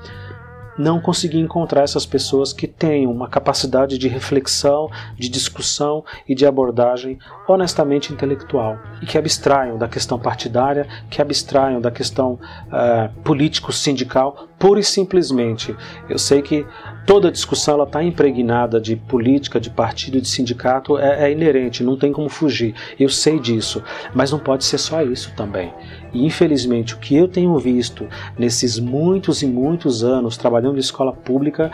não 0.78 1.00
consegui 1.00 1.40
encontrar 1.40 1.84
essas 1.84 2.06
pessoas 2.06 2.52
que 2.52 2.68
tenham 2.68 3.12
uma 3.12 3.30
capacidade 3.30 3.98
de 3.98 4.08
reflexão, 4.08 4.90
de 5.18 5.30
discussão 5.30 6.04
e 6.28 6.36
de 6.36 6.46
abordagem 6.46 7.18
honestamente 7.48 8.12
intelectual 8.12 8.80
e 9.02 9.06
que 9.06 9.18
abstraiam 9.18 9.78
da 9.78 9.88
questão 9.88 10.18
partidária, 10.18 10.88
que 11.10 11.22
abstraiam 11.22 11.80
da 11.80 11.92
questão 11.92 12.40
uh, 12.68 13.22
político-sindical, 13.22 14.48
pura 14.58 14.80
e 14.80 14.84
simplesmente. 14.84 15.76
Eu 16.10 16.18
sei 16.18 16.42
que 16.42 16.66
toda 17.06 17.32
discussão 17.32 17.82
está 17.84 18.04
impregnada 18.04 18.80
de 18.80 18.96
política, 18.96 19.60
de 19.60 19.70
partido, 19.70 20.20
de 20.20 20.28
sindicato, 20.28 20.98
é, 20.98 21.26
é 21.26 21.32
inerente, 21.32 21.84
não 21.84 21.98
tem 21.98 22.12
como 22.12 22.30
fugir. 22.30 22.74
Eu 23.00 23.10
sei 23.10 23.40
disso, 23.40 23.84
mas 24.14 24.32
não 24.32 24.40
pode 24.40 24.64
ser 24.66 24.78
só 24.78 25.02
isso 25.02 25.32
também. 25.36 25.74
E 26.14 26.26
infelizmente 26.26 26.96
o 26.96 26.98
que 26.98 27.16
eu 27.16 27.28
tenho 27.28 27.58
visto 27.58 28.08
nesses 28.38 28.80
muitos 28.80 29.42
e 29.42 29.48
muitos 29.48 30.04
anos 30.04 30.38
trabalhando 30.38 30.78
em 30.78 30.80
escola 30.80 31.14
pública 31.14 31.72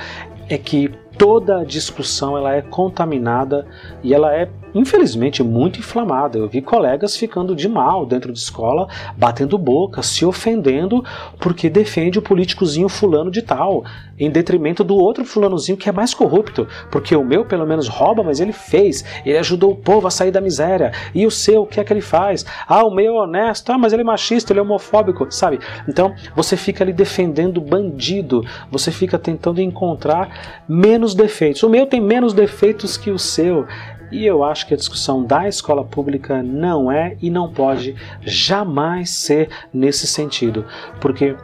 é 0.49 0.57
que 0.57 0.91
toda 1.21 1.59
a 1.59 1.63
discussão 1.63 2.35
ela 2.35 2.55
é 2.55 2.63
contaminada 2.63 3.67
e 4.01 4.11
ela 4.11 4.35
é 4.35 4.49
infelizmente 4.73 5.43
muito 5.43 5.77
inflamada. 5.77 6.37
Eu 6.37 6.47
vi 6.47 6.61
colegas 6.61 7.15
ficando 7.15 7.55
de 7.55 7.69
mal 7.69 8.07
dentro 8.07 8.33
de 8.33 8.39
escola, 8.39 8.87
batendo 9.15 9.57
boca, 9.57 10.01
se 10.01 10.25
ofendendo 10.25 11.03
porque 11.39 11.69
defende 11.69 12.17
o 12.17 12.21
políticozinho 12.21 12.89
fulano 12.89 13.29
de 13.29 13.41
tal, 13.41 13.83
em 14.17 14.29
detrimento 14.29 14.83
do 14.83 14.95
outro 14.95 15.25
fulanozinho 15.25 15.77
que 15.77 15.89
é 15.89 15.91
mais 15.91 16.13
corrupto, 16.13 16.67
porque 16.91 17.15
o 17.15 17.23
meu 17.23 17.43
pelo 17.43 17.65
menos 17.65 17.87
rouba, 17.87 18.23
mas 18.23 18.39
ele 18.39 18.53
fez, 18.53 19.03
ele 19.25 19.37
ajudou 19.37 19.71
o 19.71 19.75
povo 19.75 20.07
a 20.07 20.11
sair 20.11 20.31
da 20.31 20.39
miséria. 20.39 20.91
E 21.13 21.25
o 21.25 21.31
seu, 21.31 21.63
o 21.63 21.65
que 21.65 21.79
é 21.79 21.83
que 21.83 21.91
ele 21.91 22.01
faz? 22.01 22.45
Ah, 22.67 22.85
o 22.85 22.91
meu 22.91 23.15
é 23.15 23.21
honesto, 23.21 23.71
ah, 23.71 23.77
mas 23.77 23.93
ele 23.93 24.03
é 24.03 24.05
machista, 24.05 24.53
ele 24.53 24.59
é 24.59 24.63
homofóbico, 24.63 25.27
sabe? 25.31 25.59
Então, 25.87 26.13
você 26.35 26.55
fica 26.55 26.83
ali 26.83 26.93
defendendo 26.93 27.59
bandido, 27.59 28.45
você 28.69 28.91
fica 28.91 29.17
tentando 29.17 29.59
encontrar 29.59 30.61
menos 30.67 31.10
menos 31.11 31.15
defeitos. 31.15 31.63
O 31.63 31.69
meu 31.69 31.85
tem 31.85 32.01
menos 32.01 32.33
defeitos 32.33 32.97
que 32.97 33.11
o 33.11 33.19
seu. 33.19 33.67
E 34.11 34.25
eu 34.25 34.43
acho 34.43 34.67
que 34.67 34.73
a 34.73 34.77
discussão 34.77 35.23
da 35.23 35.47
escola 35.47 35.85
pública 35.85 36.43
não 36.43 36.91
é 36.91 37.15
e 37.21 37.29
não 37.29 37.51
pode 37.51 37.95
jamais 38.21 39.09
ser 39.09 39.49
nesse 39.73 40.05
sentido, 40.05 40.65
porque 40.99 41.35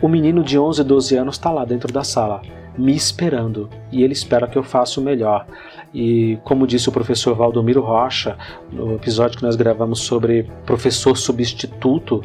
o 0.00 0.08
menino 0.08 0.44
de 0.44 0.58
11, 0.58 0.84
12 0.84 1.16
anos 1.16 1.36
está 1.36 1.50
lá 1.50 1.64
dentro 1.64 1.90
da 1.90 2.04
sala, 2.04 2.42
me 2.76 2.94
esperando, 2.94 3.70
e 3.90 4.02
ele 4.02 4.12
espera 4.12 4.46
que 4.46 4.58
eu 4.58 4.62
faça 4.62 5.00
o 5.00 5.02
melhor. 5.02 5.46
E 5.94 6.38
como 6.44 6.66
disse 6.66 6.90
o 6.90 6.92
professor 6.92 7.34
Valdomiro 7.34 7.80
Rocha, 7.80 8.36
no 8.70 8.94
episódio 8.94 9.38
que 9.38 9.44
nós 9.44 9.56
gravamos 9.56 10.00
sobre 10.00 10.50
professor 10.66 11.16
substituto, 11.16 12.22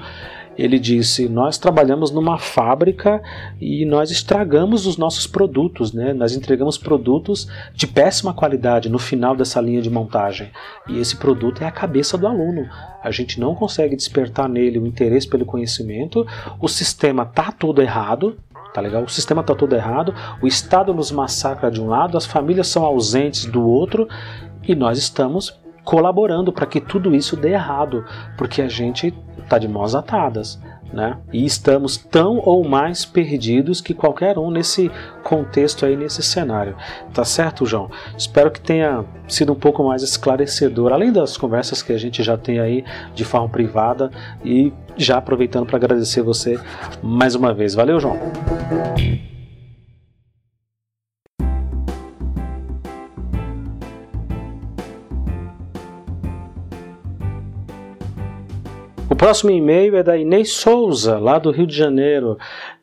ele 0.57 0.79
disse: 0.79 1.29
Nós 1.29 1.57
trabalhamos 1.57 2.11
numa 2.11 2.37
fábrica 2.37 3.21
e 3.61 3.85
nós 3.85 4.09
estragamos 4.09 4.85
os 4.87 4.97
nossos 4.97 5.27
produtos, 5.27 5.93
né? 5.93 6.13
nós 6.13 6.35
entregamos 6.35 6.77
produtos 6.77 7.47
de 7.73 7.85
péssima 7.85 8.33
qualidade 8.33 8.89
no 8.89 8.97
final 8.97 9.35
dessa 9.35 9.61
linha 9.61 9.81
de 9.81 9.89
montagem. 9.89 10.49
E 10.87 10.99
esse 10.99 11.15
produto 11.15 11.61
é 11.61 11.67
a 11.67 11.71
cabeça 11.71 12.17
do 12.17 12.27
aluno. 12.27 12.67
A 13.03 13.11
gente 13.11 13.39
não 13.39 13.53
consegue 13.53 13.95
despertar 13.95 14.49
nele 14.49 14.79
o 14.79 14.87
interesse 14.87 15.27
pelo 15.27 15.45
conhecimento, 15.45 16.25
o 16.59 16.67
sistema 16.67 17.23
está 17.23 17.51
todo 17.51 17.81
errado, 17.81 18.37
tá 18.73 18.81
legal? 18.81 19.03
O 19.03 19.09
sistema 19.09 19.41
está 19.41 19.53
todo 19.53 19.75
errado, 19.75 20.13
o 20.41 20.47
Estado 20.47 20.93
nos 20.93 21.11
massacra 21.11 21.69
de 21.69 21.79
um 21.79 21.87
lado, 21.87 22.17
as 22.17 22.25
famílias 22.25 22.67
são 22.67 22.83
ausentes 22.83 23.45
do 23.45 23.63
outro 23.63 24.07
e 24.67 24.75
nós 24.75 24.97
estamos 24.97 25.57
colaborando 25.83 26.51
para 26.51 26.65
que 26.65 26.81
tudo 26.81 27.15
isso 27.15 27.37
dê 27.37 27.53
errado, 27.53 28.03
porque 28.37 28.61
a 28.61 28.67
gente 28.67 29.13
está 29.47 29.57
de 29.57 29.67
mãos 29.67 29.95
atadas. 29.95 30.59
Né? 30.93 31.17
E 31.33 31.45
estamos 31.45 31.97
tão 31.97 32.37
ou 32.45 32.65
mais 32.65 33.03
perdidos 33.03 33.81
que 33.81 33.93
qualquer 33.93 34.37
um 34.37 34.49
nesse 34.49 34.89
contexto 35.21 35.85
aí, 35.85 35.97
nesse 35.97 36.23
cenário. 36.23 36.77
Tá 37.13 37.25
certo, 37.25 37.65
João? 37.65 37.91
Espero 38.17 38.49
que 38.49 38.61
tenha 38.61 39.03
sido 39.27 39.51
um 39.51 39.55
pouco 39.55 39.83
mais 39.83 40.01
esclarecedor, 40.01 40.93
além 40.93 41.11
das 41.11 41.35
conversas 41.35 41.81
que 41.81 41.91
a 41.91 41.97
gente 41.97 42.23
já 42.23 42.37
tem 42.37 42.59
aí 42.59 42.85
de 43.13 43.25
forma 43.25 43.49
privada 43.49 44.09
e 44.45 44.71
já 44.95 45.17
aproveitando 45.17 45.65
para 45.65 45.75
agradecer 45.75 46.21
você 46.21 46.57
mais 47.03 47.35
uma 47.35 47.53
vez. 47.53 47.75
Valeu, 47.75 47.99
João! 47.99 48.17
Próximo 59.17 59.49
e-mail 59.49 59.97
é 59.97 60.03
da 60.03 60.15
Inês 60.15 60.51
Souza, 60.51 61.17
lá 61.17 61.39
do 61.39 61.49
Rio 61.49 61.65
de 61.65 61.75
Janeiro. 61.75 62.37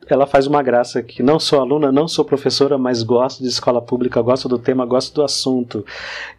Ela 0.07 0.27
faz 0.27 0.45
uma 0.45 0.61
graça 0.61 0.99
aqui. 0.99 1.23
Não 1.23 1.39
sou 1.39 1.59
aluna, 1.59 1.91
não 1.91 2.07
sou 2.07 2.25
professora, 2.25 2.77
mas 2.77 3.01
gosto 3.01 3.41
de 3.41 3.47
escola 3.47 3.81
pública, 3.81 4.21
gosto 4.21 4.47
do 4.47 4.59
tema, 4.59 4.85
gosto 4.85 5.15
do 5.15 5.23
assunto. 5.23 5.83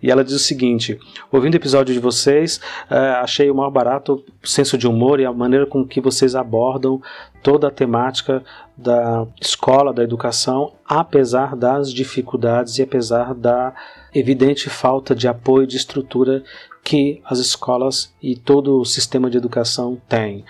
E 0.01 0.11
ela 0.11 0.23
diz 0.23 0.35
o 0.35 0.39
seguinte: 0.39 0.99
ouvindo 1.33 1.55
o 1.55 1.57
episódio 1.57 1.95
de 1.95 1.99
vocês, 1.99 2.61
uh, 2.91 3.23
achei 3.23 3.51
o 3.51 3.55
maior 3.55 3.71
barato 3.71 4.23
o 4.45 4.47
senso 4.47 4.77
de 4.77 4.87
humor 4.87 5.19
e 5.19 5.25
a 5.25 5.33
maneira 5.33 5.67
com 5.67 5.85
que 5.85 6.01
vocês 6.01 6.37
abordam 6.37 7.01
toda 7.43 7.69
a 7.69 7.71
temática 7.71 8.45
da 8.77 9.27
escola, 9.41 9.93
da 9.93 10.05
educação, 10.05 10.75
apesar 10.85 11.57
das 11.57 11.93
dificuldades 11.93 12.79
e 12.79 12.83
apesar 12.83 13.35
da 13.35 13.75
evidente 14.15 14.69
falta 14.69 15.15
de 15.15 15.27
apoio 15.27 15.67
de 15.67 15.77
estrutura 15.77 16.45
que 16.87 17.21
as 17.25 17.41
escolas 17.41 18.15
e 18.23 18.37
todo 18.37 18.81
o 18.81 18.85
sistema 18.85 19.29
de 19.29 19.37
educação 19.37 20.01
têm. 20.09 20.45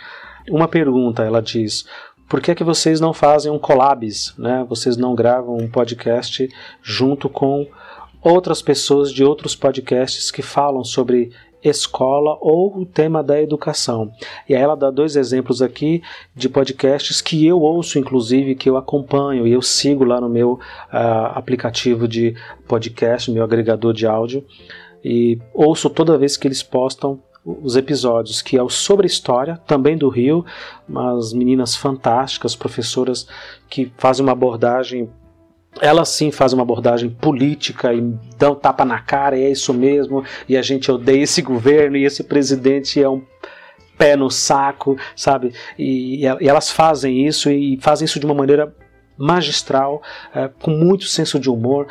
Uma 0.51 0.69
pergunta, 0.69 1.25
ela 1.25 1.41
diz: 1.41 1.87
por 2.29 2.43
que 2.43 2.51
é 2.51 2.55
que 2.55 2.63
vocês 2.63 3.01
não 3.01 3.15
fazem 3.15 3.51
um 3.51 3.59
collabs, 3.59 4.35
né? 4.37 4.65
Vocês 4.69 4.99
não 4.99 5.15
gravam 5.15 5.57
um 5.57 5.67
podcast 5.67 6.47
junto 6.83 7.31
com 7.31 7.67
outras 8.21 8.61
pessoas 8.61 9.11
de 9.11 9.25
outros 9.25 9.57
podcasts 9.57 10.31
que 10.31 10.43
falam 10.43 10.85
sobre 10.85 11.33
escola 11.65 12.37
ou 12.39 12.81
o 12.81 12.85
tema 12.85 13.23
da 13.23 13.41
educação. 13.41 14.13
E 14.47 14.55
aí 14.55 14.61
ela 14.61 14.77
dá 14.77 14.91
dois 14.91 15.17
exemplos 15.17 15.63
aqui 15.63 16.03
de 16.35 16.51
podcasts 16.51 17.23
que 17.23 17.47
eu 17.47 17.63
ouço, 17.63 17.99
inclusive, 17.99 18.55
que 18.55 18.69
eu 18.69 18.77
acompanho 18.77 19.47
e 19.47 19.53
eu 19.53 19.63
sigo 19.63 20.05
lá 20.05 20.21
no 20.21 20.29
meu 20.29 20.53
uh, 20.53 21.33
aplicativo 21.35 22.07
de 22.07 22.37
podcast, 22.69 23.31
meu 23.31 23.43
agregador 23.43 23.95
de 23.95 24.07
áudio 24.07 24.45
e 25.09 25.39
ouço 25.55 25.89
toda 25.89 26.19
vez 26.19 26.37
que 26.37 26.49
eles 26.49 26.65
postam 26.65 27.23
os 27.45 27.77
episódios, 27.77 28.43
que 28.43 28.59
é 28.59 28.63
o 28.63 28.69
Sobre 28.69 29.07
História, 29.07 29.57
também 29.65 29.97
do 29.97 30.09
Rio, 30.09 30.45
umas 30.89 31.33
meninas 31.33 31.77
fantásticas, 31.77 32.57
professoras 32.57 33.29
que 33.71 33.93
fazem 33.97 34.25
uma 34.25 34.33
abordagem 34.33 35.09
elas 35.79 36.09
sim 36.09 36.31
fazem 36.31 36.57
uma 36.59 36.63
abordagem 36.63 37.11
política 37.11 37.93
e 37.93 38.01
dão 38.39 38.55
tapa 38.55 38.83
na 38.83 38.99
cara, 38.99 39.39
e 39.39 39.45
é 39.45 39.51
isso 39.51 39.75
mesmo, 39.75 40.25
e 40.49 40.57
a 40.57 40.63
gente 40.63 40.91
odeia 40.91 41.23
esse 41.23 41.41
governo, 41.43 41.99
e 41.99 42.05
esse 42.05 42.25
presidente 42.25 43.01
é 43.01 43.09
um 43.09 43.23
pé 43.99 44.17
no 44.17 44.31
saco, 44.31 44.97
sabe? 45.15 45.53
E, 45.79 46.25
e 46.25 46.49
elas 46.49 46.71
fazem 46.71 47.27
isso 47.27 47.51
e 47.51 47.79
fazem 47.81 48.07
isso 48.07 48.19
de 48.19 48.25
uma 48.25 48.35
maneira 48.35 48.75
magistral, 49.19 50.03
é, 50.35 50.49
com 50.49 50.71
muito 50.71 51.05
senso 51.05 51.39
de 51.39 51.49
humor. 51.49 51.87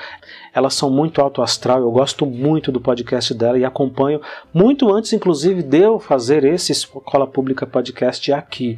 Elas 0.55 0.73
são 0.73 0.89
muito 0.89 1.21
alto 1.21 1.41
astral, 1.41 1.81
eu 1.81 1.91
gosto 1.91 2.25
muito 2.25 2.71
do 2.71 2.79
podcast 2.79 3.33
dela 3.33 3.59
e 3.59 3.65
acompanho 3.65 4.21
muito 4.53 4.91
antes, 4.93 5.11
inclusive, 5.11 5.61
de 5.61 5.79
eu 5.79 5.99
fazer 5.99 6.45
esse 6.45 6.71
Escola 6.71 7.27
Pública 7.27 7.67
Podcast 7.67 8.31
aqui. 8.31 8.77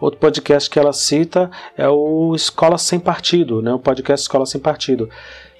Outro 0.00 0.18
podcast 0.18 0.68
que 0.68 0.80
ela 0.80 0.92
cita 0.92 1.48
é 1.78 1.88
o 1.88 2.34
Escola 2.34 2.76
Sem 2.76 2.98
Partido, 2.98 3.62
né? 3.62 3.72
o 3.72 3.78
podcast 3.78 4.24
Escola 4.24 4.44
Sem 4.44 4.60
Partido 4.60 5.08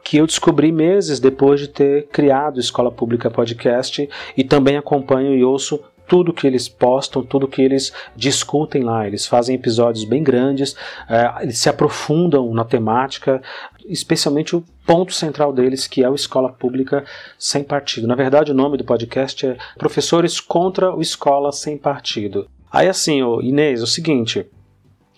que 0.04 0.16
eu 0.16 0.26
descobri 0.26 0.72
meses 0.72 1.20
depois 1.20 1.60
de 1.60 1.68
ter 1.68 2.08
criado 2.08 2.58
Escola 2.58 2.90
Pública 2.90 3.30
Podcast 3.30 4.10
e 4.36 4.42
também 4.42 4.76
acompanho 4.76 5.32
e 5.32 5.44
ouço 5.44 5.80
tudo 6.08 6.32
que 6.32 6.46
eles 6.46 6.68
postam, 6.68 7.22
tudo 7.24 7.48
que 7.48 7.62
eles 7.62 7.92
discutem 8.14 8.82
lá. 8.82 9.06
Eles 9.06 9.26
fazem 9.26 9.54
episódios 9.54 10.04
bem 10.04 10.22
grandes, 10.22 10.76
é, 11.08 11.42
eles 11.42 11.58
se 11.58 11.68
aprofundam 11.68 12.52
na 12.52 12.64
temática, 12.64 13.40
especialmente 13.86 14.54
o 14.54 14.64
ponto 14.86 15.12
central 15.12 15.52
deles, 15.52 15.86
que 15.86 16.02
é 16.02 16.10
o 16.10 16.14
Escola 16.14 16.52
Pública 16.52 17.04
Sem 17.38 17.62
Partido. 17.62 18.06
Na 18.06 18.14
verdade, 18.14 18.50
o 18.50 18.54
nome 18.54 18.76
do 18.76 18.84
podcast 18.84 19.46
é 19.46 19.56
Professores 19.78 20.40
contra 20.40 20.94
o 20.94 21.00
Escola 21.00 21.52
Sem 21.52 21.76
Partido. 21.78 22.48
Aí 22.70 22.88
assim, 22.88 23.20
Inês, 23.42 23.80
é 23.80 23.84
o 23.84 23.86
seguinte. 23.86 24.46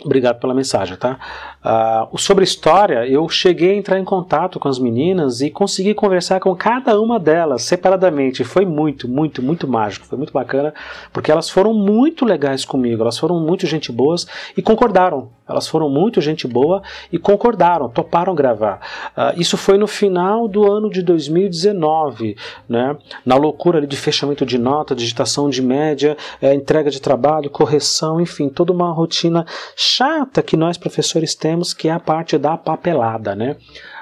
Obrigado 0.04 0.40
pela 0.40 0.54
mensagem, 0.54 0.96
tá? 0.96 1.18
Uh, 1.64 2.18
sobre 2.18 2.44
história, 2.44 3.06
eu 3.08 3.26
cheguei 3.26 3.70
a 3.70 3.76
entrar 3.76 3.98
em 3.98 4.04
contato 4.04 4.60
com 4.60 4.68
as 4.68 4.78
meninas 4.78 5.40
e 5.40 5.50
consegui 5.50 5.94
conversar 5.94 6.38
com 6.38 6.54
cada 6.54 7.00
uma 7.00 7.18
delas 7.18 7.62
separadamente. 7.62 8.44
Foi 8.44 8.66
muito, 8.66 9.08
muito, 9.08 9.42
muito 9.42 9.66
mágico, 9.66 10.04
foi 10.04 10.18
muito 10.18 10.32
bacana, 10.32 10.74
porque 11.10 11.32
elas 11.32 11.48
foram 11.48 11.72
muito 11.72 12.26
legais 12.26 12.66
comigo, 12.66 13.00
elas 13.00 13.18
foram 13.18 13.40
muito 13.40 13.66
gente 13.66 13.90
boas 13.90 14.26
e 14.54 14.60
concordaram. 14.60 15.30
Elas 15.46 15.68
foram 15.68 15.90
muito 15.90 16.22
gente 16.22 16.48
boa 16.48 16.82
e 17.12 17.18
concordaram, 17.18 17.88
toparam 17.88 18.34
gravar. 18.34 18.80
Uh, 19.14 19.38
isso 19.38 19.58
foi 19.58 19.76
no 19.76 19.86
final 19.86 20.48
do 20.48 20.70
ano 20.70 20.88
de 20.88 21.02
2019, 21.02 22.34
né? 22.66 22.96
Na 23.26 23.36
loucura 23.36 23.86
de 23.86 23.96
fechamento 23.96 24.46
de 24.46 24.56
nota, 24.56 24.94
digitação 24.94 25.50
de 25.50 25.60
média, 25.60 26.16
é, 26.40 26.54
entrega 26.54 26.90
de 26.90 27.00
trabalho, 27.00 27.50
correção, 27.50 28.20
enfim, 28.20 28.48
toda 28.48 28.72
uma 28.72 28.90
rotina 28.90 29.44
chata 29.76 30.42
que 30.42 30.56
nós 30.56 30.78
professores 30.78 31.34
temos, 31.34 31.53
que 31.62 31.88
é 31.88 31.92
a 31.92 32.00
parte 32.00 32.36
da 32.38 32.56
papelada, 32.56 33.36
né? 33.36 33.56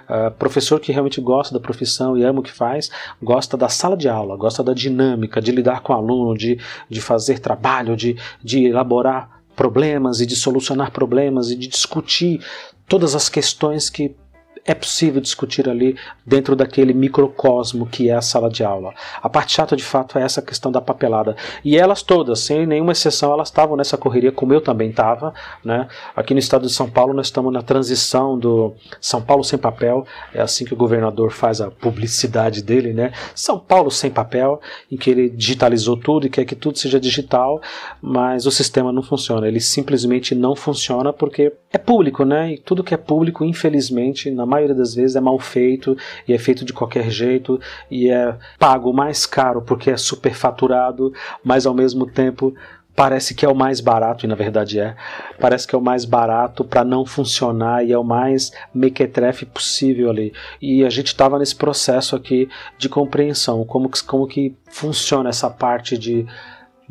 Uh, 0.09 0.31
professor 0.33 0.81
que 0.81 0.93
realmente 0.93 1.21
gosta 1.21 1.55
da 1.55 1.61
profissão 1.61 2.17
e 2.17 2.25
ama 2.25 2.41
o 2.41 2.43
que 2.43 2.53
faz, 2.53 2.91
gosta 3.23 3.57
da 3.57 3.69
sala 3.69 3.97
de 3.97 4.09
aula, 4.09 4.37
gosta 4.37 4.63
da 4.63 4.75
dinâmica, 4.75 5.41
de 5.41 5.53
lidar 5.53 5.81
com 5.81 5.93
o 5.93 5.97
aluno, 5.97 6.37
de, 6.37 6.59
de 6.89 7.01
fazer 7.01 7.39
trabalho, 7.39 7.97
de, 7.97 8.17
de 8.43 8.65
elaborar 8.67 9.43
problemas 9.55 10.21
e 10.21 10.27
de 10.27 10.35
solucionar 10.35 10.91
problemas 10.91 11.51
e 11.51 11.57
de 11.57 11.69
discutir 11.69 12.45
todas 12.89 13.15
as 13.15 13.29
questões 13.29 13.89
que 13.89 14.15
é 14.65 14.75
possível 14.75 15.21
discutir 15.21 15.69
ali 15.69 15.97
dentro 16.25 16.55
daquele 16.55 16.95
microcosmo 16.95 17.87
que 17.87 18.09
é 18.09 18.15
a 18.15 18.21
sala 18.21 18.49
de 18.49 18.63
aula. 18.63 18.95
A 19.21 19.29
parte 19.29 19.55
chata 19.55 19.75
de 19.75 19.83
fato 19.83 20.19
é 20.19 20.23
essa 20.23 20.41
questão 20.41 20.71
da 20.71 20.81
papelada. 20.81 21.37
E 21.65 21.77
elas 21.77 22.03
todas, 22.03 22.41
sem 22.41 22.65
nenhuma 22.65 22.93
exceção, 22.93 23.33
elas 23.33 23.49
estavam 23.49 23.77
nessa 23.77 23.97
correria, 23.97 24.31
como 24.31 24.55
eu 24.55 24.61
também 24.61 24.91
estava. 24.91 25.35
Né? 25.65 25.89
Aqui 26.15 26.33
no 26.33 26.39
estado 26.39 26.67
de 26.67 26.73
São 26.73 26.89
Paulo, 26.89 27.13
nós 27.13 27.27
estamos 27.27 27.53
na 27.53 27.63
transição 27.63 28.39
do 28.39 28.75
São 29.01 29.21
Paulo 29.21 29.43
sem 29.43 29.59
papel, 29.59 30.07
é 30.33 30.41
assim 30.41 30.65
que 30.65 30.75
o 30.75 30.77
governador 30.77 31.33
faz 31.33 31.61
a 31.61 31.71
publicidade 31.71 32.63
dele, 32.63 32.93
né? 32.93 33.13
São 33.35 33.59
Paulo 33.59 33.91
sem 33.91 34.11
papel, 34.11 34.61
em 34.91 34.97
que 34.97 35.11
ele 35.11 35.29
digitalizou 35.29 35.97
tudo 35.97 36.27
e 36.27 36.31
quer 36.31 36.45
que 36.45 36.55
tudo 36.55 36.79
seja 36.79 37.01
digital, 37.01 37.61
mas 38.01 38.47
o 38.47 38.51
sistema 38.51 38.93
não 38.93 39.03
funciona. 39.03 39.49
Ele 39.49 39.61
simplesmente 39.61 40.35
não 40.35 40.55
funciona 40.55 41.13
porque 41.13 41.53
é 41.73 41.79
público, 41.79 42.25
né? 42.25 42.53
E 42.53 42.59
tudo 42.59 42.85
que 42.85 42.95
é 42.95 42.97
público, 42.97 43.45
infelizmente, 43.45 44.31
na 44.31 44.47
maioria 44.53 44.75
das 44.75 44.95
vezes 44.95 45.17
é 45.17 45.21
mal 45.21 45.39
feito 45.39 45.97
e 46.27 46.33
é 46.33 46.39
feito 46.39 46.65
de 46.65 46.73
qualquer 46.73 47.11
jeito 47.11 47.61
e 47.91 48.11
é 48.11 48.37
pago 48.59 48.93
mais 48.93 49.27
caro 49.27 49.63
porque 49.63 49.91
é 49.91 49.97
superfaturado, 49.97 51.13
mas 51.45 51.67
ao 51.67 51.75
mesmo 51.75 52.07
tempo 52.07 52.55
parece 52.95 53.35
que 53.35 53.45
é 53.45 53.49
o 53.49 53.55
mais 53.55 53.81
barato, 53.81 54.25
e 54.25 54.29
na 54.29 54.35
verdade 54.35 54.79
é, 54.79 54.95
parece 55.41 55.67
que 55.67 55.75
é 55.75 55.79
o 55.79 55.83
mais 55.83 56.05
barato 56.05 56.65
para 56.65 56.85
não 56.85 57.05
funcionar 57.07 57.85
e 57.85 57.93
é 57.93 57.99
o 57.99 58.05
mais 58.05 58.53
mequetrefe 58.75 59.47
possível 59.47 60.11
ali. 60.11 60.33
E 60.61 60.85
a 60.85 60.91
gente 60.91 61.09
estava 61.09 61.39
nesse 61.39 61.57
processo 61.57 62.15
aqui 62.15 62.49
de 62.79 62.89
compreensão, 62.89 63.65
como 63.65 63.89
que, 63.89 64.03
como 64.05 64.27
que 64.27 64.55
funciona 64.71 65.31
essa 65.31 65.49
parte 65.49 65.97
de 65.97 66.27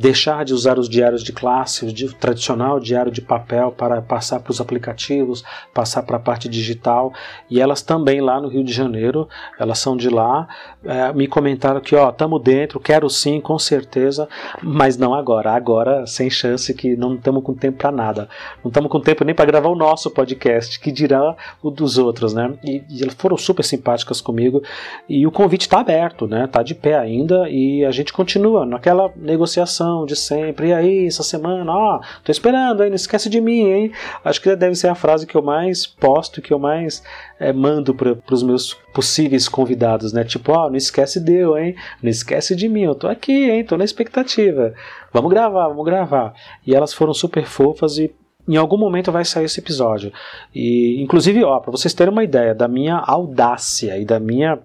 deixar 0.02 0.44
de 0.44 0.52
usar 0.52 0.80
os 0.80 0.90
diários 0.90 1.24
de 1.24 1.32
classe, 1.32 1.86
o 1.86 2.14
tradicional 2.14 2.80
diário 2.80 3.12
de 3.12 3.22
papel, 3.22 3.72
para 3.72 4.02
passar 4.02 4.40
para 4.40 4.50
os 4.50 4.60
aplicativos, 4.60 5.44
passar 5.72 6.02
para 6.02 6.18
a 6.18 6.20
parte 6.20 6.50
digital. 6.50 7.14
E 7.48 7.62
elas 7.62 7.84
também 7.84 8.20
lá 8.20 8.42
no 8.42 8.48
Rio 8.48 8.64
de 8.64 8.74
Janeiro, 8.74 9.30
elas 9.60 9.78
são 9.78 9.96
de 9.96 10.10
lá, 10.10 10.48
é, 10.84 11.14
me 11.14 11.28
comentaram 11.28 11.80
que, 11.80 11.96
ó, 11.96 12.10
estamos 12.10 12.42
dentro, 12.42 12.80
quero 12.80 13.10
sim, 13.10 13.40
com 13.40 13.58
certeza, 13.60 14.28
mas 14.62 14.98
não 14.98 15.14
agora. 15.14 15.52
Agora, 15.52 16.08
sem 16.08 16.30
chance, 16.30 16.74
que 16.74 16.96
não 16.96 17.16
estamos 17.16 17.44
com 17.44 17.54
tempo 17.54 17.78
para 17.78 17.92
nada. 17.92 18.28
Não 18.64 18.70
estamos 18.70 18.90
com 18.92 19.00
tempo 19.00 19.24
nem 19.24 19.36
para 19.36 19.46
gravar 19.46 19.70
o 19.70 19.76
nosso 19.76 20.10
podcast, 20.10 20.80
que 20.80 20.92
dirá 20.92 21.36
o 21.62 21.70
dos 21.70 21.98
outros, 21.98 22.34
né? 22.34 22.54
E, 22.64 22.84
e 22.90 23.04
elas 23.04 23.14
foram 23.14 23.38
super 23.38 23.64
simpáticas 23.64 24.22
comigo. 24.22 24.64
E 25.08 25.26
o 25.28 25.32
convite 25.32 25.62
está 25.62 25.80
aberto, 25.80 26.28
né? 26.28 26.46
Está 26.46 26.64
de 26.64 26.74
pé 26.74 26.98
ainda 26.98 27.48
e 27.50 27.86
a 27.86 27.92
gente 27.92 28.12
continua 28.12 28.66
naquela 28.66 29.12
negociação 29.16 30.06
de 30.06 30.16
sempre. 30.16 30.70
E 30.70 30.74
aí, 30.74 31.06
essa 31.06 31.24
semana, 31.24 31.72
ó, 31.72 32.00
tô 32.24 32.32
esperando, 32.32 32.82
aí, 32.82 32.90
não 32.90 32.96
esquece 32.96 33.30
de 33.30 33.40
mim, 33.40 33.70
hein? 33.70 33.92
Acho 34.26 34.42
que 34.42 34.56
deve 34.56 34.76
ser 34.76 34.88
a 34.88 34.96
frase 34.96 35.28
que 35.28 35.36
eu 35.36 35.42
mais 35.42 35.86
posto, 35.86 36.42
que 36.42 36.52
eu 36.52 36.60
mais 36.60 37.04
é, 37.42 37.52
mando 37.52 37.96
para 37.96 38.16
os 38.32 38.44
meus 38.44 38.76
possíveis 38.94 39.50
convidados, 39.50 40.14
né? 40.14 40.24
Tipo, 40.24 40.52
ó, 40.52 40.70
não 40.70 40.76
esquece 40.76 41.20
de 41.20 41.34
eu, 41.34 41.58
hein? 41.58 41.76
Não 42.02 42.10
esquece 42.10 42.56
de 42.56 42.70
mim, 42.70 42.84
eu 42.84 42.94
tô 42.94 43.08
aqui, 43.08 43.50
hein? 43.50 43.66
Tô 43.66 43.76
na 43.76 43.84
expectativa. 43.84 44.76
Vamos 45.12 45.32
gravar, 45.32 45.68
vamos 45.68 45.84
gravar. 45.84 46.36
E 46.66 46.76
elas 46.76 46.94
foram 46.94 47.16
super 47.16 47.44
fofas 47.46 47.98
e 47.98 48.14
em 48.48 48.58
algum 48.58 48.78
momento 48.78 49.12
vai 49.12 49.26
sair 49.26 49.46
esse 49.46 49.60
episódio. 49.60 50.14
E 50.54 51.02
inclusive, 51.02 51.44
ó, 51.44 51.60
para 51.60 51.72
vocês 51.72 51.96
terem 51.96 52.14
uma 52.14 52.24
ideia 52.24 52.54
da 52.54 52.68
minha 52.68 52.98
audácia 52.98 53.98
e 53.98 54.06
da 54.06 54.20
minha 54.20 54.60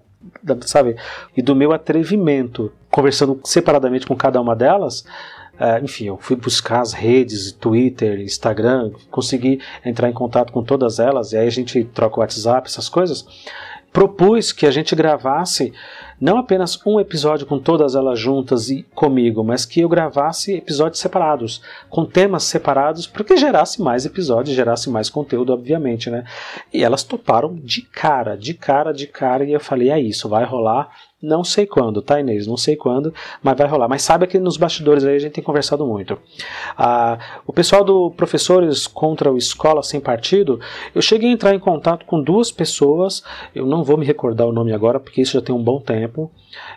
sabe? 0.61 0.95
E 1.35 1.41
do 1.41 1.55
meu 1.55 1.71
atrevimento, 1.71 2.71
conversando 2.91 3.39
separadamente 3.43 4.05
com 4.05 4.15
cada 4.15 4.39
uma 4.39 4.55
delas. 4.55 5.03
Uh, 5.59 5.83
enfim, 5.83 6.05
eu 6.05 6.17
fui 6.17 6.35
buscar 6.35 6.81
as 6.81 6.93
redes, 6.93 7.51
Twitter, 7.51 8.19
Instagram, 8.21 8.91
consegui 9.09 9.59
entrar 9.83 10.09
em 10.09 10.13
contato 10.13 10.53
com 10.53 10.63
todas 10.63 10.99
elas, 10.99 11.31
e 11.31 11.37
aí 11.37 11.47
a 11.47 11.51
gente 11.51 11.83
troca 11.85 12.17
o 12.17 12.19
WhatsApp, 12.19 12.69
essas 12.69 12.87
coisas. 12.87 13.25
Propus 13.91 14.51
que 14.51 14.67
a 14.67 14.71
gente 14.71 14.95
gravasse 14.95 15.73
não 16.19 16.37
apenas 16.37 16.79
um 16.85 16.99
episódio 16.99 17.47
com 17.47 17.57
todas 17.57 17.95
elas 17.95 18.19
juntas 18.19 18.69
e 18.69 18.83
comigo, 18.93 19.43
mas 19.43 19.65
que 19.65 19.81
eu 19.81 19.89
gravasse 19.89 20.53
episódios 20.53 20.99
separados, 20.99 21.61
com 21.89 22.05
temas 22.05 22.43
separados, 22.43 23.07
para 23.07 23.23
que 23.23 23.37
gerasse 23.37 23.81
mais 23.81 24.05
episódios, 24.05 24.55
gerasse 24.55 24.89
mais 24.89 25.09
conteúdo, 25.09 25.53
obviamente, 25.53 26.09
né? 26.09 26.25
E 26.73 26.83
elas 26.83 27.03
toparam 27.03 27.55
de 27.55 27.81
cara, 27.81 28.35
de 28.35 28.53
cara, 28.53 28.91
de 28.91 29.07
cara, 29.07 29.45
e 29.45 29.53
eu 29.53 29.59
falei: 29.59 29.89
é 29.89 29.99
isso, 29.99 30.27
vai 30.29 30.43
rolar. 30.43 30.89
Não 31.21 31.43
sei 31.43 31.65
quando, 31.65 31.99
tá, 31.99 32.19
Inês? 32.19 32.45
Não 32.45 32.57
sei 32.57 32.75
quando, 32.75 33.11
mas 33.41 33.57
vai 33.57 33.67
rolar. 33.67 33.87
Mas 33.87 34.03
sabe 34.03 34.27
que 34.27 34.37
nos 34.37 34.55
bastidores 34.55 35.03
aí 35.03 35.15
a 35.15 35.19
gente 35.19 35.33
tem 35.33 35.43
conversado 35.43 35.83
muito. 35.83 36.17
Ah, 36.77 37.17
o 37.45 37.51
pessoal 37.51 37.83
do 37.83 38.11
Professores 38.11 38.85
contra 38.85 39.31
o 39.31 39.37
Escola 39.37 39.81
Sem 39.81 39.99
Partido, 39.99 40.59
eu 40.93 41.01
cheguei 41.01 41.29
a 41.29 41.33
entrar 41.33 41.55
em 41.55 41.59
contato 41.59 42.05
com 42.05 42.21
duas 42.21 42.51
pessoas, 42.51 43.23
eu 43.55 43.65
não 43.65 43.83
vou 43.83 43.97
me 43.97 44.05
recordar 44.05 44.45
o 44.45 44.51
nome 44.51 44.71
agora, 44.71 44.99
porque 44.99 45.21
isso 45.21 45.33
já 45.33 45.41
tem 45.41 45.55
um 45.55 45.63
bom 45.63 45.79
tempo, 45.79 46.31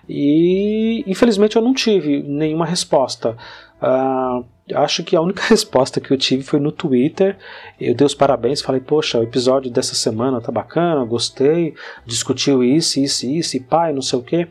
e 0.09 1.05
infelizmente 1.07 1.57
eu 1.57 1.63
não 1.63 1.75
tive 1.75 2.23
nenhuma 2.23 2.65
resposta. 2.65 3.37
Ah, 3.81 4.43
acho 4.75 5.03
que 5.03 5.17
a 5.17 5.21
única 5.21 5.43
resposta 5.49 6.01
que 6.01 6.13
eu 6.13 6.19
tive 6.19 6.43
foi 6.43 6.61
no 6.61 6.71
Twitter. 6.71 7.37
Eu 7.81 7.95
dei 7.95 8.07
os 8.07 8.15
parabéns, 8.15 8.61
falei, 8.61 8.81
poxa, 8.81 9.19
o 9.19 9.23
episódio 9.23 9.71
dessa 9.71 9.95
semana 9.95 10.41
tá 10.41 10.53
bacana, 10.53 11.05
gostei, 11.05 11.75
discutiu 12.05 12.63
isso, 12.63 13.01
isso, 13.01 13.27
isso, 13.27 13.57
e 13.57 13.61
pai, 13.61 13.93
não 13.93 14.03
sei 14.03 14.19
o 14.19 14.23
que. 14.23 14.49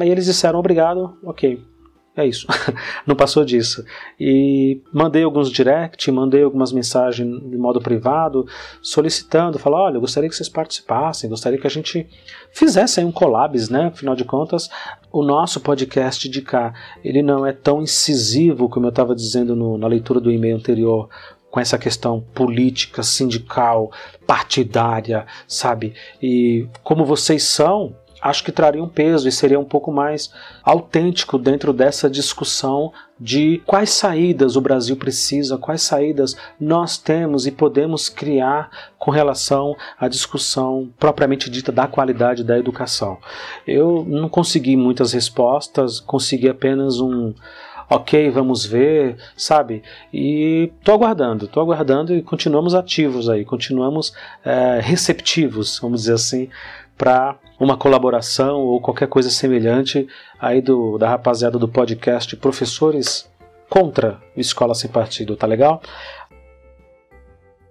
Aí 0.00 0.08
eles 0.08 0.26
disseram 0.26 0.58
obrigado, 0.58 1.16
ok. 1.24 1.62
É 2.16 2.26
isso, 2.26 2.46
não 3.06 3.14
passou 3.14 3.44
disso. 3.44 3.84
E 4.18 4.82
mandei 4.92 5.22
alguns 5.22 5.50
direct, 5.50 6.10
mandei 6.10 6.42
algumas 6.42 6.72
mensagens 6.72 7.40
de 7.48 7.56
modo 7.56 7.80
privado, 7.80 8.46
solicitando, 8.82 9.60
falando, 9.60 9.82
olha, 9.82 9.96
eu 9.96 10.00
gostaria 10.00 10.28
que 10.28 10.34
vocês 10.34 10.48
participassem, 10.48 11.30
gostaria 11.30 11.58
que 11.58 11.66
a 11.68 11.70
gente 11.70 12.08
fizesse 12.52 12.98
aí 12.98 13.06
um 13.06 13.12
collabs, 13.12 13.68
né? 13.68 13.86
Afinal 13.86 14.16
de 14.16 14.24
contas, 14.24 14.68
o 15.12 15.22
nosso 15.22 15.60
podcast 15.60 16.28
de 16.28 16.42
cá, 16.42 16.74
ele 17.04 17.22
não 17.22 17.46
é 17.46 17.52
tão 17.52 17.80
incisivo 17.80 18.68
como 18.68 18.86
eu 18.86 18.90
estava 18.90 19.14
dizendo 19.14 19.54
no, 19.54 19.78
na 19.78 19.86
leitura 19.86 20.20
do 20.20 20.32
e-mail 20.32 20.56
anterior, 20.56 21.08
com 21.48 21.60
essa 21.60 21.78
questão 21.78 22.20
política, 22.34 23.02
sindical, 23.02 23.90
partidária, 24.26 25.26
sabe? 25.46 25.94
E 26.22 26.68
como 26.82 27.04
vocês 27.04 27.42
são, 27.44 27.94
acho 28.20 28.44
que 28.44 28.52
traria 28.52 28.82
um 28.82 28.88
peso 28.88 29.28
e 29.28 29.32
seria 29.32 29.58
um 29.58 29.64
pouco 29.64 29.92
mais 29.92 30.32
autêntico 30.62 31.38
dentro 31.38 31.72
dessa 31.72 32.08
discussão 32.08 32.92
de 33.18 33.60
quais 33.66 33.90
saídas 33.90 34.56
o 34.56 34.60
Brasil 34.60 34.96
precisa, 34.96 35.58
quais 35.58 35.82
saídas 35.82 36.36
nós 36.58 36.96
temos 36.96 37.46
e 37.46 37.50
podemos 37.50 38.08
criar 38.08 38.70
com 38.98 39.10
relação 39.10 39.76
à 39.98 40.08
discussão 40.08 40.88
propriamente 40.98 41.50
dita 41.50 41.70
da 41.70 41.86
qualidade 41.86 42.42
da 42.42 42.58
educação. 42.58 43.18
Eu 43.66 44.04
não 44.08 44.28
consegui 44.28 44.76
muitas 44.76 45.12
respostas, 45.12 46.00
consegui 46.00 46.48
apenas 46.48 46.98
um 46.98 47.34
ok, 47.90 48.30
vamos 48.30 48.64
ver, 48.64 49.16
sabe? 49.36 49.82
E 50.14 50.72
tô 50.84 50.92
aguardando, 50.92 51.48
tô 51.48 51.60
aguardando 51.60 52.14
e 52.14 52.22
continuamos 52.22 52.72
ativos 52.72 53.28
aí, 53.28 53.44
continuamos 53.44 54.14
é, 54.44 54.78
receptivos, 54.80 55.78
vamos 55.82 56.02
dizer 56.02 56.14
assim, 56.14 56.48
para 56.96 57.36
uma 57.60 57.76
colaboração 57.76 58.60
ou 58.60 58.80
qualquer 58.80 59.06
coisa 59.06 59.28
semelhante 59.28 60.08
aí 60.40 60.62
do, 60.62 60.96
da 60.96 61.10
rapaziada 61.10 61.58
do 61.58 61.68
podcast 61.68 62.34
Professores 62.36 63.30
contra 63.68 64.18
Escola 64.34 64.74
Sem 64.74 64.90
Partido, 64.90 65.36
tá 65.36 65.46
legal? 65.46 65.82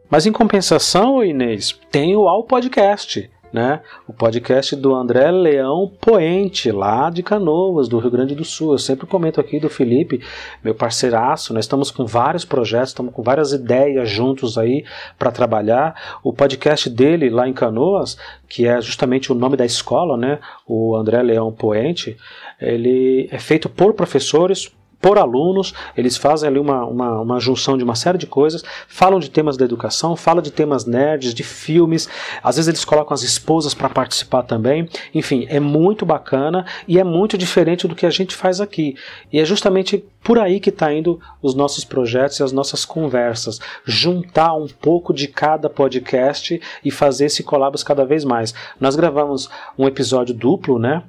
Mas 0.07 0.27
em 0.27 0.31
compensação, 0.31 1.23
Inês, 1.23 1.77
tem 1.91 2.15
o 2.15 2.29
Ao 2.29 2.43
Podcast 2.43 3.29
né? 3.51 3.81
O 4.07 4.13
podcast 4.13 4.75
do 4.75 4.93
André 4.93 5.31
Leão 5.31 5.91
Poente, 5.99 6.71
lá 6.71 7.09
de 7.09 7.23
Canoas, 7.23 7.87
do 7.87 7.99
Rio 7.99 8.11
Grande 8.11 8.35
do 8.35 8.45
Sul. 8.45 8.73
Eu 8.73 8.77
sempre 8.77 9.07
comento 9.07 9.39
aqui 9.39 9.59
do 9.59 9.69
Felipe, 9.69 10.21
meu 10.63 10.75
parceiraço. 10.75 11.53
Nós 11.53 11.65
estamos 11.65 11.91
com 11.91 12.05
vários 12.05 12.45
projetos, 12.45 12.89
estamos 12.89 13.13
com 13.13 13.23
várias 13.23 13.51
ideias 13.51 14.09
juntos 14.09 14.57
aí 14.57 14.85
para 15.17 15.31
trabalhar. 15.31 16.19
O 16.23 16.31
podcast 16.31 16.89
dele 16.89 17.29
lá 17.29 17.47
em 17.47 17.53
Canoas, 17.53 18.17
que 18.47 18.67
é 18.67 18.79
justamente 18.81 19.31
o 19.31 19.35
nome 19.35 19.57
da 19.57 19.65
escola, 19.65 20.15
né? 20.17 20.39
O 20.67 20.95
André 20.95 21.21
Leão 21.21 21.51
Poente, 21.51 22.17
ele 22.59 23.27
é 23.31 23.39
feito 23.39 23.69
por 23.69 23.93
professores, 23.93 24.71
por 25.01 25.17
alunos, 25.17 25.73
eles 25.95 26.17
fazem 26.17 26.49
ali 26.49 26.59
uma, 26.59 26.85
uma, 26.85 27.21
uma, 27.21 27.39
junção 27.39 27.77
de 27.77 27.83
uma 27.83 27.95
série 27.95 28.17
de 28.17 28.27
coisas, 28.27 28.63
falam 28.87 29.19
de 29.19 29.29
temas 29.29 29.55
da 29.55 29.65
educação, 29.65 30.15
falam 30.15 30.41
de 30.41 30.51
temas 30.51 30.85
nerds, 30.85 31.33
de 31.33 31.43
filmes, 31.43 32.09
às 32.43 32.57
vezes 32.57 32.67
eles 32.67 32.85
colocam 32.85 33.13
as 33.13 33.23
esposas 33.23 33.73
para 33.73 33.89
participar 33.89 34.43
também, 34.43 34.89
enfim, 35.13 35.45
é 35.49 35.59
muito 35.59 36.05
bacana 36.05 36.65
e 36.87 36.99
é 36.99 37.03
muito 37.03 37.37
diferente 37.37 37.87
do 37.87 37.95
que 37.95 38.05
a 38.05 38.09
gente 38.09 38.35
faz 38.35 38.59
aqui. 38.59 38.95
E 39.31 39.39
é 39.39 39.45
justamente 39.45 40.03
por 40.21 40.37
aí 40.37 40.59
que 40.59 40.69
está 40.69 40.93
indo 40.93 41.19
os 41.41 41.55
nossos 41.55 41.85
projetos 41.85 42.39
e 42.39 42.43
as 42.43 42.51
nossas 42.51 42.83
conversas, 42.83 43.59
juntar 43.85 44.53
um 44.53 44.67
pouco 44.67 45.13
de 45.13 45.27
cada 45.27 45.69
podcast 45.69 46.61
e 46.83 46.91
fazer 46.91 47.25
esse 47.25 47.43
collabos 47.43 47.83
cada 47.83 48.05
vez 48.05 48.25
mais. 48.25 48.53
Nós 48.79 48.95
gravamos 48.95 49.49
um 49.77 49.87
episódio 49.87 50.35
duplo, 50.35 50.77
né? 50.77 51.03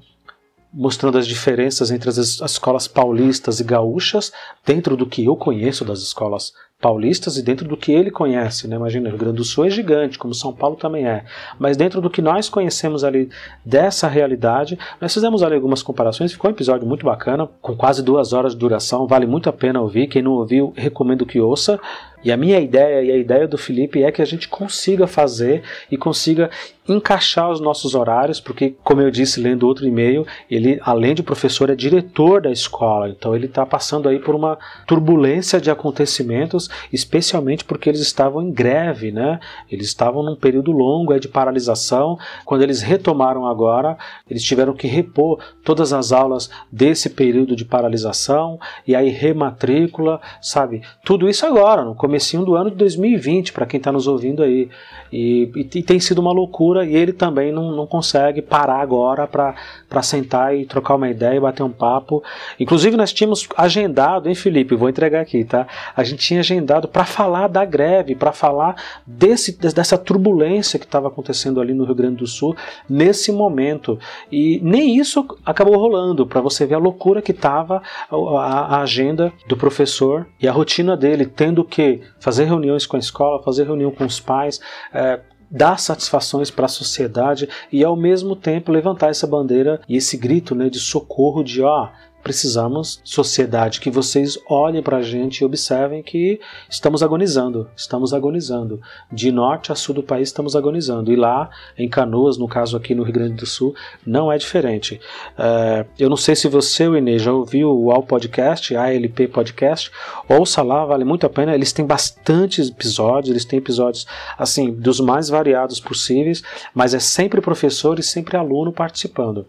Mostrando 0.73 1.19
as 1.19 1.27
diferenças 1.27 1.91
entre 1.91 2.09
as, 2.09 2.19
as 2.19 2.53
escolas 2.53 2.87
paulistas 2.87 3.61
e 3.61 3.65
gaúchas, 3.65 4.33
dentro 4.65 4.97
do 4.97 5.07
que 5.07 5.25
eu 5.25 5.37
conheço 5.37 5.85
das 5.85 6.01
escolas 6.01 6.53
paulistas 6.81 7.37
e 7.37 7.43
dentro 7.43 7.69
do 7.69 7.77
que 7.77 7.93
ele 7.93 8.11
conhece, 8.11 8.67
né? 8.67 8.77
Imagina, 8.77 9.09
o 9.09 9.11
Rio 9.11 9.19
Grande 9.19 9.37
do 9.37 9.45
Sul 9.45 9.67
é 9.67 9.71
gigante, 9.71 10.19
como 10.19 10.33
São 10.33 10.53
Paulo 10.53 10.77
também 10.77 11.07
é. 11.07 11.25
Mas 11.59 11.77
dentro 11.77 12.01
do 12.01 12.09
que 12.09 12.23
nós 12.23 12.49
conhecemos 12.49 13.05
ali 13.05 13.29
dessa 13.65 14.09
realidade, 14.09 14.79
nós 14.99 15.13
fizemos 15.13 15.43
ali 15.43 15.55
algumas 15.55 15.83
comparações. 15.83 16.33
Ficou 16.33 16.51
um 16.51 16.55
episódio 16.55 16.89
muito 16.89 17.05
bacana, 17.05 17.47
com 17.61 17.77
quase 17.77 18.03
duas 18.03 18.33
horas 18.33 18.55
de 18.55 18.59
duração. 18.59 19.07
Vale 19.07 19.27
muito 19.27 19.49
a 19.51 19.53
pena 19.53 19.81
ouvir. 19.81 20.07
Quem 20.07 20.23
não 20.23 20.33
ouviu, 20.33 20.73
recomendo 20.75 21.27
que 21.27 21.39
ouça. 21.39 21.79
E 22.25 22.33
a 22.33 22.37
minha 22.37 22.59
ideia 22.59 23.03
e 23.03 23.11
a 23.11 23.17
ideia 23.17 23.47
do 23.47 23.59
Felipe 23.59 24.03
é 24.03 24.11
que 24.11 24.23
a 24.23 24.27
gente 24.27 24.49
consiga 24.49 25.07
fazer 25.07 25.63
e 25.91 25.97
consiga 25.97 26.51
encaixar 26.93 27.51
os 27.51 27.61
nossos 27.61 27.95
horários, 27.95 28.41
porque, 28.41 28.75
como 28.83 29.01
eu 29.01 29.11
disse 29.11 29.41
lendo 29.41 29.67
outro 29.67 29.87
e-mail, 29.87 30.27
ele, 30.51 30.81
além 30.83 31.15
de 31.15 31.23
professor, 31.23 31.71
é 31.71 31.75
diretor 31.75 32.43
da 32.43 32.51
escola, 32.51 33.09
então 33.09 33.35
ele 33.35 33.47
está 33.47 33.67
passando 33.67 34.09
aí 34.09 34.19
por 34.19 34.35
uma 34.35 34.59
turbulência 34.87 35.61
de 35.61 35.71
acontecimentos, 35.71 36.69
especialmente 36.93 37.65
porque 37.65 37.89
eles 37.89 38.01
estavam 38.01 38.43
em 38.43 38.51
greve, 38.51 39.12
né? 39.12 39.39
Eles 39.71 39.87
estavam 39.87 40.23
num 40.23 40.37
período 40.37 40.73
longo 40.73 41.11
de 41.19 41.29
paralisação. 41.29 42.19
Quando 42.45 42.62
eles 42.62 42.83
retomaram 42.83 43.47
agora, 43.47 43.97
eles 44.29 44.43
tiveram 44.43 44.75
que 44.75 44.87
repor 44.87 45.39
todas 45.65 45.93
as 45.93 46.12
aulas 46.12 46.51
desse 46.71 47.11
período 47.11 47.57
de 47.57 47.65
paralisação 47.65 48.59
e 48.87 48.95
aí 48.95 49.09
rematrícula, 49.09 50.21
sabe? 50.41 50.83
Tudo 51.05 51.29
isso 51.29 51.45
agora, 51.45 51.85
no 51.85 51.95
comecinho 51.95 52.45
do 52.45 52.55
ano 52.55 52.71
de 52.71 52.77
2020, 52.77 53.53
para 53.53 53.67
quem 53.67 53.79
está 53.79 53.91
nos 53.91 54.07
ouvindo 54.07 54.43
aí. 54.43 54.69
E, 55.12 55.51
e, 55.55 55.79
e, 55.79 55.83
tem 55.83 55.99
sido 55.99 56.21
uma 56.21 56.33
loucura 56.33 56.80
e 56.85 56.94
ele 56.97 57.12
também 57.12 57.52
não, 57.52 57.73
não 57.73 57.86
consegue 57.86 58.43
parar 58.43 58.81
agora 58.81 59.27
para 59.27 60.02
sentar 60.02 60.55
e 60.57 60.65
trocar 60.65 60.97
uma 60.97 61.09
ideia 61.09 61.36
e 61.36 61.40
bater 61.40 61.62
um 61.62 61.70
papo. 61.70 62.23
Inclusive, 62.59 62.97
nós 62.97 63.12
tínhamos 63.12 63.48
agendado, 63.57 64.28
hein, 64.28 64.35
Felipe? 64.35 64.74
Vou 64.74 64.89
entregar 64.89 65.20
aqui, 65.20 65.44
tá? 65.44 65.66
A 65.97 66.05
gente 66.05 66.27
tinha 66.27 66.40
agendado 66.40 66.89
para 66.89 67.05
falar 67.05 67.48
da 67.48 67.65
greve, 67.65 68.15
para 68.15 68.32
falar 68.32 68.77
desse, 69.07 69.59
dessa 69.59 69.97
turbulência 69.97 70.78
que 70.78 70.85
estava 70.85 71.09
acontecendo 71.09 71.61
ali 71.61 71.74
no 71.74 71.85
Rio 71.85 71.94
Grande 71.94 72.16
do 72.16 72.27
Sul 72.27 72.57
nesse 72.89 73.32
momento. 73.32 73.98
E 74.31 74.61
nem 74.62 74.97
isso 74.97 75.27
acabou 75.44 75.77
rolando, 75.77 76.27
para 76.27 76.40
você 76.40 76.66
ver 76.66 76.74
a 76.74 76.78
loucura 76.78 77.23
que 77.23 77.32
estava 77.32 77.82
a, 78.11 78.77
a 78.77 78.82
agenda 78.82 79.32
do 79.47 79.57
professor 79.57 80.27
e 80.40 80.48
a 80.48 80.52
rotina 80.52 80.97
dele, 80.97 81.27
tendo 81.27 81.65
que 81.65 82.01
fazer 82.19 82.44
reuniões 82.44 82.86
com 82.86 82.97
a 82.97 83.01
escola, 83.01 83.43
fazer 83.43 83.65
reunião 83.65 83.90
com 83.90 84.05
os 84.05 84.20
pais, 84.20 84.61
é, 84.93 85.20
dar 85.51 85.78
satisfações 85.78 86.51
para 86.51 86.66
a 86.66 86.68
sociedade 86.68 87.48
e 87.72 87.82
ao 87.82 87.97
mesmo 87.97 88.36
tempo 88.36 88.70
levantar 88.70 89.10
essa 89.10 89.27
bandeira 89.27 89.81
e 89.89 89.97
esse 89.97 90.16
grito 90.16 90.55
né, 90.55 90.68
de 90.68 90.78
socorro 90.78 91.43
de 91.43 91.62
ó, 91.62 91.89
precisamos, 92.23 93.01
sociedade, 93.05 93.81
que 93.81 93.91
vocês 93.91 94.39
olhem 94.49 94.83
para 94.83 94.99
a 94.99 95.03
gente 95.03 95.41
e 95.41 95.45
observem 95.45 96.03
que 96.03 96.41
estamos 96.69 97.03
agonizando, 97.03 97.69
estamos 97.75 98.13
agonizando. 98.13 98.81
De 99.11 99.33
norte 99.33 99.73
a 99.73 99.75
sul 99.75 99.95
do 99.95 100.03
país 100.03 100.29
estamos 100.29 100.55
agonizando. 100.55 101.13
E 101.13 101.17
lá, 101.17 101.51
em 101.77 101.89
Canoas, 101.89 102.37
no 102.37 102.49
caso 102.49 102.77
aqui 102.77 102.95
no 102.95 103.03
Rio 103.03 103.15
Grande 103.15 103.35
do 103.35 103.47
Sul, 103.47 103.75
não 104.07 104.31
é 104.31 104.39
diferente. 104.39 105.01
É, 105.39 105.87
eu 105.99 106.09
não 106.09 106.17
sei 106.17 106.37
se 106.37 106.49
você, 106.49 106.87
o 106.87 106.97
Inês, 106.97 107.23
já 107.23 107.33
ouviu 107.33 107.71
o 107.71 107.91
AL 107.91 108.03
Podcast, 108.03 108.75
ALP 108.77 109.29
Podcast, 109.29 109.91
ouça 110.29 110.63
lá, 110.63 110.85
vale 110.85 111.05
muito 111.05 111.27
a 111.27 111.31
pena. 111.31 111.55
Eles 111.55 111.73
têm 111.73 111.85
bastantes 111.85 112.69
episódios, 112.69 113.31
eles 113.31 113.45
têm 113.45 113.59
episódios, 113.59 114.07
assim, 114.39 114.73
dos 114.73 115.01
mais 115.01 115.29
variados 115.29 115.81
possíveis, 115.81 116.43
mas 116.75 116.95
é 116.95 116.99
sempre 116.99 117.41
professor 117.41 117.99
e 117.99 118.03
sempre 118.03 118.37
aluno 118.37 118.73
participando. 118.73 119.47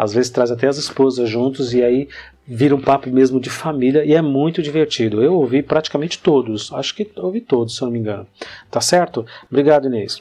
Às 0.00 0.14
vezes 0.14 0.30
traz 0.30 0.50
até 0.50 0.66
as 0.66 0.78
esposas 0.78 1.28
juntos 1.28 1.74
e 1.74 1.82
aí 1.82 2.08
vira 2.46 2.74
um 2.74 2.80
papo 2.80 3.10
mesmo 3.10 3.38
de 3.38 3.50
família 3.50 4.02
e 4.02 4.14
é 4.14 4.22
muito 4.22 4.62
divertido. 4.62 5.22
Eu 5.22 5.34
ouvi 5.34 5.62
praticamente 5.62 6.18
todos, 6.18 6.72
acho 6.72 6.94
que 6.94 7.10
ouvi 7.16 7.42
todos, 7.42 7.76
se 7.76 7.82
eu 7.82 7.86
não 7.86 7.92
me 7.92 7.98
engano. 7.98 8.26
Tá 8.70 8.80
certo? 8.80 9.26
Obrigado, 9.50 9.88
Inês. 9.88 10.18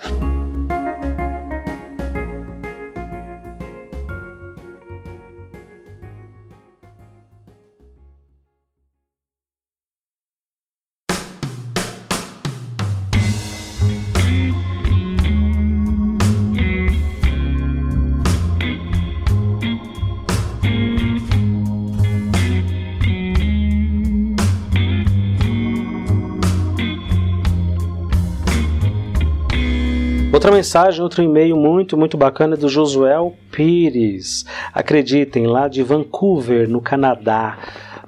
Outra 30.49 30.57
mensagem, 30.57 31.03
outro 31.03 31.21
e-mail 31.21 31.55
muito, 31.55 31.95
muito 31.95 32.17
bacana 32.17 32.55
é 32.55 32.57
do 32.57 32.67
Josuel 32.67 33.35
Pires. 33.51 34.47
Acreditem, 34.73 35.45
lá 35.45 35.67
de 35.67 35.83
Vancouver, 35.83 36.67
no 36.67 36.81
Canadá. 36.81 37.55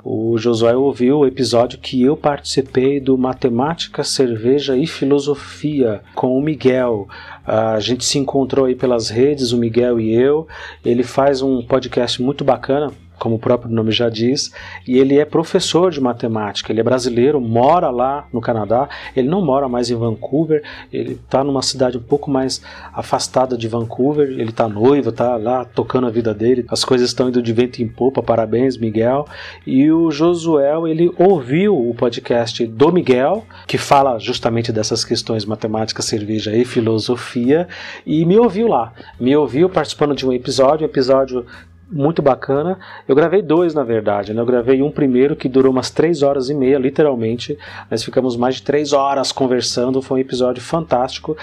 O 0.03 0.39
Josué 0.39 0.75
ouviu 0.75 1.19
o 1.19 1.27
episódio 1.27 1.77
que 1.77 2.01
eu 2.01 2.17
participei 2.17 2.99
do 2.99 3.15
Matemática, 3.15 4.03
Cerveja 4.03 4.75
e 4.75 4.87
Filosofia 4.87 6.01
com 6.15 6.35
o 6.35 6.41
Miguel. 6.41 7.07
A 7.45 7.79
gente 7.79 8.03
se 8.03 8.17
encontrou 8.17 8.65
aí 8.65 8.73
pelas 8.73 9.11
redes, 9.11 9.51
o 9.51 9.57
Miguel 9.57 9.99
e 9.99 10.11
eu. 10.11 10.47
Ele 10.83 11.03
faz 11.03 11.43
um 11.43 11.61
podcast 11.61 12.19
muito 12.23 12.43
bacana 12.43 12.91
como 13.21 13.35
o 13.35 13.39
próprio 13.39 13.71
nome 13.71 13.91
já 13.91 14.09
diz, 14.09 14.51
e 14.87 14.97
ele 14.97 15.19
é 15.19 15.25
professor 15.25 15.91
de 15.91 16.01
matemática. 16.01 16.71
Ele 16.71 16.79
é 16.79 16.83
brasileiro, 16.83 17.39
mora 17.39 17.91
lá 17.91 18.27
no 18.33 18.41
Canadá. 18.41 18.89
Ele 19.15 19.29
não 19.29 19.45
mora 19.45 19.69
mais 19.69 19.91
em 19.91 19.95
Vancouver, 19.95 20.63
ele 20.91 21.13
está 21.13 21.43
numa 21.43 21.61
cidade 21.61 21.99
um 21.99 22.01
pouco 22.01 22.31
mais 22.31 22.63
afastada 22.91 23.55
de 23.55 23.67
Vancouver. 23.67 24.27
Ele 24.27 24.49
está 24.49 24.67
noivo, 24.67 25.09
está 25.09 25.37
lá 25.37 25.63
tocando 25.63 26.07
a 26.07 26.09
vida 26.09 26.33
dele. 26.33 26.65
As 26.67 26.83
coisas 26.83 27.09
estão 27.09 27.29
indo 27.29 27.43
de 27.43 27.53
vento 27.53 27.79
em 27.83 27.87
popa. 27.87 28.23
Parabéns, 28.23 28.75
Miguel. 28.75 29.27
E 29.67 29.91
o 29.91 30.09
Josuel, 30.09 30.87
ele 30.87 31.13
ouviu 31.15 31.77
o 31.77 31.93
podcast 31.93 32.65
do 32.65 32.91
Miguel, 32.91 33.45
que 33.67 33.77
fala 33.77 34.17
justamente 34.17 34.71
dessas 34.71 35.05
questões 35.05 35.45
matemáticas, 35.45 36.05
cerveja 36.05 36.55
e 36.55 36.65
filosofia, 36.65 37.67
e 38.03 38.25
me 38.25 38.39
ouviu 38.39 38.67
lá. 38.67 38.93
Me 39.19 39.35
ouviu 39.35 39.69
participando 39.69 40.15
de 40.15 40.25
um 40.25 40.33
episódio, 40.33 40.87
um 40.87 40.89
episódio 40.89 41.45
muito 41.91 42.21
bacana. 42.21 42.79
Eu 43.07 43.15
gravei 43.15 43.41
dois, 43.41 43.73
na 43.73 43.83
verdade. 43.83 44.33
Né? 44.33 44.41
Eu 44.41 44.45
gravei 44.45 44.81
um 44.81 44.89
primeiro 44.89 45.35
que 45.35 45.49
durou 45.49 45.71
umas 45.71 45.89
três 45.89 46.23
horas 46.23 46.49
e 46.49 46.53
meia, 46.53 46.77
literalmente. 46.77 47.57
Nós 47.89 48.03
ficamos 48.03 48.37
mais 48.37 48.55
de 48.55 48.63
três 48.63 48.93
horas 48.93 49.31
conversando. 49.31 50.01
Foi 50.01 50.19
um 50.19 50.21
episódio 50.21 50.61
fantástico. 50.61 51.35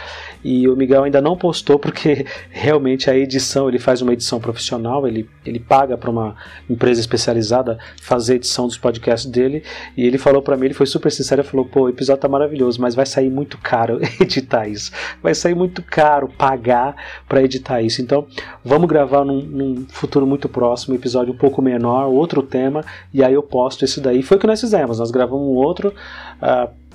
E 0.42 0.68
o 0.68 0.76
Miguel 0.76 1.04
ainda 1.04 1.20
não 1.20 1.36
postou 1.36 1.78
porque 1.78 2.24
realmente 2.50 3.10
a 3.10 3.16
edição, 3.16 3.68
ele 3.68 3.78
faz 3.78 4.00
uma 4.00 4.12
edição 4.12 4.40
profissional, 4.40 5.06
ele, 5.06 5.28
ele 5.44 5.58
paga 5.58 5.98
para 5.98 6.10
uma 6.10 6.36
empresa 6.68 7.00
especializada 7.00 7.78
fazer 8.00 8.36
edição 8.36 8.66
dos 8.66 8.78
podcasts 8.78 9.30
dele. 9.30 9.62
E 9.96 10.06
ele 10.06 10.18
falou 10.18 10.40
para 10.40 10.56
mim, 10.56 10.66
ele 10.66 10.74
foi 10.74 10.86
super 10.86 11.10
sincero, 11.10 11.42
falou: 11.44 11.66
pô, 11.66 11.82
o 11.82 11.88
episódio 11.88 12.22
tá 12.22 12.28
maravilhoso, 12.28 12.80
mas 12.80 12.94
vai 12.94 13.06
sair 13.06 13.30
muito 13.30 13.58
caro 13.58 14.00
editar 14.20 14.68
isso. 14.68 14.92
Vai 15.22 15.34
sair 15.34 15.54
muito 15.54 15.82
caro 15.82 16.28
pagar 16.28 16.94
para 17.28 17.42
editar 17.42 17.82
isso. 17.82 18.00
Então, 18.00 18.26
vamos 18.64 18.88
gravar 18.88 19.24
num, 19.24 19.42
num 19.42 19.86
futuro 19.88 20.26
muito 20.26 20.37
muito 20.38 20.48
próximo, 20.48 20.94
episódio 20.94 21.34
um 21.34 21.36
pouco 21.36 21.60
menor, 21.60 22.06
outro 22.06 22.42
tema, 22.42 22.84
e 23.12 23.24
aí 23.24 23.34
eu 23.34 23.42
posto 23.42 23.84
esse 23.84 24.00
daí. 24.00 24.22
Foi 24.22 24.36
o 24.36 24.40
que 24.40 24.46
nós 24.46 24.60
fizemos, 24.60 25.00
nós 25.00 25.10
gravamos 25.10 25.46
um 25.46 25.56
outro. 25.56 25.92
Uh, 26.40 26.88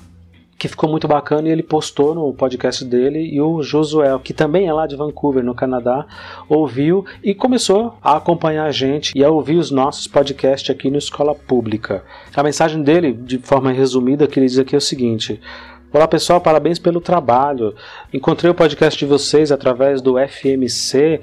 que 0.56 0.68
ficou 0.68 0.88
muito 0.88 1.08
bacana 1.08 1.48
e 1.48 1.50
ele 1.50 1.64
postou 1.64 2.14
no 2.14 2.32
podcast 2.32 2.84
dele 2.84 3.18
e 3.18 3.40
o 3.40 3.60
Josué, 3.60 4.08
que 4.22 4.32
também 4.32 4.68
é 4.68 4.72
lá 4.72 4.86
de 4.86 4.96
Vancouver, 4.96 5.44
no 5.44 5.52
Canadá, 5.52 6.06
ouviu 6.48 7.04
e 7.24 7.34
começou 7.34 7.98
a 8.00 8.16
acompanhar 8.16 8.64
a 8.64 8.70
gente 8.70 9.12
e 9.14 9.22
a 9.24 9.28
ouvir 9.28 9.56
os 9.56 9.72
nossos 9.72 10.06
podcasts 10.06 10.70
aqui 10.70 10.88
no 10.90 10.96
Escola 10.96 11.34
Pública. 11.34 12.04
A 12.34 12.42
mensagem 12.42 12.82
dele, 12.82 13.12
de 13.12 13.36
forma 13.38 13.72
resumida, 13.72 14.28
que 14.28 14.38
ele 14.38 14.46
diz 14.46 14.58
aqui 14.58 14.76
é 14.76 14.78
o 14.78 14.80
seguinte: 14.80 15.40
Olá 15.94 16.08
pessoal, 16.08 16.40
parabéns 16.40 16.80
pelo 16.80 17.00
trabalho. 17.00 17.72
Encontrei 18.12 18.50
o 18.50 18.54
podcast 18.54 18.98
de 18.98 19.06
vocês 19.06 19.52
através 19.52 20.02
do 20.02 20.16
FMC 20.18 21.20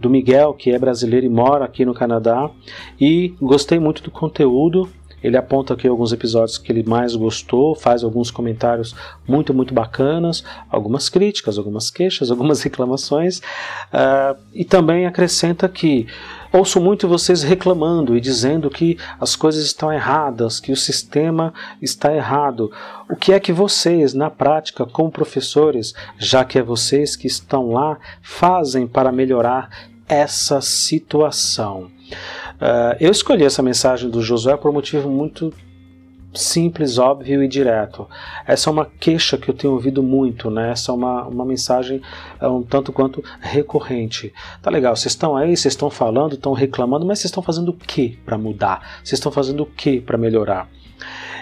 do 0.00 0.08
Miguel, 0.08 0.54
que 0.54 0.70
é 0.70 0.78
brasileiro 0.78 1.26
e 1.26 1.28
mora 1.28 1.64
aqui 1.64 1.84
no 1.84 1.92
Canadá, 1.92 2.50
e 2.98 3.34
gostei 3.40 3.78
muito 3.78 4.02
do 4.02 4.10
conteúdo. 4.10 4.88
Ele 5.22 5.36
aponta 5.36 5.74
aqui 5.74 5.86
alguns 5.86 6.12
episódios 6.12 6.56
que 6.56 6.72
ele 6.72 6.82
mais 6.82 7.14
gostou, 7.14 7.74
faz 7.74 8.02
alguns 8.02 8.30
comentários 8.30 8.94
muito, 9.28 9.52
muito 9.52 9.74
bacanas, 9.74 10.42
algumas 10.70 11.10
críticas, 11.10 11.58
algumas 11.58 11.90
queixas, 11.90 12.30
algumas 12.32 12.62
reclamações, 12.62 13.38
uh, 13.38 14.38
e 14.54 14.64
também 14.64 15.06
acrescenta 15.06 15.68
que 15.68 16.06
ouço 16.52 16.80
muito 16.80 17.06
vocês 17.06 17.42
reclamando 17.42 18.16
e 18.16 18.20
dizendo 18.20 18.70
que 18.70 18.98
as 19.20 19.36
coisas 19.36 19.64
estão 19.64 19.92
erradas, 19.92 20.58
que 20.58 20.72
o 20.72 20.76
sistema 20.76 21.52
está 21.82 22.14
errado. 22.14 22.72
O 23.08 23.14
que 23.14 23.32
é 23.32 23.38
que 23.38 23.52
vocês, 23.52 24.14
na 24.14 24.30
prática, 24.30 24.86
como 24.86 25.10
professores, 25.10 25.94
já 26.18 26.44
que 26.44 26.58
é 26.58 26.62
vocês 26.62 27.14
que 27.14 27.26
estão 27.26 27.72
lá, 27.72 27.98
fazem 28.22 28.86
para 28.86 29.12
melhorar 29.12 29.89
essa 30.10 30.60
situação. 30.60 31.84
Uh, 32.60 32.96
eu 32.98 33.10
escolhi 33.10 33.44
essa 33.44 33.62
mensagem 33.62 34.10
do 34.10 34.20
Josué 34.20 34.56
por 34.56 34.70
um 34.70 34.74
motivo 34.74 35.08
muito 35.08 35.54
simples, 36.34 36.98
óbvio 36.98 37.42
e 37.42 37.48
direto. 37.48 38.08
Essa 38.46 38.70
é 38.70 38.72
uma 38.72 38.86
queixa 38.86 39.38
que 39.38 39.48
eu 39.48 39.54
tenho 39.54 39.72
ouvido 39.72 40.02
muito, 40.02 40.50
né? 40.50 40.72
Essa 40.72 40.92
é 40.92 40.94
uma, 40.94 41.24
uma 41.26 41.44
mensagem 41.44 42.02
é, 42.40 42.46
um 42.46 42.62
tanto 42.62 42.92
quanto 42.92 43.22
recorrente. 43.40 44.32
Tá 44.60 44.70
legal, 44.70 44.94
vocês 44.94 45.12
estão 45.12 45.36
aí, 45.36 45.56
vocês 45.56 45.72
estão 45.72 45.90
falando, 45.90 46.34
estão 46.34 46.52
reclamando, 46.52 47.06
mas 47.06 47.20
vocês 47.20 47.30
estão 47.30 47.42
fazendo 47.42 47.70
o 47.70 47.76
que 47.76 48.18
para 48.24 48.36
mudar? 48.36 48.98
Vocês 49.02 49.18
estão 49.18 49.32
fazendo 49.32 49.62
o 49.62 49.66
que 49.66 50.00
para 50.00 50.18
melhorar? 50.18 50.68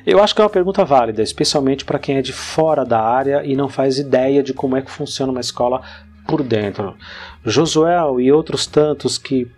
Eu 0.06 0.22
acho 0.22 0.34
que 0.34 0.40
é 0.40 0.44
uma 0.44 0.50
pergunta 0.50 0.84
válida, 0.84 1.22
especialmente 1.22 1.84
para 1.84 1.98
quem 1.98 2.16
é 2.16 2.22
de 2.22 2.32
fora 2.32 2.84
da 2.84 3.00
área 3.00 3.44
e 3.44 3.56
não 3.56 3.68
faz 3.68 3.98
ideia 3.98 4.42
de 4.42 4.54
como 4.54 4.76
é 4.76 4.82
que 4.82 4.90
funciona 4.90 5.32
uma 5.32 5.40
escola 5.40 5.82
por 6.26 6.42
dentro. 6.42 6.94
Josué 7.44 7.96
e 8.20 8.32
outros 8.32 8.66
tantos 8.66 9.18
que 9.18 9.50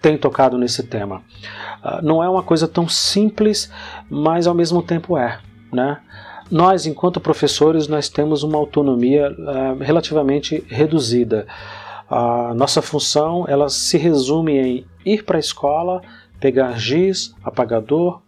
têm 0.00 0.16
tocado 0.16 0.56
nesse 0.56 0.82
tema. 0.82 1.22
Uh, 1.84 2.02
não 2.02 2.22
é 2.22 2.28
uma 2.28 2.42
coisa 2.42 2.66
tão 2.66 2.88
simples, 2.88 3.70
mas 4.08 4.46
ao 4.46 4.54
mesmo 4.54 4.82
tempo 4.82 5.16
é, 5.16 5.38
né? 5.72 6.00
Nós, 6.50 6.84
enquanto 6.84 7.20
professores, 7.20 7.86
nós 7.86 8.08
temos 8.08 8.42
uma 8.42 8.58
autonomia 8.58 9.30
uh, 9.30 9.82
relativamente 9.82 10.64
reduzida. 10.68 11.46
A 12.08 12.52
nossa 12.54 12.82
função 12.82 13.44
ela 13.46 13.68
se 13.68 13.96
resume 13.96 14.58
em 14.58 14.86
ir 15.04 15.24
para 15.24 15.36
a 15.36 15.40
escola, 15.40 16.02
pegar 16.40 16.76
giz, 16.76 17.32
apagador, 17.44 18.20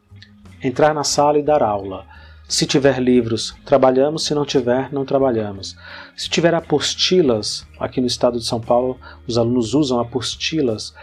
entrar 0.63 0.95
na 0.95 1.03
sala 1.03 1.39
e 1.39 1.43
dar 1.43 1.65
aula. 1.65 2.07
Se 2.53 2.67
tiver 2.67 3.01
livros, 3.01 3.57
trabalhamos, 3.65 4.27
se 4.27 4.35
não 4.35 4.45
tiver, 4.45 4.93
não 4.93 5.07
trabalhamos. 5.07 5.75
Se 6.15 6.29
tiver 6.29 6.53
apostilas, 6.55 7.67
aqui 7.81 7.99
no 7.99 8.07
estado 8.07 8.39
de 8.39 8.45
São 8.45 8.61
Paulo, 8.61 9.01
os 9.27 9.39
alunos 9.39 9.73
usam 9.73 9.99
apostilas, 9.99 10.95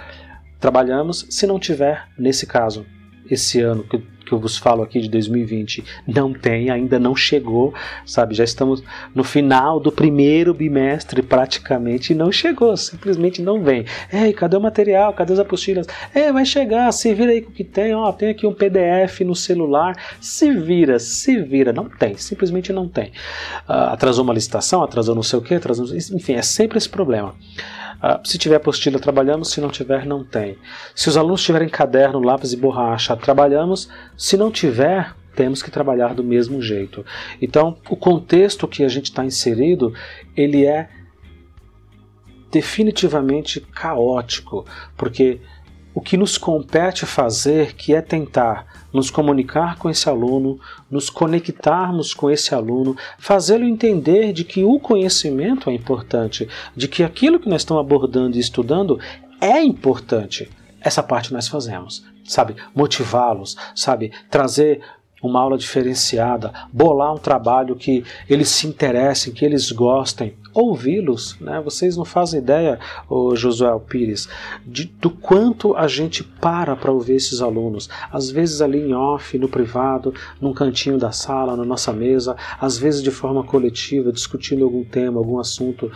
trabalhamos, 0.60 1.26
se 1.28 1.48
não 1.48 1.60
tiver, 1.60 2.08
nesse 2.16 2.46
caso, 2.46 2.86
esse 3.30 3.62
ano 3.62 3.84
que 3.84 4.02
que 4.30 4.34
eu 4.34 4.40
vos 4.40 4.58
falo 4.58 4.84
aqui 4.84 5.02
de 5.02 5.10
2020 5.10 5.84
não 6.08 6.32
tem, 6.32 6.70
ainda 6.70 7.00
não 7.00 7.16
chegou, 7.16 7.74
sabe? 8.06 8.36
Já 8.36 8.44
estamos 8.44 8.84
no 9.14 9.24
final 9.24 9.80
do 9.80 9.92
primeiro 9.92 10.54
bimestre 10.54 11.24
praticamente 11.24 12.14
e 12.14 12.16
não 12.16 12.32
chegou, 12.32 12.78
simplesmente 12.78 13.42
não 13.42 13.64
vem. 13.64 13.86
Ei, 14.14 14.32
cadê 14.32 14.56
o 14.56 14.62
material? 14.62 15.14
Cadê 15.14 15.34
as 15.34 15.40
apostilas? 15.40 15.88
É, 16.14 16.32
vai 16.32 16.46
chegar, 16.46 16.92
se 16.92 17.12
vira 17.14 17.32
aí 17.32 17.42
com 17.42 17.50
o 17.50 17.54
que 17.54 17.64
tem, 17.64 17.94
ó, 17.96 18.12
tem 18.12 18.30
aqui 18.30 18.46
um 18.46 18.54
PDF 18.54 19.22
no 19.22 19.36
celular, 19.36 19.96
se 20.22 20.54
vira, 20.54 21.00
se 21.00 21.42
vira, 21.42 21.74
não 21.74 21.90
tem, 21.90 22.16
simplesmente 22.16 22.72
não 22.72 22.88
tem. 22.88 23.08
Uh, 23.68 23.90
atrasou 23.94 24.24
uma 24.24 24.34
licitação, 24.34 24.84
atrasou 24.84 25.16
não 25.16 25.24
sei 25.24 25.40
o 25.40 25.42
que, 25.42 25.56
atrasou, 25.56 25.88
enfim, 26.14 26.34
é 26.34 26.44
sempre 26.44 26.78
esse 26.78 26.90
problema. 26.90 27.34
Uh, 28.02 28.26
se 28.26 28.38
tiver 28.38 28.56
apostila, 28.56 29.00
trabalhamos, 29.00 29.52
se 29.52 29.60
não 29.60 29.70
tiver, 29.70 30.06
não 30.06 30.24
tem. 30.24 30.58
Se 30.96 31.10
os 31.10 31.18
alunos 31.18 31.44
tiverem 31.44 31.68
caderno, 31.68 32.22
lápis 32.22 32.54
e 32.54 32.58
borracha, 32.58 33.16
trabalhamos, 33.16 33.90
se 34.18 34.38
não 34.38 34.50
tiver, 34.50 35.14
temos 35.36 35.62
que 35.62 35.70
trabalhar 35.70 36.14
do 36.14 36.24
mesmo 36.24 36.62
jeito. 36.62 37.06
Então, 37.42 37.78
o 37.90 37.96
contexto 37.96 38.68
que 38.68 38.84
a 38.84 38.88
gente 38.88 39.06
está 39.06 39.26
inserido, 39.26 39.94
ele 40.36 40.66
é 40.66 40.90
definitivamente 42.52 43.60
caótico, 43.60 44.66
porque 44.98 45.40
o 45.94 46.02
que 46.02 46.18
nos 46.18 46.38
compete 46.38 47.06
fazer, 47.06 47.74
que 47.74 47.94
é 47.94 48.02
tentar 48.02 48.66
nos 48.94 49.10
comunicar 49.10 49.78
com 49.78 49.90
esse 49.90 50.10
aluno, 50.10 50.60
nos 50.90 51.10
conectarmos 51.10 52.14
com 52.14 52.30
esse 52.30 52.54
aluno, 52.54 52.96
fazê-lo 53.18 53.66
entender 53.66 54.34
de 54.34 54.44
que 54.44 54.64
o 54.64 54.80
conhecimento 54.80 55.70
é 55.70 55.74
importante, 55.74 56.48
de 56.76 56.88
que 56.88 57.04
aquilo 57.04 57.40
que 57.40 57.50
nós 57.50 57.62
estamos 57.62 57.82
abordando 57.82 58.38
e 58.38 58.40
estudando 58.40 59.00
é 59.40 59.62
importante. 59.62 60.50
Essa 60.82 61.04
parte 61.04 61.34
nós 61.34 61.48
fazemos, 61.48 62.06
sabe? 62.24 62.56
Motivá-los, 62.74 63.58
sabe? 63.76 64.12
Trazer 64.30 64.82
uma 65.22 65.40
aula 65.40 65.58
diferenciada, 65.58 66.54
bolar 66.72 67.14
um 67.14 67.18
trabalho 67.18 67.76
que 67.76 68.04
eles 68.30 68.50
se 68.50 68.68
interessem, 68.68 69.34
que 69.34 69.44
eles 69.44 69.72
gostem, 69.72 70.36
ouvi-los. 70.54 71.38
Né? 71.40 71.62
Vocês 71.64 71.98
não 71.98 72.06
fazem 72.06 72.40
ideia, 72.40 72.80
o 73.10 73.36
Josué 73.36 73.70
Pires, 73.88 74.30
de, 74.66 74.86
do 74.86 75.10
quanto 75.10 75.76
a 75.76 75.88
gente 75.88 76.24
para 76.24 76.76
para 76.76 76.92
ouvir 76.92 77.16
esses 77.16 77.42
alunos. 77.42 77.90
Às 78.12 78.30
vezes 78.30 78.62
ali 78.62 78.80
em 78.80 78.94
off, 78.94 79.38
no 79.38 79.50
privado, 79.50 80.14
num 80.40 80.54
cantinho 80.54 80.98
da 80.98 81.12
sala, 81.12 81.56
na 81.56 81.66
nossa 81.66 81.92
mesa, 81.92 82.36
às 82.60 82.78
vezes 82.78 83.02
de 83.02 83.12
forma 83.12 83.44
coletiva, 83.44 84.12
discutindo 84.12 84.64
algum 84.64 84.84
tema, 84.84 85.20
algum 85.20 85.40
assunto 85.40 85.92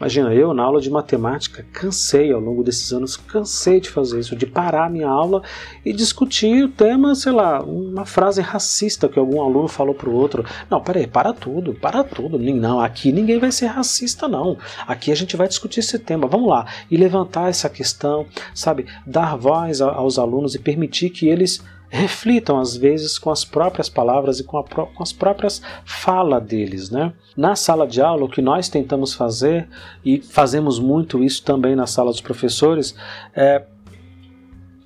Imagina, 0.00 0.32
eu 0.32 0.54
na 0.54 0.62
aula 0.62 0.80
de 0.80 0.88
matemática 0.88 1.62
cansei 1.74 2.32
ao 2.32 2.40
longo 2.40 2.64
desses 2.64 2.90
anos, 2.90 3.18
cansei 3.18 3.80
de 3.80 3.90
fazer 3.90 4.20
isso, 4.20 4.34
de 4.34 4.46
parar 4.46 4.86
a 4.86 4.88
minha 4.88 5.06
aula 5.06 5.42
e 5.84 5.92
discutir 5.92 6.64
o 6.64 6.68
tema, 6.70 7.14
sei 7.14 7.32
lá, 7.32 7.62
uma 7.62 8.06
frase 8.06 8.40
racista 8.40 9.10
que 9.10 9.18
algum 9.18 9.42
aluno 9.42 9.68
falou 9.68 9.94
para 9.94 10.08
o 10.08 10.14
outro. 10.14 10.42
Não, 10.70 10.80
peraí, 10.80 11.06
para 11.06 11.34
tudo, 11.34 11.74
para 11.74 12.02
tudo. 12.02 12.38
Não, 12.38 12.80
aqui 12.80 13.12
ninguém 13.12 13.38
vai 13.38 13.52
ser 13.52 13.66
racista, 13.66 14.26
não. 14.26 14.56
Aqui 14.86 15.12
a 15.12 15.14
gente 15.14 15.36
vai 15.36 15.46
discutir 15.46 15.80
esse 15.80 15.98
tema. 15.98 16.26
Vamos 16.26 16.48
lá. 16.48 16.64
E 16.90 16.96
levantar 16.96 17.50
essa 17.50 17.68
questão, 17.68 18.24
sabe? 18.54 18.86
Dar 19.06 19.36
voz 19.36 19.82
aos 19.82 20.18
alunos 20.18 20.54
e 20.54 20.58
permitir 20.58 21.10
que 21.10 21.28
eles 21.28 21.62
reflitam 21.90 22.58
às 22.58 22.76
vezes 22.76 23.18
com 23.18 23.30
as 23.30 23.44
próprias 23.44 23.88
palavras 23.88 24.38
e 24.38 24.44
com, 24.44 24.56
a, 24.56 24.64
com 24.64 25.02
as 25.02 25.12
próprias 25.12 25.60
falas 25.84 26.42
deles. 26.42 26.88
Né? 26.88 27.12
Na 27.36 27.56
sala 27.56 27.86
de 27.86 28.00
aula, 28.00 28.24
o 28.24 28.30
que 28.30 28.40
nós 28.40 28.68
tentamos 28.68 29.12
fazer, 29.12 29.68
e 30.04 30.20
fazemos 30.22 30.78
muito 30.78 31.22
isso 31.22 31.44
também 31.44 31.74
na 31.74 31.86
sala 31.86 32.10
dos 32.10 32.20
professores, 32.20 32.94
é 33.34 33.64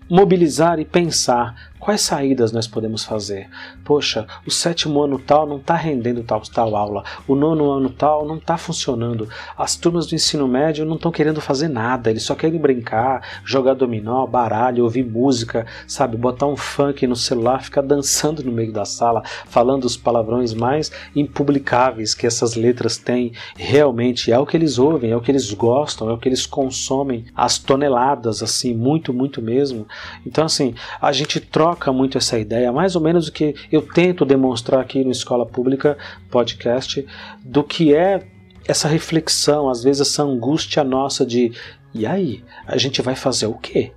mobilizar 0.09 0.79
e 0.79 0.85
pensar 0.85 1.73
quais 1.85 2.01
saídas 2.01 2.51
nós 2.51 2.67
podemos 2.67 3.05
fazer. 3.05 3.47
Poxa, 3.85 4.27
o 4.47 4.51
sétimo 4.51 5.03
ano 5.03 5.19
tal 5.19 5.47
não 5.47 5.59
está 5.59 5.75
rendendo 5.75 6.23
tal, 6.23 6.41
tal 6.41 6.75
aula, 6.75 7.05
o 7.29 7.35
nono 7.35 7.71
ano 7.71 7.91
tal 7.91 8.27
não 8.27 8.39
está 8.39 8.57
funcionando, 8.57 9.29
as 9.57 9.77
turmas 9.77 10.07
do 10.07 10.15
ensino 10.15 10.49
médio 10.49 10.87
não 10.87 10.97
estão 10.97 11.13
querendo 11.13 11.43
fazer 11.43 11.69
nada, 11.69 12.09
eles 12.09 12.23
só 12.23 12.35
querem 12.35 12.59
brincar, 12.59 13.43
jogar 13.45 13.75
dominó, 13.75 14.27
baralho, 14.27 14.85
ouvir 14.85 15.05
música, 15.05 15.67
sabe, 15.87 16.17
botar 16.17 16.47
um 16.47 16.57
funk 16.57 17.07
no 17.07 17.15
celular, 17.15 17.63
ficar 17.63 17.83
dançando 17.83 18.43
no 18.43 18.51
meio 18.51 18.73
da 18.73 18.87
sala, 18.87 19.23
falando 19.45 19.85
os 19.85 19.95
palavrões 19.95 20.55
mais 20.55 20.91
impublicáveis 21.15 22.15
que 22.15 22.27
essas 22.27 22.55
letras 22.55 22.97
têm. 22.97 23.33
Realmente 23.57 24.33
é 24.33 24.39
o 24.39 24.47
que 24.47 24.57
eles 24.57 24.79
ouvem, 24.79 25.11
é 25.11 25.17
o 25.17 25.21
que 25.21 25.31
eles 25.31 25.53
gostam, 25.53 26.09
é 26.09 26.15
o 26.15 26.19
que 26.19 26.31
eles 26.31 26.47
consomem, 26.47 27.27
as 27.37 27.59
toneladas, 27.59 28.43
assim, 28.43 28.73
muito, 28.73 29.13
muito 29.13 29.43
mesmo. 29.43 29.87
Então, 30.25 30.47
assim, 30.47 30.75
a 30.99 31.13
gente 31.13 31.39
troca 31.41 31.74
muito 31.93 32.19
essa 32.19 32.39
ideia, 32.39 32.73
mais 32.73 32.97
ou 32.97 33.03
menos 33.03 33.29
o 33.29 33.33
que 33.33 33.55
eu 33.71 33.83
tento 33.83 34.25
demonstrar 34.25 34.81
aqui 34.81 35.05
no 35.05 35.11
Escola 35.11 35.47
Pública 35.47 35.97
Podcast, 36.31 37.07
do 37.45 37.63
que 37.63 37.95
é 37.95 38.23
essa 38.67 38.89
reflexão, 38.89 39.69
às 39.69 39.83
vezes 39.83 40.03
essa 40.03 40.23
angústia 40.23 40.83
nossa 40.83 41.25
de 41.25 41.53
e 41.95 42.05
aí, 42.07 42.43
a 42.67 42.77
gente 42.77 43.01
vai 43.01 43.15
fazer 43.15 43.47
o 43.47 43.55
quê? 43.55 43.93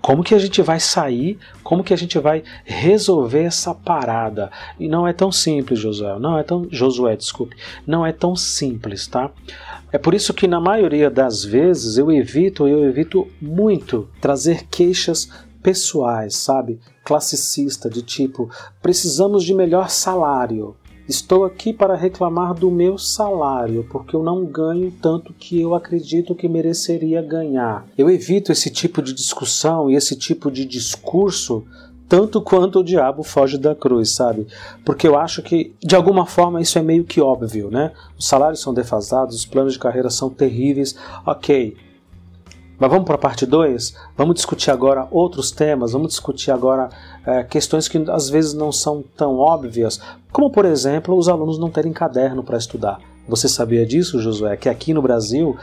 Como 0.00 0.22
que 0.22 0.34
a 0.34 0.38
gente 0.38 0.62
vai 0.62 0.78
sair? 0.78 1.38
Como 1.62 1.82
que 1.82 1.92
a 1.92 1.96
gente 1.96 2.18
vai 2.18 2.44
resolver 2.64 3.42
essa 3.42 3.74
parada? 3.74 4.50
E 4.78 4.88
não 4.88 5.06
é 5.06 5.12
tão 5.12 5.32
simples, 5.32 5.80
Josué. 5.80 6.18
Não 6.20 6.38
é 6.38 6.44
tão 6.44 6.66
Josué, 6.70 7.16
desculpe. 7.16 7.56
Não 7.84 8.06
é 8.06 8.12
tão 8.12 8.36
simples, 8.36 9.08
tá? 9.08 9.30
É 9.92 9.98
por 9.98 10.14
isso 10.14 10.32
que 10.32 10.46
na 10.46 10.60
maioria 10.60 11.10
das 11.10 11.44
vezes 11.44 11.98
eu 11.98 12.10
evito, 12.12 12.66
eu 12.66 12.84
evito 12.84 13.28
muito 13.40 14.08
trazer 14.20 14.66
queixas 14.70 15.28
pessoais, 15.62 16.36
sabe? 16.36 16.80
Classicista, 17.04 17.88
de 17.88 18.02
tipo, 18.02 18.50
precisamos 18.80 19.44
de 19.44 19.54
melhor 19.54 19.88
salário. 19.88 20.76
Estou 21.08 21.44
aqui 21.44 21.72
para 21.72 21.96
reclamar 21.96 22.54
do 22.54 22.70
meu 22.70 22.96
salário, 22.96 23.86
porque 23.90 24.14
eu 24.14 24.22
não 24.22 24.44
ganho 24.44 24.90
tanto 25.02 25.32
que 25.32 25.60
eu 25.60 25.74
acredito 25.74 26.34
que 26.34 26.48
mereceria 26.48 27.20
ganhar. 27.20 27.86
Eu 27.98 28.08
evito 28.08 28.52
esse 28.52 28.70
tipo 28.70 29.02
de 29.02 29.12
discussão 29.12 29.90
e 29.90 29.94
esse 29.96 30.16
tipo 30.16 30.50
de 30.50 30.64
discurso 30.64 31.64
tanto 32.08 32.40
quanto 32.44 32.78
o 32.78 32.84
diabo 32.84 33.22
foge 33.22 33.58
da 33.58 33.74
cruz, 33.74 34.10
sabe? 34.10 34.46
Porque 34.84 35.08
eu 35.08 35.18
acho 35.18 35.42
que, 35.42 35.74
de 35.82 35.96
alguma 35.96 36.24
forma, 36.24 36.60
isso 36.60 36.78
é 36.78 36.82
meio 36.82 37.04
que 37.04 37.20
óbvio, 37.20 37.68
né? 37.70 37.92
Os 38.16 38.28
salários 38.28 38.60
são 38.60 38.72
defasados, 38.72 39.34
os 39.34 39.44
planos 39.44 39.72
de 39.72 39.80
carreira 39.80 40.08
são 40.08 40.30
terríveis, 40.30 40.94
ok. 41.26 41.76
Mas 42.82 42.90
vamos 42.90 43.06
para 43.06 43.14
a 43.14 43.18
parte 43.18 43.46
2? 43.46 43.94
Vamos 44.16 44.34
discutir 44.34 44.72
agora 44.72 45.06
outros 45.12 45.52
temas, 45.52 45.92
vamos 45.92 46.08
discutir 46.08 46.50
agora 46.50 46.88
é, 47.24 47.44
questões 47.44 47.86
que 47.86 47.96
às 48.10 48.28
vezes 48.28 48.54
não 48.54 48.72
são 48.72 49.04
tão 49.16 49.36
óbvias, 49.36 50.00
como 50.32 50.50
por 50.50 50.64
exemplo 50.64 51.16
os 51.16 51.28
alunos 51.28 51.60
não 51.60 51.70
terem 51.70 51.92
caderno 51.92 52.42
para 52.42 52.58
estudar. 52.58 52.98
Você 53.28 53.48
sabia 53.48 53.86
disso, 53.86 54.18
Josué? 54.18 54.56
Que 54.56 54.68
aqui 54.68 54.92
no 54.92 55.00
Brasil 55.00 55.56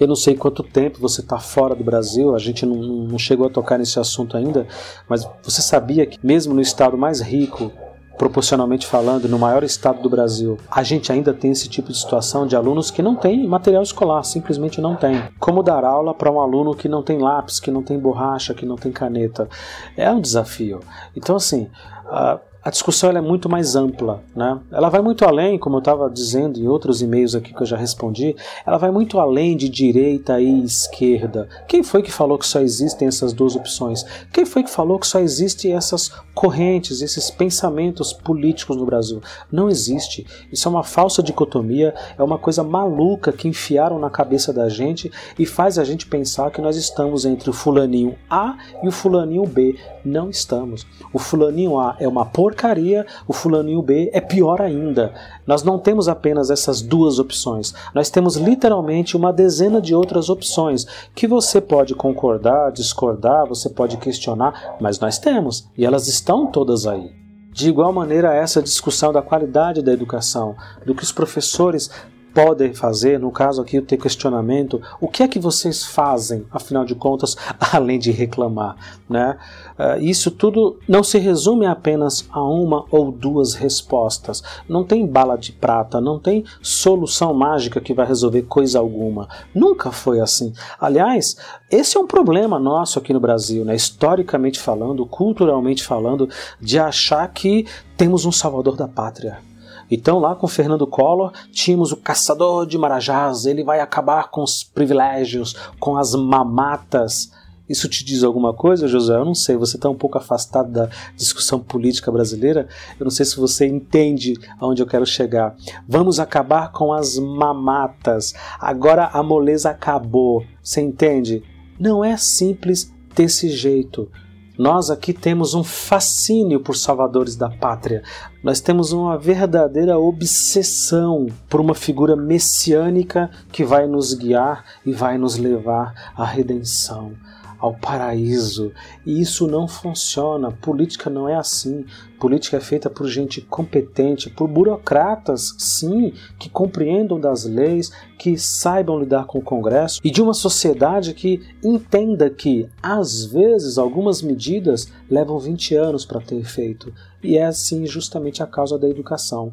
eu 0.00 0.08
não 0.08 0.16
sei 0.16 0.34
quanto 0.34 0.62
tempo 0.62 0.98
você 0.98 1.20
está 1.20 1.38
fora 1.38 1.74
do 1.74 1.84
Brasil, 1.84 2.34
a 2.34 2.38
gente 2.38 2.64
não, 2.64 2.76
não 2.76 3.18
chegou 3.18 3.46
a 3.46 3.50
tocar 3.50 3.76
nesse 3.76 4.00
assunto 4.00 4.34
ainda, 4.34 4.66
mas 5.06 5.28
você 5.42 5.60
sabia 5.60 6.06
que, 6.06 6.18
mesmo 6.22 6.54
no 6.54 6.62
estado 6.62 6.96
mais 6.96 7.20
rico 7.20 7.70
proporcionalmente 8.20 8.86
falando, 8.86 9.26
no 9.26 9.38
maior 9.38 9.64
estado 9.64 10.02
do 10.02 10.10
Brasil, 10.10 10.58
a 10.70 10.82
gente 10.82 11.10
ainda 11.10 11.32
tem 11.32 11.52
esse 11.52 11.70
tipo 11.70 11.90
de 11.90 11.96
situação 11.96 12.46
de 12.46 12.54
alunos 12.54 12.90
que 12.90 13.00
não 13.00 13.16
têm 13.16 13.48
material 13.48 13.82
escolar, 13.82 14.22
simplesmente 14.24 14.78
não 14.78 14.94
tem. 14.94 15.22
Como 15.38 15.62
dar 15.62 15.84
aula 15.84 16.12
para 16.12 16.30
um 16.30 16.38
aluno 16.38 16.74
que 16.74 16.86
não 16.86 17.02
tem 17.02 17.18
lápis, 17.18 17.58
que 17.58 17.70
não 17.70 17.82
tem 17.82 17.98
borracha, 17.98 18.52
que 18.52 18.66
não 18.66 18.76
tem 18.76 18.92
caneta? 18.92 19.48
É 19.96 20.10
um 20.10 20.20
desafio. 20.20 20.80
Então, 21.16 21.34
assim, 21.34 21.70
uh, 22.08 22.38
a 22.62 22.70
discussão 22.70 23.10
é 23.10 23.20
muito 23.20 23.48
mais 23.48 23.74
ampla. 23.74 24.22
Né? 24.36 24.60
Ela 24.70 24.88
vai 24.88 25.00
muito 25.00 25.24
além, 25.24 25.58
como 25.58 25.76
eu 25.76 25.80
estava 25.80 26.10
dizendo 26.10 26.58
em 26.58 26.68
outros 26.68 27.00
e-mails 27.00 27.34
aqui 27.34 27.54
que 27.54 27.62
eu 27.62 27.66
já 27.66 27.76
respondi, 27.76 28.36
ela 28.66 28.76
vai 28.76 28.90
muito 28.90 29.18
além 29.18 29.56
de 29.56 29.68
direita 29.68 30.40
e 30.40 30.62
esquerda. 30.62 31.48
Quem 31.66 31.82
foi 31.82 32.02
que 32.02 32.12
falou 32.12 32.38
que 32.38 32.46
só 32.46 32.60
existem 32.60 33.08
essas 33.08 33.32
duas 33.32 33.56
opções? 33.56 34.04
Quem 34.32 34.44
foi 34.44 34.62
que 34.62 34.70
falou 34.70 34.98
que 34.98 35.06
só 35.06 35.20
existem 35.20 35.72
essas 35.74 36.10
correntes, 36.34 37.00
esses 37.00 37.30
pensamentos 37.30 38.12
políticos 38.12 38.76
no 38.76 38.84
Brasil? 38.84 39.22
Não 39.50 39.68
existe. 39.68 40.26
Isso 40.52 40.68
é 40.68 40.70
uma 40.70 40.84
falsa 40.84 41.22
dicotomia, 41.22 41.94
é 42.18 42.22
uma 42.22 42.38
coisa 42.38 42.62
maluca 42.62 43.32
que 43.32 43.48
enfiaram 43.48 43.98
na 43.98 44.10
cabeça 44.10 44.52
da 44.52 44.68
gente 44.68 45.10
e 45.38 45.46
faz 45.46 45.78
a 45.78 45.84
gente 45.84 46.06
pensar 46.06 46.50
que 46.50 46.60
nós 46.60 46.76
estamos 46.76 47.24
entre 47.24 47.48
o 47.48 47.54
fulaninho 47.54 48.16
A 48.28 48.56
e 48.82 48.88
o 48.88 48.92
fulaninho 48.92 49.46
B. 49.46 49.78
Não 50.04 50.28
estamos. 50.28 50.86
O 51.12 51.18
fulaninho 51.18 51.78
A 51.78 51.96
é 51.98 52.06
uma 52.06 52.26
porcaria, 52.50 53.06
o 53.28 53.32
fulaninho 53.32 53.80
B 53.80 54.10
é 54.12 54.20
pior 54.20 54.60
ainda. 54.60 55.14
Nós 55.46 55.62
não 55.62 55.78
temos 55.78 56.08
apenas 56.08 56.50
essas 56.50 56.82
duas 56.82 57.18
opções, 57.18 57.72
nós 57.94 58.10
temos 58.10 58.36
literalmente 58.36 59.16
uma 59.16 59.32
dezena 59.32 59.80
de 59.80 59.94
outras 59.94 60.28
opções 60.28 60.86
que 61.14 61.26
você 61.28 61.60
pode 61.60 61.94
concordar, 61.94 62.72
discordar, 62.72 63.46
você 63.46 63.68
pode 63.70 63.96
questionar, 63.98 64.76
mas 64.80 64.98
nós 64.98 65.18
temos 65.18 65.68
e 65.78 65.86
elas 65.86 66.08
estão 66.08 66.46
todas 66.46 66.86
aí. 66.86 67.12
De 67.52 67.68
igual 67.68 67.92
maneira, 67.92 68.34
essa 68.34 68.62
discussão 68.62 69.12
da 69.12 69.22
qualidade 69.22 69.82
da 69.82 69.92
educação, 69.92 70.54
do 70.86 70.94
que 70.94 71.02
os 71.02 71.12
professores 71.12 71.90
podem 72.34 72.72
fazer, 72.72 73.18
no 73.18 73.30
caso 73.30 73.60
aqui 73.62 73.78
o 73.78 73.82
ter 73.82 73.96
questionamento, 73.96 74.80
o 75.00 75.08
que 75.08 75.22
é 75.22 75.28
que 75.28 75.38
vocês 75.38 75.84
fazem, 75.84 76.44
afinal 76.50 76.84
de 76.84 76.94
contas, 76.94 77.36
além 77.72 77.98
de 77.98 78.10
reclamar, 78.10 78.76
né? 79.08 79.38
Uh, 79.78 80.00
isso 80.00 80.30
tudo 80.30 80.78
não 80.86 81.02
se 81.02 81.18
resume 81.18 81.66
apenas 81.66 82.26
a 82.30 82.42
uma 82.42 82.84
ou 82.90 83.10
duas 83.10 83.54
respostas. 83.54 84.42
Não 84.68 84.84
tem 84.84 85.06
bala 85.06 85.36
de 85.36 85.52
prata, 85.52 86.00
não 86.00 86.18
tem 86.18 86.44
solução 86.60 87.32
mágica 87.32 87.80
que 87.80 87.94
vai 87.94 88.06
resolver 88.06 88.42
coisa 88.42 88.78
alguma. 88.78 89.28
Nunca 89.54 89.90
foi 89.90 90.20
assim. 90.20 90.52
Aliás, 90.78 91.36
esse 91.70 91.96
é 91.96 92.00
um 92.00 92.06
problema 92.06 92.58
nosso 92.58 92.98
aqui 92.98 93.12
no 93.12 93.20
Brasil, 93.20 93.64
né? 93.64 93.74
Historicamente 93.74 94.58
falando, 94.58 95.06
culturalmente 95.06 95.82
falando, 95.82 96.28
de 96.60 96.78
achar 96.78 97.26
que 97.28 97.66
temos 97.96 98.24
um 98.24 98.32
salvador 98.32 98.76
da 98.76 98.86
pátria 98.86 99.49
então, 99.90 100.18
lá 100.18 100.34
com 100.34 100.46
Fernando 100.46 100.86
Collor, 100.86 101.32
tínhamos 101.50 101.90
o 101.90 101.96
caçador 101.96 102.66
de 102.66 102.78
marajás, 102.78 103.44
ele 103.44 103.64
vai 103.64 103.80
acabar 103.80 104.30
com 104.30 104.42
os 104.42 104.62
privilégios, 104.62 105.54
com 105.80 105.96
as 105.96 106.14
mamatas. 106.14 107.32
Isso 107.68 107.88
te 107.88 108.04
diz 108.04 108.24
alguma 108.24 108.52
coisa, 108.52 108.88
José? 108.88 109.14
Eu 109.14 109.24
não 109.24 109.34
sei, 109.34 109.56
você 109.56 109.76
está 109.76 109.88
um 109.88 109.94
pouco 109.94 110.18
afastado 110.18 110.72
da 110.72 110.88
discussão 111.16 111.60
política 111.60 112.10
brasileira. 112.10 112.68
Eu 112.98 113.04
não 113.04 113.10
sei 113.10 113.24
se 113.24 113.36
você 113.36 113.66
entende 113.66 114.34
aonde 114.60 114.82
eu 114.82 114.86
quero 114.86 115.06
chegar. 115.06 115.54
Vamos 115.88 116.18
acabar 116.18 116.72
com 116.72 116.92
as 116.92 117.16
mamatas. 117.16 118.34
Agora 118.58 119.06
a 119.12 119.22
moleza 119.22 119.70
acabou. 119.70 120.44
Você 120.60 120.80
entende? 120.80 121.44
Não 121.78 122.04
é 122.04 122.16
simples 122.16 122.92
desse 123.14 123.48
jeito. 123.48 124.10
Nós 124.58 124.90
aqui 124.90 125.12
temos 125.12 125.54
um 125.54 125.64
fascínio 125.64 126.60
por 126.60 126.76
salvadores 126.76 127.36
da 127.36 127.48
pátria. 127.48 128.02
Nós 128.42 128.60
temos 128.60 128.92
uma 128.92 129.16
verdadeira 129.16 129.98
obsessão 129.98 131.28
por 131.48 131.60
uma 131.60 131.74
figura 131.74 132.14
messiânica 132.14 133.30
que 133.50 133.64
vai 133.64 133.86
nos 133.86 134.12
guiar 134.14 134.64
e 134.84 134.92
vai 134.92 135.16
nos 135.16 135.36
levar 135.36 136.12
à 136.16 136.24
redenção 136.24 137.12
ao 137.60 137.74
paraíso. 137.74 138.72
E 139.04 139.20
isso 139.20 139.46
não 139.46 139.68
funciona. 139.68 140.50
Política 140.50 141.10
não 141.10 141.28
é 141.28 141.36
assim. 141.36 141.84
Política 142.18 142.56
é 142.56 142.60
feita 142.60 142.88
por 142.88 143.06
gente 143.06 143.40
competente, 143.40 144.30
por 144.30 144.48
burocratas, 144.48 145.54
sim, 145.58 146.12
que 146.38 146.48
compreendam 146.48 147.20
das 147.20 147.44
leis, 147.44 147.92
que 148.18 148.36
saibam 148.38 148.98
lidar 148.98 149.26
com 149.26 149.38
o 149.38 149.42
Congresso 149.42 150.00
e 150.02 150.10
de 150.10 150.20
uma 150.20 150.34
sociedade 150.34 151.14
que 151.14 151.40
entenda 151.62 152.28
que, 152.30 152.68
às 152.82 153.24
vezes, 153.24 153.78
algumas 153.78 154.22
medidas 154.22 154.90
levam 155.10 155.38
20 155.38 155.74
anos 155.74 156.04
para 156.04 156.20
ter 156.20 156.36
efeito. 156.36 156.92
E 157.22 157.36
é 157.36 157.44
assim 157.44 157.86
justamente 157.86 158.42
a 158.42 158.46
causa 158.46 158.78
da 158.78 158.88
educação. 158.88 159.52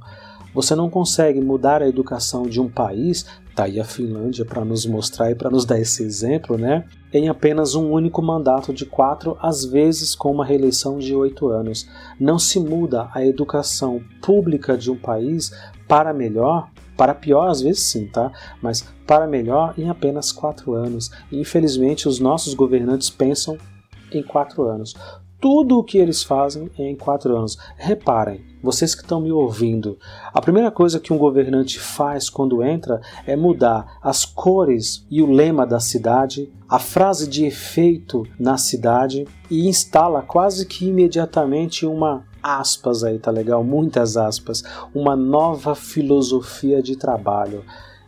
Você 0.54 0.74
não 0.74 0.90
consegue 0.90 1.40
mudar 1.40 1.82
a 1.84 1.88
educação 1.88 2.44
de 2.44 2.60
um 2.60 2.68
país, 2.68 3.26
tá 3.58 3.64
aí 3.64 3.80
a 3.80 3.84
Finlândia 3.84 4.46
para 4.46 4.64
nos 4.64 4.86
mostrar 4.86 5.32
e 5.32 5.36
para 5.36 5.50
nos 5.50 5.66
dar 5.66 5.80
esse 5.80 6.04
exemplo, 6.04 6.60
né? 6.60 6.86
Em 7.12 7.28
apenas 7.28 7.74
um 7.74 7.92
único 7.92 8.22
mandato 8.22 8.72
de 8.72 8.86
quatro, 8.86 9.36
às 9.42 9.66
vezes 9.66 10.14
com 10.14 10.32
uma 10.32 10.46
reeleição 10.46 11.00
de 11.00 11.16
oito 11.16 11.48
anos. 11.50 11.90
Não 12.20 12.38
se 12.38 12.60
muda 12.60 13.10
a 13.16 13.26
educação 13.26 14.00
pública 14.22 14.78
de 14.78 14.92
um 14.92 14.96
país 14.96 15.52
para 15.88 16.14
melhor 16.14 16.70
para 16.96 17.16
pior, 17.16 17.48
às 17.48 17.62
vezes 17.62 17.84
sim, 17.84 18.08
tá? 18.08 18.32
Mas 18.62 18.82
para 19.06 19.28
melhor 19.28 19.74
em 19.78 19.90
apenas 19.90 20.32
quatro 20.32 20.74
anos. 20.74 21.12
E, 21.32 21.40
infelizmente, 21.40 22.08
os 22.08 22.20
nossos 22.20 22.54
governantes 22.54 23.10
pensam 23.10 23.58
em 24.12 24.24
quatro 24.24 24.64
anos. 24.64 24.96
Tudo 25.40 25.78
o 25.78 25.84
que 25.84 25.98
eles 25.98 26.24
fazem 26.24 26.70
em 26.78 26.96
quatro 26.96 27.36
anos. 27.36 27.58
Reparem, 27.76 28.42
vocês 28.62 28.96
que 28.96 29.02
estão 29.02 29.22
me 29.22 29.32
ouvindo, 29.32 29.98
a 30.34 30.42
primeira 30.42 30.72
coisa 30.72 31.00
que 31.00 31.14
um 31.14 31.18
governante 31.18 31.80
faz 31.80 32.30
quando 32.30 32.64
entra 32.64 33.02
é 33.26 33.36
mudar 33.36 34.00
as 34.02 34.26
cores 34.26 35.06
e 35.10 35.22
o 35.22 35.32
lema 35.32 35.66
da 35.66 35.80
cidade, 35.80 36.52
a 36.68 36.80
frase 36.80 37.28
de 37.28 37.46
efeito 37.46 38.24
na 38.40 38.58
cidade 38.58 39.28
e 39.50 39.68
instala 39.68 40.22
quase 40.22 40.66
que 40.66 40.88
imediatamente 40.88 41.86
uma 41.86 42.26
aspas 42.42 43.04
aí, 43.04 43.20
tá 43.20 43.30
legal? 43.30 43.64
Muitas 43.64 44.18
aspas, 44.18 44.64
uma 44.94 45.16
nova 45.16 45.76
filosofia 45.76 46.82
de 46.82 46.96
trabalho. 46.96 47.64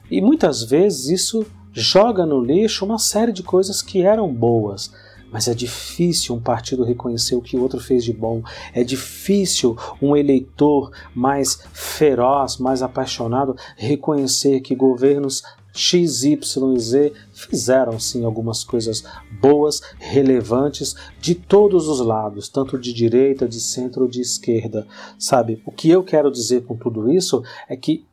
E 0.09 0.21
muitas 0.21 0.63
vezes 0.63 1.09
isso 1.09 1.45
joga 1.71 2.25
no 2.25 2.41
lixo 2.41 2.85
uma 2.85 2.97
série 2.97 3.31
de 3.31 3.43
coisas 3.43 3.81
que 3.81 4.01
eram 4.01 4.33
boas. 4.33 4.91
Mas 5.31 5.47
é 5.47 5.53
difícil 5.53 6.35
um 6.35 6.39
partido 6.39 6.83
reconhecer 6.83 7.35
o 7.35 7.41
que 7.41 7.55
o 7.55 7.61
outro 7.61 7.79
fez 7.79 8.03
de 8.03 8.13
bom. 8.13 8.41
É 8.73 8.83
difícil 8.83 9.77
um 10.01 10.15
eleitor 10.15 10.91
mais 11.13 11.59
feroz, 11.71 12.57
mais 12.57 12.81
apaixonado, 12.81 13.55
reconhecer 13.77 14.61
que 14.61 14.75
governos 14.75 15.43
X, 15.71 16.23
Y 16.23 16.73
e 16.75 16.79
Z 16.79 17.13
fizeram 17.31 17.99
sim 17.99 18.25
algumas 18.25 18.63
coisas 18.63 19.03
boas, 19.39 19.81
relevantes 19.97 20.95
de 21.21 21.35
todos 21.35 21.87
os 21.87 21.99
lados, 21.99 22.49
tanto 22.49 22.77
de 22.77 22.91
direita, 22.91 23.47
de 23.47 23.61
centro 23.61 24.07
de 24.07 24.19
esquerda. 24.19 24.87
Sabe? 25.17 25.61
O 25.65 25.71
que 25.71 25.89
eu 25.89 26.03
quero 26.03 26.31
dizer 26.31 26.63
com 26.63 26.75
tudo 26.75 27.11
isso 27.11 27.43
é 27.67 27.75
que 27.75 28.05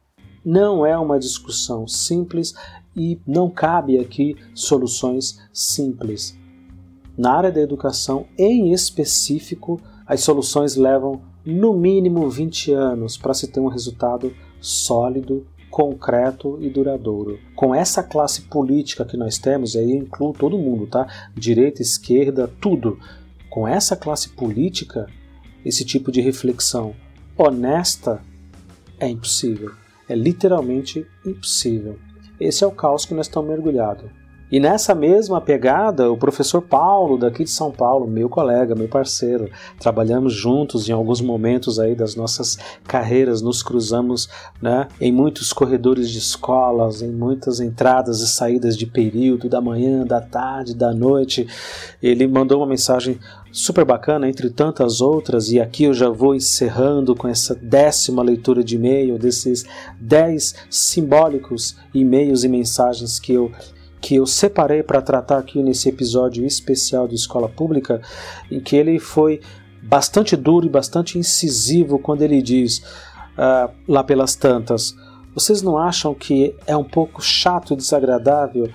não 0.44 0.86
é 0.86 0.96
uma 0.96 1.18
discussão 1.18 1.88
simples 1.88 2.54
e 2.94 3.18
não 3.26 3.50
cabe 3.50 3.98
aqui 3.98 4.36
soluções 4.54 5.40
simples. 5.52 6.38
Na 7.16 7.32
área 7.32 7.50
da 7.50 7.60
educação, 7.60 8.26
em 8.36 8.72
específico, 8.72 9.80
as 10.06 10.20
soluções 10.20 10.76
levam 10.76 11.22
no 11.44 11.72
mínimo 11.72 12.28
20 12.28 12.72
anos 12.72 13.16
para 13.16 13.32
se 13.32 13.48
ter 13.48 13.60
um 13.60 13.68
resultado 13.68 14.34
sólido, 14.60 15.46
concreto 15.70 16.58
e 16.60 16.68
duradouro. 16.68 17.38
Com 17.54 17.74
essa 17.74 18.02
classe 18.02 18.42
política 18.42 19.04
que 19.04 19.16
nós 19.16 19.38
temos, 19.38 19.76
aí 19.76 19.92
incluo 19.92 20.32
todo 20.32 20.58
mundo, 20.58 20.86
tá? 20.86 21.06
Direita, 21.34 21.80
esquerda, 21.80 22.50
tudo. 22.60 22.98
Com 23.48 23.66
essa 23.66 23.96
classe 23.96 24.30
política, 24.30 25.06
esse 25.64 25.84
tipo 25.84 26.12
de 26.12 26.20
reflexão 26.20 26.94
honesta 27.36 28.20
é 28.98 29.08
impossível. 29.08 29.72
É 30.08 30.14
literalmente 30.14 31.06
impossível. 31.24 31.98
Esse 32.38 32.64
é 32.64 32.66
o 32.66 32.72
caos 32.72 33.04
que 33.04 33.14
nós 33.14 33.26
estamos 33.26 33.50
mergulhados. 33.50 34.10
E 34.50 34.60
nessa 34.60 34.94
mesma 34.94 35.40
pegada, 35.40 36.10
o 36.10 36.16
professor 36.16 36.62
Paulo, 36.62 37.18
daqui 37.18 37.42
de 37.42 37.50
São 37.50 37.72
Paulo, 37.72 38.06
meu 38.06 38.28
colega, 38.28 38.76
meu 38.76 38.86
parceiro, 38.86 39.50
trabalhamos 39.80 40.32
juntos 40.32 40.88
em 40.88 40.92
alguns 40.92 41.20
momentos 41.20 41.80
aí 41.80 41.96
das 41.96 42.14
nossas 42.14 42.56
carreiras, 42.86 43.42
nos 43.42 43.60
cruzamos 43.60 44.28
né, 44.62 44.86
em 45.00 45.10
muitos 45.10 45.52
corredores 45.52 46.08
de 46.08 46.18
escolas, 46.18 47.02
em 47.02 47.10
muitas 47.10 47.58
entradas 47.58 48.20
e 48.20 48.28
saídas 48.28 48.76
de 48.76 48.86
período, 48.86 49.48
da 49.48 49.60
manhã, 49.60 50.06
da 50.06 50.20
tarde, 50.20 50.76
da 50.76 50.94
noite. 50.94 51.48
Ele 52.00 52.28
mandou 52.28 52.60
uma 52.60 52.68
mensagem 52.68 53.18
super 53.50 53.84
bacana, 53.84 54.28
entre 54.28 54.48
tantas 54.48 55.00
outras, 55.00 55.50
e 55.50 55.58
aqui 55.58 55.84
eu 55.84 55.94
já 55.94 56.08
vou 56.08 56.36
encerrando 56.36 57.16
com 57.16 57.26
essa 57.26 57.52
décima 57.52 58.22
leitura 58.22 58.62
de 58.62 58.76
e-mail, 58.76 59.18
desses 59.18 59.64
dez 60.00 60.54
simbólicos 60.70 61.76
e-mails 61.92 62.44
e 62.44 62.48
mensagens 62.48 63.18
que 63.18 63.32
eu 63.32 63.50
que 64.00 64.16
eu 64.16 64.26
separei 64.26 64.82
para 64.82 65.02
tratar 65.02 65.38
aqui 65.38 65.62
nesse 65.62 65.88
episódio 65.88 66.44
especial 66.44 67.08
de 67.08 67.14
Escola 67.14 67.48
Pública, 67.48 68.00
em 68.50 68.60
que 68.60 68.76
ele 68.76 68.98
foi 68.98 69.40
bastante 69.82 70.36
duro 70.36 70.66
e 70.66 70.70
bastante 70.70 71.18
incisivo 71.18 71.98
quando 71.98 72.22
ele 72.22 72.42
diz, 72.42 72.78
uh, 72.78 73.72
lá 73.86 74.02
pelas 74.02 74.34
tantas, 74.34 74.94
vocês 75.34 75.62
não 75.62 75.76
acham 75.76 76.14
que 76.14 76.54
é 76.66 76.76
um 76.76 76.84
pouco 76.84 77.22
chato 77.22 77.74
e 77.74 77.76
desagradável 77.76 78.70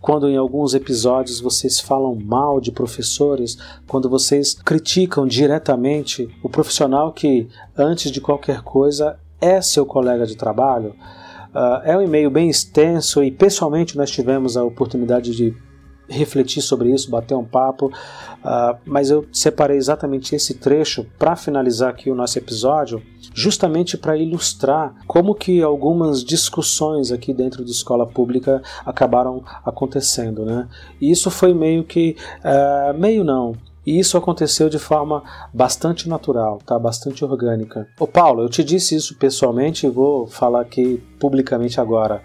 quando 0.00 0.28
em 0.28 0.36
alguns 0.36 0.74
episódios 0.74 1.40
vocês 1.40 1.80
falam 1.80 2.14
mal 2.14 2.60
de 2.60 2.70
professores, 2.70 3.58
quando 3.86 4.08
vocês 4.08 4.54
criticam 4.54 5.26
diretamente 5.26 6.28
o 6.42 6.48
profissional 6.48 7.12
que, 7.12 7.48
antes 7.76 8.10
de 8.10 8.20
qualquer 8.20 8.62
coisa, 8.62 9.18
é 9.40 9.60
seu 9.60 9.84
colega 9.84 10.24
de 10.26 10.36
trabalho? 10.36 10.94
Uh, 11.54 11.80
é 11.84 11.96
um 11.96 12.02
e-mail 12.02 12.30
bem 12.30 12.48
extenso 12.48 13.22
e 13.22 13.30
pessoalmente 13.30 13.96
nós 13.96 14.10
tivemos 14.10 14.56
a 14.56 14.64
oportunidade 14.64 15.34
de 15.34 15.54
refletir 16.08 16.62
sobre 16.62 16.90
isso, 16.90 17.10
bater 17.10 17.34
um 17.34 17.44
papo, 17.44 17.86
uh, 17.86 18.78
mas 18.84 19.10
eu 19.10 19.26
separei 19.32 19.76
exatamente 19.76 20.34
esse 20.34 20.54
trecho 20.54 21.06
para 21.18 21.36
finalizar 21.36 21.90
aqui 21.90 22.10
o 22.10 22.14
nosso 22.14 22.38
episódio, 22.38 23.02
justamente 23.34 23.96
para 23.96 24.16
ilustrar 24.16 24.94
como 25.06 25.34
que 25.34 25.62
algumas 25.62 26.24
discussões 26.24 27.12
aqui 27.12 27.34
dentro 27.34 27.64
de 27.64 27.70
escola 27.70 28.06
pública 28.06 28.62
acabaram 28.84 29.44
acontecendo, 29.64 30.44
né? 30.44 30.66
E 31.00 31.10
isso 31.10 31.30
foi 31.30 31.52
meio 31.52 31.84
que, 31.84 32.16
uh, 32.40 32.98
meio 32.98 33.22
não, 33.22 33.54
e 33.88 33.98
isso 33.98 34.18
aconteceu 34.18 34.68
de 34.68 34.78
forma 34.78 35.22
bastante 35.50 36.10
natural, 36.10 36.58
tá? 36.58 36.78
bastante 36.78 37.24
orgânica. 37.24 37.88
Ô 37.98 38.06
Paulo, 38.06 38.42
eu 38.42 38.48
te 38.50 38.62
disse 38.62 38.94
isso 38.94 39.16
pessoalmente 39.16 39.86
e 39.86 39.88
vou 39.88 40.26
falar 40.26 40.60
aqui 40.60 41.02
publicamente 41.18 41.80
agora. 41.80 42.20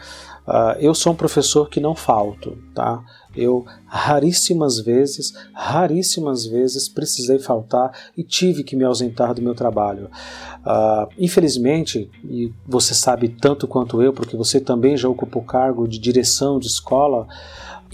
Uh, 0.46 0.76
eu 0.78 0.94
sou 0.94 1.14
um 1.14 1.16
professor 1.16 1.70
que 1.70 1.80
não 1.80 1.96
falto, 1.96 2.58
tá? 2.76 3.02
Eu 3.34 3.66
raríssimas 3.86 4.78
vezes, 4.78 5.32
raríssimas 5.54 6.46
vezes 6.46 6.90
precisei 6.90 7.40
faltar 7.40 7.98
e 8.18 8.26
tive 8.26 8.62
que 8.62 8.76
me 8.76 8.84
ausentar 8.84 9.34
do 9.34 9.42
meu 9.42 9.56
trabalho. 9.56 10.10
Uh, 10.66 11.08
infelizmente, 11.18 12.12
e 12.26 12.52
você 12.68 12.94
sabe 12.94 13.30
tanto 13.30 13.70
quanto 13.70 14.02
eu, 14.02 14.12
porque 14.12 14.36
você 14.36 14.60
também 14.60 14.98
já 14.98 15.08
ocupou 15.08 15.42
cargo 15.44 15.88
de 15.88 15.98
direção 15.98 16.60
de 16.60 16.68
escola, 16.68 17.26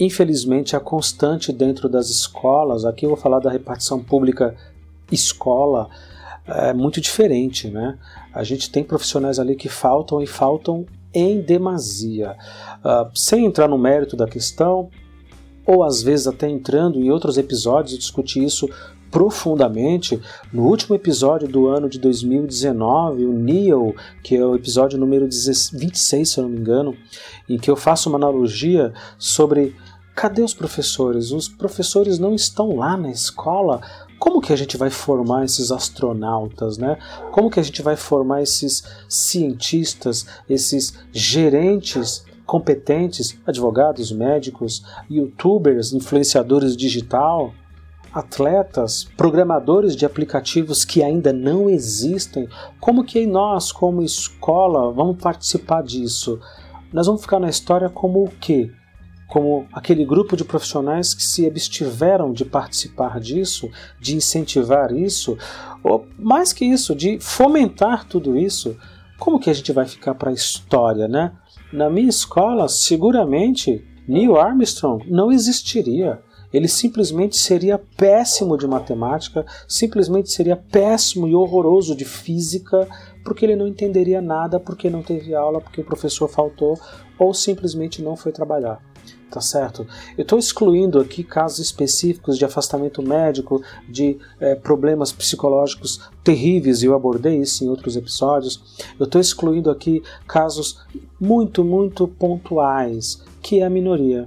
infelizmente, 0.00 0.74
a 0.74 0.80
constante 0.80 1.52
dentro 1.52 1.88
das 1.88 2.08
escolas, 2.08 2.84
aqui 2.84 3.04
eu 3.04 3.10
vou 3.10 3.18
falar 3.18 3.38
da 3.38 3.50
repartição 3.50 4.02
pública 4.02 4.56
escola, 5.12 5.88
é 6.46 6.72
muito 6.72 7.00
diferente, 7.00 7.68
né? 7.68 7.98
A 8.32 8.42
gente 8.42 8.70
tem 8.70 8.82
profissionais 8.82 9.38
ali 9.38 9.54
que 9.54 9.68
faltam 9.68 10.22
e 10.22 10.26
faltam 10.26 10.86
em 11.12 11.40
demasia. 11.40 12.36
Uh, 12.84 13.10
sem 13.14 13.44
entrar 13.44 13.68
no 13.68 13.78
mérito 13.78 14.16
da 14.16 14.26
questão, 14.26 14.88
ou 15.66 15.84
às 15.84 16.02
vezes 16.02 16.26
até 16.26 16.48
entrando 16.48 16.98
em 16.98 17.10
outros 17.10 17.36
episódios, 17.36 17.92
eu 17.92 17.98
discuti 17.98 18.42
isso 18.42 18.68
profundamente. 19.10 20.20
No 20.52 20.66
último 20.66 20.94
episódio 20.94 21.48
do 21.48 21.66
ano 21.66 21.88
de 21.88 21.98
2019, 21.98 23.24
o 23.24 23.32
Neil, 23.32 23.94
que 24.22 24.36
é 24.36 24.44
o 24.44 24.54
episódio 24.54 24.98
número 24.98 25.26
26, 25.26 26.28
se 26.28 26.38
eu 26.38 26.44
não 26.44 26.50
me 26.50 26.58
engano, 26.58 26.96
em 27.48 27.58
que 27.58 27.70
eu 27.70 27.76
faço 27.76 28.08
uma 28.08 28.18
analogia 28.18 28.92
sobre 29.18 29.74
Cadê 30.20 30.42
os 30.42 30.52
professores? 30.52 31.32
Os 31.32 31.48
professores 31.48 32.18
não 32.18 32.34
estão 32.34 32.76
lá 32.76 32.94
na 32.94 33.10
escola. 33.10 33.80
Como 34.18 34.42
que 34.42 34.52
a 34.52 34.56
gente 34.56 34.76
vai 34.76 34.90
formar 34.90 35.46
esses 35.46 35.72
astronautas, 35.72 36.76
né? 36.76 36.98
Como 37.32 37.48
que 37.48 37.58
a 37.58 37.62
gente 37.62 37.80
vai 37.80 37.96
formar 37.96 38.42
esses 38.42 38.84
cientistas, 39.08 40.26
esses 40.46 40.92
gerentes 41.10 42.22
competentes, 42.44 43.38
advogados, 43.46 44.12
médicos, 44.12 44.84
youtubers, 45.08 45.94
influenciadores 45.94 46.76
digital, 46.76 47.54
atletas, 48.12 49.04
programadores 49.16 49.96
de 49.96 50.04
aplicativos 50.04 50.84
que 50.84 51.02
ainda 51.02 51.32
não 51.32 51.70
existem? 51.70 52.46
Como 52.78 53.04
que 53.04 53.24
nós, 53.24 53.72
como 53.72 54.02
escola, 54.02 54.92
vamos 54.92 55.16
participar 55.16 55.82
disso? 55.82 56.38
Nós 56.92 57.06
vamos 57.06 57.22
ficar 57.22 57.38
na 57.38 57.48
história 57.48 57.88
como 57.88 58.22
o 58.22 58.30
quê? 58.38 58.70
Como 59.30 59.68
aquele 59.72 60.04
grupo 60.04 60.36
de 60.36 60.44
profissionais 60.44 61.14
que 61.14 61.22
se 61.22 61.46
abstiveram 61.46 62.32
de 62.32 62.44
participar 62.44 63.20
disso, 63.20 63.70
de 64.00 64.16
incentivar 64.16 64.92
isso, 64.92 65.38
ou 65.84 66.04
mais 66.18 66.52
que 66.52 66.64
isso, 66.64 66.96
de 66.96 67.20
fomentar 67.20 68.04
tudo 68.08 68.36
isso, 68.36 68.76
como 69.20 69.38
que 69.38 69.48
a 69.48 69.52
gente 69.52 69.72
vai 69.72 69.86
ficar 69.86 70.16
para 70.16 70.30
a 70.30 70.34
história, 70.34 71.06
né? 71.06 71.32
Na 71.72 71.88
minha 71.88 72.08
escola, 72.08 72.68
seguramente 72.68 73.86
Neil 74.08 74.36
Armstrong 74.36 75.08
não 75.08 75.30
existiria. 75.30 76.20
Ele 76.52 76.66
simplesmente 76.66 77.36
seria 77.36 77.78
péssimo 77.78 78.58
de 78.58 78.66
matemática, 78.66 79.46
simplesmente 79.68 80.32
seria 80.32 80.56
péssimo 80.56 81.28
e 81.28 81.34
horroroso 81.36 81.94
de 81.94 82.04
física, 82.04 82.88
porque 83.24 83.44
ele 83.44 83.54
não 83.54 83.68
entenderia 83.68 84.20
nada, 84.20 84.58
porque 84.58 84.90
não 84.90 85.04
teve 85.04 85.32
aula, 85.32 85.60
porque 85.60 85.80
o 85.80 85.84
professor 85.84 86.26
faltou 86.26 86.76
ou 87.16 87.32
simplesmente 87.32 88.02
não 88.02 88.16
foi 88.16 88.32
trabalhar 88.32 88.89
tá 89.30 89.40
certo? 89.40 89.86
Eu 90.18 90.22
estou 90.22 90.38
excluindo 90.38 90.98
aqui 90.98 91.22
casos 91.22 91.58
específicos 91.58 92.36
de 92.36 92.44
afastamento 92.44 93.02
médico, 93.02 93.62
de 93.88 94.18
é, 94.40 94.54
problemas 94.54 95.12
psicológicos 95.12 96.00
terríveis, 96.24 96.82
e 96.82 96.86
eu 96.86 96.94
abordei 96.94 97.38
isso 97.38 97.64
em 97.64 97.68
outros 97.68 97.96
episódios. 97.96 98.60
Eu 98.98 99.04
estou 99.04 99.20
excluindo 99.20 99.70
aqui 99.70 100.02
casos 100.26 100.80
muito, 101.20 101.64
muito 101.64 102.08
pontuais, 102.08 103.22
que 103.40 103.60
é 103.60 103.64
a 103.64 103.70
minoria. 103.70 104.26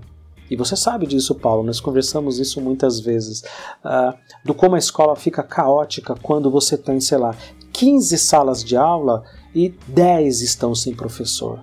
E 0.49 0.55
você 0.55 0.75
sabe 0.75 1.07
disso, 1.07 1.33
Paulo, 1.33 1.63
nós 1.63 1.79
conversamos 1.79 2.39
isso 2.39 2.61
muitas 2.61 2.99
vezes, 2.99 3.43
uh, 3.83 4.13
do 4.45 4.53
como 4.53 4.75
a 4.75 4.79
escola 4.79 5.15
fica 5.15 5.41
caótica 5.41 6.15
quando 6.21 6.51
você 6.51 6.77
tem, 6.77 6.99
sei 6.99 7.17
lá, 7.17 7.35
15 7.71 8.17
salas 8.19 8.63
de 8.63 8.77
aula 8.77 9.23
e 9.55 9.73
10 9.87 10.41
estão 10.41 10.75
sem 10.75 10.93
professor. 10.93 11.59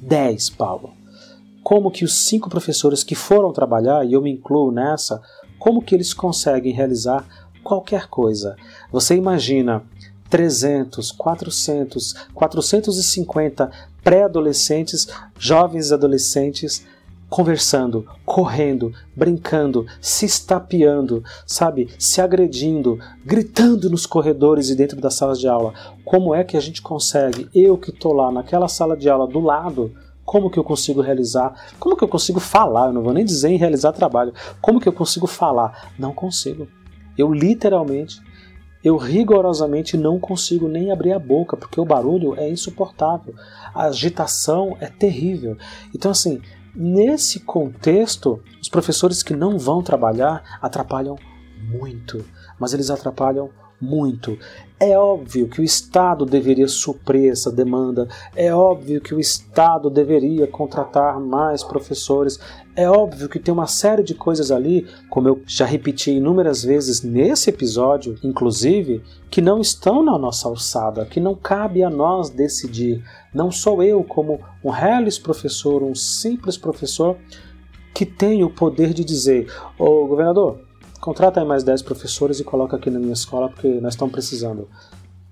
10, 0.00 0.50
Paulo. 0.50 1.03
Como 1.64 1.90
que 1.90 2.04
os 2.04 2.26
cinco 2.26 2.50
professores 2.50 3.02
que 3.02 3.14
foram 3.14 3.50
trabalhar, 3.50 4.06
e 4.06 4.12
eu 4.12 4.20
me 4.20 4.30
incluo 4.30 4.70
nessa, 4.70 5.22
como 5.58 5.80
que 5.80 5.94
eles 5.94 6.12
conseguem 6.12 6.74
realizar 6.74 7.26
qualquer 7.62 8.06
coisa? 8.06 8.54
Você 8.92 9.16
imagina 9.16 9.82
300, 10.28 11.10
400, 11.10 12.12
450 12.34 13.70
pré-adolescentes, 14.02 15.08
jovens 15.38 15.90
adolescentes 15.90 16.84
conversando, 17.30 18.06
correndo, 18.26 18.92
brincando, 19.16 19.86
se 20.02 20.26
estapeando, 20.26 21.24
sabe, 21.46 21.88
se 21.98 22.20
agredindo, 22.20 22.98
gritando 23.24 23.88
nos 23.88 24.04
corredores 24.04 24.68
e 24.68 24.76
dentro 24.76 25.00
das 25.00 25.14
salas 25.14 25.40
de 25.40 25.48
aula. 25.48 25.72
Como 26.04 26.34
é 26.34 26.44
que 26.44 26.58
a 26.58 26.60
gente 26.60 26.82
consegue, 26.82 27.48
eu 27.54 27.78
que 27.78 27.88
estou 27.88 28.12
lá 28.12 28.30
naquela 28.30 28.68
sala 28.68 28.94
de 28.94 29.08
aula 29.08 29.26
do 29.26 29.40
lado, 29.40 29.90
como 30.24 30.50
que 30.50 30.58
eu 30.58 30.64
consigo 30.64 31.00
realizar? 31.00 31.54
Como 31.78 31.96
que 31.96 32.04
eu 32.04 32.08
consigo 32.08 32.40
falar? 32.40 32.86
Eu 32.86 32.92
não 32.92 33.02
vou 33.02 33.12
nem 33.12 33.24
dizer 33.24 33.50
em 33.50 33.56
realizar 33.56 33.92
trabalho. 33.92 34.32
Como 34.60 34.80
que 34.80 34.88
eu 34.88 34.92
consigo 34.92 35.26
falar? 35.26 35.92
Não 35.98 36.12
consigo. 36.12 36.66
Eu 37.16 37.32
literalmente 37.32 38.20
eu 38.84 38.98
rigorosamente 38.98 39.96
não 39.96 40.20
consigo 40.20 40.68
nem 40.68 40.92
abrir 40.92 41.14
a 41.14 41.18
boca, 41.18 41.56
porque 41.56 41.80
o 41.80 41.86
barulho 41.86 42.38
é 42.38 42.46
insuportável, 42.50 43.34
a 43.74 43.84
agitação 43.84 44.76
é 44.78 44.88
terrível. 44.88 45.56
Então, 45.94 46.10
assim, 46.10 46.42
nesse 46.76 47.40
contexto, 47.40 48.42
os 48.60 48.68
professores 48.68 49.22
que 49.22 49.34
não 49.34 49.58
vão 49.58 49.82
trabalhar 49.82 50.58
atrapalham 50.60 51.16
muito, 51.58 52.22
mas 52.60 52.74
eles 52.74 52.90
atrapalham 52.90 53.48
muito. 53.80 54.38
É 54.78 54.98
óbvio 54.98 55.48
que 55.48 55.60
o 55.60 55.64
Estado 55.64 56.26
deveria 56.26 56.66
suprir 56.66 57.30
essa 57.30 57.50
demanda, 57.50 58.08
é 58.34 58.52
óbvio 58.52 59.00
que 59.00 59.14
o 59.14 59.20
Estado 59.20 59.88
deveria 59.88 60.48
contratar 60.48 61.20
mais 61.20 61.62
professores, 61.62 62.40
é 62.74 62.90
óbvio 62.90 63.28
que 63.28 63.38
tem 63.38 63.54
uma 63.54 63.68
série 63.68 64.02
de 64.02 64.14
coisas 64.14 64.50
ali, 64.50 64.84
como 65.08 65.28
eu 65.28 65.40
já 65.46 65.64
repeti 65.64 66.10
inúmeras 66.10 66.64
vezes 66.64 67.02
nesse 67.02 67.50
episódio, 67.50 68.18
inclusive, 68.24 69.00
que 69.30 69.40
não 69.40 69.60
estão 69.60 70.02
na 70.02 70.18
nossa 70.18 70.48
alçada, 70.48 71.06
que 71.06 71.20
não 71.20 71.36
cabe 71.36 71.84
a 71.84 71.88
nós 71.88 72.28
decidir. 72.28 73.00
Não 73.32 73.52
sou 73.52 73.80
eu, 73.80 74.02
como 74.02 74.40
um 74.62 74.70
reles 74.70 75.20
professor, 75.20 75.84
um 75.84 75.94
simples 75.94 76.58
professor, 76.58 77.16
que 77.94 78.04
tenho 78.04 78.48
o 78.48 78.52
poder 78.52 78.92
de 78.92 79.04
dizer: 79.04 79.46
Ô 79.78 80.04
governador, 80.08 80.58
contrata 81.04 81.38
aí 81.38 81.46
mais 81.46 81.62
10 81.62 81.82
professores 81.82 82.40
e 82.40 82.44
coloca 82.44 82.76
aqui 82.76 82.88
na 82.88 82.98
minha 82.98 83.12
escola 83.12 83.50
porque 83.50 83.68
nós 83.78 83.92
estamos 83.92 84.10
precisando. 84.10 84.70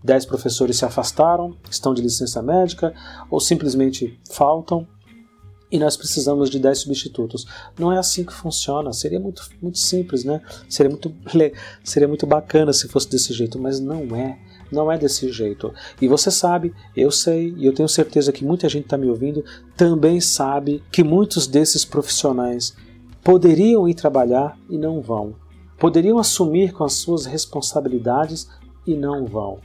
10 0.04 0.26
professores 0.26 0.76
se 0.76 0.84
afastaram, 0.84 1.56
estão 1.70 1.94
de 1.94 2.02
licença 2.02 2.42
médica 2.42 2.92
ou 3.30 3.40
simplesmente 3.40 4.20
faltam 4.30 4.86
e 5.70 5.78
nós 5.78 5.96
precisamos 5.96 6.50
de 6.50 6.58
10 6.58 6.80
substitutos. 6.80 7.46
Não 7.78 7.90
é 7.90 7.96
assim 7.96 8.22
que 8.22 8.34
funciona. 8.34 8.92
Seria 8.92 9.18
muito, 9.18 9.48
muito 9.62 9.78
simples, 9.78 10.24
né? 10.24 10.42
Seria 10.68 10.90
muito, 10.90 11.10
seria 11.82 12.06
muito 12.06 12.26
bacana 12.26 12.70
se 12.74 12.86
fosse 12.86 13.08
desse 13.08 13.32
jeito, 13.32 13.58
mas 13.58 13.80
não 13.80 14.14
é. 14.14 14.38
Não 14.70 14.92
é 14.92 14.98
desse 14.98 15.32
jeito. 15.32 15.72
E 16.02 16.06
você 16.06 16.30
sabe, 16.30 16.74
eu 16.94 17.10
sei, 17.10 17.54
e 17.56 17.64
eu 17.64 17.72
tenho 17.72 17.88
certeza 17.88 18.30
que 18.30 18.44
muita 18.44 18.68
gente 18.68 18.84
está 18.84 18.98
me 18.98 19.08
ouvindo 19.08 19.42
também 19.74 20.20
sabe 20.20 20.82
que 20.92 21.02
muitos 21.02 21.46
desses 21.46 21.82
profissionais 21.82 22.76
poderiam 23.24 23.88
ir 23.88 23.94
trabalhar 23.94 24.58
e 24.68 24.76
não 24.76 25.00
vão 25.00 25.40
poderiam 25.82 26.16
assumir 26.16 26.72
com 26.72 26.84
as 26.84 26.92
suas 26.92 27.26
responsabilidades 27.26 28.48
e 28.86 28.94
não 28.94 29.26
vão. 29.26 29.58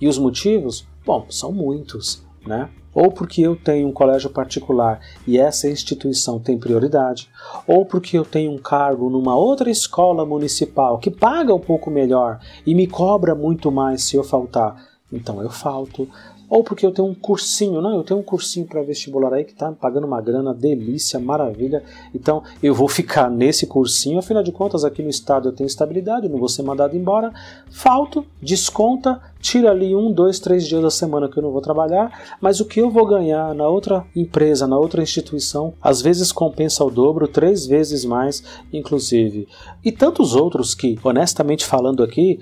E 0.00 0.06
os 0.06 0.16
motivos? 0.16 0.86
Bom, 1.04 1.26
são 1.28 1.50
muitos, 1.50 2.22
né? 2.46 2.70
Ou 2.94 3.10
porque 3.10 3.42
eu 3.42 3.56
tenho 3.56 3.88
um 3.88 3.92
colégio 3.92 4.30
particular 4.30 5.00
e 5.26 5.36
essa 5.36 5.68
instituição 5.68 6.38
tem 6.38 6.56
prioridade, 6.56 7.28
ou 7.66 7.84
porque 7.84 8.16
eu 8.16 8.24
tenho 8.24 8.52
um 8.52 8.58
cargo 8.58 9.10
numa 9.10 9.34
outra 9.34 9.68
escola 9.68 10.24
municipal 10.24 10.96
que 10.98 11.10
paga 11.10 11.52
um 11.52 11.58
pouco 11.58 11.90
melhor 11.90 12.38
e 12.64 12.72
me 12.72 12.86
cobra 12.86 13.34
muito 13.34 13.72
mais 13.72 14.04
se 14.04 14.14
eu 14.14 14.22
faltar. 14.22 14.80
Então 15.12 15.42
eu 15.42 15.50
falto, 15.50 16.08
ou 16.48 16.64
porque 16.64 16.86
eu 16.86 16.92
tenho 16.92 17.08
um 17.08 17.14
cursinho, 17.14 17.80
não, 17.80 17.96
eu 17.96 18.02
tenho 18.02 18.20
um 18.20 18.22
cursinho 18.22 18.66
para 18.66 18.82
vestibular 18.82 19.34
aí 19.34 19.44
que 19.44 19.52
está 19.52 19.70
pagando 19.72 20.06
uma 20.06 20.20
grana, 20.20 20.54
delícia, 20.54 21.18
maravilha. 21.18 21.82
Então 22.14 22.42
eu 22.62 22.74
vou 22.74 22.88
ficar 22.88 23.30
nesse 23.30 23.66
cursinho, 23.66 24.18
afinal 24.18 24.42
de 24.42 24.52
contas 24.52 24.84
aqui 24.84 25.02
no 25.02 25.10
estado 25.10 25.48
eu 25.48 25.52
tenho 25.52 25.66
estabilidade, 25.66 26.28
não 26.28 26.38
vou 26.38 26.48
ser 26.48 26.62
mandado 26.62 26.96
embora. 26.96 27.32
Falto, 27.70 28.24
desconta, 28.40 29.20
tira 29.40 29.70
ali 29.70 29.94
um, 29.94 30.10
dois, 30.10 30.38
três 30.38 30.66
dias 30.66 30.82
da 30.82 30.90
semana 30.90 31.28
que 31.28 31.38
eu 31.38 31.42
não 31.42 31.52
vou 31.52 31.60
trabalhar, 31.60 32.36
mas 32.40 32.60
o 32.60 32.64
que 32.64 32.80
eu 32.80 32.90
vou 32.90 33.06
ganhar 33.06 33.54
na 33.54 33.68
outra 33.68 34.04
empresa, 34.14 34.66
na 34.66 34.78
outra 34.78 35.02
instituição, 35.02 35.74
às 35.82 36.00
vezes 36.00 36.32
compensa 36.32 36.84
o 36.84 36.90
dobro, 36.90 37.28
três 37.28 37.66
vezes 37.66 38.04
mais, 38.04 38.42
inclusive. 38.72 39.46
E 39.84 39.92
tantos 39.92 40.34
outros 40.34 40.74
que, 40.74 40.98
honestamente 41.02 41.64
falando 41.64 42.02
aqui, 42.02 42.40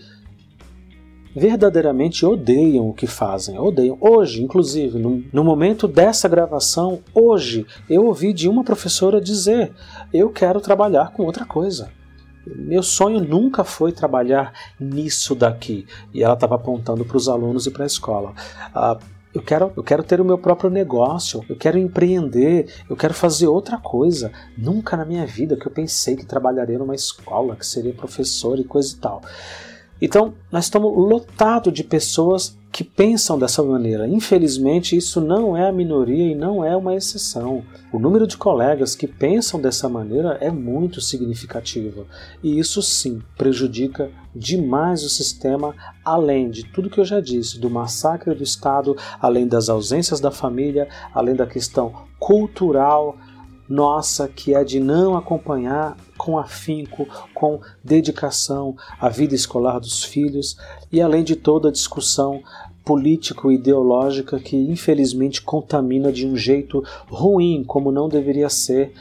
verdadeiramente 1.37 2.25
odeiam 2.25 2.89
o 2.89 2.95
que 2.95 3.07
fazem, 3.07 3.59
odeiam. 3.59 3.99
Hoje, 4.01 4.43
inclusive, 4.43 4.99
no, 4.99 5.23
no, 5.31 5.45
momento 5.45 5.87
dessa 5.87 6.27
gravação, 6.27 7.01
hoje, 7.13 7.67
eu 7.91 8.07
ouvi 8.07 8.33
de 8.33 8.49
uma 8.49 8.65
professora 8.65 9.21
dizer: 9.21 9.71
eu 10.15 10.31
quero 10.31 10.63
trabalhar 10.63 11.13
com 11.13 11.25
outra 11.25 11.45
coisa. 11.45 11.91
Meu 12.47 12.83
sonho 12.83 13.21
nunca 13.21 13.65
foi 13.65 13.93
trabalhar 13.93 14.53
nisso 14.81 15.35
daqui. 15.35 15.85
E 16.15 16.23
ela 16.23 16.35
estava 16.35 16.55
apontando 16.55 17.05
para 17.05 17.17
os 17.17 17.29
alunos 17.29 17.67
e 17.67 17.71
para 17.71 17.83
a 17.83 17.87
escola. 17.87 18.33
Ah, 18.73 18.97
eu 19.35 19.43
quero, 19.43 19.73
eu 19.77 19.83
quero 19.83 20.03
ter 20.03 20.21
o 20.21 20.25
meu 20.25 20.39
próprio 20.39 20.71
negócio, 20.71 21.45
eu 21.49 21.57
quero 21.57 21.77
empreender, 21.77 22.73
eu 22.89 22.97
quero 22.97 23.13
fazer 23.13 23.49
outra 23.49 23.77
coisa. 23.77 24.33
Nunca 24.57 24.97
na 24.97 25.05
minha 25.05 25.27
vida 25.27 25.57
que 25.57 25.67
eu 25.67 25.73
pensei 25.73 26.17
que 26.17 26.25
trabalharia 26.25 26.79
numa 26.79 26.95
escola, 26.95 27.57
que 27.57 27.67
seria 27.67 27.93
professor 27.93 28.59
e 28.59 28.65
coisa 28.65 28.95
e 28.97 28.99
tal. 28.99 29.23
Então, 30.01 30.35
nós 30.53 30.65
estamos 30.65 30.93
lotados 30.95 31.73
de 31.73 31.83
pessoas 31.83 32.57
que 32.71 32.85
pensam 32.85 33.39
dessa 33.39 33.63
maneira. 33.63 34.07
Infelizmente, 34.07 34.95
isso 34.95 35.19
não 35.19 35.57
é 35.57 35.67
a 35.67 35.73
minoria 35.73 36.33
e 36.33 36.35
não 36.35 36.63
é 36.63 36.77
uma 36.77 36.95
exceção. 36.95 37.65
O 37.91 37.99
número 37.99 38.27
de 38.27 38.37
colegas 38.37 38.95
que 38.95 39.07
pensam 39.07 39.59
dessa 39.59 39.89
maneira 39.89 40.37
é 40.43 40.51
muito 40.51 41.01
significativo. 41.01 42.07
E 42.43 42.59
isso 42.59 42.83
sim 42.83 43.23
prejudica 43.39 44.11
demais 44.35 45.03
o 45.03 45.09
sistema, 45.09 45.75
além 46.05 46.51
de 46.51 46.65
tudo 46.65 46.91
que 46.91 47.01
eu 47.01 47.05
já 47.07 47.19
disse, 47.19 47.59
do 47.59 47.71
massacre 47.71 48.35
do 48.35 48.43
Estado, 48.43 48.95
além 49.19 49.49
das 49.49 49.71
ausências 49.71 50.21
da 50.21 50.31
família, 50.31 50.87
além 51.15 51.35
da 51.35 51.47
questão 51.47 51.95
cultural 52.19 53.17
nossa 53.69 54.29
que 54.29 54.55
é 54.55 54.63
de 54.65 54.81
não 54.81 55.17
acompanhar 55.17 55.97
com 56.17 56.39
afinco, 56.39 57.07
com 57.35 57.61
dedicação 57.83 58.77
a 59.01 59.09
vida 59.09 59.35
escolar 59.35 59.79
dos 59.79 60.03
filhos 60.03 60.57
e 60.91 61.01
além 61.01 61.25
de 61.25 61.37
toda 61.37 61.69
a 61.69 61.73
discussão 61.73 62.43
político-ideológica 62.85 64.39
que 64.39 64.57
infelizmente 64.57 65.43
contamina 65.43 66.13
de 66.13 66.27
um 66.27 66.37
jeito 66.37 66.85
ruim, 67.09 67.65
como 67.67 67.91
não 67.91 68.09
deveria 68.09 68.49
ser, 68.49 68.93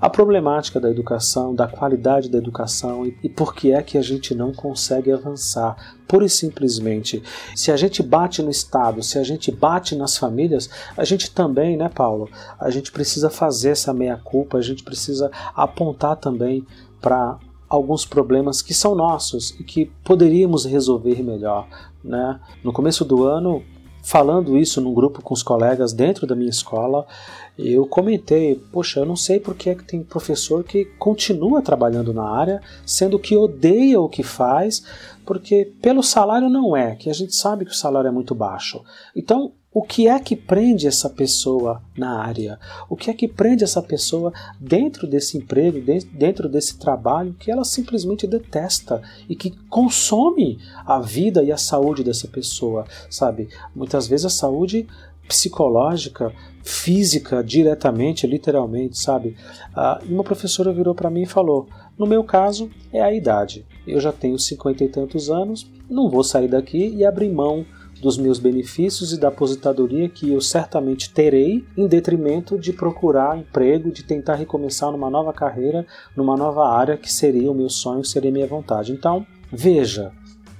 a 0.00 0.08
problemática 0.08 0.78
da 0.78 0.90
educação, 0.90 1.54
da 1.54 1.66
qualidade 1.66 2.28
da 2.28 2.38
educação 2.38 3.04
e, 3.04 3.16
e 3.22 3.28
por 3.28 3.54
que 3.54 3.72
é 3.72 3.82
que 3.82 3.98
a 3.98 4.02
gente 4.02 4.34
não 4.34 4.52
consegue 4.52 5.10
avançar. 5.10 5.96
Pura 6.06 6.24
e 6.24 6.30
simplesmente, 6.30 7.22
se 7.54 7.70
a 7.70 7.76
gente 7.76 8.02
bate 8.02 8.40
no 8.42 8.50
Estado, 8.50 9.02
se 9.02 9.18
a 9.18 9.24
gente 9.24 9.50
bate 9.50 9.96
nas 9.96 10.16
famílias, 10.16 10.70
a 10.96 11.04
gente 11.04 11.30
também, 11.30 11.76
né, 11.76 11.88
Paulo? 11.88 12.30
A 12.58 12.70
gente 12.70 12.92
precisa 12.92 13.28
fazer 13.28 13.70
essa 13.70 13.92
meia-culpa, 13.92 14.56
a 14.56 14.62
gente 14.62 14.82
precisa 14.82 15.30
apontar 15.54 16.16
também 16.16 16.64
para 17.00 17.38
alguns 17.68 18.06
problemas 18.06 18.62
que 18.62 18.72
são 18.72 18.94
nossos 18.94 19.50
e 19.60 19.64
que 19.64 19.86
poderíamos 20.02 20.64
resolver 20.64 21.22
melhor. 21.22 21.68
Né? 22.02 22.40
No 22.64 22.72
começo 22.72 23.04
do 23.04 23.24
ano, 23.24 23.62
falando 24.08 24.56
isso 24.56 24.80
num 24.80 24.94
grupo 24.94 25.20
com 25.20 25.34
os 25.34 25.42
colegas 25.42 25.92
dentro 25.92 26.26
da 26.26 26.34
minha 26.34 26.48
escola, 26.48 27.06
eu 27.58 27.84
comentei, 27.84 28.54
poxa, 28.72 29.00
eu 29.00 29.04
não 29.04 29.14
sei 29.14 29.38
por 29.38 29.54
que, 29.54 29.68
é 29.68 29.74
que 29.74 29.84
tem 29.84 30.02
professor 30.02 30.64
que 30.64 30.86
continua 30.98 31.60
trabalhando 31.60 32.14
na 32.14 32.26
área, 32.26 32.62
sendo 32.86 33.18
que 33.18 33.36
odeia 33.36 34.00
o 34.00 34.08
que 34.08 34.22
faz, 34.22 34.82
porque 35.26 35.70
pelo 35.82 36.02
salário 36.02 36.48
não 36.48 36.74
é, 36.74 36.96
que 36.96 37.10
a 37.10 37.12
gente 37.12 37.34
sabe 37.34 37.66
que 37.66 37.70
o 37.70 37.74
salário 37.74 38.08
é 38.08 38.10
muito 38.10 38.34
baixo. 38.34 38.82
Então, 39.14 39.52
o 39.78 39.82
que 39.82 40.08
é 40.08 40.18
que 40.18 40.34
prende 40.34 40.88
essa 40.88 41.08
pessoa 41.08 41.80
na 41.96 42.20
área? 42.20 42.58
O 42.90 42.96
que 42.96 43.10
é 43.10 43.14
que 43.14 43.28
prende 43.28 43.62
essa 43.62 43.80
pessoa 43.80 44.32
dentro 44.58 45.06
desse 45.06 45.38
emprego, 45.38 45.78
dentro 46.12 46.48
desse 46.48 46.76
trabalho 46.80 47.32
que 47.38 47.48
ela 47.48 47.62
simplesmente 47.62 48.26
detesta 48.26 49.00
e 49.28 49.36
que 49.36 49.52
consome 49.68 50.58
a 50.84 50.98
vida 50.98 51.44
e 51.44 51.52
a 51.52 51.56
saúde 51.56 52.02
dessa 52.02 52.26
pessoa, 52.26 52.86
sabe? 53.08 53.50
Muitas 53.72 54.08
vezes 54.08 54.26
a 54.26 54.30
saúde 54.30 54.84
psicológica, 55.28 56.32
física, 56.64 57.44
diretamente, 57.44 58.26
literalmente, 58.26 58.98
sabe? 58.98 59.36
Ah, 59.72 60.00
uma 60.08 60.24
professora 60.24 60.72
virou 60.72 60.92
para 60.92 61.08
mim 61.08 61.22
e 61.22 61.26
falou: 61.26 61.68
no 61.96 62.04
meu 62.04 62.24
caso, 62.24 62.68
é 62.92 63.00
a 63.00 63.14
idade. 63.14 63.64
Eu 63.86 64.00
já 64.00 64.10
tenho 64.10 64.40
cinquenta 64.40 64.82
e 64.82 64.88
tantos 64.88 65.30
anos, 65.30 65.70
não 65.88 66.10
vou 66.10 66.24
sair 66.24 66.48
daqui 66.48 66.92
e 66.96 67.04
abrir 67.04 67.30
mão 67.30 67.64
dos 68.00 68.16
meus 68.16 68.38
benefícios 68.38 69.12
e 69.12 69.18
da 69.18 69.28
aposentadoria 69.28 70.08
que 70.08 70.32
eu 70.32 70.40
certamente 70.40 71.10
terei, 71.10 71.64
em 71.76 71.86
detrimento 71.86 72.58
de 72.58 72.72
procurar 72.72 73.38
emprego, 73.38 73.90
de 73.90 74.04
tentar 74.04 74.36
recomeçar 74.36 74.90
numa 74.92 75.10
nova 75.10 75.32
carreira, 75.32 75.86
numa 76.16 76.36
nova 76.36 76.68
área 76.68 76.96
que 76.96 77.12
seria 77.12 77.50
o 77.50 77.54
meu 77.54 77.68
sonho, 77.68 78.04
seria 78.04 78.30
a 78.30 78.32
minha 78.32 78.46
vontade. 78.46 78.92
Então, 78.92 79.26
veja, 79.52 80.12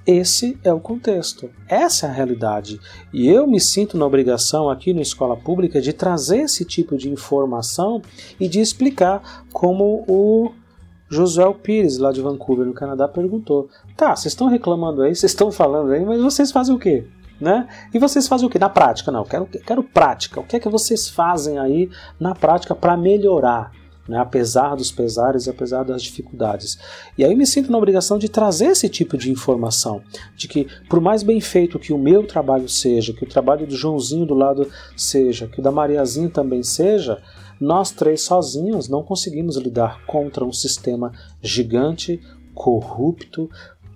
esse 0.07 0.59
é 0.65 0.73
o 0.73 0.81
contexto, 0.81 1.51
essa 1.69 2.07
é 2.07 2.09
a 2.09 2.13
realidade. 2.13 2.81
E 3.13 3.29
eu 3.29 3.47
me 3.47 3.61
sinto 3.61 3.97
na 3.99 4.07
obrigação 4.07 4.71
aqui 4.71 4.95
na 4.95 5.03
escola 5.03 5.37
pública 5.37 5.81
de 5.81 5.93
trazer 5.93 6.39
esse 6.39 6.65
tipo 6.65 6.97
de 6.97 7.11
informação 7.11 8.01
e 8.41 8.49
de 8.49 8.59
explicar 8.59 9.45
como 9.53 10.05
o 10.09 10.51
Josué 11.11 11.53
Pires, 11.63 11.99
lá 11.99 12.13
de 12.13 12.21
Vancouver, 12.21 12.67
no 12.67 12.75
Canadá, 12.75 13.07
perguntou: 13.07 13.69
Tá, 13.97 14.15
vocês 14.17 14.33
estão 14.33 14.47
reclamando 14.47 15.03
aí, 15.03 15.15
vocês 15.15 15.33
estão 15.33 15.53
falando 15.53 15.93
aí, 15.93 16.05
mas 16.05 16.21
vocês 16.21 16.51
fazem 16.51 16.75
o 16.75 16.79
quê? 16.79 17.07
Né? 17.41 17.69
E 17.95 17.99
vocês 17.99 18.27
fazem 18.27 18.47
o 18.47 18.51
que? 18.51 18.59
Na 18.59 18.69
prática? 18.69 19.13
Não, 19.13 19.25
quero, 19.25 19.47
quero 19.47 19.83
prática. 19.83 20.41
O 20.41 20.45
que 20.45 20.57
é 20.57 20.61
que 20.61 20.69
vocês 20.69 21.09
fazem 21.09 21.59
aí 21.59 21.89
na 22.19 22.35
prática 22.35 22.75
para 22.75 22.97
melhorar? 22.97 23.73
Né, 24.09 24.17
apesar 24.17 24.75
dos 24.75 24.91
pesares 24.91 25.47
e 25.47 25.51
apesar 25.51 25.83
das 25.83 26.03
dificuldades. 26.03 26.79
E 27.19 27.23
aí 27.23 27.31
eu 27.31 27.37
me 27.37 27.47
sinto 27.47 27.71
na 27.71 27.77
obrigação 27.77 28.17
de 28.17 28.27
trazer 28.27 28.69
esse 28.69 28.89
tipo 28.89 29.19
de 29.19 29.31
informação, 29.31 30.01
de 30.35 30.49
que 30.49 30.67
por 30.89 30.99
mais 30.99 31.23
bem 31.23 31.43
feito 31.43 31.79
que 31.79 31.93
o 31.93 31.99
meu 31.99 32.27
trabalho 32.27 32.71
seja, 32.71 33.13
que 33.13 33.25
o 33.25 33.29
trabalho 33.29 33.67
do 33.67 33.77
Joãozinho 33.77 34.25
do 34.25 34.33
lado 34.33 34.67
seja, 34.97 35.47
que 35.47 35.61
o 35.61 35.63
da 35.63 35.71
Mariazinha 35.71 36.31
também 36.31 36.63
seja, 36.63 37.21
nós 37.61 37.91
três 37.91 38.23
sozinhos 38.23 38.89
não 38.89 39.03
conseguimos 39.03 39.59
lidar 39.59 40.03
contra 40.07 40.43
um 40.43 40.55
sistema 40.55 41.13
gigante, 41.43 42.19
corrupto, 42.55 43.51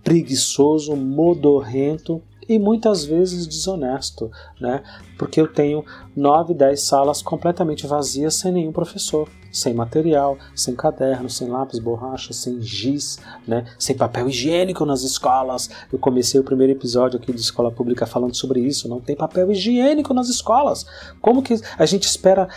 preguiçoso, 0.05 0.95
modorrento 0.95 2.23
e 2.55 2.59
muitas 2.59 3.05
vezes 3.05 3.47
desonesto, 3.47 4.31
né? 4.61 4.83
Porque 5.19 5.41
eu 5.41 5.47
tenho 5.47 5.85
9, 6.17 6.55
10 6.55 6.81
salas 6.81 7.23
completamente 7.23 7.87
vazias 7.87 8.35
sem 8.35 8.53
nenhum 8.53 8.73
professor, 8.73 9.29
sem 9.51 9.73
material, 9.73 10.37
sem 10.55 10.75
caderno, 10.75 11.31
sem 11.31 11.49
lápis, 11.49 11.79
borracha, 11.79 12.33
sem 12.33 12.61
giz, 12.61 13.19
né? 13.47 13.65
Sem 13.79 13.97
papel 13.97 14.29
higiênico 14.29 14.85
nas 14.85 15.03
escolas. 15.03 15.71
Eu 15.93 15.99
comecei 15.99 16.41
o 16.41 16.45
primeiro 16.45 16.73
episódio 16.73 17.19
aqui 17.19 17.33
de 17.33 17.41
escola 17.41 17.71
pública 17.71 18.07
falando 18.07 18.35
sobre 18.35 18.61
isso, 18.61 18.89
não 18.89 19.01
tem 19.01 19.17
papel 19.17 19.51
higiênico 19.51 20.13
nas 20.13 20.29
escolas. 20.29 20.87
Como 21.21 21.43
que 21.43 21.61
a 21.79 21.87
gente 21.87 22.05
espera 22.05 22.49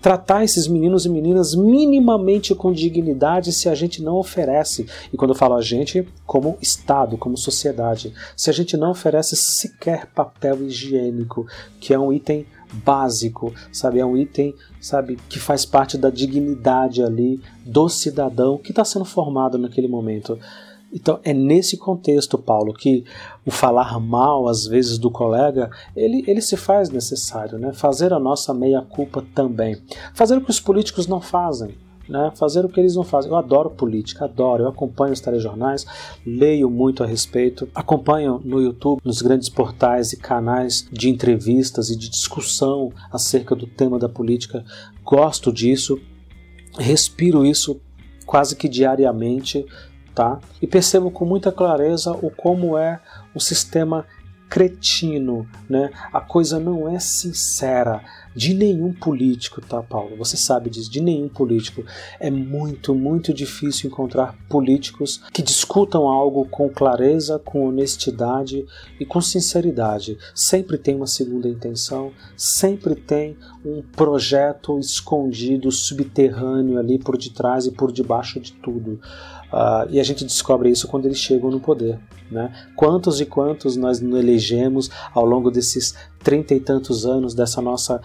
tratar 0.00 0.44
esses 0.44 0.66
meninos 0.66 1.04
e 1.04 1.08
meninas 1.08 1.54
minimamente 1.54 2.54
com 2.54 2.72
dignidade 2.72 3.52
se 3.52 3.68
a 3.68 3.74
gente 3.74 4.02
não 4.02 4.16
oferece, 4.16 4.86
e 5.12 5.16
quando 5.16 5.32
eu 5.32 5.36
falo 5.36 5.54
a 5.54 5.62
gente, 5.62 6.06
como 6.26 6.56
Estado, 6.60 7.18
como 7.18 7.36
sociedade, 7.36 8.12
se 8.36 8.50
a 8.50 8.52
gente 8.52 8.76
não 8.76 8.90
oferece 8.90 9.36
sequer 9.36 10.06
papel 10.06 10.62
higiênico, 10.62 11.46
que 11.78 11.92
é 11.92 11.98
um 11.98 12.12
item 12.12 12.46
básico, 12.72 13.52
sabe? 13.72 13.98
É 13.98 14.06
um 14.06 14.16
item, 14.16 14.54
sabe, 14.80 15.18
que 15.28 15.38
faz 15.38 15.64
parte 15.64 15.98
da 15.98 16.08
dignidade 16.08 17.02
ali 17.02 17.40
do 17.64 17.88
cidadão 17.88 18.58
que 18.58 18.70
está 18.70 18.84
sendo 18.84 19.04
formado 19.04 19.58
naquele 19.58 19.88
momento. 19.88 20.38
Então 20.92 21.20
é 21.22 21.32
nesse 21.32 21.76
contexto, 21.76 22.36
Paulo, 22.36 22.72
que 22.74 23.04
o 23.46 23.50
falar 23.50 23.98
mal 24.00 24.48
às 24.48 24.66
vezes 24.66 24.98
do 24.98 25.10
colega, 25.10 25.70
ele, 25.94 26.24
ele 26.26 26.40
se 26.40 26.56
faz 26.56 26.90
necessário, 26.90 27.58
né? 27.58 27.72
Fazer 27.72 28.12
a 28.12 28.18
nossa 28.18 28.52
meia 28.52 28.82
culpa 28.82 29.24
também. 29.34 29.80
Fazer 30.14 30.36
o 30.36 30.40
que 30.40 30.50
os 30.50 30.60
políticos 30.60 31.06
não 31.06 31.20
fazem. 31.20 31.74
Né, 32.08 32.32
fazer 32.34 32.64
o 32.64 32.68
que 32.68 32.80
eles 32.80 32.96
não 32.96 33.04
fazem. 33.04 33.30
Eu 33.30 33.36
adoro 33.36 33.70
política, 33.70 34.24
adoro. 34.24 34.64
Eu 34.64 34.68
acompanho 34.68 35.12
os 35.12 35.20
telejornais, 35.20 35.86
leio 36.26 36.68
muito 36.68 37.04
a 37.04 37.06
respeito, 37.06 37.68
acompanho 37.72 38.42
no 38.44 38.60
YouTube, 38.60 39.00
nos 39.04 39.22
grandes 39.22 39.48
portais 39.48 40.12
e 40.12 40.16
canais 40.16 40.88
de 40.90 41.08
entrevistas 41.08 41.88
e 41.88 41.96
de 41.96 42.08
discussão 42.08 42.90
acerca 43.12 43.54
do 43.54 43.64
tema 43.64 43.96
da 43.96 44.08
política. 44.08 44.64
Gosto 45.04 45.52
disso, 45.52 46.00
respiro 46.76 47.46
isso 47.46 47.80
quase 48.26 48.56
que 48.56 48.68
diariamente 48.68 49.64
tá? 50.14 50.38
E 50.60 50.66
percebo 50.66 51.10
com 51.10 51.24
muita 51.24 51.52
clareza 51.52 52.12
o 52.12 52.30
como 52.30 52.76
é 52.76 53.00
um 53.34 53.40
sistema 53.40 54.06
cretino, 54.50 55.48
né? 55.68 55.90
A 56.12 56.20
coisa 56.20 56.58
não 56.58 56.88
é 56.88 56.98
sincera 56.98 58.02
de 58.34 58.52
nenhum 58.52 58.92
político, 58.92 59.60
tá, 59.60 59.80
Paulo? 59.80 60.16
Você 60.16 60.36
sabe 60.36 60.68
disso, 60.68 60.90
de 60.90 61.00
nenhum 61.00 61.28
político. 61.28 61.84
É 62.18 62.30
muito, 62.30 62.94
muito 62.94 63.32
difícil 63.32 63.88
encontrar 63.88 64.36
políticos 64.48 65.22
que 65.32 65.40
discutam 65.40 66.08
algo 66.08 66.44
com 66.46 66.68
clareza, 66.68 67.38
com 67.38 67.66
honestidade 67.66 68.66
e 68.98 69.06
com 69.06 69.20
sinceridade. 69.20 70.18
Sempre 70.34 70.78
tem 70.78 70.96
uma 70.96 71.06
segunda 71.06 71.48
intenção, 71.48 72.12
sempre 72.36 72.96
tem 72.96 73.36
um 73.64 73.82
projeto 73.82 74.78
escondido, 74.80 75.70
subterrâneo 75.70 76.78
ali 76.78 76.98
por 76.98 77.16
detrás 77.16 77.66
e 77.66 77.70
por 77.70 77.92
debaixo 77.92 78.40
de 78.40 78.52
tudo. 78.52 79.00
Uh, 79.52 79.90
e 79.90 79.98
a 79.98 80.02
gente 80.02 80.24
descobre 80.24 80.70
isso 80.70 80.86
quando 80.86 81.06
eles 81.06 81.18
chegam 81.18 81.50
no 81.50 81.60
poder. 81.60 81.98
Né? 82.30 82.52
Quantos 82.76 83.20
e 83.20 83.26
quantos 83.26 83.76
nós 83.76 84.00
não 84.00 84.16
elegemos 84.16 84.90
ao 85.12 85.24
longo 85.24 85.50
desses 85.50 85.94
trinta 86.20 86.54
e 86.54 86.60
tantos 86.60 87.04
anos 87.04 87.34
dessa 87.34 87.60
nossa 87.60 88.00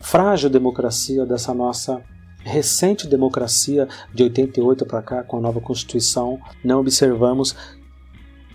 frágil 0.00 0.48
democracia, 0.48 1.26
dessa 1.26 1.52
nossa 1.52 2.02
recente 2.38 3.06
democracia 3.06 3.88
de 4.14 4.22
88 4.22 4.86
para 4.86 5.02
cá, 5.02 5.22
com 5.22 5.36
a 5.36 5.40
nova 5.40 5.60
Constituição, 5.60 6.38
não 6.64 6.80
observamos 6.80 7.54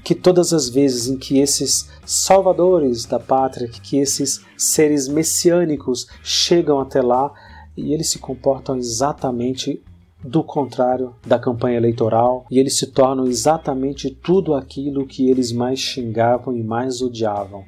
que 0.04 0.16
todas 0.16 0.54
as 0.54 0.70
vezes 0.70 1.08
em 1.08 1.18
que 1.18 1.40
esses 1.40 1.90
salvadores 2.06 3.06
da 3.06 3.20
pátria, 3.20 3.68
que 3.68 3.98
esses 3.98 4.42
seres 4.58 5.08
messiânicos 5.08 6.08
chegam 6.24 6.80
até 6.80 7.02
lá 7.02 7.32
e 7.78 7.94
eles 7.94 8.10
se 8.10 8.18
comportam 8.18 8.78
exatamente 8.78 9.84
do 10.24 10.44
contrário 10.44 11.16
da 11.26 11.40
campanha 11.40 11.78
eleitoral 11.78 12.46
e 12.50 12.60
eles 12.60 12.78
se 12.78 12.88
tornam 12.88 13.26
exatamente 13.26 14.10
tudo 14.10 14.54
aquilo 14.54 15.06
que 15.06 15.30
eles 15.30 15.52
mais 15.52 15.80
xingavam 15.80 16.56
e 16.56 16.64
mais 16.64 17.02
odiavam. 17.02 17.62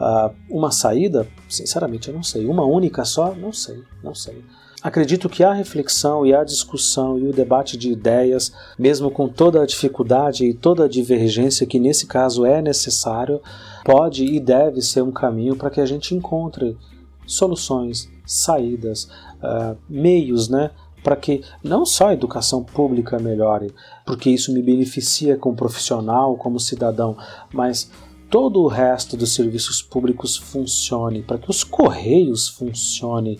Uh, 0.00 0.34
uma 0.48 0.70
saída? 0.70 1.26
Sinceramente, 1.48 2.08
eu 2.08 2.14
não 2.14 2.22
sei. 2.22 2.46
Uma 2.46 2.64
única 2.64 3.04
só? 3.04 3.34
Não 3.34 3.52
sei, 3.52 3.82
não 4.02 4.14
sei. 4.14 4.42
Acredito 4.82 5.28
que 5.28 5.44
a 5.44 5.52
reflexão 5.52 6.24
e 6.24 6.34
a 6.34 6.42
discussão 6.42 7.18
e 7.18 7.28
o 7.28 7.32
debate 7.34 7.76
de 7.76 7.92
ideias, 7.92 8.50
mesmo 8.78 9.10
com 9.10 9.28
toda 9.28 9.62
a 9.62 9.66
dificuldade 9.66 10.46
e 10.46 10.54
toda 10.54 10.86
a 10.86 10.88
divergência 10.88 11.66
que 11.66 11.78
nesse 11.78 12.06
caso 12.06 12.46
é 12.46 12.62
necessário, 12.62 13.42
pode 13.84 14.24
e 14.24 14.40
deve 14.40 14.80
ser 14.80 15.02
um 15.02 15.12
caminho 15.12 15.54
para 15.54 15.68
que 15.68 15.82
a 15.82 15.86
gente 15.86 16.14
encontre 16.14 16.78
soluções, 17.26 18.08
saídas, 18.24 19.04
uh, 19.42 19.76
meios, 19.86 20.48
né, 20.48 20.70
para 21.02 21.16
que 21.16 21.42
não 21.62 21.84
só 21.84 22.08
a 22.08 22.12
educação 22.12 22.62
pública 22.62 23.18
melhore, 23.18 23.72
porque 24.04 24.30
isso 24.30 24.52
me 24.52 24.62
beneficia 24.62 25.36
como 25.36 25.56
profissional, 25.56 26.36
como 26.36 26.60
cidadão, 26.60 27.16
mas 27.52 27.90
todo 28.30 28.62
o 28.62 28.68
resto 28.68 29.16
dos 29.16 29.34
serviços 29.34 29.82
públicos 29.82 30.36
funcione, 30.36 31.22
para 31.22 31.38
que 31.38 31.50
os 31.50 31.64
correios 31.64 32.48
funcionem. 32.48 33.38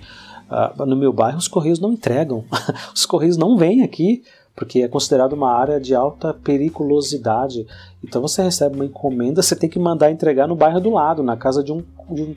Uh, 0.51 0.85
no 0.85 0.97
meu 0.97 1.13
bairro, 1.13 1.39
os 1.39 1.47
correios 1.47 1.79
não 1.79 1.93
entregam, 1.93 2.45
os 2.93 3.07
correios 3.07 3.37
não 3.37 3.57
vêm 3.57 3.83
aqui, 3.83 4.25
porque 4.57 4.81
é 4.81 4.89
considerado 4.89 5.33
uma 5.33 5.53
área 5.53 5.81
de 5.81 5.95
alta 5.95 6.35
periculosidade. 6.35 7.67
Então 8.03 8.21
você 8.21 8.43
recebe 8.43 8.75
uma 8.75 8.85
encomenda, 8.85 9.43
você 9.43 9.55
tem 9.55 9.71
que 9.71 9.79
mandar 9.79 10.11
entregar 10.11 10.49
no 10.49 10.57
bairro 10.57 10.81
do 10.81 10.91
lado, 10.91 11.23
na 11.23 11.37
casa 11.37 11.63
de 11.63 11.73
um, 11.73 11.85
de 12.11 12.23
um 12.23 12.37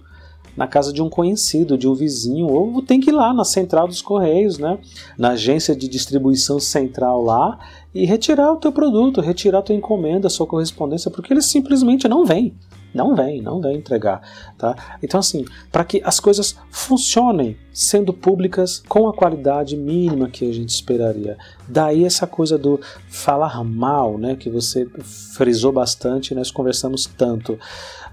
na 0.55 0.67
casa 0.67 0.93
de 0.93 1.01
um 1.01 1.09
conhecido, 1.09 1.77
de 1.77 1.87
um 1.87 1.93
vizinho, 1.93 2.47
ou 2.47 2.81
tem 2.81 2.99
que 2.99 3.09
ir 3.09 3.13
lá 3.13 3.33
na 3.33 3.43
central 3.43 3.87
dos 3.87 4.01
correios, 4.01 4.57
né? 4.57 4.77
na 5.17 5.31
agência 5.31 5.75
de 5.75 5.87
distribuição 5.87 6.59
central 6.59 7.23
lá 7.23 7.59
e 7.93 8.05
retirar 8.05 8.51
o 8.51 8.57
teu 8.57 8.71
produto, 8.71 9.21
retirar 9.21 9.59
a 9.59 9.61
tua 9.61 9.75
encomenda, 9.75 10.27
a 10.27 10.29
sua 10.29 10.47
correspondência, 10.47 11.09
porque 11.11 11.33
eles 11.33 11.45
simplesmente 11.45 12.07
não 12.07 12.25
vêm. 12.25 12.53
Não 12.93 13.15
vem, 13.15 13.41
não 13.41 13.59
vem 13.59 13.77
entregar, 13.77 14.21
tá? 14.57 14.97
Então 15.01 15.19
assim, 15.19 15.45
para 15.71 15.83
que 15.83 16.01
as 16.03 16.19
coisas 16.19 16.55
funcionem 16.69 17.57
sendo 17.73 18.13
públicas 18.13 18.83
com 18.87 19.07
a 19.07 19.13
qualidade 19.13 19.75
mínima 19.75 20.29
que 20.29 20.47
a 20.47 20.53
gente 20.53 20.69
esperaria. 20.69 21.37
Daí 21.67 22.05
essa 22.05 22.27
coisa 22.27 22.57
do 22.57 22.79
falar 23.09 23.63
mal, 23.63 24.17
né, 24.17 24.35
que 24.35 24.49
você 24.49 24.87
frisou 25.35 25.71
bastante, 25.71 26.35
nós 26.35 26.51
conversamos 26.51 27.05
tanto. 27.17 27.57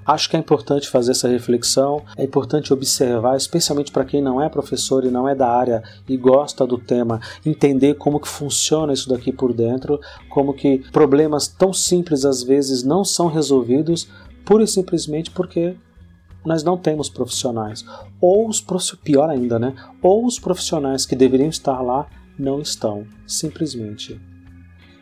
Acho 0.06 0.30
que 0.30 0.36
é 0.36 0.40
importante 0.40 0.88
fazer 0.88 1.12
essa 1.12 1.28
reflexão, 1.28 2.02
é 2.16 2.24
importante 2.24 2.72
observar, 2.72 3.36
especialmente 3.36 3.92
para 3.92 4.04
quem 4.04 4.22
não 4.22 4.40
é 4.40 4.48
professor 4.48 5.04
e 5.04 5.10
não 5.10 5.28
é 5.28 5.34
da 5.34 5.46
área 5.46 5.82
e 6.08 6.16
gosta 6.16 6.66
do 6.66 6.78
tema, 6.78 7.20
entender 7.44 7.94
como 7.94 8.18
que 8.18 8.26
funciona 8.26 8.94
isso 8.94 9.10
daqui 9.10 9.30
por 9.30 9.52
dentro, 9.52 10.00
como 10.30 10.54
que 10.54 10.78
problemas 10.90 11.46
tão 11.46 11.72
simples 11.72 12.24
às 12.24 12.42
vezes 12.42 12.82
não 12.82 13.04
são 13.04 13.26
resolvidos 13.26 14.08
pura 14.50 14.64
e 14.64 14.66
simplesmente 14.66 15.30
porque 15.30 15.76
nós 16.44 16.64
não 16.64 16.76
temos 16.76 17.08
profissionais. 17.08 17.84
Ou 18.20 18.48
os 18.48 18.60
pior 19.00 19.30
ainda, 19.30 19.60
né? 19.60 19.76
Ou 20.02 20.26
os 20.26 20.40
profissionais 20.40 21.06
que 21.06 21.14
deveriam 21.14 21.48
estar 21.48 21.80
lá 21.80 22.08
não 22.36 22.60
estão, 22.60 23.06
simplesmente. 23.28 24.20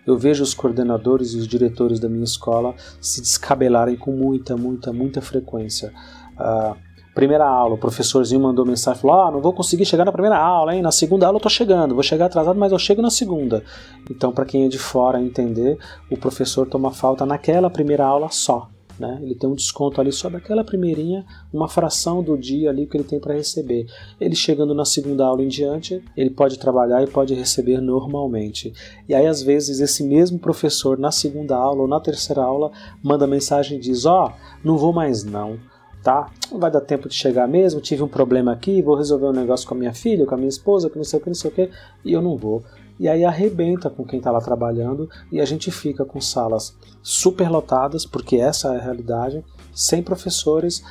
Eu 0.07 0.19
vejo 0.19 0.43
os 0.43 0.53
coordenadores 0.53 1.33
e 1.33 1.39
os 1.39 1.49
diretores 1.49 1.99
da 1.99 2.11
minha 2.11 2.25
escola 2.25 2.75
se 3.01 3.23
descabelarem 3.23 3.97
com 3.97 4.13
muita, 4.13 4.55
muita, 4.55 4.93
muita 4.93 5.23
frequência. 5.23 5.95
Uh, 6.35 6.77
primeira 7.15 7.47
aula, 7.47 7.77
o 7.77 7.79
professorzinho 7.79 8.43
mandou 8.43 8.67
mensagem, 8.67 9.01
falou, 9.01 9.19
ah, 9.19 9.31
não 9.31 9.41
vou 9.41 9.55
conseguir 9.55 9.87
chegar 9.87 10.05
na 10.05 10.13
primeira 10.13 10.37
aula, 10.37 10.75
hein? 10.75 10.83
Na 10.83 10.93
segunda 10.93 11.27
aula 11.27 11.39
eu 11.39 11.43
tô 11.43 11.49
chegando, 11.49 11.95
vou 11.95 12.03
chegar 12.03 12.27
atrasado, 12.27 12.59
mas 12.59 12.71
eu 12.71 12.79
chego 12.79 13.01
na 13.01 13.11
segunda. 13.11 13.65
Então, 14.11 14.31
para 14.31 14.45
quem 14.45 14.67
é 14.67 14.69
de 14.69 14.79
fora 14.79 15.19
entender, 15.19 15.79
o 16.11 16.19
professor 16.19 16.67
toma 16.67 16.91
falta 16.91 17.25
naquela 17.25 17.71
primeira 17.71 18.05
aula 18.05 18.29
só. 18.31 18.69
Né? 18.99 19.21
Ele 19.23 19.35
tem 19.35 19.49
um 19.49 19.55
desconto 19.55 20.01
ali 20.01 20.11
só 20.11 20.29
daquela 20.29 20.65
primeirinha, 20.65 21.25
uma 21.53 21.69
fração 21.69 22.23
do 22.23 22.37
dia 22.37 22.71
ali 22.71 22.87
que 22.87 22.97
ele 22.97 23.05
tem 23.05 23.21
para 23.21 23.35
receber. 23.35 23.87
Ele 24.21 24.35
chegando 24.35 24.75
na 24.75 24.85
segunda 24.85 25.25
aula 25.25 25.43
em 25.43 25.49
diante, 25.49 26.03
ele 26.17 26.31
pode 26.31 26.59
trabalhar 26.59 27.03
e 27.03 27.07
pode 27.07 27.33
receber 27.35 27.81
normalmente. 27.81 28.73
E 29.09 29.15
aí 29.15 29.27
às 29.27 29.43
vezes 29.43 29.79
esse 29.81 30.03
mesmo 30.03 30.39
professor 30.39 30.99
na 30.99 31.13
segunda 31.13 31.57
aula 31.57 31.83
ou 31.83 31.89
na 31.89 32.01
terceira 32.01 32.43
aula 32.43 32.73
manda 33.03 33.27
mensagem 33.27 33.79
e 33.79 33.81
diz: 33.81 34.05
"Ó, 34.05 34.27
oh, 34.27 34.67
não 34.67 34.77
vou 34.77 34.93
mais 34.93 35.23
não" 35.23 35.59
tá? 36.03 36.31
Não 36.51 36.59
vai 36.59 36.71
dar 36.71 36.81
tempo 36.81 37.09
de 37.09 37.15
chegar 37.15 37.47
mesmo, 37.47 37.81
tive 37.81 38.03
um 38.03 38.09
problema 38.09 38.53
aqui, 38.53 38.81
vou 38.81 38.97
resolver 38.97 39.27
um 39.27 39.33
negócio 39.33 39.69
com 39.69 39.75
a 39.75 39.79
minha 39.79 39.93
filha, 39.93 40.25
com 40.25 40.35
a 40.35 40.39
minha 40.39 40.49
esposa, 40.49 40.89
que 40.89 40.97
não 40.97 41.05
sei 41.05 41.19
o 41.19 41.23
que, 41.23 41.29
não 41.29 41.35
sei 41.35 41.51
o 41.51 41.55
que, 41.55 41.71
e 42.05 42.13
eu 42.13 42.23
não 42.23 42.37
vou. 42.37 42.63
E 42.99 43.09
aí 43.09 43.25
arrebenta 43.25 43.89
com 43.89 44.05
quem 44.05 44.19
está 44.19 44.31
lá 44.31 44.41
trabalhando 44.41 45.09
e 45.31 45.41
a 45.41 45.45
gente 45.45 45.71
fica 45.71 46.05
com 46.05 46.21
salas 46.21 46.77
superlotadas, 47.03 48.05
porque 48.05 48.37
essa 48.37 48.75
é 48.75 48.79
a 48.79 48.83
realidade, 48.83 49.45
sem 49.73 50.03
professores, 50.03 50.83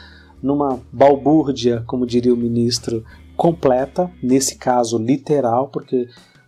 numa 0.42 0.80
balbúrdia, 0.92 1.84
como 1.86 2.06
diria 2.06 2.34
o 2.34 2.38
ministro, 2.38 3.04
completa, 3.36 4.10
nesse 4.22 4.56
caso 4.58 4.98
literal, 4.98 5.68
porque 5.68 6.08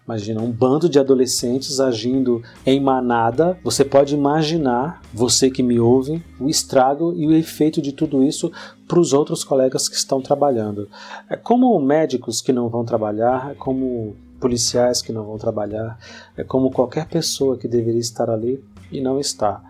Imagina 0.10 0.42
um 0.42 0.52
bando 0.52 0.90
de 0.90 0.98
adolescentes 0.98 1.80
agindo 1.80 2.42
em 2.66 2.80
manada. 2.80 3.60
Você 3.64 3.86
pode 3.86 4.16
imaginar, 4.16 5.04
você 5.14 5.52
que 5.52 5.62
me 5.62 5.80
ouve, 5.80 6.26
o 6.40 6.50
estrago 6.50 7.14
e 7.16 7.28
o 7.28 7.32
efeito 7.32 7.80
de 7.80 7.94
tudo 7.94 8.24
isso 8.24 8.52
para 8.88 9.00
os 9.00 9.14
outros 9.14 9.44
colegas 9.44 9.88
que 9.88 9.96
estão 9.96 10.20
trabalhando. 10.20 10.90
É 11.30 11.36
como 11.36 11.80
médicos 11.80 12.42
que 12.42 12.52
não 12.52 12.70
vão 12.70 12.84
trabalhar, 12.84 13.52
é 13.52 13.54
como 13.54 14.16
policiais 14.40 15.02
que 15.02 15.12
não 15.12 15.26
vão 15.26 15.38
trabalhar, 15.38 16.00
é 16.36 16.44
como 16.44 16.72
qualquer 16.72 17.08
pessoa 17.08 17.58
que 17.58 17.68
deveria 17.68 18.00
estar 18.00 18.30
ali 18.30 18.64
e 18.92 19.02
não 19.02 19.20
está. 19.20 19.62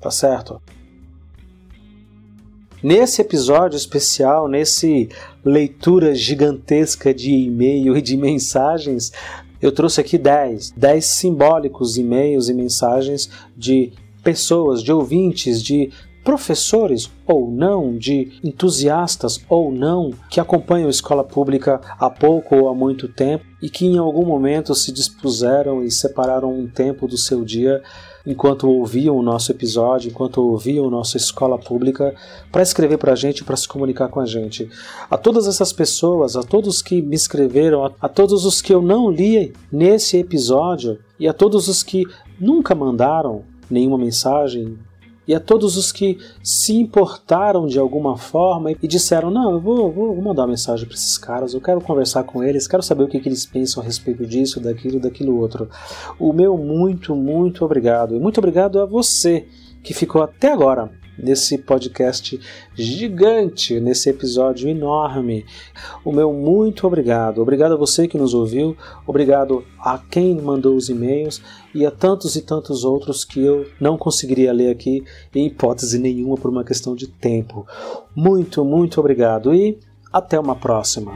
Tá 0.00 0.10
certo? 0.10 0.60
Nesse 2.82 3.22
episódio 3.22 3.76
especial, 3.76 4.46
nesse 4.46 5.08
leitura 5.44 6.14
gigantesca 6.14 7.14
de 7.14 7.32
e-mail 7.32 7.96
e 7.96 8.02
de 8.02 8.16
mensagens, 8.16 9.12
eu 9.60 9.72
trouxe 9.72 10.00
aqui 10.00 10.18
10, 10.18 10.72
10 10.76 11.04
simbólicos 11.04 11.96
e-mails 11.96 12.48
e 12.48 12.54
mensagens 12.54 13.30
de 13.56 13.92
pessoas, 14.22 14.82
de 14.82 14.92
ouvintes, 14.92 15.62
de 15.62 15.90
professores 16.26 17.08
ou 17.24 17.48
não, 17.48 17.96
de 17.96 18.32
entusiastas 18.42 19.40
ou 19.48 19.70
não, 19.70 20.10
que 20.28 20.40
acompanham 20.40 20.88
a 20.88 20.90
escola 20.90 21.22
pública 21.22 21.80
há 22.00 22.10
pouco 22.10 22.56
ou 22.56 22.68
há 22.68 22.74
muito 22.74 23.06
tempo 23.06 23.44
e 23.62 23.70
que 23.70 23.86
em 23.86 23.96
algum 23.96 24.26
momento 24.26 24.74
se 24.74 24.90
dispuseram 24.90 25.84
e 25.84 25.90
separaram 25.90 26.52
um 26.52 26.66
tempo 26.66 27.06
do 27.06 27.16
seu 27.16 27.44
dia 27.44 27.80
enquanto 28.26 28.68
ouviam 28.68 29.16
o 29.16 29.22
nosso 29.22 29.52
episódio, 29.52 30.10
enquanto 30.10 30.38
ouviam 30.38 30.90
nossa 30.90 31.16
escola 31.16 31.56
pública, 31.56 32.12
para 32.50 32.60
escrever 32.60 32.98
para 32.98 33.12
a 33.12 33.16
gente, 33.16 33.44
para 33.44 33.56
se 33.56 33.68
comunicar 33.68 34.08
com 34.08 34.18
a 34.18 34.26
gente. 34.26 34.68
A 35.08 35.16
todas 35.16 35.46
essas 35.46 35.72
pessoas, 35.72 36.34
a 36.34 36.42
todos 36.42 36.82
que 36.82 37.00
me 37.00 37.14
escreveram, 37.14 37.84
a, 37.84 37.92
a 38.00 38.08
todos 38.08 38.44
os 38.44 38.60
que 38.60 38.74
eu 38.74 38.82
não 38.82 39.08
li 39.08 39.52
nesse 39.70 40.16
episódio 40.16 40.98
e 41.20 41.28
a 41.28 41.32
todos 41.32 41.68
os 41.68 41.84
que 41.84 42.04
nunca 42.40 42.74
mandaram 42.74 43.44
nenhuma 43.70 43.96
mensagem, 43.96 44.76
e 45.26 45.34
a 45.34 45.40
todos 45.40 45.76
os 45.76 45.90
que 45.90 46.18
se 46.42 46.74
importaram 46.74 47.66
de 47.66 47.78
alguma 47.78 48.16
forma 48.16 48.72
e 48.72 48.88
disseram: 48.88 49.30
Não, 49.30 49.52
eu 49.52 49.60
vou, 49.60 49.92
vou, 49.92 50.14
vou 50.14 50.22
mandar 50.22 50.42
uma 50.42 50.48
mensagem 50.48 50.86
para 50.86 50.94
esses 50.94 51.18
caras, 51.18 51.54
eu 51.54 51.60
quero 51.60 51.80
conversar 51.80 52.24
com 52.24 52.42
eles, 52.42 52.68
quero 52.68 52.82
saber 52.82 53.04
o 53.04 53.08
que, 53.08 53.20
que 53.20 53.28
eles 53.28 53.46
pensam 53.46 53.82
a 53.82 53.86
respeito 53.86 54.26
disso, 54.26 54.60
daquilo, 54.60 55.00
daquilo 55.00 55.38
outro. 55.38 55.68
O 56.18 56.32
meu 56.32 56.56
muito, 56.56 57.14
muito 57.14 57.64
obrigado. 57.64 58.14
E 58.14 58.20
muito 58.20 58.38
obrigado 58.38 58.80
a 58.80 58.86
você 58.86 59.46
que 59.82 59.94
ficou 59.94 60.22
até 60.22 60.52
agora 60.52 60.90
nesse 61.18 61.58
podcast 61.58 62.38
gigante, 62.74 63.80
nesse 63.80 64.10
episódio 64.10 64.68
enorme. 64.68 65.44
O 66.04 66.12
meu 66.12 66.32
muito 66.32 66.86
obrigado. 66.86 67.40
Obrigado 67.40 67.72
a 67.72 67.76
você 67.76 68.06
que 68.06 68.18
nos 68.18 68.34
ouviu, 68.34 68.76
obrigado 69.06 69.64
a 69.78 69.98
quem 69.98 70.34
mandou 70.34 70.76
os 70.76 70.88
e-mails 70.88 71.40
e 71.76 71.84
a 71.84 71.90
tantos 71.90 72.36
e 72.36 72.42
tantos 72.42 72.84
outros 72.84 73.22
que 73.22 73.38
eu 73.40 73.66
não 73.78 73.98
conseguiria 73.98 74.52
ler 74.52 74.70
aqui 74.70 75.04
em 75.34 75.46
hipótese 75.46 75.98
nenhuma 75.98 76.36
por 76.36 76.50
uma 76.50 76.64
questão 76.64 76.94
de 76.94 77.06
tempo. 77.06 77.66
Muito, 78.14 78.64
muito 78.64 78.98
obrigado 78.98 79.54
e 79.54 79.78
até 80.10 80.40
uma 80.40 80.56
próxima. 80.56 81.12